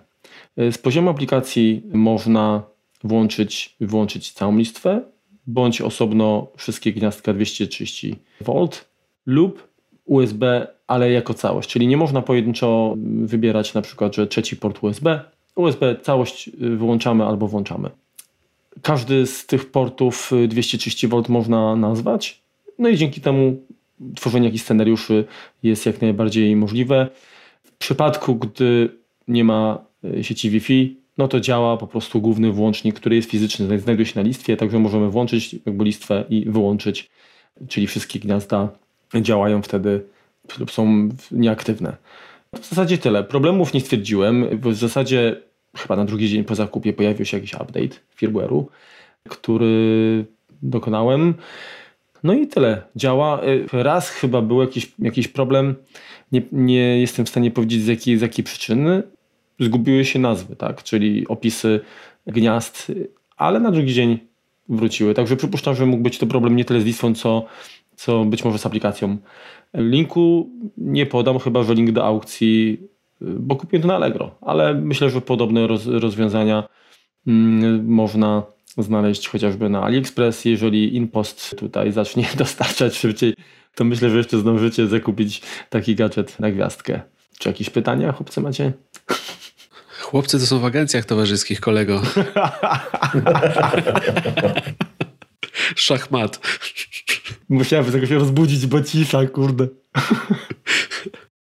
E, 0.56 0.72
z 0.72 0.78
poziomu 0.78 1.10
aplikacji 1.10 1.82
można 1.92 2.62
włączyć, 3.04 3.76
włączyć 3.80 4.32
całą 4.32 4.56
listwę, 4.56 5.02
bądź 5.46 5.80
osobno 5.80 6.46
wszystkie 6.56 6.92
gniazdka 6.92 7.34
230V 7.34 8.68
lub 9.26 9.68
USB, 10.04 10.66
ale 10.86 11.10
jako 11.10 11.34
całość. 11.34 11.70
Czyli 11.70 11.86
nie 11.86 11.96
można 11.96 12.22
pojedynczo 12.22 12.94
wybierać 13.22 13.74
na 13.74 13.82
przykład, 13.82 14.14
że 14.14 14.26
trzeci 14.26 14.56
port 14.56 14.82
USB. 14.82 15.20
USB 15.56 15.96
całość 16.02 16.48
y, 16.48 16.76
wyłączamy 16.76 17.24
albo 17.24 17.48
włączamy. 17.48 17.90
Każdy 18.82 19.26
z 19.26 19.46
tych 19.46 19.70
portów 19.70 20.32
230V 20.48 21.28
można 21.28 21.76
nazwać. 21.76 22.42
No 22.78 22.88
i 22.88 22.96
dzięki 22.96 23.20
temu 23.20 23.56
tworzenie 24.14 24.46
jakichś 24.46 24.64
scenariuszy 24.64 25.24
jest 25.62 25.86
jak 25.86 26.02
najbardziej 26.02 26.56
możliwe. 26.56 27.08
W 27.64 27.72
przypadku, 27.72 28.34
gdy 28.34 28.90
nie 29.28 29.44
ma 29.44 29.84
y, 30.04 30.24
sieci 30.24 30.50
Wi-Fi, 30.50 31.03
no 31.18 31.28
to 31.28 31.40
działa 31.40 31.76
po 31.76 31.86
prostu 31.86 32.20
główny 32.20 32.52
włącznik, 32.52 32.94
który 32.94 33.16
jest 33.16 33.30
fizyczny, 33.30 33.78
znajduje 33.78 34.06
się 34.06 34.12
na 34.16 34.22
listwie, 34.22 34.56
także 34.56 34.78
możemy 34.78 35.10
włączyć 35.10 35.56
jakby 35.66 35.84
listwę 35.84 36.24
i 36.28 36.44
wyłączyć, 36.50 37.10
czyli 37.68 37.86
wszystkie 37.86 38.18
gniazda 38.18 38.68
działają 39.20 39.62
wtedy 39.62 40.04
lub 40.58 40.70
są 40.70 41.08
nieaktywne. 41.30 41.96
W 42.60 42.68
zasadzie 42.68 42.98
tyle. 42.98 43.24
Problemów 43.24 43.74
nie 43.74 43.80
stwierdziłem. 43.80 44.60
W 44.62 44.74
zasadzie 44.74 45.40
chyba 45.76 45.96
na 45.96 46.04
drugi 46.04 46.28
dzień 46.28 46.44
po 46.44 46.54
zakupie 46.54 46.92
pojawił 46.92 47.26
się 47.26 47.36
jakiś 47.36 47.54
update 47.54 47.96
firmware'u, 48.20 48.64
który 49.28 50.24
dokonałem. 50.62 51.34
No 52.22 52.34
i 52.34 52.46
tyle. 52.46 52.82
Działa. 52.96 53.40
Raz 53.72 54.08
chyba 54.08 54.42
był 54.42 54.60
jakiś, 54.60 54.92
jakiś 54.98 55.28
problem. 55.28 55.74
Nie, 56.32 56.42
nie 56.52 57.00
jestem 57.00 57.26
w 57.26 57.28
stanie 57.28 57.50
powiedzieć 57.50 57.82
z 57.82 57.86
jakiej, 57.86 58.18
z 58.18 58.20
jakiej 58.20 58.44
przyczyny 58.44 59.02
zgubiły 59.60 60.04
się 60.04 60.18
nazwy, 60.18 60.56
tak? 60.56 60.82
czyli 60.82 61.28
opisy 61.28 61.80
gniazd, 62.26 62.92
ale 63.36 63.60
na 63.60 63.70
drugi 63.70 63.94
dzień 63.94 64.18
wróciły. 64.68 65.14
Także 65.14 65.36
przypuszczam, 65.36 65.74
że 65.74 65.86
mógł 65.86 66.02
być 66.02 66.18
to 66.18 66.26
problem 66.26 66.56
nie 66.56 66.64
tyle 66.64 66.80
z 66.80 66.84
listwą, 66.84 67.14
co, 67.14 67.44
co 67.96 68.24
być 68.24 68.44
może 68.44 68.58
z 68.58 68.66
aplikacją. 68.66 69.16
Linku 69.74 70.50
nie 70.78 71.06
podam, 71.06 71.38
chyba 71.38 71.62
że 71.62 71.74
link 71.74 71.92
do 71.92 72.04
aukcji, 72.04 72.80
bo 73.20 73.56
kupiłem 73.56 73.82
to 73.82 73.88
na 73.88 73.94
Allegro, 73.94 74.34
ale 74.40 74.74
myślę, 74.74 75.10
że 75.10 75.20
podobne 75.20 75.66
roz, 75.66 75.86
rozwiązania 75.86 76.68
mm, 77.26 77.86
można 77.86 78.42
znaleźć 78.78 79.28
chociażby 79.28 79.68
na 79.68 79.82
AliExpress. 79.82 80.44
Jeżeli 80.44 80.96
InPost 80.96 81.56
tutaj 81.58 81.92
zacznie 81.92 82.28
dostarczać 82.38 82.96
szybciej, 82.96 83.34
to 83.74 83.84
myślę, 83.84 84.10
że 84.10 84.16
jeszcze 84.16 84.38
zdążycie 84.38 84.86
zakupić 84.86 85.42
taki 85.70 85.94
gadżet 85.94 86.40
na 86.40 86.50
gwiazdkę. 86.50 87.00
Czy 87.38 87.48
jakieś 87.48 87.70
pytania, 87.70 88.12
chłopcy, 88.12 88.40
macie? 88.40 88.72
Chłopcy 90.14 90.38
to 90.38 90.46
są 90.46 90.58
w 90.58 90.64
agencjach 90.64 91.04
towarzyskich, 91.04 91.60
kolego. 91.60 92.02
Szachmat. 95.76 96.40
Musiałem 97.48 97.92
tego 97.92 98.06
się 98.06 98.14
rozbudzić, 98.14 98.66
bo 98.66 98.82
cisza, 98.82 99.26
kurde. 99.26 99.68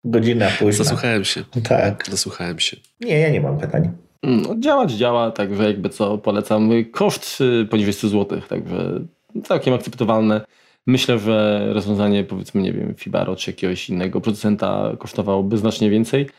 Godzina 0.03 0.47
późna. 0.59 0.83
Zasłuchałem 0.83 1.25
się. 1.25 1.43
Tak. 1.69 2.05
Zasłuchałem 2.09 2.59
się. 2.59 2.77
Nie, 2.99 3.19
ja 3.19 3.29
nie 3.29 3.41
mam 3.41 3.57
pytań. 3.57 3.91
No, 4.23 4.55
działać 4.59 4.91
działa, 4.91 5.31
także 5.31 5.63
jakby 5.63 5.89
co 5.89 6.17
polecam. 6.17 6.69
Koszt 6.91 7.41
y, 7.41 7.65
poniżej 7.65 7.93
100 7.93 8.07
zł, 8.07 8.41
także 8.49 8.99
całkiem 9.43 9.73
akceptowalne. 9.73 10.41
Myślę, 10.87 11.19
że 11.19 11.65
rozwiązanie 11.73 12.23
powiedzmy, 12.23 12.61
nie 12.61 12.73
wiem, 12.73 12.95
Fibaro 12.95 13.35
czy 13.35 13.51
jakiegoś 13.51 13.89
innego 13.89 14.21
producenta 14.21 14.91
kosztowałoby 14.99 15.57
znacznie 15.57 15.89
więcej. 15.89 16.29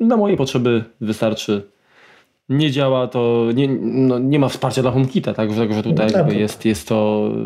Na 0.00 0.16
moje 0.16 0.36
potrzeby 0.36 0.84
wystarczy. 1.00 1.62
Nie 2.48 2.70
działa 2.70 3.06
to, 3.08 3.44
nie, 3.54 3.68
no, 3.80 4.18
nie 4.18 4.38
ma 4.38 4.48
wsparcia 4.48 4.82
dla 4.82 4.90
HomeKita, 4.90 5.34
tak? 5.34 5.48
Także 5.48 5.82
tutaj 5.82 6.06
No, 6.12 6.18
jakby 6.18 6.30
tak. 6.32 6.40
jest, 6.40 6.64
jest 6.64 6.88
to 6.88 7.28
y, 7.32 7.36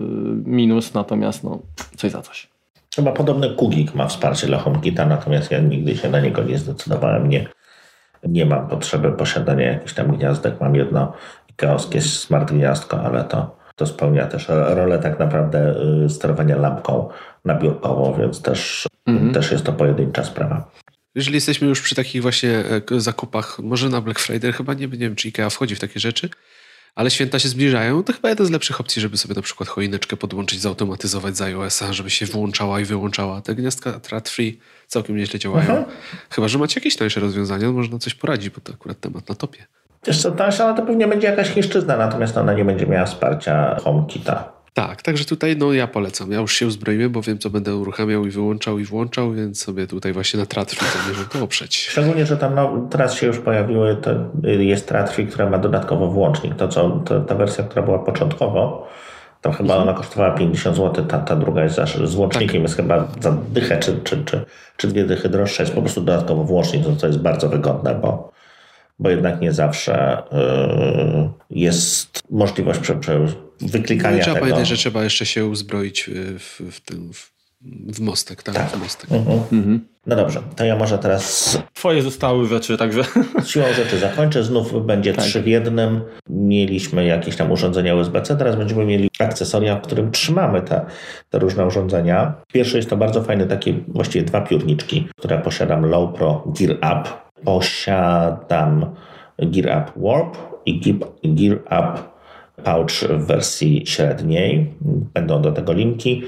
minus, 0.51 0.95
natomiast 0.95 1.45
no, 1.45 1.59
coś 1.97 2.11
za 2.13 2.23
coś. 2.23 2.49
Chyba 2.97 3.13
podobny 3.13 3.51
Kugik 3.55 3.95
ma 3.95 4.07
wsparcie 4.07 4.47
dla 4.47 4.59
HomeKita, 4.59 5.07
natomiast 5.07 5.51
ja 5.51 5.59
nigdy 5.61 5.97
się 5.97 6.11
na 6.11 6.21
niego 6.21 6.43
nie 6.43 6.59
zdecydowałem. 6.59 7.29
Nie, 7.29 7.47
nie 8.29 8.47
mam 8.47 8.69
potrzeby 8.69 9.13
posiadania 9.13 9.67
jakichś 9.73 9.95
tam 9.95 10.17
gniazdek. 10.17 10.61
Mam 10.61 10.75
jedno 10.75 11.13
ikeowskie 11.51 12.01
smart 12.01 12.53
gniazdko, 12.53 13.01
ale 13.01 13.25
to, 13.25 13.57
to 13.77 13.87
spełnia 13.87 14.27
też 14.27 14.47
rolę 14.49 14.99
tak 14.99 15.19
naprawdę 15.19 15.75
y, 16.05 16.09
sterowania 16.11 16.57
lampką 16.57 17.09
nabiórkową, 17.45 18.15
więc 18.19 18.43
też, 18.43 18.87
Mhm. 19.07 19.33
też 19.35 19.53
jest 19.53 19.65
to 19.65 19.73
pojedyncza 19.73 20.25
sprawa. 20.25 20.71
Jeżeli 21.19 21.35
jesteśmy 21.35 21.69
już 21.69 21.81
przy 21.81 21.95
takich 21.95 22.23
właśnie 22.23 22.51
e, 22.91 23.01
zakupach, 23.01 23.59
może 23.59 23.89
na 23.89 24.01
Black 24.01 24.21
Friday, 24.21 24.53
chyba 24.53 24.75
nie, 24.75 24.87
nie 24.87 24.99
wiem, 24.99 25.17
czy 25.17 25.29
IKEA 25.29 25.51
wchodzi 25.51 25.75
w 25.75 25.81
takie 25.81 26.01
rzeczy, 26.01 26.31
ale 26.95 27.11
święta 27.11 27.39
się 27.39 27.49
zbliżają, 27.49 28.03
to 28.03 28.13
chyba 28.13 28.29
jedna 28.29 28.45
z 28.45 28.51
lepszych 28.51 28.81
opcji, 28.81 29.03
żeby 29.03 29.17
sobie 29.17 29.35
na 29.35 29.43
przykład 29.43 29.69
choineczkę 29.69 30.17
podłączyć, 30.17 30.61
zautomatyzować 30.61 31.37
z 31.37 31.43
iOS-a, 31.43 31.93
żeby 31.93 32.11
się 32.11 32.27
włączała 32.27 32.81
i 32.81 32.85
wyłączała. 32.85 33.41
Te 33.41 33.55
gniazdka 33.55 33.93
Thread-free 34.01 34.59
całkiem 34.87 35.17
nieźle 35.17 35.39
działają. 35.39 35.71
Mhm. 35.71 35.85
Chyba, 36.31 36.49
że 36.49 36.59
macie 36.59 36.81
jakieś 36.81 36.97
tańsze 36.97 37.21
rozwiązania, 37.21 37.73
można 37.73 37.99
coś 37.99 38.15
poradzić, 38.15 38.51
bo 38.51 38.61
to 38.61 38.73
akurat 38.73 39.01
temat 39.01 39.29
na 39.29 39.35
topie. 39.35 39.67
Wiesz 40.07 40.23
co, 40.23 40.31
tańsza, 40.31 40.65
ale 40.65 40.77
to 40.77 40.83
pewnie 40.83 41.09
będzie 41.09 41.27
jakaś 41.27 41.51
chińszczyzna, 41.51 41.97
natomiast 41.97 42.37
ona 42.37 42.53
nie 42.53 42.65
będzie 42.65 42.87
miała 42.87 43.07
wsparcia 43.07 43.77
HomeKita. 43.85 44.58
Tak, 44.75 45.03
także 45.03 45.25
tutaj 45.25 45.57
no 45.57 45.73
ja 45.73 45.87
polecam. 45.87 46.33
Ja 46.33 46.41
już 46.41 46.53
się 46.53 46.67
uzbroiłem, 46.67 47.13
bo 47.13 47.23
wiem, 47.23 47.39
co 47.39 47.51
będę 47.51 47.77
uruchamiał 47.77 48.27
i 48.27 48.31
wyłączał 48.31 48.79
i 48.79 48.85
włączał, 48.85 49.33
więc 49.33 49.63
sobie 49.63 49.87
tutaj 49.87 50.13
właśnie 50.13 50.41
na 50.41 50.47
Thread-free 50.47 51.03
zamierzam 51.03 51.25
to 51.33 51.45
oprzeć. 51.45 51.77
Szczególnie, 51.77 52.27
że 52.27 52.37
tam 52.37 52.55
no, 52.55 52.89
teraz 52.91 53.15
się 53.15 53.27
już 53.27 53.39
pojawiły, 53.39 53.97
to 53.97 54.11
jest 54.43 54.89
Tratfi, 54.89 55.27
która 55.27 55.51
ma 55.51 55.59
dodatkowo 55.59 56.07
włącznik. 56.07 56.55
To 56.55 56.69
co, 56.69 56.91
to, 56.91 57.21
ta 57.21 57.35
wersja, 57.35 57.65
która 57.65 57.83
była 57.83 57.99
początkowo, 57.99 58.89
to 59.41 59.53
chyba 59.53 59.77
ona 59.77 59.93
kosztowała 59.93 60.31
50 60.31 60.77
zł, 60.77 61.05
ta, 61.05 61.19
ta 61.19 61.37
druga 61.37 61.65
jest 61.65 61.77
za, 61.77 61.87
z 62.05 62.15
łącznikiem 62.15 62.63
jest 62.63 62.77
chyba 62.77 63.09
za 63.21 63.37
dychę 63.53 63.79
czy, 63.79 64.01
czy, 64.05 64.25
czy, 64.25 64.45
czy 64.77 64.89
dwie 64.89 65.05
dychy 65.05 65.29
droższa. 65.29 65.63
Jest 65.63 65.75
po 65.75 65.81
prostu 65.83 66.01
dodatkowo 66.01 66.45
włącznik, 66.45 66.85
to, 66.85 66.93
to 66.93 67.07
jest 67.07 67.19
bardzo 67.19 67.49
wygodne, 67.49 67.95
bo, 67.95 68.33
bo 68.99 69.11
jednak 69.11 69.41
nie 69.41 69.53
zawsze 69.53 70.23
yy, 70.33 71.29
jest 71.51 72.23
możliwość 72.31 72.81
prze, 72.81 72.95
prze, 72.95 73.27
wyklikania 73.61 74.19
i 74.19 74.21
trzeba 74.21 74.35
tego. 74.35 74.47
pamiętać, 74.47 74.69
że 74.69 74.77
trzeba 74.77 75.05
jeszcze 75.05 75.27
się 75.27 75.47
uzbroić 75.47 76.09
y, 76.09 76.39
w, 76.39 76.61
w, 76.71 76.81
tym, 76.81 77.13
w, 77.13 77.33
w 77.95 78.01
mostek, 78.01 78.43
tak? 78.43 78.71
W 78.71 78.83
mostek. 78.83 79.13
Mhm. 79.13 79.41
Mhm. 79.53 79.89
No 80.07 80.17
dobrze, 80.17 80.43
to 80.57 80.65
ja 80.65 80.77
może 80.77 80.99
teraz 80.99 81.59
Twoje 81.75 82.03
zostały 82.03 82.47
rzeczy, 82.47 82.79
także 82.79 83.03
Siłą 83.47 83.65
rzeczy 83.77 83.99
zakończę. 83.99 84.45
Znów 84.45 84.87
będzie 84.87 85.13
Tak. 85.15 85.25
trzy 85.25 85.43
w 85.43 85.47
jednym. 85.47 86.01
Mieliśmy 86.31 87.05
jakieś 87.05 87.37
tam 87.37 87.53
urządzenia 87.53 87.95
USB-C, 87.95 88.37
teraz 88.37 88.57
będziemy 88.57 88.85
mieli 88.85 89.11
akcesoria, 89.19 89.77
w 89.77 89.81
którym 89.83 90.11
trzymamy 90.11 90.63
te, 90.63 90.87
te 91.31 91.39
różne 91.39 91.67
urządzenia. 91.67 92.35
Pierwszy 92.53 92.77
jest 92.77 92.91
to 92.91 92.97
bardzo 92.97 93.23
fajny, 93.23 93.47
takie 93.47 93.75
właściwie 93.89 94.25
dwa 94.25 94.41
piórniczki, 94.41 95.09
które 95.19 95.39
posiadam 95.39 95.87
Low 95.87 96.15
Pro 96.17 96.45
Gear 96.59 96.77
Up. 96.77 97.11
Posiadam 97.45 98.95
Gear 99.39 99.83
Up 99.83 99.93
Warp 99.97 100.37
i 100.67 100.81
Gear- 100.81 101.09
Gear 101.25 101.59
Up 101.61 102.18
Pouch 102.65 102.91
w 102.91 103.27
wersji 103.27 103.83
średniej. 103.87 104.75
Będą 105.15 105.43
do 105.43 105.53
tego 105.53 105.73
linki. 105.73 106.23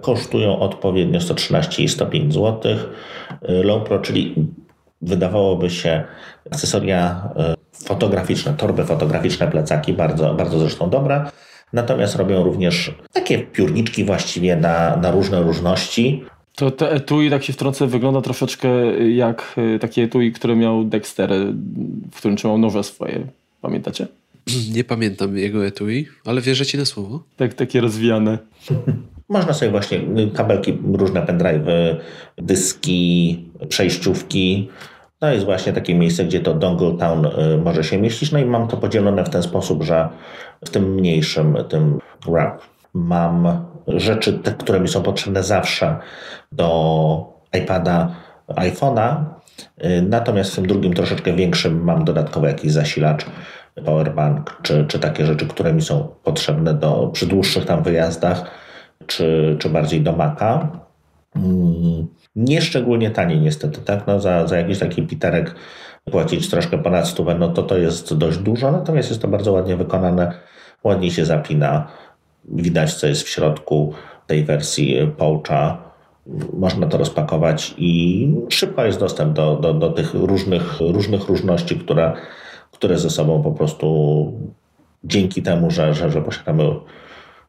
Kosztują 0.00 0.58
odpowiednio 0.58 1.20
113 1.20 1.82
i 1.82 1.88
105 1.88 2.34
zł. 2.34 2.76
Low 3.42 3.88
Pro, 3.88 3.98
czyli 3.98 4.34
wydawałoby 5.02 5.70
się 5.70 6.04
akcesoria 6.50 7.28
e, 7.36 7.54
fotograficzne, 7.86 8.54
torby 8.54 8.84
fotograficzne, 8.84 9.48
plecaki, 9.48 9.92
bardzo, 9.92 10.34
bardzo 10.34 10.58
zresztą 10.58 10.90
dobre. 10.90 11.30
Natomiast 11.72 12.16
robią 12.16 12.44
również 12.44 12.94
takie 13.12 13.38
piórniczki 13.38 14.04
właściwie 14.04 14.56
na, 14.56 14.96
na 14.96 15.10
różne 15.10 15.42
różności. 15.42 16.24
to 16.56 16.70
te 16.70 16.90
etui, 16.90 17.30
tak 17.30 17.44
się 17.44 17.52
wtrącę, 17.52 17.86
wygląda 17.86 18.20
troszeczkę 18.20 18.68
jak 19.10 19.54
y, 19.58 19.78
takie 19.78 20.02
etui, 20.02 20.32
które 20.32 20.56
miał 20.56 20.84
Dexter, 20.84 21.32
y, 21.32 21.52
w 22.12 22.16
którym 22.16 22.36
trzymał 22.36 22.58
noże 22.58 22.82
swoje. 22.82 23.26
Pamiętacie? 23.60 24.06
Nie 24.76 24.84
pamiętam 24.84 25.36
jego 25.38 25.66
etui, 25.66 26.06
ale 26.24 26.40
wierzę 26.40 26.66
ci 26.66 26.78
na 26.78 26.84
słowo. 26.84 27.22
Tak, 27.36 27.54
takie 27.54 27.80
rozwijane. 27.80 28.38
Można 29.28 29.52
sobie 29.52 29.70
właśnie 29.70 29.98
y, 29.98 30.30
kabelki, 30.34 30.78
różne 30.92 31.20
pendrive'y, 31.20 31.96
dyski, 32.38 33.44
przejściówki. 33.68 34.70
To 35.18 35.32
jest 35.32 35.44
właśnie 35.44 35.72
takie 35.72 35.94
miejsce, 35.94 36.24
gdzie 36.24 36.40
to 36.40 36.54
Dongle 36.54 36.98
Town 36.98 37.26
y, 37.26 37.58
może 37.64 37.84
się 37.84 37.98
mieścić. 37.98 38.32
No 38.32 38.38
i 38.38 38.44
mam 38.44 38.68
to 38.68 38.76
podzielone 38.76 39.24
w 39.24 39.30
ten 39.30 39.42
sposób, 39.42 39.82
że 39.82 40.08
w 40.64 40.70
tym 40.70 40.94
mniejszym, 40.94 41.56
tym 41.68 41.98
wrap 42.26 42.62
mam 42.94 43.64
rzeczy, 43.86 44.32
te, 44.32 44.52
które 44.52 44.80
mi 44.80 44.88
są 44.88 45.02
potrzebne 45.02 45.42
zawsze 45.42 45.96
do 46.52 47.34
iPada, 47.52 48.14
iPhone'a. 48.48 49.24
Y, 49.84 50.02
Natomiast 50.02 50.52
w 50.52 50.54
tym 50.54 50.66
drugim, 50.66 50.94
troszeczkę 50.94 51.32
większym, 51.32 51.84
mam 51.84 52.04
dodatkowy 52.04 52.46
jakiś 52.46 52.72
zasilacz, 52.72 53.26
powerbank, 53.84 54.58
czy, 54.62 54.84
czy 54.88 54.98
takie 54.98 55.26
rzeczy, 55.26 55.46
które 55.46 55.72
mi 55.72 55.82
są 55.82 56.08
potrzebne 56.24 56.74
do, 56.74 57.10
przy 57.12 57.26
dłuższych 57.26 57.64
tam 57.64 57.82
wyjazdach, 57.82 58.50
czy, 59.06 59.56
czy 59.58 59.68
bardziej 59.68 60.00
do 60.00 60.12
Maca. 60.12 60.68
Mm, 61.36 62.06
Nie 62.36 62.62
szczególnie 62.62 63.10
tanie 63.10 63.40
niestety, 63.40 63.80
tak? 63.80 64.06
No 64.06 64.20
za, 64.20 64.46
za 64.46 64.58
jakiś 64.58 64.78
taki 64.78 65.02
piterek 65.02 65.54
płacić 66.10 66.50
troszkę 66.50 66.78
ponad 66.78 67.08
stówę, 67.08 67.34
no 67.34 67.48
to 67.48 67.62
to 67.62 67.78
jest 67.78 68.14
dość 68.14 68.38
dużo, 68.38 68.72
natomiast 68.72 69.08
jest 69.08 69.22
to 69.22 69.28
bardzo 69.28 69.52
ładnie 69.52 69.76
wykonane, 69.76 70.32
ładnie 70.84 71.10
się 71.10 71.24
zapina, 71.24 71.88
widać 72.44 72.94
co 72.94 73.06
jest 73.06 73.22
w 73.22 73.28
środku 73.28 73.92
tej 74.26 74.44
wersji 74.44 75.12
poucha, 75.16 75.78
można 76.52 76.86
to 76.86 76.98
rozpakować 76.98 77.74
i 77.78 78.28
szybko 78.48 78.84
jest 78.84 79.00
dostęp 79.00 79.32
do, 79.32 79.56
do, 79.56 79.74
do 79.74 79.90
tych 79.90 80.14
różnych, 80.14 80.80
różnych 80.80 81.28
różności, 81.28 81.76
które, 81.76 82.12
które 82.74 82.98
ze 82.98 83.10
sobą 83.10 83.42
po 83.42 83.52
prostu 83.52 84.32
dzięki 85.04 85.42
temu, 85.42 85.70
że, 85.70 85.94
że, 85.94 86.10
że 86.10 86.22
posiadamy 86.22 86.64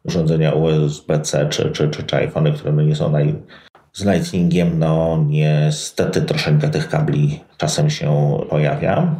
urządzenia 0.03 0.53
USB-C 0.53 1.47
czy, 1.49 1.71
czy, 1.71 1.89
czy, 1.89 2.03
czy 2.03 2.15
iPhony, 2.15 2.51
które 2.51 2.73
no 2.73 2.81
nie 2.81 2.95
są 2.95 3.11
naj, 3.11 3.35
z 3.93 4.05
Lightningiem, 4.05 4.79
no 4.79 5.23
niestety 5.27 6.21
troszeczkę 6.21 6.69
tych 6.69 6.89
kabli 6.89 7.43
czasem 7.57 7.89
się 7.89 8.37
pojawia. 8.49 9.15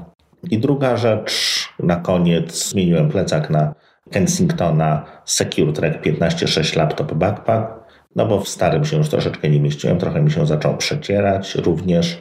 I 0.52 0.60
druga 0.60 0.98
rzecz, 0.98 1.34
na 1.80 1.96
koniec 1.96 2.70
zmieniłem 2.70 3.10
plecak 3.10 3.50
na 3.50 3.74
Kensingtona 4.12 5.06
Secure 5.26 5.74
Track 5.74 6.06
15.6 6.06 6.78
Laptop 6.78 7.14
Backpack, 7.14 7.72
no 8.16 8.26
bo 8.26 8.40
w 8.40 8.48
starym 8.48 8.86
się 8.86 8.98
już 8.98 9.10
troszeczkę 9.10 9.50
nie 9.50 9.60
mieściłem, 9.60 9.98
trochę 9.98 10.22
mi 10.22 10.32
się 10.32 10.48
zaczął 10.48 10.78
przecierać 10.78 11.56
również. 11.56 12.18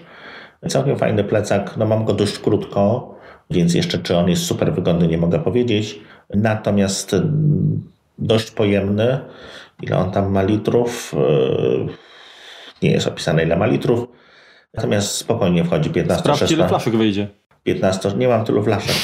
Całkiem 0.69 0.99
fajny 0.99 1.25
plecak, 1.25 1.77
no 1.77 1.87
mam 1.87 2.05
go 2.05 2.13
dość 2.13 2.39
krótko, 2.39 3.14
więc 3.51 3.75
jeszcze 3.75 3.99
czy 3.99 4.17
on 4.17 4.29
jest 4.29 4.47
super 4.47 4.75
wygodny 4.75 5.09
nie 5.09 5.19
mogę 5.19 5.39
powiedzieć, 5.39 6.01
natomiast 6.35 7.15
mm, 7.15 7.83
dość 8.19 8.51
pojemny. 8.51 9.21
Ile 9.83 9.97
on 9.97 10.11
tam 10.11 10.33
ma 10.33 10.43
litrów? 10.43 11.15
Yy, 11.17 11.89
Nie 12.83 12.91
jest 12.91 13.07
opisane 13.07 13.43
ile 13.43 13.57
ma 13.57 13.67
litrów. 13.67 14.09
Natomiast 14.75 15.17
spokojnie 15.17 15.65
wchodzi 15.65 15.91
15 15.91 16.21
Sprawdź, 16.21 16.41
ile 16.41 16.49
16 16.49 16.69
flaszek 16.69 16.97
wyjdzie. 16.97 17.29
15, 17.63 18.13
nie 18.17 18.29
mam 18.29 18.45
tylu 18.45 18.63
flaszek. 18.63 18.97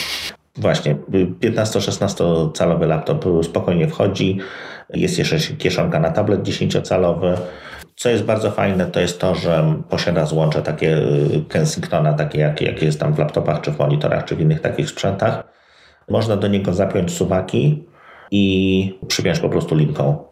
Właśnie, 0.57 0.97
15-16 1.41 2.53
calowy 2.53 2.87
laptop 2.87 3.25
spokojnie 3.43 3.89
wchodzi. 3.89 4.39
Jest 4.95 5.19
jeszcze 5.19 5.39
kieszonka 5.39 6.01
na 6.01 6.11
tablet 6.11 6.41
10-calowy. 6.43 7.37
Co 8.01 8.09
jest 8.09 8.25
bardzo 8.25 8.51
fajne, 8.51 8.87
to 8.87 9.01
jest 9.01 9.21
to, 9.21 9.35
że 9.35 9.75
posiada 9.89 10.27
złącze 10.27 10.63
takie 10.63 10.99
y, 10.99 11.45
Kensingtona, 11.49 12.13
takie 12.13 12.39
jakie, 12.39 12.65
jakie 12.65 12.87
jest 12.87 13.01
tam 13.01 13.15
w 13.15 13.19
laptopach, 13.19 13.61
czy 13.61 13.71
w 13.71 13.79
monitorach, 13.79 14.25
czy 14.25 14.37
w 14.37 14.41
innych 14.41 14.61
takich 14.61 14.91
sprzętach. 14.91 15.45
Można 16.09 16.37
do 16.37 16.49
niego 16.49 16.75
zapiąć 16.75 17.13
suwaki 17.13 17.85
i 18.31 18.99
przypiąć 19.09 19.41
po 19.41 19.49
prostu 19.49 19.75
linką. 19.75 20.25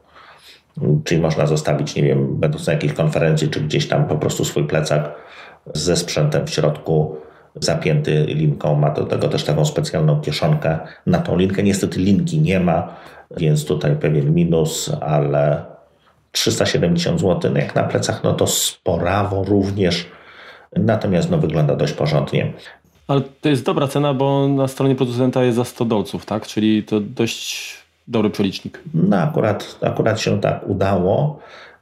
Czyli 1.04 1.20
można 1.20 1.46
zostawić, 1.46 1.96
nie 1.96 2.02
wiem, 2.02 2.36
będąc 2.36 2.66
na 2.66 2.72
jakiejś 2.72 2.92
konferencji, 2.92 3.48
czy 3.48 3.60
gdzieś 3.60 3.88
tam 3.88 4.06
po 4.06 4.16
prostu 4.16 4.44
swój 4.44 4.64
plecak 4.64 5.14
ze 5.74 5.96
sprzętem 5.96 6.46
w 6.46 6.50
środku, 6.50 7.16
zapięty 7.54 8.24
linką. 8.24 8.74
Ma 8.74 8.90
do 8.90 9.04
tego 9.04 9.28
też 9.28 9.44
taką 9.44 9.64
specjalną 9.64 10.20
kieszonkę 10.20 10.78
na 11.06 11.18
tą 11.18 11.36
linkę. 11.36 11.62
Niestety 11.62 12.00
linki 12.00 12.40
nie 12.40 12.60
ma, 12.60 12.94
więc 13.36 13.64
tutaj 13.64 13.96
pewien 13.96 14.34
minus, 14.34 14.92
ale 15.00 15.77
370 16.32 17.20
zł, 17.20 17.50
no 17.54 17.58
jak 17.58 17.74
na 17.74 17.82
plecach, 17.82 18.24
no 18.24 18.34
to 18.34 18.46
sporawo 18.46 19.44
również. 19.44 20.06
Natomiast 20.76 21.30
no, 21.30 21.38
wygląda 21.38 21.76
dość 21.76 21.92
porządnie. 21.92 22.52
Ale 23.08 23.20
to 23.40 23.48
jest 23.48 23.64
dobra 23.64 23.88
cena, 23.88 24.14
bo 24.14 24.48
na 24.48 24.68
stronie 24.68 24.94
producenta 24.94 25.44
jest 25.44 25.56
za 25.56 25.64
100 25.64 25.84
dolców, 25.84 26.26
tak? 26.26 26.46
Czyli 26.46 26.82
to 26.82 27.00
dość 27.00 27.76
dobry 28.08 28.30
przelicznik. 28.30 28.80
No 28.94 29.16
akurat, 29.16 29.78
akurat 29.82 30.20
się 30.20 30.40
tak 30.40 30.68
udało. 30.68 31.38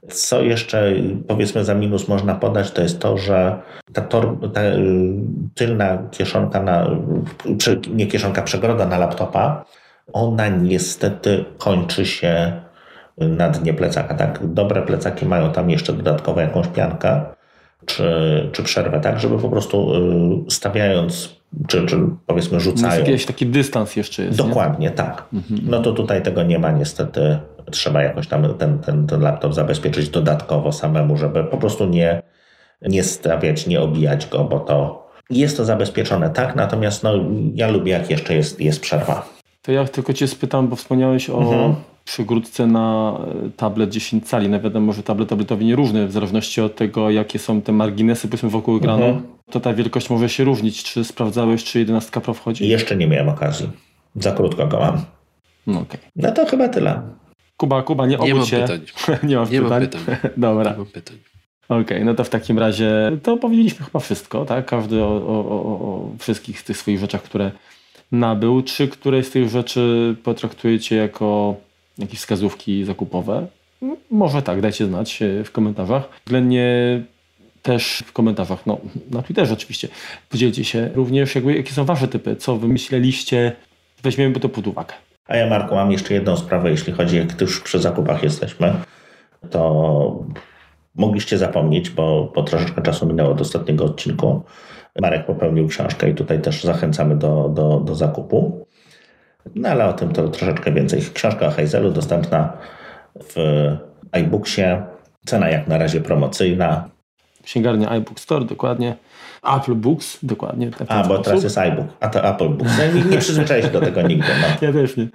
Co 0.09 0.41
jeszcze 0.41 0.93
powiedzmy 1.27 1.63
za 1.63 1.73
minus 1.73 2.07
można 2.07 2.35
podać, 2.35 2.71
to 2.71 2.81
jest 2.81 2.99
to, 2.99 3.17
że 3.17 3.61
ta, 3.93 4.01
tor, 4.01 4.37
ta 4.53 4.61
y, 4.61 4.79
tylna 5.55 5.97
kieszonka, 6.11 6.63
na, 6.63 6.89
nie 7.93 8.07
kieszonka, 8.07 8.41
przegroda 8.41 8.85
na 8.85 8.97
laptopa, 8.97 9.65
ona 10.13 10.47
niestety 10.47 11.45
kończy 11.57 12.05
się 12.05 12.61
na 13.17 13.49
dnie 13.49 13.73
plecaka. 13.73 14.15
Tak? 14.15 14.39
Dobre 14.43 14.81
plecaki 14.81 15.25
mają 15.25 15.51
tam 15.51 15.69
jeszcze 15.69 15.93
dodatkowo 15.93 16.41
jakąś 16.41 16.67
piankę 16.67 17.21
czy, 17.85 18.49
czy 18.51 18.63
przerwę, 18.63 18.99
tak, 18.99 19.19
żeby 19.19 19.39
po 19.39 19.49
prostu 19.49 19.95
y, 20.47 20.51
stawiając, 20.51 21.35
czy, 21.67 21.85
czy 21.85 21.99
powiedzmy 22.25 22.59
rzucając. 22.59 23.07
Jakiś 23.07 23.25
taki 23.25 23.45
dystans 23.45 23.95
jeszcze 23.95 24.23
jest. 24.23 24.37
Dokładnie, 24.37 24.87
nie? 24.87 24.93
tak. 24.93 25.23
Mhm. 25.33 25.61
No 25.63 25.81
to 25.81 25.91
tutaj 25.91 26.23
tego 26.23 26.43
nie 26.43 26.59
ma 26.59 26.71
niestety. 26.71 27.39
Trzeba 27.71 28.03
jakoś 28.03 28.27
tam 28.27 28.53
ten, 28.53 28.79
ten, 28.79 29.07
ten 29.07 29.21
laptop 29.21 29.53
zabezpieczyć 29.53 30.09
dodatkowo 30.09 30.71
samemu, 30.71 31.17
żeby 31.17 31.43
po 31.43 31.57
prostu 31.57 31.85
nie, 31.85 32.21
nie 32.81 33.03
stawiać, 33.03 33.67
nie 33.67 33.81
obijać 33.81 34.27
go, 34.27 34.43
bo 34.43 34.59
to 34.59 35.07
jest 35.29 35.57
to 35.57 35.65
zabezpieczone, 35.65 36.29
tak, 36.29 36.55
natomiast 36.55 37.03
no, 37.03 37.13
ja 37.53 37.67
lubię 37.67 37.91
jak 37.91 38.09
jeszcze 38.09 38.35
jest, 38.35 38.61
jest 38.61 38.81
przerwa. 38.81 39.25
To 39.61 39.71
ja 39.71 39.85
tylko 39.85 40.13
cię 40.13 40.27
spytam, 40.27 40.67
bo 40.67 40.75
wspomniałeś 40.75 41.29
o 41.29 41.37
mhm 41.37 41.75
przygródce 42.07 42.67
na 42.67 43.17
e, 43.45 43.49
tablet 43.49 43.89
10 43.89 44.27
cali. 44.27 44.49
No 44.49 44.59
wiadomo, 44.59 44.93
że 44.93 45.03
tablet 45.03 45.29
tabletowi 45.29 45.65
nie 45.65 45.75
równy 45.75 46.07
w 46.07 46.11
zależności 46.11 46.61
od 46.61 46.75
tego, 46.75 47.09
jakie 47.09 47.39
są 47.39 47.61
te 47.61 47.71
marginesy 47.71 48.27
powiedzmy 48.27 48.49
wokół 48.49 48.77
ekranu. 48.77 49.05
Mhm. 49.05 49.27
To 49.51 49.59
ta 49.59 49.73
wielkość 49.73 50.09
może 50.09 50.29
się 50.29 50.43
różnić. 50.43 50.83
Czy 50.83 51.03
sprawdzałeś, 51.03 51.63
czy 51.63 51.79
11 51.79 52.21
Pro 52.21 52.33
wchodzi? 52.33 52.67
Jeszcze 52.67 52.95
nie 52.95 53.07
miałem 53.07 53.29
okazji. 53.29 53.69
Za 54.15 54.31
krótko 54.31 54.67
go 54.67 54.79
mam. 54.79 55.01
No, 55.67 55.79
okay. 55.79 55.99
no 56.15 56.31
to 56.31 56.45
chyba 56.45 56.69
tyle. 56.69 57.01
Kuba, 57.57 57.83
Kuba, 57.83 58.05
nie 58.05 58.19
obudź 58.19 58.33
nie 58.33 58.45
się. 58.45 58.59
Pytań. 58.59 58.79
nie 59.29 59.35
masz 59.35 59.49
nie 59.49 59.61
pytań? 59.61 59.81
Mam 59.81 59.89
pytań. 59.89 60.31
Dobra. 60.37 60.71
Nie 60.71 60.77
mam 60.77 60.85
pytań. 60.85 61.17
Okej, 61.69 61.81
okay, 61.81 62.05
no 62.05 62.13
to 62.13 62.23
w 62.23 62.29
takim 62.29 62.59
razie 62.59 63.11
to 63.23 63.37
powiedzieliśmy 63.37 63.85
chyba 63.85 63.99
wszystko, 63.99 64.45
tak? 64.45 64.65
Każdy 64.65 65.03
o, 65.03 65.07
o, 65.07 65.39
o, 65.49 65.61
o 65.61 66.11
wszystkich 66.19 66.63
tych 66.63 66.77
swoich 66.77 66.99
rzeczach, 66.99 67.23
które 67.23 67.51
nabył. 68.11 68.61
Czy 68.61 68.87
któreś 68.87 69.27
z 69.27 69.29
tych 69.29 69.49
rzeczy 69.49 70.15
potraktujecie 70.23 70.95
jako 70.95 71.55
jakieś 71.97 72.19
wskazówki 72.19 72.85
zakupowe? 72.85 73.47
Może 74.11 74.41
tak, 74.41 74.61
dajcie 74.61 74.85
znać 74.85 75.21
e, 75.21 75.43
w 75.43 75.51
komentarzach. 75.51 76.09
Względnie 76.25 77.01
też 77.61 78.03
w 78.05 78.13
komentarzach, 78.13 78.65
no 78.65 78.77
na 79.11 79.21
Twitterze 79.21 79.53
oczywiście. 79.53 79.87
Podzielcie 80.29 80.63
się 80.63 80.89
również, 80.95 81.35
jakby, 81.35 81.55
jakie 81.55 81.71
są 81.71 81.85
wasze 81.85 82.07
typy, 82.07 82.35
co 82.35 82.57
wymyśleliście, 82.57 83.51
weźmiemy 84.03 84.39
to 84.39 84.49
pod 84.49 84.67
uwagę. 84.67 84.93
A 85.27 85.37
ja 85.37 85.49
Marku 85.49 85.75
mam 85.75 85.91
jeszcze 85.91 86.13
jedną 86.13 86.37
sprawę, 86.37 86.71
jeśli 86.71 86.93
chodzi, 86.93 87.17
jak 87.17 87.41
już 87.41 87.61
przy 87.61 87.79
zakupach 87.79 88.23
jesteśmy, 88.23 88.73
to 89.49 90.25
mogliście 90.95 91.37
zapomnieć, 91.37 91.89
bo, 91.89 92.31
bo 92.35 92.43
troszeczkę 92.43 92.81
czasu 92.81 93.05
minęło 93.05 93.33
do 93.33 93.41
ostatniego 93.41 93.85
odcinku. 93.85 94.43
Marek 95.01 95.25
popełnił 95.25 95.67
książkę 95.67 96.09
i 96.09 96.15
tutaj 96.15 96.41
też 96.41 96.63
zachęcamy 96.63 97.15
do, 97.15 97.49
do, 97.49 97.79
do 97.79 97.95
zakupu. 97.95 98.66
No 99.55 99.69
ale 99.69 99.85
o 99.85 99.93
tym 99.93 100.13
to 100.13 100.27
troszeczkę 100.27 100.71
więcej. 100.71 101.01
Książka 101.13 101.47
o 101.47 101.51
Heizelu 101.51 101.91
dostępna 101.91 102.53
w 103.23 103.35
iBooksie. 104.11 104.61
Cena 105.25 105.49
jak 105.49 105.67
na 105.67 105.77
razie 105.77 106.01
promocyjna. 106.01 106.89
Księgarnia 107.43 107.89
iBook 107.89 108.19
Store, 108.19 108.45
dokładnie. 108.45 108.95
Apple 109.55 109.75
Books, 109.75 110.17
dokładnie. 110.23 110.69
A, 110.87 111.03
bo 111.07 111.19
teraz 111.19 111.43
jest 111.43 111.57
iBook, 111.57 111.87
a 111.99 112.09
to 112.09 112.23
Apple 112.23 112.49
Books. 112.49 112.73
No, 112.77 112.99
nie, 112.99 113.05
nie 113.05 113.17
przyzwyczaiłem 113.17 113.65
się 113.65 113.73
do 113.73 113.81
tego 113.81 114.01
nigdy. 114.01 114.27
No. 114.41 114.47
Ja 114.67 114.73
też 114.73 114.97
nie. 114.97 115.07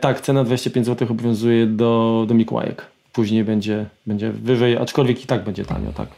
Tak, 0.00 0.20
cena 0.20 0.44
25 0.44 0.86
zł 0.86 1.08
obowiązuje 1.10 1.66
do, 1.66 2.24
do 2.28 2.34
Mikołajek. 2.34 2.86
Później 3.12 3.44
będzie, 3.44 3.86
będzie 4.06 4.30
wyżej, 4.30 4.76
aczkolwiek 4.76 5.24
i 5.24 5.26
tak 5.26 5.44
będzie 5.44 5.64
tanio, 5.64 5.92
tak. 5.92 6.08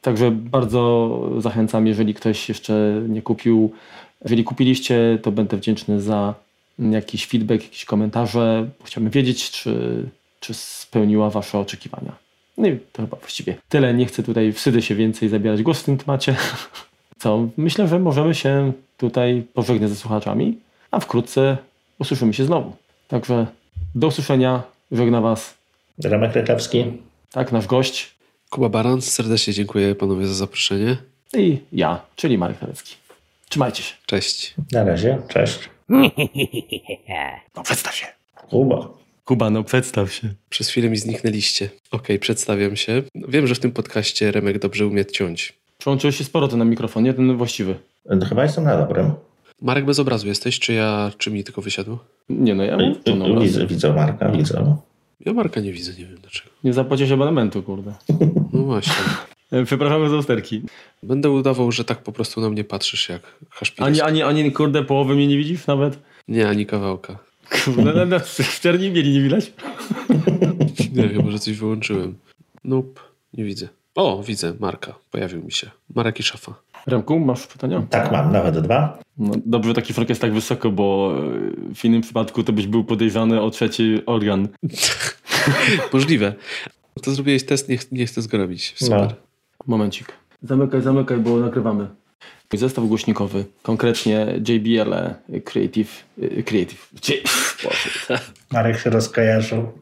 Także 0.00 0.30
bardzo 0.30 1.20
zachęcam, 1.38 1.86
jeżeli 1.86 2.14
ktoś 2.14 2.48
jeszcze 2.48 3.02
nie 3.08 3.22
kupił. 3.22 3.72
Jeżeli 4.22 4.44
kupiliście, 4.44 5.18
to 5.22 5.32
będę 5.32 5.56
wdzięczny 5.56 6.00
za 6.00 6.34
jakiś 6.78 7.26
feedback, 7.26 7.62
jakieś 7.62 7.84
komentarze. 7.84 8.68
Chciałbym 8.84 9.10
wiedzieć, 9.10 9.50
czy, 9.50 10.04
czy 10.40 10.54
spełniła 10.54 11.30
Wasze 11.30 11.58
oczekiwania. 11.58 12.12
No 12.58 12.68
i 12.68 12.78
to 12.92 13.02
chyba 13.02 13.16
właściwie 13.16 13.56
tyle. 13.68 13.94
Nie 13.94 14.06
chcę 14.06 14.22
tutaj 14.22 14.52
wstydzę 14.52 14.82
się 14.82 14.94
więcej 14.94 15.28
zabierać 15.28 15.62
głos 15.62 15.80
w 15.80 15.84
tym 15.84 15.98
temacie. 15.98 16.36
Co? 17.18 17.48
Myślę, 17.56 17.88
że 17.88 17.98
możemy 17.98 18.34
się 18.34 18.72
tutaj 18.96 19.44
pożegnać 19.54 19.90
ze 19.90 19.96
słuchaczami, 19.96 20.58
a 20.90 21.00
wkrótce 21.00 21.56
usłyszymy 21.98 22.34
się 22.34 22.44
znowu. 22.44 22.76
Także 23.08 23.46
do 23.94 24.06
usłyszenia. 24.06 24.62
Żegna 24.92 25.20
Was. 25.20 25.54
Remek 26.04 26.34
Rychlewski. 26.34 26.84
Tak, 27.32 27.52
nasz 27.52 27.66
gość. 27.66 28.14
Kuba 28.50 28.68
Baran, 28.68 29.02
serdecznie 29.02 29.52
dziękuję 29.52 29.94
panowie 29.94 30.26
za 30.26 30.34
zaproszenie. 30.34 30.96
I 31.34 31.58
ja, 31.72 32.00
czyli 32.16 32.38
Marek 32.38 32.58
Talecki. 32.58 32.96
Trzymajcie 33.48 33.82
się. 33.82 33.94
Cześć. 34.06 34.54
Na 34.72 34.84
razie, 34.84 35.18
cześć. 35.28 35.68
No 37.56 37.62
przedstaw 37.62 37.94
się. 37.94 38.06
Kuba. 38.50 38.88
Kuba, 39.24 39.50
no 39.50 39.64
przedstaw 39.64 40.12
się. 40.12 40.28
Przez 40.48 40.68
chwilę 40.68 40.90
mi 40.90 40.96
zniknęliście. 40.96 41.64
Okej, 41.64 41.76
okay, 41.90 42.18
przedstawiam 42.18 42.76
się. 42.76 43.02
Wiem, 43.14 43.46
że 43.46 43.54
w 43.54 43.58
tym 43.58 43.72
podcaście 43.72 44.32
Remek 44.32 44.58
dobrze 44.58 44.86
umie 44.86 45.06
ciąć. 45.06 45.52
Przełączyłeś 45.78 46.16
się 46.16 46.24
sporo 46.24 46.48
to 46.48 46.56
na 46.56 46.64
mikrofon, 46.64 47.04
nie 47.04 47.14
ten 47.14 47.36
właściwy. 47.36 47.78
No, 48.06 48.26
chyba 48.26 48.42
jestem 48.42 48.64
na 48.64 48.76
dobrym. 48.76 49.12
Marek 49.62 49.84
bez 49.84 49.98
obrazu 49.98 50.28
jesteś, 50.28 50.58
czy 50.58 50.72
ja, 50.72 51.12
czy 51.18 51.30
mi 51.30 51.44
tylko 51.44 51.62
wysiadło? 51.62 51.98
Nie 52.28 52.54
no, 52.54 52.64
ja 52.64 52.76
mam 53.16 53.40
widzę, 53.40 53.66
widzę 53.66 53.92
Marka, 53.92 54.28
widzę. 54.28 54.76
Ja 55.26 55.32
Marka 55.32 55.60
nie 55.60 55.72
widzę, 55.72 55.92
nie 55.92 56.06
wiem 56.06 56.18
dlaczego. 56.22 56.50
Nie 56.64 56.72
zapłaciłeś 56.72 57.12
abonamentu, 57.12 57.62
kurde. 57.62 57.94
No 58.52 58.62
właśnie. 58.62 58.94
Przepraszamy 59.64 60.08
za 60.08 60.16
usterki. 60.16 60.62
Będę 61.02 61.30
udawał, 61.30 61.72
że 61.72 61.84
tak 61.84 62.02
po 62.02 62.12
prostu 62.12 62.40
na 62.40 62.50
mnie 62.50 62.64
patrzysz 62.64 63.08
jak 63.08 63.22
haszpilec. 63.50 63.88
Ani, 63.88 64.00
ani, 64.00 64.22
ani 64.22 64.52
kurde 64.52 64.84
połowy 64.84 65.14
mnie 65.14 65.26
nie 65.26 65.36
widzisz 65.36 65.66
nawet? 65.66 65.98
Nie, 66.28 66.48
ani 66.48 66.66
kawałka. 66.66 67.18
Kurde, 67.64 67.92
no, 67.94 68.06
no, 68.06 68.18
w 68.20 68.60
czerni 68.60 68.90
mieli 68.90 69.12
nie 69.12 69.20
widać? 69.20 69.52
nie, 70.92 71.08
chyba, 71.08 71.30
że 71.30 71.38
coś 71.38 71.56
wyłączyłem. 71.56 72.14
Nope, 72.64 73.00
nie 73.34 73.44
widzę. 73.44 73.68
O, 73.94 74.22
widzę, 74.22 74.54
Marka. 74.60 74.94
Pojawił 75.10 75.44
mi 75.44 75.52
się. 75.52 75.70
Marek 75.94 76.20
i 76.20 76.22
szafa. 76.22 76.54
Remku, 76.86 77.18
masz 77.18 77.46
pytania? 77.46 77.86
Tak, 77.90 78.12
mam, 78.12 78.32
nawet 78.32 78.58
dwa. 78.58 78.98
No, 79.18 79.34
dobrze, 79.46 79.74
taki 79.74 79.92
front 79.92 80.08
jest 80.08 80.20
tak 80.20 80.32
wysoko, 80.32 80.70
bo 80.70 81.14
w 81.74 81.84
innym 81.84 82.00
przypadku 82.00 82.44
to 82.44 82.52
byś 82.52 82.66
był 82.66 82.84
podejrzany 82.84 83.40
o 83.40 83.50
trzeci 83.50 84.02
organ. 84.06 84.48
Możliwe. 85.92 86.34
To 87.02 87.10
zrobiłeś 87.10 87.44
test, 87.46 87.68
nie, 87.68 87.78
nie 87.92 88.06
chcę 88.06 88.22
zgrobić. 88.22 88.74
Super. 88.76 89.00
No. 89.00 89.27
Momencik. 89.66 90.12
Zamykaj, 90.42 90.82
zamykaj, 90.82 91.16
bo 91.16 91.36
nagrywamy. 91.36 91.88
Zestaw 92.52 92.84
głośnikowy, 92.84 93.44
konkretnie 93.62 94.26
JBL 94.48 94.94
Creative. 95.44 96.04
Creative. 96.46 96.90
Marek 98.52 98.78
się 98.78 98.90
rozkojarzył. 98.90 99.72